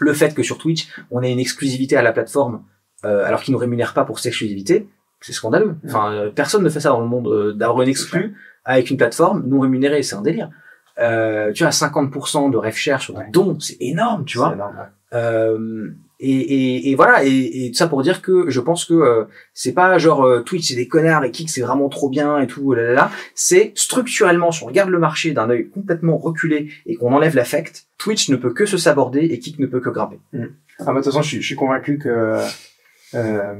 Le 0.00 0.12
fait 0.14 0.34
que 0.34 0.42
sur 0.42 0.56
Twitch, 0.58 0.88
on 1.10 1.22
ait 1.22 1.30
une 1.30 1.38
exclusivité 1.38 1.94
à 1.96 2.02
la 2.02 2.12
plateforme, 2.12 2.62
euh, 3.04 3.24
alors 3.26 3.42
qu'ils 3.42 3.52
nous 3.52 3.58
rémunèrent 3.58 3.92
pas 3.94 4.04
pour 4.04 4.18
cette 4.18 4.30
exclusivité, 4.30 4.88
c'est 5.20 5.32
scandaleux. 5.32 5.76
Enfin, 5.86 6.10
euh, 6.12 6.30
personne 6.30 6.62
ne 6.64 6.68
fait 6.70 6.80
ça 6.80 6.88
dans 6.88 7.00
le 7.00 7.06
monde, 7.06 7.28
euh, 7.28 7.52
d'avoir 7.52 7.82
une 7.82 7.88
exclu 7.88 8.34
avec 8.64 8.90
une 8.90 8.96
plateforme 8.96 9.46
non 9.46 9.60
rémunérée, 9.60 10.02
c'est 10.02 10.16
un 10.16 10.22
délire. 10.22 10.48
Euh, 10.98 11.52
tu 11.52 11.64
vois, 11.64 11.70
50% 11.72 12.50
de 12.50 12.70
share 12.70 13.00
sur 13.00 13.16
Ouais. 13.16 13.26
dons, 13.32 13.58
c'est 13.60 13.76
énorme, 13.80 14.24
tu 14.24 14.38
vois. 14.38 14.52
Énorme, 14.54 14.76
ouais. 14.76 15.18
Euh, 15.18 15.90
et, 16.20 16.30
et, 16.30 16.90
et 16.90 16.94
voilà, 16.94 17.24
et, 17.24 17.66
et 17.66 17.70
tout 17.70 17.76
ça 17.76 17.88
pour 17.88 18.02
dire 18.02 18.22
que 18.22 18.48
je 18.48 18.60
pense 18.60 18.84
que 18.84 18.94
euh, 18.94 19.24
c'est 19.52 19.72
pas 19.72 19.98
genre 19.98 20.24
euh, 20.24 20.40
Twitch 20.42 20.68
c'est 20.68 20.76
des 20.76 20.86
connards 20.88 21.24
et 21.24 21.30
Kik 21.32 21.50
c'est 21.50 21.60
vraiment 21.60 21.88
trop 21.88 22.08
bien 22.08 22.38
et 22.40 22.46
tout, 22.46 22.72
là, 22.72 22.82
là, 22.82 22.92
là. 22.92 23.10
c'est 23.34 23.72
structurellement, 23.74 24.50
si 24.52 24.62
on 24.62 24.66
regarde 24.66 24.90
le 24.90 24.98
marché 24.98 25.32
d'un 25.32 25.50
œil 25.50 25.68
complètement 25.68 26.16
reculé 26.16 26.70
et 26.86 26.94
qu'on 26.96 27.12
enlève 27.12 27.34
l'affect, 27.36 27.86
Twitch 27.98 28.28
ne 28.30 28.36
peut 28.36 28.52
que 28.52 28.64
se 28.66 28.76
saborder 28.76 29.20
et 29.20 29.38
Kik 29.40 29.58
ne 29.58 29.66
peut 29.66 29.80
que 29.80 29.90
grimper. 29.90 30.18
Ah, 30.32 30.84
bah, 30.86 30.92
de 30.92 30.96
toute 30.98 31.04
façon, 31.06 31.22
je 31.22 31.28
suis, 31.28 31.42
je 31.42 31.46
suis 31.46 31.56
convaincu 31.56 31.98
que 31.98 32.40
euh, 33.14 33.54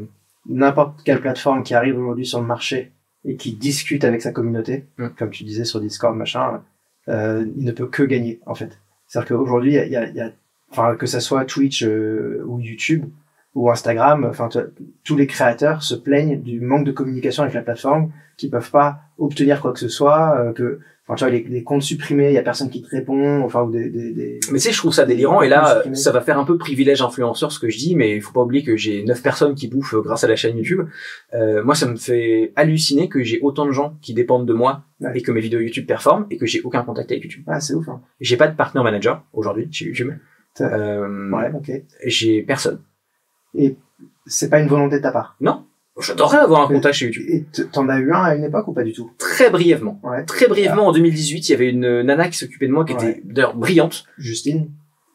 n'importe 0.48 1.02
quelle 1.04 1.20
plateforme 1.20 1.62
qui 1.62 1.74
arrive 1.74 1.98
aujourd'hui 1.98 2.26
sur 2.26 2.40
le 2.40 2.46
marché 2.46 2.92
et 3.24 3.36
qui 3.36 3.52
discute 3.54 4.04
avec 4.04 4.22
sa 4.22 4.32
communauté, 4.32 4.86
Mm. 4.98 5.08
comme 5.18 5.30
tu 5.30 5.44
disais 5.44 5.64
sur 5.64 5.80
Discord, 5.80 6.16
machin, 6.16 6.62
euh, 7.08 7.44
il 7.56 7.64
ne 7.64 7.72
peut 7.72 7.86
que 7.86 8.02
gagner, 8.02 8.40
en 8.46 8.54
fait. 8.54 8.78
C'est-à-dire 9.06 9.36
qu'aujourd'hui, 9.36 9.72
il 9.72 9.74
y 9.74 9.78
a, 9.78 9.86
y 9.86 9.96
a- 9.96 10.08
y 10.10 10.32
que 10.96 11.06
ça 11.06 11.20
soit 11.20 11.44
Twitch 11.44 11.84
euh, 11.84 12.42
ou 12.46 12.58
YouTube 12.60 13.04
ou 13.54 13.70
Instagram, 13.70 14.26
enfin, 14.28 14.48
tous 15.04 15.16
les 15.16 15.26
créateurs 15.26 15.82
se 15.82 15.94
plaignent 15.94 16.40
du 16.40 16.60
manque 16.60 16.84
de 16.84 16.92
communication 16.92 17.42
avec 17.44 17.54
la 17.54 17.62
plateforme, 17.62 18.10
qui 18.36 18.48
peuvent 18.48 18.70
pas 18.70 18.98
obtenir 19.18 19.60
quoi 19.60 19.72
que 19.72 19.78
ce 19.78 19.88
soit, 19.88 20.36
euh, 20.40 20.52
que, 20.52 20.80
enfin, 21.06 21.14
tu 21.14 21.22
vois, 21.24 21.30
les, 21.32 21.44
les 21.44 21.62
comptes 21.62 21.82
supprimés, 21.82 22.30
il 22.30 22.34
y 22.34 22.38
a 22.38 22.42
personne 22.42 22.68
qui 22.68 22.82
te 22.82 22.88
répond, 22.88 23.42
enfin, 23.42 23.62
ou 23.62 23.70
des, 23.70 23.88
des, 23.90 24.12
des... 24.12 24.40
Mais 24.50 24.58
tu 24.58 24.64
sais, 24.64 24.72
je 24.72 24.78
trouve 24.78 24.92
ça 24.92 25.04
délirant 25.06 25.40
et 25.40 25.48
là, 25.48 25.74
Supprimé. 25.76 25.94
ça 25.94 26.10
va 26.10 26.20
faire 26.20 26.36
un 26.36 26.44
peu 26.44 26.58
privilège 26.58 27.00
influenceur 27.00 27.52
ce 27.52 27.60
que 27.60 27.68
je 27.68 27.78
dis, 27.78 27.94
mais 27.94 28.16
il 28.16 28.20
faut 28.22 28.32
pas 28.32 28.40
oublier 28.42 28.64
que 28.64 28.76
j'ai 28.76 29.04
neuf 29.04 29.22
personnes 29.22 29.54
qui 29.54 29.68
bouffent 29.68 29.94
euh, 29.94 30.00
grâce 30.02 30.24
à 30.24 30.28
la 30.28 30.34
chaîne 30.34 30.56
YouTube. 30.56 30.80
Euh, 31.34 31.62
moi, 31.62 31.76
ça 31.76 31.86
me 31.86 31.94
fait 31.94 32.52
halluciner 32.56 33.08
que 33.08 33.22
j'ai 33.22 33.38
autant 33.40 33.66
de 33.66 33.70
gens 33.70 33.96
qui 34.02 34.14
dépendent 34.14 34.46
de 34.46 34.54
moi 34.54 34.82
Ouais. 35.00 35.12
et 35.16 35.22
que 35.22 35.30
mes 35.30 35.40
vidéos 35.40 35.60
YouTube 35.60 35.86
performent 35.86 36.26
et 36.30 36.38
que 36.38 36.46
j'ai 36.46 36.60
aucun 36.62 36.82
contact 36.82 37.10
avec 37.12 37.22
YouTube. 37.22 37.44
Ah, 37.46 37.60
c'est 37.60 37.74
ouf, 37.74 37.88
hein. 37.88 38.00
J'ai 38.20 38.36
pas 38.36 38.48
de 38.48 38.56
partner 38.56 38.82
manager 38.82 39.22
aujourd'hui 39.32 39.68
chez 39.70 39.84
YouTube. 39.86 40.12
Euh, 40.60 41.30
Ouais, 41.30 41.50
ok. 41.54 41.70
J'ai 42.06 42.42
personne. 42.42 42.80
Et 43.54 43.76
c'est 44.26 44.48
pas 44.50 44.60
une 44.60 44.68
volonté 44.68 44.96
de 44.98 45.02
ta 45.02 45.12
part. 45.12 45.36
Non, 45.40 45.64
j'adorerais 46.00 46.38
avoir 46.38 46.62
un 46.62 46.66
contact 46.68 46.94
chez 46.94 47.06
YouTube. 47.06 47.24
Et 47.28 47.44
t'en 47.72 47.88
as 47.88 47.98
eu 47.98 48.12
un 48.12 48.22
à 48.22 48.34
une 48.34 48.44
époque 48.44 48.68
ou 48.68 48.72
pas 48.72 48.82
du 48.84 48.92
tout? 48.92 49.10
Très 49.18 49.50
brièvement. 49.50 50.00
Ouais. 50.02 50.24
Très 50.24 50.46
brièvement, 50.48 50.86
en 50.88 50.92
2018, 50.92 51.48
il 51.48 51.52
y 51.52 51.54
avait 51.54 51.70
une 51.70 52.02
nana 52.02 52.28
qui 52.28 52.38
s'occupait 52.38 52.66
de 52.68 52.72
moi 52.72 52.84
qui 52.84 52.94
Ouais. 52.94 53.10
était 53.10 53.22
d'ailleurs 53.24 53.54
brillante. 53.56 54.04
Justine 54.18 54.68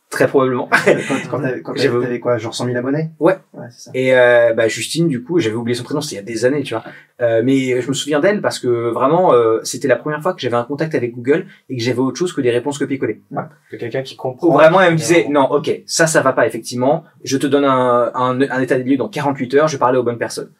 Très 0.09 0.27
probablement. 0.27 0.67
quand 0.71 1.13
quand 1.29 1.39
t'avais 1.41 1.61
quand 1.61 1.73
J'avais- 1.75 2.01
t'avais 2.01 2.19
quoi, 2.19 2.37
genre 2.39 2.53
100 2.55 2.65
000 2.65 2.77
abonnés? 2.77 3.11
Ouais. 3.19 3.37
Ouais, 3.53 3.67
c'est 3.69 3.81
ça. 3.85 3.91
Et 3.93 4.15
euh, 4.17 4.53
bah, 4.53 4.67
Justine, 4.67 5.07
du 5.07 5.23
coup, 5.23 5.37
j'avais 5.39 5.55
oublié 5.55 5.75
son 5.75 5.83
prénom, 5.83 6.01
c'était 6.01 6.15
il 6.15 6.17
y 6.17 6.21
a 6.21 6.23
des 6.33 6.45
années, 6.45 6.63
tu 6.63 6.73
vois. 6.73 6.83
Euh, 7.21 7.41
mais 7.43 7.79
je 7.79 7.87
me 7.87 7.93
souviens 7.93 8.19
d'elle 8.19 8.41
parce 8.41 8.57
que 8.57 8.89
vraiment, 8.89 9.33
euh, 9.33 9.59
c'était 9.63 9.87
la 9.87 9.97
première 9.97 10.21
fois 10.23 10.33
que 10.33 10.41
j'avais 10.41 10.55
un 10.55 10.63
contact 10.63 10.95
avec 10.95 11.13
Google 11.13 11.45
et 11.69 11.77
que 11.77 11.83
j'avais 11.83 11.99
autre 11.99 12.17
chose 12.17 12.33
que 12.33 12.41
des 12.41 12.49
réponses 12.49 12.79
copier-coller. 12.79 13.21
Que 13.69 13.75
quelqu'un 13.75 14.01
qui 14.01 14.15
comprend. 14.15 14.51
vraiment, 14.51 14.81
elle 14.81 14.93
me 14.93 14.97
disait, 14.97 15.27
non, 15.29 15.43
ok, 15.51 15.81
ça, 15.85 16.07
ça 16.07 16.21
va 16.21 16.33
pas, 16.33 16.47
effectivement. 16.47 17.03
Je 17.23 17.37
te 17.37 17.45
donne 17.45 17.65
un, 17.65 18.11
un, 18.15 18.41
un 18.41 18.61
état 18.61 18.77
des 18.77 18.83
lieux 18.83 18.97
dans 18.97 19.09
48 19.09 19.53
heures, 19.53 19.67
je 19.67 19.75
vais 19.75 19.79
parler 19.79 19.99
aux 19.99 20.03
bonnes 20.03 20.17
personnes. 20.17 20.51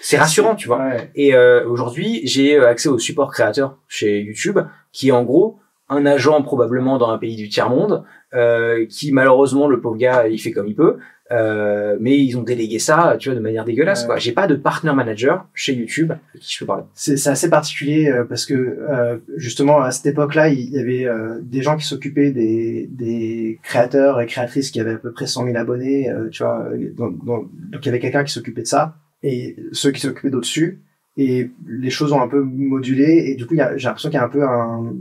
C'est 0.00 0.18
rassurant, 0.18 0.54
tu 0.54 0.68
vois. 0.68 0.78
Ouais. 0.78 1.10
Et 1.16 1.34
euh, 1.34 1.66
aujourd'hui, 1.68 2.20
j'ai 2.22 2.56
euh, 2.56 2.68
accès 2.68 2.88
au 2.88 2.98
support 3.00 3.32
créateur 3.32 3.78
chez 3.88 4.20
YouTube, 4.20 4.60
qui 4.92 5.08
est 5.08 5.12
en 5.12 5.24
gros 5.24 5.58
un 5.88 6.06
agent 6.06 6.42
probablement 6.42 6.98
dans 6.98 7.10
un 7.10 7.18
pays 7.18 7.36
du 7.36 7.48
tiers-monde, 7.48 8.04
euh, 8.34 8.86
qui 8.86 9.12
malheureusement, 9.12 9.68
le 9.68 9.80
pauvre 9.80 9.96
gars, 9.96 10.28
il 10.28 10.38
fait 10.38 10.50
comme 10.50 10.68
il 10.68 10.74
peut, 10.74 10.98
euh, 11.30 11.96
mais 12.00 12.18
ils 12.18 12.36
ont 12.38 12.42
délégué 12.42 12.78
ça, 12.78 13.16
tu 13.18 13.28
vois, 13.28 13.36
de 13.36 13.42
manière 13.42 13.64
dégueulasse. 13.64 14.02
Ouais. 14.02 14.06
quoi. 14.06 14.16
J'ai 14.16 14.32
pas 14.32 14.46
de 14.46 14.54
partner 14.54 14.92
manager 14.94 15.46
chez 15.52 15.74
YouTube 15.74 16.12
qui 16.40 16.54
je 16.54 16.58
peux 16.60 16.66
parler. 16.66 16.84
C'est 16.94 17.26
assez 17.26 17.50
particulier 17.50 18.08
euh, 18.08 18.24
parce 18.24 18.46
que 18.46 18.54
euh, 18.54 19.18
justement 19.36 19.80
à 19.80 19.90
cette 19.90 20.06
époque-là, 20.06 20.48
il 20.48 20.70
y 20.70 20.78
avait 20.78 21.06
euh, 21.06 21.38
des 21.42 21.62
gens 21.62 21.76
qui 21.76 21.84
s'occupaient 21.84 22.30
des, 22.30 22.88
des 22.90 23.58
créateurs 23.62 24.20
et 24.20 24.26
créatrices 24.26 24.70
qui 24.70 24.80
avaient 24.80 24.94
à 24.94 24.98
peu 24.98 25.12
près 25.12 25.26
100 25.26 25.44
000 25.44 25.56
abonnés, 25.56 26.10
euh, 26.10 26.28
tu 26.30 26.42
vois. 26.42 26.66
Donc, 26.96 27.22
donc, 27.24 27.48
donc 27.70 27.84
il 27.84 27.86
y 27.86 27.88
avait 27.90 28.00
quelqu'un 28.00 28.24
qui 28.24 28.32
s'occupait 28.32 28.62
de 28.62 28.66
ça 28.66 28.96
et 29.22 29.56
ceux 29.72 29.90
qui 29.90 30.00
s'occupaient 30.00 30.30
d'au-dessus. 30.30 30.82
Et 31.18 31.50
les 31.66 31.90
choses 31.90 32.12
ont 32.12 32.22
un 32.22 32.28
peu 32.28 32.40
modulé 32.40 33.24
et 33.26 33.34
du 33.34 33.44
coup, 33.44 33.56
j'ai 33.56 33.88
l'impression 33.88 34.08
qu'il 34.08 34.18
y 34.18 34.22
a 34.22 34.24
un 34.24 34.28
peu 34.28 34.44
un, 34.44 34.94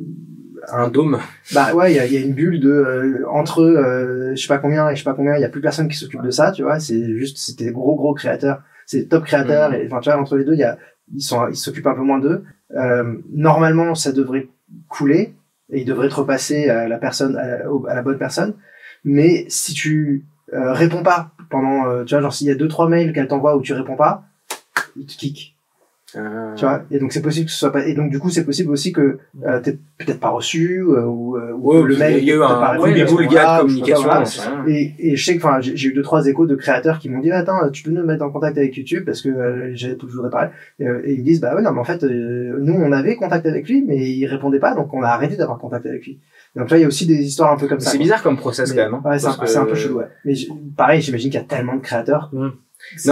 Un 0.72 0.90
dôme. 0.90 1.20
bah 1.54 1.74
ouais, 1.74 1.94
il 1.94 2.12
y 2.12 2.14
y 2.14 2.18
a 2.18 2.22
une 2.22 2.34
bulle 2.34 2.60
de 2.60 2.70
euh, 2.70 3.26
entre 3.30 3.62
euh, 3.62 4.36
je 4.36 4.42
sais 4.42 4.48
pas 4.48 4.58
combien 4.58 4.90
et 4.90 4.96
je 4.96 5.00
sais 5.00 5.06
pas 5.06 5.14
combien, 5.14 5.36
il 5.36 5.42
y 5.42 5.46
a 5.46 5.50
plus 5.50 5.62
personne 5.62 5.88
qui 5.88 5.96
s'occupe 5.98 6.22
de 6.22 6.32
ça, 6.32 6.52
tu 6.52 6.64
vois. 6.64 6.80
C'est 6.80 7.16
juste 7.18 7.38
c'était 7.38 7.66
des 7.66 7.72
gros 7.72 7.96
gros 7.96 8.14
créateurs, 8.14 8.62
c'est 8.86 9.00
des 9.00 9.08
top 9.08 9.24
créateurs 9.26 9.70
Mhm. 9.72 9.76
et 9.78 9.86
enfin 9.88 10.00
tu 10.02 10.10
vois 10.10 10.20
entre 10.20 10.36
les 10.38 10.44
deux, 10.46 10.54
il 10.54 10.60
y 10.60 10.64
a 10.64 10.78
ils 11.14 11.22
sont 11.22 11.48
ils 11.48 11.56
s'occupent 11.56 11.88
un 11.88 11.96
peu 11.96 12.02
moins 12.02 12.20
d'eux. 12.20 12.44
Euh, 12.76 13.16
normalement, 13.34 13.96
ça 13.96 14.12
devrait 14.12 14.48
couler 14.90 15.34
et 15.72 15.82
il 15.82 15.86
devrait 15.86 16.08
être 16.08 16.20
repassé 16.20 16.70
à 16.70 16.88
la 16.88 16.98
personne 16.98 17.38
à 17.38 17.48
la, 17.48 17.66
à 17.90 17.96
la 17.96 18.02
bonne 18.02 18.18
personne. 18.18 18.54
Mais 19.06 19.46
si 19.48 19.74
tu 19.74 20.26
euh, 20.54 20.74
réponds 20.74 21.04
pas 21.04 21.32
pendant 21.50 21.88
euh, 21.88 22.04
tu 22.04 22.14
vois 22.14 22.22
genre 22.22 22.34
s'il 22.34 22.48
y 22.48 22.52
a 22.52 22.56
deux 22.56 22.68
trois 22.68 22.90
mails 22.90 23.14
qu'elle 23.14 23.28
t'envoie 23.28 23.56
où 23.56 23.62
tu 23.62 23.72
réponds 23.74 23.96
pas, 23.96 24.24
il 24.98 25.06
te 25.06 25.14
kick 25.16 25.57
tu 26.14 26.64
vois 26.66 26.84
et 26.90 27.00
donc 27.00 27.12
c'est 27.12 27.22
possible 27.22 27.48
que 27.48 27.52
ce 27.52 27.58
soit 27.60 27.72
pas 27.72 27.86
et 27.86 27.94
donc 27.94 28.10
du 28.10 28.18
coup 28.18 28.30
c'est 28.30 28.46
possible 28.46 28.72
aussi 28.72 28.94
que 28.94 29.18
euh, 29.46 29.60
t'es 29.60 29.78
peut-être 29.98 30.22
pas 30.22 30.30
reçu 30.30 30.80
euh, 30.88 31.04
ou, 31.04 31.36
euh, 31.36 31.52
ou 31.52 31.74
Ouais, 31.74 31.84
le 31.84 31.98
mail 31.98 32.18
il 32.20 32.24
y 32.24 32.32
a 32.32 32.36
eu 32.36 32.42
un 32.42 32.80
ouais, 32.80 32.94
de 32.94 33.06
sais 33.06 33.36
pas, 33.36 33.60
communication. 33.60 34.04
voilà. 34.04 34.24
rien. 34.24 34.64
et, 34.70 34.94
et 35.00 35.16
je 35.18 35.26
sais 35.26 35.34
que 35.38 35.44
enfin 35.46 35.60
j'ai 35.60 35.90
eu 35.90 35.94
deux 35.94 36.02
trois 36.04 36.26
échos 36.26 36.46
de 36.46 36.56
créateurs 36.56 37.00
qui 37.00 37.10
m'ont 37.10 37.20
dit 37.20 37.30
attends 37.32 37.70
tu 37.72 37.84
peux 37.84 37.92
nous 37.92 38.06
mettre 38.06 38.24
en 38.24 38.30
contact 38.32 38.58
avec 38.58 38.78
YouTube 38.78 39.04
parce 39.06 39.22
que 39.22 39.28
euh, 39.28 39.72
j'ai 39.76 39.98
toujours 39.98 40.30
parlé 40.30 40.50
et, 40.80 40.88
euh, 40.88 41.02
et 41.04 41.14
ils 41.16 41.24
disent 41.24 41.42
bah 41.42 41.54
ouais 41.54 41.62
non 41.62 41.74
mais 41.74 41.80
en 41.82 41.84
fait 41.84 42.02
euh, 42.06 42.56
nous 42.62 42.74
on 42.74 42.94
avait 42.94 43.16
contact 43.18 43.46
avec 43.46 43.68
lui 43.68 43.84
mais 43.86 43.98
il 44.10 44.26
répondait 44.28 44.60
pas 44.60 44.76
donc 44.76 44.94
on 44.94 45.04
a 45.04 45.08
arrêté 45.10 45.36
d'avoir 45.36 45.58
contact 45.60 45.86
avec 45.88 46.06
lui 46.06 46.20
donc 46.56 46.70
là 46.70 46.78
il 46.78 46.82
y 46.82 46.86
a 46.86 46.88
aussi 46.88 47.06
des 47.06 47.16
histoires 47.22 47.52
un 47.52 47.58
peu 47.58 47.68
comme 47.68 47.82
ça 47.82 47.92
C'est 47.92 47.98
bizarre 47.98 48.24
comme 48.24 48.38
process 48.38 48.70
Mais- 48.74 48.78
quand 48.78 48.92
même. 48.92 49.02
hein, 49.06 49.10
ouais 49.10 49.20
c'est 49.20 49.58
un, 49.58 49.66
peu 49.66 49.76
chelou 49.76 49.98
ouais 49.98 50.06
mais 50.24 50.34
pareil 50.78 51.02
j'imagine 51.02 51.30
qu'il 51.32 51.40
y 51.40 51.44
a 51.44 51.46
tellement 51.46 51.76
de 51.76 51.82
créateurs. 51.82 52.32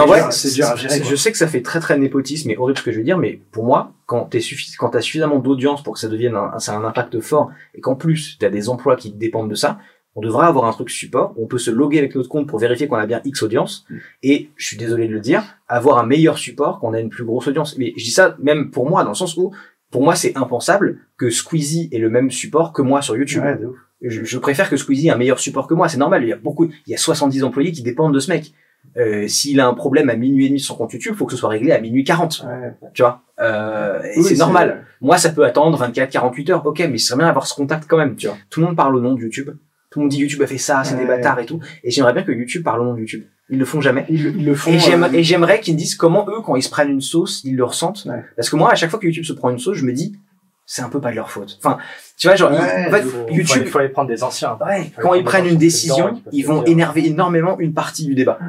Ouais, 0.08 0.22
dur- 0.22 0.32
c'est 0.34 0.54
dur 0.54 0.66
à 0.68 0.76
gérer 0.76 1.00
quoi. 1.02 1.10
Je 1.10 1.16
sais 1.16 1.32
que 1.32 1.38
ça 1.38 1.48
fait 1.48 1.62
très 1.62 1.80
très 1.80 1.98
népotisme 1.98 2.50
et 2.52 2.58
horrible 2.58 2.78
ce 2.80 2.84
que 2.84 2.92
je 2.92 2.98
veux 2.98 3.04
dire, 3.04 3.18
mais 3.18 3.40
pour 3.52 3.66
moi, 3.66 3.94
quand 4.06 4.26
t'es 4.26 4.40
suffi 4.40 4.72
quand 4.78 4.90
t'as 4.90 5.02
suffisamment 5.02 5.40
d'audience 5.40 5.84
pour 5.84 5.94
que 5.94 6.00
ça 6.00 6.08
devienne 6.08 6.36
un, 6.36 6.58
ça 6.60 6.74
a 6.74 6.78
un 6.78 6.84
impact 6.86 7.20
fort 7.20 7.52
et 7.74 7.82
qu'en 7.82 7.96
plus 7.96 8.38
t'as 8.40 8.50
des 8.50 8.70
emplois 8.70 8.96
qui 8.96 9.12
dépendent 9.12 9.50
de 9.50 9.56
ça, 9.56 9.80
on 10.16 10.22
devrait 10.22 10.48
avoir 10.48 10.66
un 10.66 10.72
truc 10.72 10.90
support 10.90 11.34
où 11.36 11.44
on 11.44 11.48
peut 11.48 11.58
se 11.58 11.72
loguer 11.72 11.98
avec 12.00 12.16
notre 12.16 12.30
compte 12.30 12.48
pour 12.48 12.58
vérifier 12.60 12.88
qu'on 12.88 12.96
a 12.96 13.06
bien 13.06 13.22
X 13.26 13.44
audience 13.44 13.86
Mm. 13.90 13.96
et 14.24 14.50
je 14.56 14.66
suis 14.66 14.78
désolé 14.78 15.08
de 15.08 15.14
le 15.14 15.20
dire, 15.20 15.44
avoir 15.68 15.98
un 15.98 16.06
meilleur 16.06 16.38
support 16.38 16.80
quand 16.80 16.88
on 16.90 16.94
a 16.94 17.00
une 17.00 17.10
plus 17.10 17.26
grosse 17.26 17.48
audience. 17.48 17.78
Mais 17.78 17.94
je 17.98 18.04
dis 18.06 18.12
ça 18.12 18.38
même 18.42 18.72
pour 18.72 18.90
moi 18.90 19.04
dans 19.04 19.10
le 19.10 19.16
sens 19.16 19.36
où 19.36 19.52
pour 19.92 20.02
moi 20.04 20.16
c'est 20.16 20.38
impensable 20.38 21.00
que 21.18 21.30
Squeezie 21.30 21.90
ait 21.92 21.98
le 22.00 22.10
même 22.10 22.32
support 22.32 22.72
que 22.74 22.82
moi 22.82 23.02
sur 23.02 23.18
YouTube. 23.18 23.44
Ouais. 23.44 23.60
Je, 24.02 24.24
je 24.24 24.38
préfère 24.38 24.70
que 24.70 24.78
Squeezie 24.78 25.08
ait 25.08 25.12
un 25.12 25.18
meilleur 25.18 25.40
support 25.40 25.68
que 25.68 25.74
moi, 25.74 25.88
c'est 25.90 25.98
normal. 25.98 26.22
Il 26.24 26.30
y 26.30 26.34
a 26.34 26.36
beaucoup, 26.36 26.66
il 26.66 26.92
y 26.92 26.94
a 26.94 26.98
70 26.98 27.44
employés 27.44 27.72
qui 27.72 27.82
dépendent 27.82 28.14
de 28.14 28.20
ce 28.20 28.30
mec. 28.30 28.54
Euh, 28.98 29.28
S'il 29.28 29.60
a 29.60 29.68
un 29.68 29.74
problème 29.74 30.10
à 30.10 30.16
minuit 30.16 30.46
et 30.46 30.48
demi 30.50 30.60
sur 30.60 30.74
son 30.74 30.78
compte 30.78 30.94
YouTube, 30.94 31.16
faut 31.16 31.26
que 31.26 31.34
ce 31.34 31.38
soit 31.38 31.50
réglé 31.50 31.72
à 31.72 31.80
minuit 31.82 32.04
40. 32.04 32.46
Ouais. 32.48 32.74
Tu 32.94 33.02
vois, 33.02 33.22
euh, 33.42 34.02
et 34.04 34.20
Oui, 34.20 34.24
c'est 34.24 34.38
normal. 34.38 34.86
Moi, 35.02 35.18
ça 35.18 35.30
peut 35.30 35.44
attendre 35.44 35.78
24, 35.78 36.10
48 36.10 36.50
heures. 36.52 36.66
Ok, 36.66 36.80
mais 36.80 36.98
c'est 36.98 37.08
serait 37.08 37.18
bien 37.18 37.28
d'avoir 37.28 37.48
ce 37.48 37.54
contact 37.54 37.86
quand 37.88 37.98
même. 37.98 38.16
Tu 38.16 38.28
vois, 38.28 38.38
tout 38.50 38.62
le 38.62 38.68
monde 38.68 38.76
parle 38.76 38.96
au 38.96 39.02
nom 39.02 39.14
de 39.14 39.22
YouTube. 39.22 39.52
Tout 39.90 40.00
le 40.00 40.04
monde 40.04 40.12
dit 40.12 40.20
YouTube 40.20 40.42
a 40.42 40.48
fait 40.48 40.58
ça, 40.58 40.84
c'est 40.84 40.98
des 40.98 41.06
bâtards 41.06 41.40
et 41.40 41.46
tout. 41.46 41.60
Et 41.84 41.92
j'aimerais 41.92 42.14
bien 42.14 42.24
que 42.24 42.32
YouTube 42.32 42.64
parle 42.64 42.82
au 42.82 42.86
nom 42.86 42.94
de 42.94 43.00
YouTube. 43.00 43.24
Ils 43.50 43.60
le 43.60 43.66
font 43.66 43.80
jamais. 43.80 44.06
Ils, 44.10 44.26
ils 44.38 44.46
le 44.46 44.56
font 44.56 44.72
Et 44.72 44.76
euh, 44.76 45.08
et 45.14 45.24
j'aimerais 45.24 45.60
qu'ils 45.60 45.76
me 45.76 45.80
disent 45.80 45.96
comment 45.96 46.26
eux, 46.30 46.42
quand 46.44 46.56
ils 46.56 46.64
se 46.64 46.70
prennent 46.70 46.90
une 46.90 47.02
sauce, 47.02 47.44
ils 47.44 47.56
le 47.56 47.64
ressentent. 47.64 48.06
Ouais. 48.06 48.24
Parce 48.36 48.50
que 48.50 48.56
moi, 48.56 48.72
à 48.72 48.76
chaque 48.76 48.90
fois 48.90 49.00
que 49.00 49.06
YouTube 49.06 49.24
se 49.24 49.34
prend 49.34 49.50
une 49.50 49.60
sauce, 49.60 49.78
je 49.78 49.86
me 49.86 49.94
dis, 49.94 50.18
c'est 50.66 50.82
un 50.82 50.90
peu 50.90 51.00
pas 51.00 51.12
de 51.12 51.16
leur 51.16 51.30
faute. 51.30 51.60
Enfin, 51.64 51.78
tu 52.18 52.28
vois, 52.28 52.36
genre, 52.36 52.52
Ouais, 52.52 52.88
en 52.88 52.92
fait, 52.92 53.02
faut, 53.04 53.28
YouTube, 53.30 53.62
il 53.66 53.70
faut 53.70 53.78
aller 53.78 53.90
prendre 53.90 54.10
des 54.10 54.24
anciens. 54.24 54.58
Ouais, 54.66 54.92
quand 55.00 55.14
ils 55.14 55.24
prennent 55.24 55.46
une 55.46 55.58
décision, 55.58 56.22
ils 56.32 56.44
vont 56.44 56.64
dire. 56.64 56.72
énerver 56.72 57.06
énormément 57.06 57.60
une 57.60 57.74
partie 57.74 58.06
du 58.06 58.16
débat. 58.16 58.40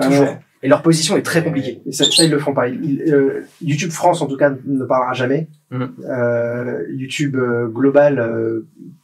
Toujours. 0.00 0.24
ouais. 0.24 0.38
Et 0.62 0.68
leur 0.68 0.82
position 0.82 1.16
est 1.16 1.22
très 1.22 1.44
compliquée. 1.44 1.80
Et 1.86 1.92
ça, 1.92 2.04
ça, 2.04 2.24
ils 2.24 2.30
le 2.30 2.38
font 2.40 2.52
pas. 2.52 2.68
Ils- 2.68 3.02
euh, 3.12 3.42
YouTube 3.62 3.90
France, 3.92 4.20
en 4.22 4.26
tout 4.26 4.36
cas, 4.36 4.50
ne 4.66 4.84
parlera 4.84 5.12
jamais. 5.12 5.46
Mhm. 5.70 5.90
Euh, 6.08 6.82
YouTube 6.90 7.36
euh, 7.36 7.68
global 7.68 8.62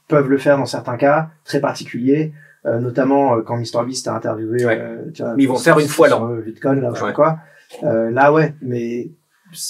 peuvent 0.08 0.28
le 0.28 0.38
faire 0.38 0.58
dans 0.58 0.66
certains 0.66 0.96
cas 0.96 1.28
très 1.44 1.60
particuliers, 1.60 2.32
notamment 2.64 3.40
quand 3.42 3.56
MrBeast 3.56 4.08
a 4.08 4.14
interviewé. 4.16 4.64
Ouais. 4.66 4.82
tu 5.14 5.22
vois, 5.22 5.34
Mais 5.36 5.44
ils 5.44 5.48
vont 5.48 5.56
faire 5.56 5.78
une 5.78 5.86
fois, 5.86 6.08
euh, 6.30 6.40
VidCon, 6.40 6.72
là, 6.72 6.90
Ouais. 6.90 7.12
quoi. 7.12 7.38
Là, 7.82 8.32
ouais, 8.32 8.54
mais 8.60 9.10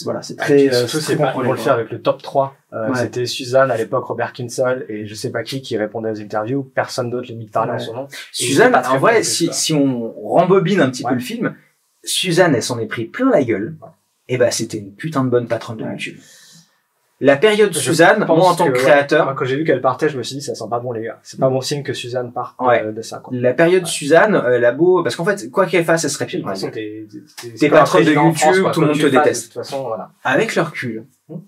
voilà, 0.04 0.22
c'est 0.22 0.36
très. 0.36 0.68
euh, 0.72 0.86
surtout, 0.86 1.04
c'est 1.04 1.16
pas, 1.16 1.24
ils 1.24 1.26
contrôlé, 1.26 1.46
vont 1.48 1.52
le 1.52 1.58
faire 1.58 1.72
avec 1.74 1.90
le 1.90 2.00
top 2.00 2.22
3. 2.22 2.56
Euh, 2.72 2.88
Ouais. 2.90 2.96
C'était 2.96 3.26
Suzanne 3.26 3.70
à 3.70 3.76
l'époque, 3.76 4.04
Robert 4.06 4.32
Kinsel 4.32 4.86
et 4.88 5.06
je 5.06 5.14
sais 5.14 5.30
pas 5.30 5.42
qui 5.42 5.60
qui 5.62 5.76
répondait 5.76 6.10
aux 6.10 6.20
interviews. 6.20 6.62
Personne 6.74 7.10
d'autre 7.10 7.28
limite 7.28 7.50
parlait 7.52 7.72
en 7.72 7.74
Ouais. 7.76 7.80
son 7.80 7.94
nom. 7.94 8.08
Suzanne, 8.32 8.74
en 8.74 8.98
vrai, 8.98 9.22
si, 9.22 9.52
si 9.52 9.72
on 9.74 10.12
rembobine 10.28 10.80
un 10.80 10.90
petit 10.90 11.04
Ouais. 11.04 11.10
peu 11.10 11.14
le 11.16 11.20
film, 11.20 11.54
Suzanne, 12.02 12.54
elle 12.54 12.62
s'en 12.62 12.78
est 12.78 12.86
pris 12.86 13.04
plein 13.04 13.30
la 13.30 13.42
gueule. 13.44 13.76
Et 14.28 14.38
bah, 14.38 14.50
c'était 14.50 14.78
une 14.78 14.94
putain 14.94 15.22
de 15.24 15.28
bonne 15.30 15.48
patronne 15.48 15.76
de. 15.78 15.84
YouTube. 15.84 16.16
La 17.24 17.36
période 17.36 17.72
Je 17.72 17.78
Suzanne, 17.78 18.24
moi 18.26 18.50
en 18.50 18.54
tant 18.54 18.66
que, 18.66 18.72
que, 18.72 18.76
ouais, 18.76 18.82
créateur, 18.82 19.24
Moi, 19.24 19.34
quand 19.34 19.46
j'ai 19.46 19.56
vu 19.56 19.64
qu'elle 19.64 19.80
partait, 19.80 20.10
je 20.10 20.18
me 20.18 20.22
suis 20.22 20.36
dit, 20.36 20.42
ça 20.42 20.54
sent 20.54 20.64
pas 20.68 20.78
bon, 20.78 20.92
les 20.92 21.04
gars. 21.04 21.18
C'est 21.22 21.40
pas 21.40 21.48
bon 21.48 21.62
signe 21.62 21.82
que 21.82 21.94
Suzanne 21.94 22.32
parte 22.32 22.54
euh, 22.60 22.92
de 22.92 23.00
ça, 23.00 23.20
quoi. 23.24 23.34
la 23.34 23.54
période 23.54 23.86
Suzanne, 23.86 24.34
euh, 24.34 24.58
la 24.58 24.72
beau, 24.72 25.02
parce 25.02 25.16
qu'en 25.16 25.24
fait, 25.24 25.50
quoi 25.50 25.64
qu'elle 25.64 25.84
fasse, 25.84 26.04
elle 26.04 26.10
serait 26.10 26.26
De 26.26 26.30
pire. 26.30 26.40
toute 26.40 26.48
façon, 26.50 26.70
t'es, 26.70 27.68
patronne 27.70 28.04
de 28.04 28.12
France, 28.12 28.44
YouTube, 28.44 28.62
quoi. 28.62 28.72
tout 28.72 28.80
le 28.82 28.86
monde 28.88 28.98
te 28.98 29.06
déteste. 29.06 29.48
De 29.48 29.54
toute 29.54 29.62
façon, 29.62 29.84
voilà. 29.84 30.10
Avec 30.22 30.54
le 30.54 30.62
recul, 30.62 31.04
Hmm. 31.30 31.38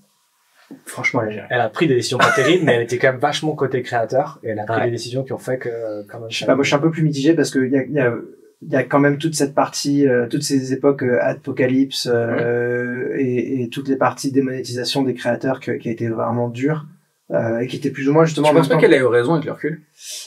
franchement, 0.87 1.23
elle 1.23 1.39
a. 1.41 1.47
Elle 1.51 1.61
a 1.61 1.69
pris 1.69 1.87
des 1.87 1.95
décisions 1.95 2.19
pas 2.19 2.33
terribles, 2.33 2.65
mais 2.65 2.75
elle 2.77 2.83
était 2.83 2.99
quand 2.99 3.13
même 3.13 3.21
vachement 3.21 3.55
côté 3.55 3.83
créateur, 3.83 4.41
et 4.43 4.49
elle 4.49 4.59
a 4.59 4.65
pris 4.65 4.83
des 4.83 4.91
décisions 4.91 5.23
qui 5.23 5.33
ont 5.35 5.39
fait 5.39 5.59
que, 5.59 5.69
euh, 5.69 6.03
quand 6.11 6.19
même, 6.21 6.31
Je 6.31 6.39
sais 6.39 6.47
pas, 6.47 6.55
moi 6.55 6.65
je 6.65 6.69
suis 6.69 6.77
un 6.77 6.81
peu 6.81 6.91
plus 6.91 7.03
mitigé 7.03 7.35
parce 7.35 7.51
que 7.51 7.59
y 7.59 7.77
a, 7.77 7.83
il 7.85 7.93
y 7.93 8.01
a, 8.01 8.15
il 8.63 8.73
y 8.73 8.77
a 8.77 8.83
quand 8.85 8.99
même 9.01 9.19
toute 9.19 9.35
cette 9.35 9.55
partie, 9.55 10.09
euh, 10.09 10.27
toutes 10.29 10.43
ces 10.43 10.73
époques 10.73 11.03
euh, 11.03 11.19
apocalypse 11.21 12.09
euh, 12.11 13.15
et, 13.19 13.63
et 13.63 13.69
toutes 13.69 13.89
les 13.89 13.97
parties 13.97 14.33
démonétisation 14.33 15.03
des 15.03 15.15
créateurs 15.15 15.61
que- 15.61 15.73
qui 15.73 15.89
a 15.89 15.93
été 15.93 16.09
vraiment 16.09 16.49
dure 16.49 16.87
euh, 17.33 17.59
et 17.59 17.67
qui 17.67 17.77
était 17.77 17.91
plus 17.91 18.09
ou 18.09 18.13
moins 18.13 18.25
justement. 18.25 18.49
Tu 18.49 18.55
penses 18.55 18.69
pas 18.69 18.77
qu'elle 18.79 18.95
a 18.95 18.99
eu 18.99 19.05
raison 19.05 19.35
avec 19.35 19.45
le 19.47 19.53
recul? 19.53 19.83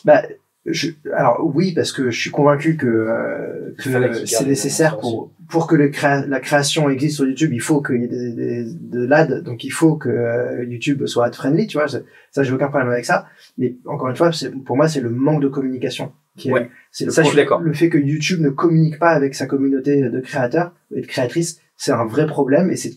Bah, 0.05 0.21
je, 0.65 0.89
alors 1.15 1.41
oui, 1.55 1.73
parce 1.73 1.91
que 1.91 2.11
je 2.11 2.19
suis 2.19 2.29
convaincu 2.29 2.75
que, 2.77 2.85
euh, 2.85 3.73
que 3.77 3.89
c'est 4.25 4.45
nécessaire 4.45 4.99
pour 4.99 5.31
pour 5.49 5.65
que 5.65 5.73
le 5.75 5.87
créa- 5.89 6.27
la 6.27 6.39
création 6.39 6.89
existe 6.91 7.15
sur 7.15 7.25
YouTube, 7.25 7.51
il 7.53 7.61
faut 7.61 7.81
qu'il 7.81 8.01
y 8.01 8.03
ait 8.03 8.07
des, 8.07 8.33
des, 8.33 8.65
de 8.65 9.03
l'ad, 9.03 9.41
donc 9.41 9.63
il 9.63 9.71
faut 9.71 9.95
que 9.95 10.09
euh, 10.09 10.63
YouTube 10.65 11.07
soit 11.07 11.25
ad 11.25 11.33
friendly, 11.33 11.65
tu 11.65 11.77
vois. 11.79 11.87
Ça, 11.87 12.43
j'ai 12.43 12.53
aucun 12.53 12.67
problème 12.67 12.91
avec 12.91 13.05
ça. 13.05 13.25
Mais 13.57 13.75
encore 13.85 14.09
une 14.09 14.15
fois, 14.15 14.29
pour 14.65 14.75
moi, 14.77 14.87
c'est 14.87 15.01
le 15.01 15.09
manque 15.09 15.41
de 15.41 15.47
communication. 15.47 16.11
Qui 16.39 16.51
Ouais. 16.51 16.69
c'est 16.91 17.05
le 17.05 17.11
Ça, 17.11 17.21
je 17.23 17.27
suis 17.27 17.37
d'accord. 17.37 17.59
Le 17.61 17.73
fait 17.73 17.89
que 17.89 17.97
YouTube 17.97 18.41
ne 18.41 18.49
communique 18.49 18.97
pas 18.97 19.09
avec 19.11 19.35
sa 19.35 19.45
communauté 19.45 20.01
de 20.09 20.19
créateurs 20.19 20.73
et 20.95 21.01
de 21.01 21.05
créatrices, 21.07 21.59
c'est 21.77 21.91
un 21.91 22.05
vrai 22.05 22.25
problème 22.25 22.71
et 22.71 22.75
c'est 22.75 22.93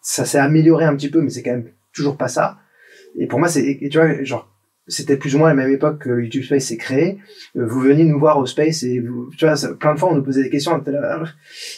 ça 0.00 0.24
s'est 0.24 0.38
amélioré 0.38 0.84
un 0.84 0.94
petit 0.96 1.10
peu, 1.10 1.20
mais 1.22 1.30
c'est 1.30 1.42
quand 1.42 1.52
même 1.52 1.68
toujours 1.92 2.16
pas 2.16 2.28
ça. 2.28 2.58
Et 3.18 3.26
pour 3.26 3.38
moi, 3.38 3.48
c'est, 3.48 3.64
et 3.64 3.88
tu 3.88 3.96
vois, 3.98 4.22
genre, 4.22 4.50
c'était 4.86 5.16
plus 5.16 5.34
ou 5.34 5.38
moins 5.38 5.48
la 5.48 5.54
même 5.54 5.70
époque 5.72 6.00
que 6.02 6.20
YouTube 6.20 6.42
Space 6.44 6.64
s'est 6.64 6.76
créé. 6.76 7.18
Euh, 7.56 7.64
Vous 7.64 7.80
veniez 7.80 8.04
nous 8.04 8.18
voir 8.18 8.38
au 8.38 8.44
Space 8.44 8.82
et 8.82 9.00
vous, 9.00 9.30
tu 9.38 9.46
vois, 9.46 9.54
plein 9.80 9.94
de 9.94 9.98
fois 9.98 10.10
on 10.10 10.14
nous 10.16 10.22
posait 10.22 10.42
des 10.42 10.50
questions, 10.50 10.72
on 10.74 10.78
était 10.78 10.90
là, 10.90 11.22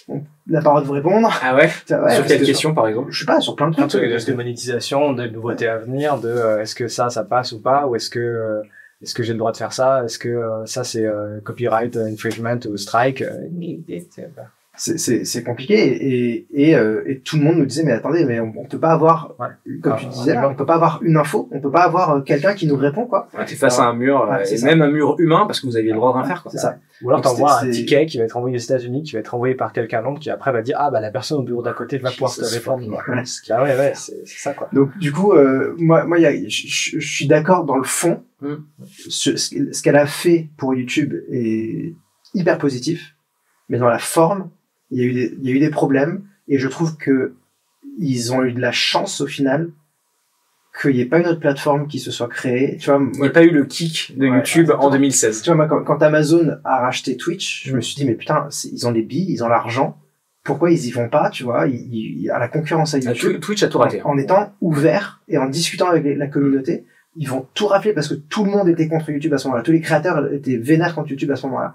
on 0.08 0.22
n'a 0.48 0.60
pas 0.60 0.60
le 0.60 0.62
droit 0.64 0.80
de 0.80 0.86
vous 0.86 0.92
répondre. 0.94 1.30
Ah 1.40 1.54
ouais? 1.54 1.68
Sur 1.68 2.00
parce 2.00 2.26
quelle 2.26 2.40
que 2.40 2.46
question, 2.46 2.74
par 2.74 2.88
exemple? 2.88 3.12
Je 3.12 3.20
sais 3.20 3.26
pas, 3.26 3.40
sur 3.40 3.54
plein 3.54 3.68
de 3.70 3.76
trucs. 3.76 3.88
truc 3.90 4.02
de, 4.10 4.30
de 4.30 4.36
monétisation, 4.36 5.12
de 5.12 5.26
nouveautés 5.28 5.68
à 5.68 5.78
venir, 5.78 6.18
de 6.18 6.28
euh, 6.28 6.62
est-ce 6.62 6.74
que 6.74 6.88
ça, 6.88 7.10
ça 7.10 7.22
passe 7.22 7.52
ou 7.52 7.60
pas, 7.62 7.86
ou 7.86 7.94
est-ce 7.94 8.10
que 8.10 8.18
euh, 8.18 8.60
est-ce 9.02 9.14
que 9.14 9.22
j'ai 9.22 9.32
le 9.32 9.38
droit 9.38 9.52
de 9.52 9.56
faire 9.56 9.72
ça, 9.72 10.04
est-ce 10.04 10.18
que 10.18 10.28
euh, 10.28 10.66
ça 10.66 10.84
c'est 10.84 11.04
euh, 11.04 11.40
copyright 11.40 11.96
infringement 11.96 12.58
ou 12.66 12.76
strike? 12.76 13.22
C'est- 14.76 14.98
c'est 14.98 15.24
c'est 15.24 15.42
compliqué 15.42 15.74
et, 15.74 16.46
et, 16.52 16.76
euh, 16.76 17.02
et 17.06 17.20
tout 17.20 17.36
le 17.38 17.42
monde 17.44 17.56
nous 17.56 17.66
disait 17.66 17.82
mais 17.84 17.92
attendez 17.92 18.24
mais 18.24 18.40
on, 18.40 18.52
on 18.56 18.64
peut 18.66 18.78
pas 18.78 18.90
avoir 18.92 19.34
Ouais. 19.38 19.46
comme 19.82 19.94
Ah, 19.94 19.98
tu 20.00 20.06
disais 20.06 20.34
là, 20.34 20.48
on 20.48 20.54
peut 20.54 20.66
pas 20.66 20.74
avoir 20.74 21.00
une 21.02 21.16
info 21.16 21.48
on 21.52 21.60
peut 21.60 21.70
pas 21.70 21.82
avoir 21.84 22.10
euh, 22.16 22.20
quelqu'un 22.20 22.54
qui 22.54 22.66
nous 22.66 22.76
répond 22.76 23.06
quoi 23.06 23.28
Ouais, 23.36 23.44
T'es 23.44 23.54
face 23.56 23.78
à 23.78 23.84
un 23.84 23.94
mur, 23.94 24.26
Ouais, 24.30 24.42
euh, 24.50 24.56
et 24.56 24.62
même 24.64 24.82
un 24.82 24.90
mur 24.90 25.16
humain 25.18 25.44
parce 25.46 25.60
que 25.60 25.66
vous 25.66 25.76
aviez 25.76 25.90
le 25.90 25.96
droit 25.96 26.12
de 26.12 26.18
rien 26.18 26.26
faire. 26.26 26.42
Quoi. 26.42 26.52
c'est 26.52 26.58
ça 26.58 26.76
Ou 27.02 27.10
alors 27.10 27.20
t'envoies 27.22 27.60
un 27.62 27.70
ticket 27.70 28.06
qui 28.06 28.18
va 28.18 28.24
être 28.24 28.36
envoyé 28.36 28.56
aux 28.56 28.60
États-Unis, 28.60 29.02
qui 29.02 29.12
va 29.12 29.18
être 29.20 29.34
envoyé 29.34 29.54
par 29.54 29.72
quelqu'un 29.72 30.02
d'autre, 30.02 30.20
qui 30.20 30.30
après 30.30 30.52
va 30.52 30.62
dire 30.62 30.76
ah 30.78 30.90
bah 30.90 31.00
la 31.00 31.10
personne 31.10 31.38
au 31.38 31.42
bureau 31.42 31.62
d'à 31.62 31.72
côté 31.72 31.98
va 31.98 32.10
pouvoir 32.10 32.34
te 32.34 32.42
répondre. 32.44 32.98
Ah 33.50 33.62
ouais 33.62 33.76
ouais 33.76 33.92
c'est 33.94 34.24
ça 34.26 34.52
quoi. 34.54 34.68
donc 34.72 34.96
du 34.98 35.12
coup 35.12 35.32
euh, 35.32 35.74
moi 35.78 36.04
moi 36.04 36.18
je 36.18 36.98
suis 37.00 37.26
d'accord 37.26 37.64
dans 37.64 37.76
le 37.76 37.84
fond 37.84 38.22
Mm. 38.42 38.56
ce, 39.08 39.30
qu'elle- 39.30 39.74
ce 39.74 39.82
qu'elle 39.82 39.96
a 39.96 40.04
fait 40.06 40.50
pour 40.58 40.74
YouTube 40.74 41.14
est 41.32 41.94
hyper 42.34 42.58
positif 42.58 43.14
mais 43.70 43.78
dans 43.78 43.88
la 43.88 43.98
forme 43.98 44.50
il 44.90 44.98
y 44.98 45.02
a 45.02 45.04
eu 45.04 45.12
des, 45.12 45.34
il 45.42 45.48
y 45.48 45.52
a 45.52 45.56
eu 45.56 45.58
des 45.58 45.70
problèmes 45.70 46.22
et 46.48 46.58
je 46.58 46.68
trouve 46.68 46.96
que 46.96 47.34
ils 47.98 48.32
ont 48.32 48.42
eu 48.44 48.52
de 48.52 48.60
la 48.60 48.72
chance 48.72 49.20
au 49.20 49.26
final 49.26 49.70
qu'il 50.80 50.92
n'y 50.94 51.00
ait 51.00 51.06
pas 51.06 51.18
une 51.18 51.26
autre 51.26 51.40
plateforme 51.40 51.86
qui 51.88 51.98
se 51.98 52.10
soit 52.10 52.28
créée. 52.28 52.76
Tu 52.76 52.90
vois, 52.90 53.00
Il 53.14 53.20
n'y 53.20 53.26
a 53.26 53.30
pas 53.30 53.42
eu 53.44 53.50
le 53.50 53.64
kick 53.64 54.12
de 54.18 54.26
Ouais, 54.28 54.36
YouTube 54.36 54.64
exactement. 54.64 54.86
en 54.88 54.90
2016. 54.90 55.42
tu 55.42 55.46
vois, 55.50 55.56
moi, 55.56 55.66
quand, 55.68 55.82
quand 55.84 56.02
Amazon 56.02 56.56
a 56.64 56.80
racheté 56.82 57.16
Twitch, 57.16 57.66
je 57.66 57.74
me 57.74 57.80
suis 57.80 57.94
dit, 57.96 58.04
mais 58.04 58.14
putain, 58.14 58.48
ils 58.70 58.86
ont 58.86 58.90
les 58.90 59.02
billes, 59.02 59.32
ils 59.32 59.42
ont 59.42 59.48
l'argent. 59.48 59.96
Pourquoi 60.44 60.70
ils 60.70 60.86
y 60.86 60.90
vont 60.90 61.08
pas, 61.08 61.30
tu 61.30 61.42
vois, 61.44 61.66
ils, 61.66 61.88
ils- 62.22 62.30
à 62.30 62.38
la 62.38 62.48
concurrence 62.48 62.92
avec 62.94 63.06
Ah, 63.06 63.12
YouTube, 63.12 63.32
Twi- 63.36 63.40
Twitch 63.40 63.62
a 63.62 63.68
tout 63.68 63.78
raté. 63.78 64.02
en, 64.02 64.10
en 64.10 64.18
étant 64.18 64.52
ouvert 64.60 65.22
et 65.28 65.38
en 65.38 65.48
discutant 65.48 65.88
avec 65.88 66.04
les- 66.04 66.14
la 66.14 66.26
communauté, 66.28 66.84
ils 67.16 67.28
vont 67.28 67.46
tout 67.54 67.66
rafler 67.66 67.94
parce 67.94 68.08
que 68.08 68.14
tout 68.14 68.44
le 68.44 68.50
monde 68.50 68.68
était 68.68 68.86
contre 68.86 69.08
YouTube 69.10 69.32
à 69.32 69.38
ce 69.38 69.48
moment-là. 69.48 69.62
Tous 69.64 69.72
les 69.72 69.80
créateurs 69.80 70.30
étaient 70.32 70.58
vénères 70.58 70.94
contre 70.94 71.10
YouTube 71.10 71.30
à 71.30 71.36
ce 71.36 71.46
moment-là. 71.46 71.74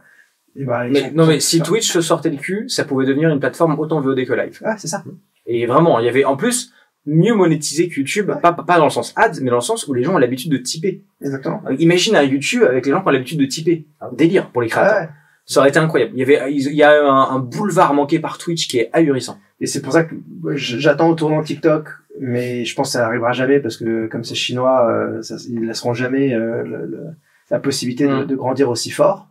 Et 0.55 0.65
bah, 0.65 0.87
ils 0.87 0.93
Mais, 0.93 1.11
non 1.11 1.25
mais 1.25 1.39
si 1.39 1.61
Twitch 1.61 1.89
se 1.91 2.01
sortait 2.01 2.29
le 2.29 2.37
cul, 2.37 2.67
ça 2.67 2.83
pouvait 2.83 3.05
devenir 3.05 3.29
une 3.29 3.39
plateforme 3.39 3.79
autant 3.79 4.01
VOD 4.01 4.25
que 4.25 4.33
live. 4.33 4.59
Ouais, 4.63 4.73
c'est 4.77 4.87
ça. 4.87 5.03
Et 5.45 5.65
vraiment, 5.65 5.99
il 5.99 6.05
y 6.05 6.09
avait 6.09 6.25
en 6.25 6.35
plus 6.37 6.73
mieux 7.05 7.33
monétisé 7.33 7.89
que 7.89 7.95
YouTube, 7.95 8.31
pas, 8.41 8.53
pas 8.53 8.77
dans 8.77 8.83
le 8.85 8.91
sens 8.91 9.13
ads, 9.15 9.39
mais 9.41 9.49
dans 9.49 9.55
le 9.55 9.61
sens 9.61 9.87
où 9.87 9.93
les 9.93 10.03
gens 10.03 10.13
ont 10.13 10.17
l'habitude 10.19 10.51
de 10.51 10.57
typer. 10.57 11.01
Exactement. 11.21 11.61
Imagine 11.79 12.15
un 12.15 12.21
YouTube 12.23 12.63
avec 12.63 12.85
les 12.85 12.91
gens 12.91 13.01
qui 13.01 13.07
ont 13.07 13.11
l'habitude 13.11 13.39
de 13.39 13.45
typer. 13.45 13.87
Un 14.01 14.11
délire 14.13 14.51
pour 14.51 14.61
les 14.61 14.67
créateurs. 14.67 15.01
Ouais. 15.01 15.09
Ça 15.45 15.59
aurait 15.61 15.69
été 15.69 15.79
incroyable. 15.79 16.11
Il 16.15 16.19
y 16.19 16.23
avait, 16.23 16.53
il 16.53 16.75
y 16.75 16.83
a 16.83 16.91
un, 17.03 17.35
un 17.35 17.39
boulevard 17.39 17.93
manqué 17.95 18.19
par 18.19 18.37
Twitch 18.37 18.67
qui 18.67 18.77
est 18.77 18.89
ahurissant. 18.93 19.39
Et 19.59 19.65
c'est 19.65 19.81
pour 19.81 19.93
ça 19.93 20.03
que 20.03 20.13
j'attends 20.55 21.09
au 21.09 21.15
tournant 21.15 21.41
TikTok, 21.41 21.87
mais 22.19 22.63
je 22.65 22.75
pense 22.75 22.89
que 22.89 22.93
ça 22.93 22.99
n'arrivera 23.01 23.31
jamais 23.31 23.59
parce 23.59 23.77
que 23.77 24.05
comme 24.07 24.23
c'est 24.23 24.35
chinois, 24.35 24.87
euh, 24.91 25.21
ça, 25.23 25.35
ils 25.49 25.65
laisseront 25.65 25.93
jamais 25.95 26.33
euh, 26.35 26.63
le- 26.63 26.85
le- 26.85 27.07
la 27.49 27.59
possibilité 27.59 28.05
de, 28.07 28.13
Mm. 28.23 28.25
de 28.27 28.35
grandir 28.35 28.69
aussi 28.69 28.91
fort. 28.91 29.27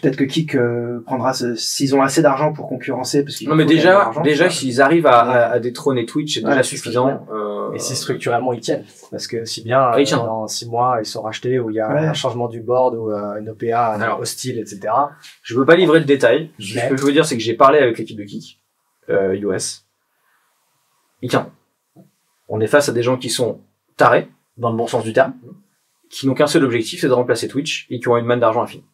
Peut-être 0.00 0.16
que 0.16 0.24
Kik 0.24 0.54
euh, 0.56 1.00
prendra 1.06 1.32
ce- 1.32 1.54
s'ils 1.54 1.94
ont 1.94 2.02
assez 2.02 2.20
d'argent 2.20 2.52
pour 2.52 2.68
concurrencer 2.68 3.24
parce 3.24 3.40
Non 3.42 3.54
mais 3.54 3.64
déjà, 3.64 4.12
déjà 4.22 4.50
s'ils 4.50 4.82
arrivent 4.82 5.06
à, 5.06 5.20
à, 5.20 5.50
à 5.52 5.58
détrôner 5.60 6.04
Twitch, 6.04 6.34
c'est 6.34 6.44
Ouais, 6.44 6.50
déjà 6.50 6.62
suffisant. 6.62 7.26
Euh, 7.32 7.72
Et 7.72 7.78
si 7.78 7.96
structurellement 7.96 8.52
ils 8.52 8.60
tiennent, 8.60 8.84
parce 9.10 9.26
que 9.26 9.44
si 9.46 9.62
bien 9.62 9.80
Ah, 9.80 9.94
ils 9.98 10.02
euh, 10.02 10.04
tiennent. 10.04 10.18
dans 10.20 10.46
six 10.48 10.68
mois 10.68 10.98
ils 11.00 11.06
sont 11.06 11.22
rachetés 11.22 11.58
ou 11.58 11.70
il 11.70 11.76
y 11.76 11.80
a 11.80 11.88
Ouais. 11.92 12.06
un 12.06 12.12
changement 12.14 12.48
du 12.48 12.60
board 12.60 12.94
ou 12.94 13.10
euh, 13.10 13.40
une 13.40 13.48
OPA 13.50 13.86
Alors. 13.94 14.20
hostile 14.20 14.58
etc. 14.58 14.80
Je 15.42 15.54
peux 15.54 15.64
pas 15.64 15.76
livrer 15.76 15.98
le 15.98 16.04
détail. 16.04 16.50
Ce 16.58 16.74
que 16.74 16.80
je 16.80 16.88
peux 16.88 16.94
vous 16.96 17.12
dire, 17.12 17.24
c'est 17.24 17.36
que 17.36 17.42
j'ai 17.42 17.54
parlé 17.54 17.78
avec 17.78 17.96
l'équipe 17.98 18.18
de 18.18 18.24
Kik, 18.24 18.60
euh, 19.08 19.34
iOS. 19.34 19.82
Et 21.22 21.28
tiens, 21.28 21.50
on 22.48 22.60
est 22.60 22.66
face 22.66 22.88
à 22.88 22.92
des 22.92 23.02
gens 23.02 23.16
qui 23.16 23.30
sont 23.30 23.60
tarés, 23.96 24.28
dans 24.58 24.70
le 24.70 24.76
bon 24.76 24.86
sens 24.86 25.02
du 25.04 25.12
terme, 25.12 25.32
qui 26.10 26.26
n'ont 26.26 26.34
qu'un 26.34 26.46
seul 26.46 26.64
objectif, 26.64 27.00
c'est 27.00 27.08
de 27.08 27.12
remplacer 27.12 27.48
Twitch, 27.48 27.86
et 27.90 27.98
qui 27.98 28.08
ont 28.08 28.16
une 28.16 28.26
manne 28.26 28.40
d'argent 28.40 28.62
infinie. 28.62 28.84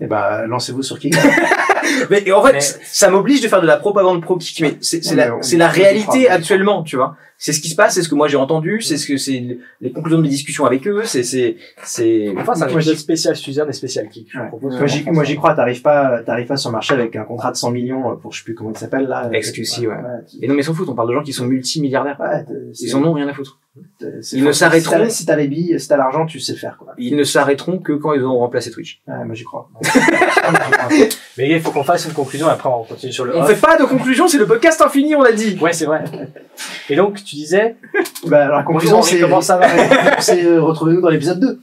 Eh 0.00 0.06
ben, 0.06 0.46
lancez-vous 0.46 0.82
sur 0.82 0.98
Kik. 0.98 1.14
Mais 2.10 2.22
et 2.26 2.32
en 2.32 2.42
fait, 2.42 2.52
Mais- 2.54 2.60
ça 2.60 3.08
m'oblige 3.10 3.40
de 3.40 3.48
faire 3.48 3.60
de 3.62 3.66
la 3.66 3.76
propagande 3.76 4.22
pro 4.22 4.36
Kik, 4.36 4.60
mais 4.60 4.78
c'est 4.80 5.04
la, 5.14 5.36
la 5.52 5.68
réalité 5.68 6.28
actuellement, 6.28 6.82
tu 6.82 6.96
vois. 6.96 7.16
C'est 7.46 7.52
ce 7.52 7.60
qui 7.60 7.68
se 7.68 7.76
passe, 7.76 7.92
c'est 7.92 8.00
ce 8.02 8.08
que 8.08 8.14
moi 8.14 8.26
j'ai 8.26 8.38
entendu, 8.38 8.80
c'est 8.80 8.96
ce 8.96 9.06
que 9.06 9.18
c'est 9.18 9.58
les 9.82 9.92
conclusions 9.92 10.16
de 10.16 10.22
mes 10.22 10.30
discussions 10.30 10.64
avec 10.64 10.86
eux, 10.88 11.02
c'est 11.04 11.22
c'est 11.22 11.56
c'est 11.82 12.32
Enfin 12.38 12.54
c'est 12.54 12.64
un 12.64 12.80
j'y- 12.80 12.96
spécial 12.96 13.36
Suzanne 13.36 13.68
et 13.68 13.74
spécial 13.74 14.08
Kik. 14.08 14.28
Ouais. 14.34 14.48
moi, 14.62 14.86
j'y, 14.86 15.04
moi, 15.10 15.24
crois, 15.36 15.54
t'arrives 15.54 15.82
pas, 15.82 16.22
t'arrives 16.22 16.46
pas 16.46 16.56
sur 16.56 16.70
le 16.70 16.72
marché 16.72 16.94
avec 16.94 17.14
un 17.16 17.24
contrat 17.24 17.52
de 17.52 17.56
100 17.58 17.70
millions 17.72 18.12
euh, 18.12 18.14
pour 18.14 18.32
je 18.32 18.38
sais 18.38 18.44
plus 18.44 18.54
comment 18.54 18.70
il 18.70 18.78
s'appelle 18.78 19.06
là. 19.08 19.28
XQC, 19.30 19.86
ouais. 19.88 19.94
tu- 20.26 20.38
Et 20.42 20.48
non 20.48 20.54
mais 20.54 20.62
s'en 20.62 20.72
fout, 20.72 20.88
on 20.88 20.94
parle 20.94 21.10
de 21.10 21.14
gens 21.16 21.22
qui 21.22 21.34
sont 21.34 21.44
multimilliardaires. 21.44 22.18
ouais, 22.18 22.46
Ils 22.80 22.96
en 22.96 23.04
ont 23.04 23.12
rien 23.12 23.28
à 23.28 23.34
foutre. 23.34 23.60
ils 24.32 24.42
ne 24.42 24.52
s'arrêteront- 24.52 25.10
Si 25.10 25.26
t'as 25.26 25.36
les 25.36 25.46
billes, 25.48 25.78
si 25.78 25.86
t'as 25.86 25.98
l'argent, 25.98 26.24
tu 26.24 26.40
sais 26.40 26.52
le 26.52 26.58
faire, 26.58 26.78
quoi. 26.78 26.94
Ils 26.96 27.14
ne 27.14 27.24
s'arrêteront 27.24 27.76
que 27.78 27.92
quand 27.92 28.14
ils 28.14 28.22
auront 28.22 28.38
remplacé 28.38 28.70
Twitch. 28.70 29.02
Ouais, 29.06 29.22
moi, 29.22 29.34
j'y 29.34 29.44
crois. 29.44 29.68
Mais 31.36 31.50
il 31.50 31.60
faut 31.60 31.70
qu'on 31.70 31.84
fasse 31.84 32.04
une 32.04 32.12
conclusion 32.12 32.48
et 32.48 32.50
après 32.50 32.68
on 32.68 32.84
continue 32.84 33.12
sur 33.12 33.24
le 33.24 33.36
On 33.36 33.42
off. 33.42 33.48
fait 33.48 33.60
pas 33.60 33.76
de 33.76 33.84
conclusion, 33.84 34.28
c'est 34.28 34.38
le 34.38 34.46
podcast 34.46 34.80
infini, 34.80 35.16
on 35.16 35.22
l'a 35.22 35.32
dit. 35.32 35.58
Ouais 35.60 35.72
c'est 35.72 35.86
vrai. 35.86 36.04
Et 36.88 36.96
donc 36.96 37.16
tu 37.24 37.34
disais 37.34 37.76
Bah, 38.26 38.44
alors, 38.44 38.58
la 38.58 38.62
conclusion, 38.62 39.02
c'est, 39.02 39.18
comment 39.18 39.40
ça 39.40 39.56
va 39.56 39.66
c'est, 40.20 40.44
euh, 40.44 40.62
retrouvez-nous 40.62 41.00
dans 41.00 41.08
l'épisode 41.08 41.40
2. 41.40 41.60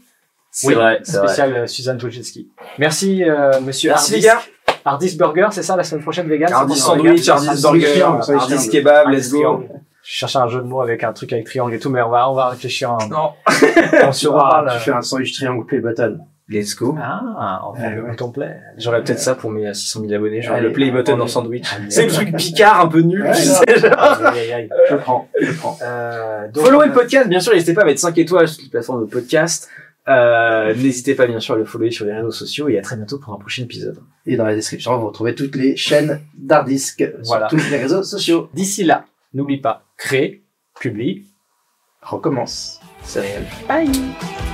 C'est 0.52 0.74
vrai, 0.74 1.00
c'est 1.04 1.18
vrai. 1.18 1.28
spécial 1.28 1.56
euh, 1.56 1.68
Suzanne 1.68 1.98
Wojcicki. 2.02 2.50
Merci 2.78 3.24
euh, 3.24 3.62
monsieur 3.62 3.92
Merci 3.92 4.16
les 4.16 4.20
gars. 4.22 4.42
Hardis 4.84 5.16
Burger, 5.16 5.48
c'est 5.52 5.64
ça 5.64 5.76
la 5.76 5.84
semaine 5.84 6.02
prochaine 6.04 6.28
vegan 6.28 6.50
bon, 6.68 6.74
sandwich, 6.74 7.24
Sandwich 7.24 7.62
burger, 7.62 7.92
triangle. 8.22 8.70
kebab, 8.70 9.10
let's 9.10 9.32
go. 9.32 9.38
triangle. 9.38 9.68
Je 10.04 10.12
cherchais 10.16 10.40
un 10.40 10.48
jeu 10.48 10.60
de 10.60 10.66
mots 10.66 10.82
avec 10.82 11.04
un 11.04 11.14
truc 11.14 11.32
avec 11.32 11.46
triangle 11.46 11.74
et 11.76 11.80
tout, 11.80 11.90
mais 11.90 12.02
on 12.02 12.10
va, 12.10 12.30
on 12.30 12.34
va 12.34 12.50
réfléchir. 12.50 12.92
Un... 12.92 13.08
Non. 13.08 13.32
On 14.04 14.12
se 14.12 14.28
reparle. 14.28 14.72
Tu 14.74 14.80
fais 14.80 14.92
un 14.92 15.02
sandwich 15.02 15.34
triangle 15.34 15.66
play 15.66 15.80
button. 15.80 16.20
Let's 16.52 16.76
go. 16.76 16.96
Ah, 17.02 17.62
fait 17.76 17.82
Ouais, 17.88 17.96
le 17.96 18.04
ouais. 18.04 18.32
play. 18.34 18.58
J'aurais 18.78 19.04
peut-être 19.04 19.20
ça 19.20 19.36
pour 19.36 19.50
mes 19.52 19.74
600 19.74 20.02
000 20.02 20.14
abonnés, 20.14 20.42
genre 20.42 20.56
Allez, 20.56 20.68
le 20.68 20.74
play 20.74 20.92
button 20.92 21.20
en 21.22 21.28
sandwich. 21.28 21.66
C'est 21.90 22.06
le 22.08 22.12
truc 22.12 22.36
picard 22.36 22.82
un 22.82 22.88
peu 22.88 23.00
nul, 23.00 23.24
Ouais, 23.24 23.32
tu 23.32 23.42
sais, 23.44 24.54
aïe. 24.54 24.70
Je 24.90 24.96
prends, 24.96 25.30
je 25.40 25.52
prends. 25.54 25.78
Euh, 25.82 26.48
donc, 26.52 26.66
Followez 26.66 26.88
le 26.88 26.94
podcast, 26.94 27.30
bien 27.30 27.40
sûr, 27.40 27.54
n'hésitez 27.54 27.74
pas 27.74 27.84
à 27.84 27.86
mettre 27.86 28.02
5 28.02 28.18
étoiles 28.18 28.48
sur 28.48 28.64
les 28.64 28.70
plateformes 28.70 29.06
de 29.06 29.10
podcast. 29.10 29.70
Euh, 30.08 30.74
n'hésitez 30.76 31.16
pas, 31.16 31.26
bien 31.28 31.40
sûr, 31.40 31.56
à 31.56 31.58
le 31.58 31.64
follower 31.66 31.92
sur 31.92 32.06
les 32.06 32.14
réseaux 32.14 32.32
sociaux 32.32 32.68
et 32.68 32.78
à 32.78 32.82
très 32.82 32.96
bientôt 32.98 33.18
pour 33.20 33.34
un 33.34 33.38
prochain 33.38 33.64
épisode. 33.64 34.00
Et 34.26 34.36
dans 34.36 34.46
la 34.46 34.56
description, 34.56 34.98
vous 34.98 35.08
retrouvez 35.08 35.36
toutes 35.36 35.56
les 35.56 35.76
chaînes 35.78 36.20
d'Hardisk 36.38 37.04
Voilà. 37.24 37.48
sur 37.50 37.58
tous 37.60 37.70
les 37.70 37.78
réseaux 37.78 38.04
sociaux. 38.04 38.50
D'ici 38.54 38.84
là, 38.84 39.06
n'oublie 39.34 39.62
pas, 39.62 39.84
crée, 39.98 40.42
publie, 40.80 41.26
Recommence. 42.02 42.80
C'est 43.04 43.22
réel. 43.22 43.44
bye 43.70 44.51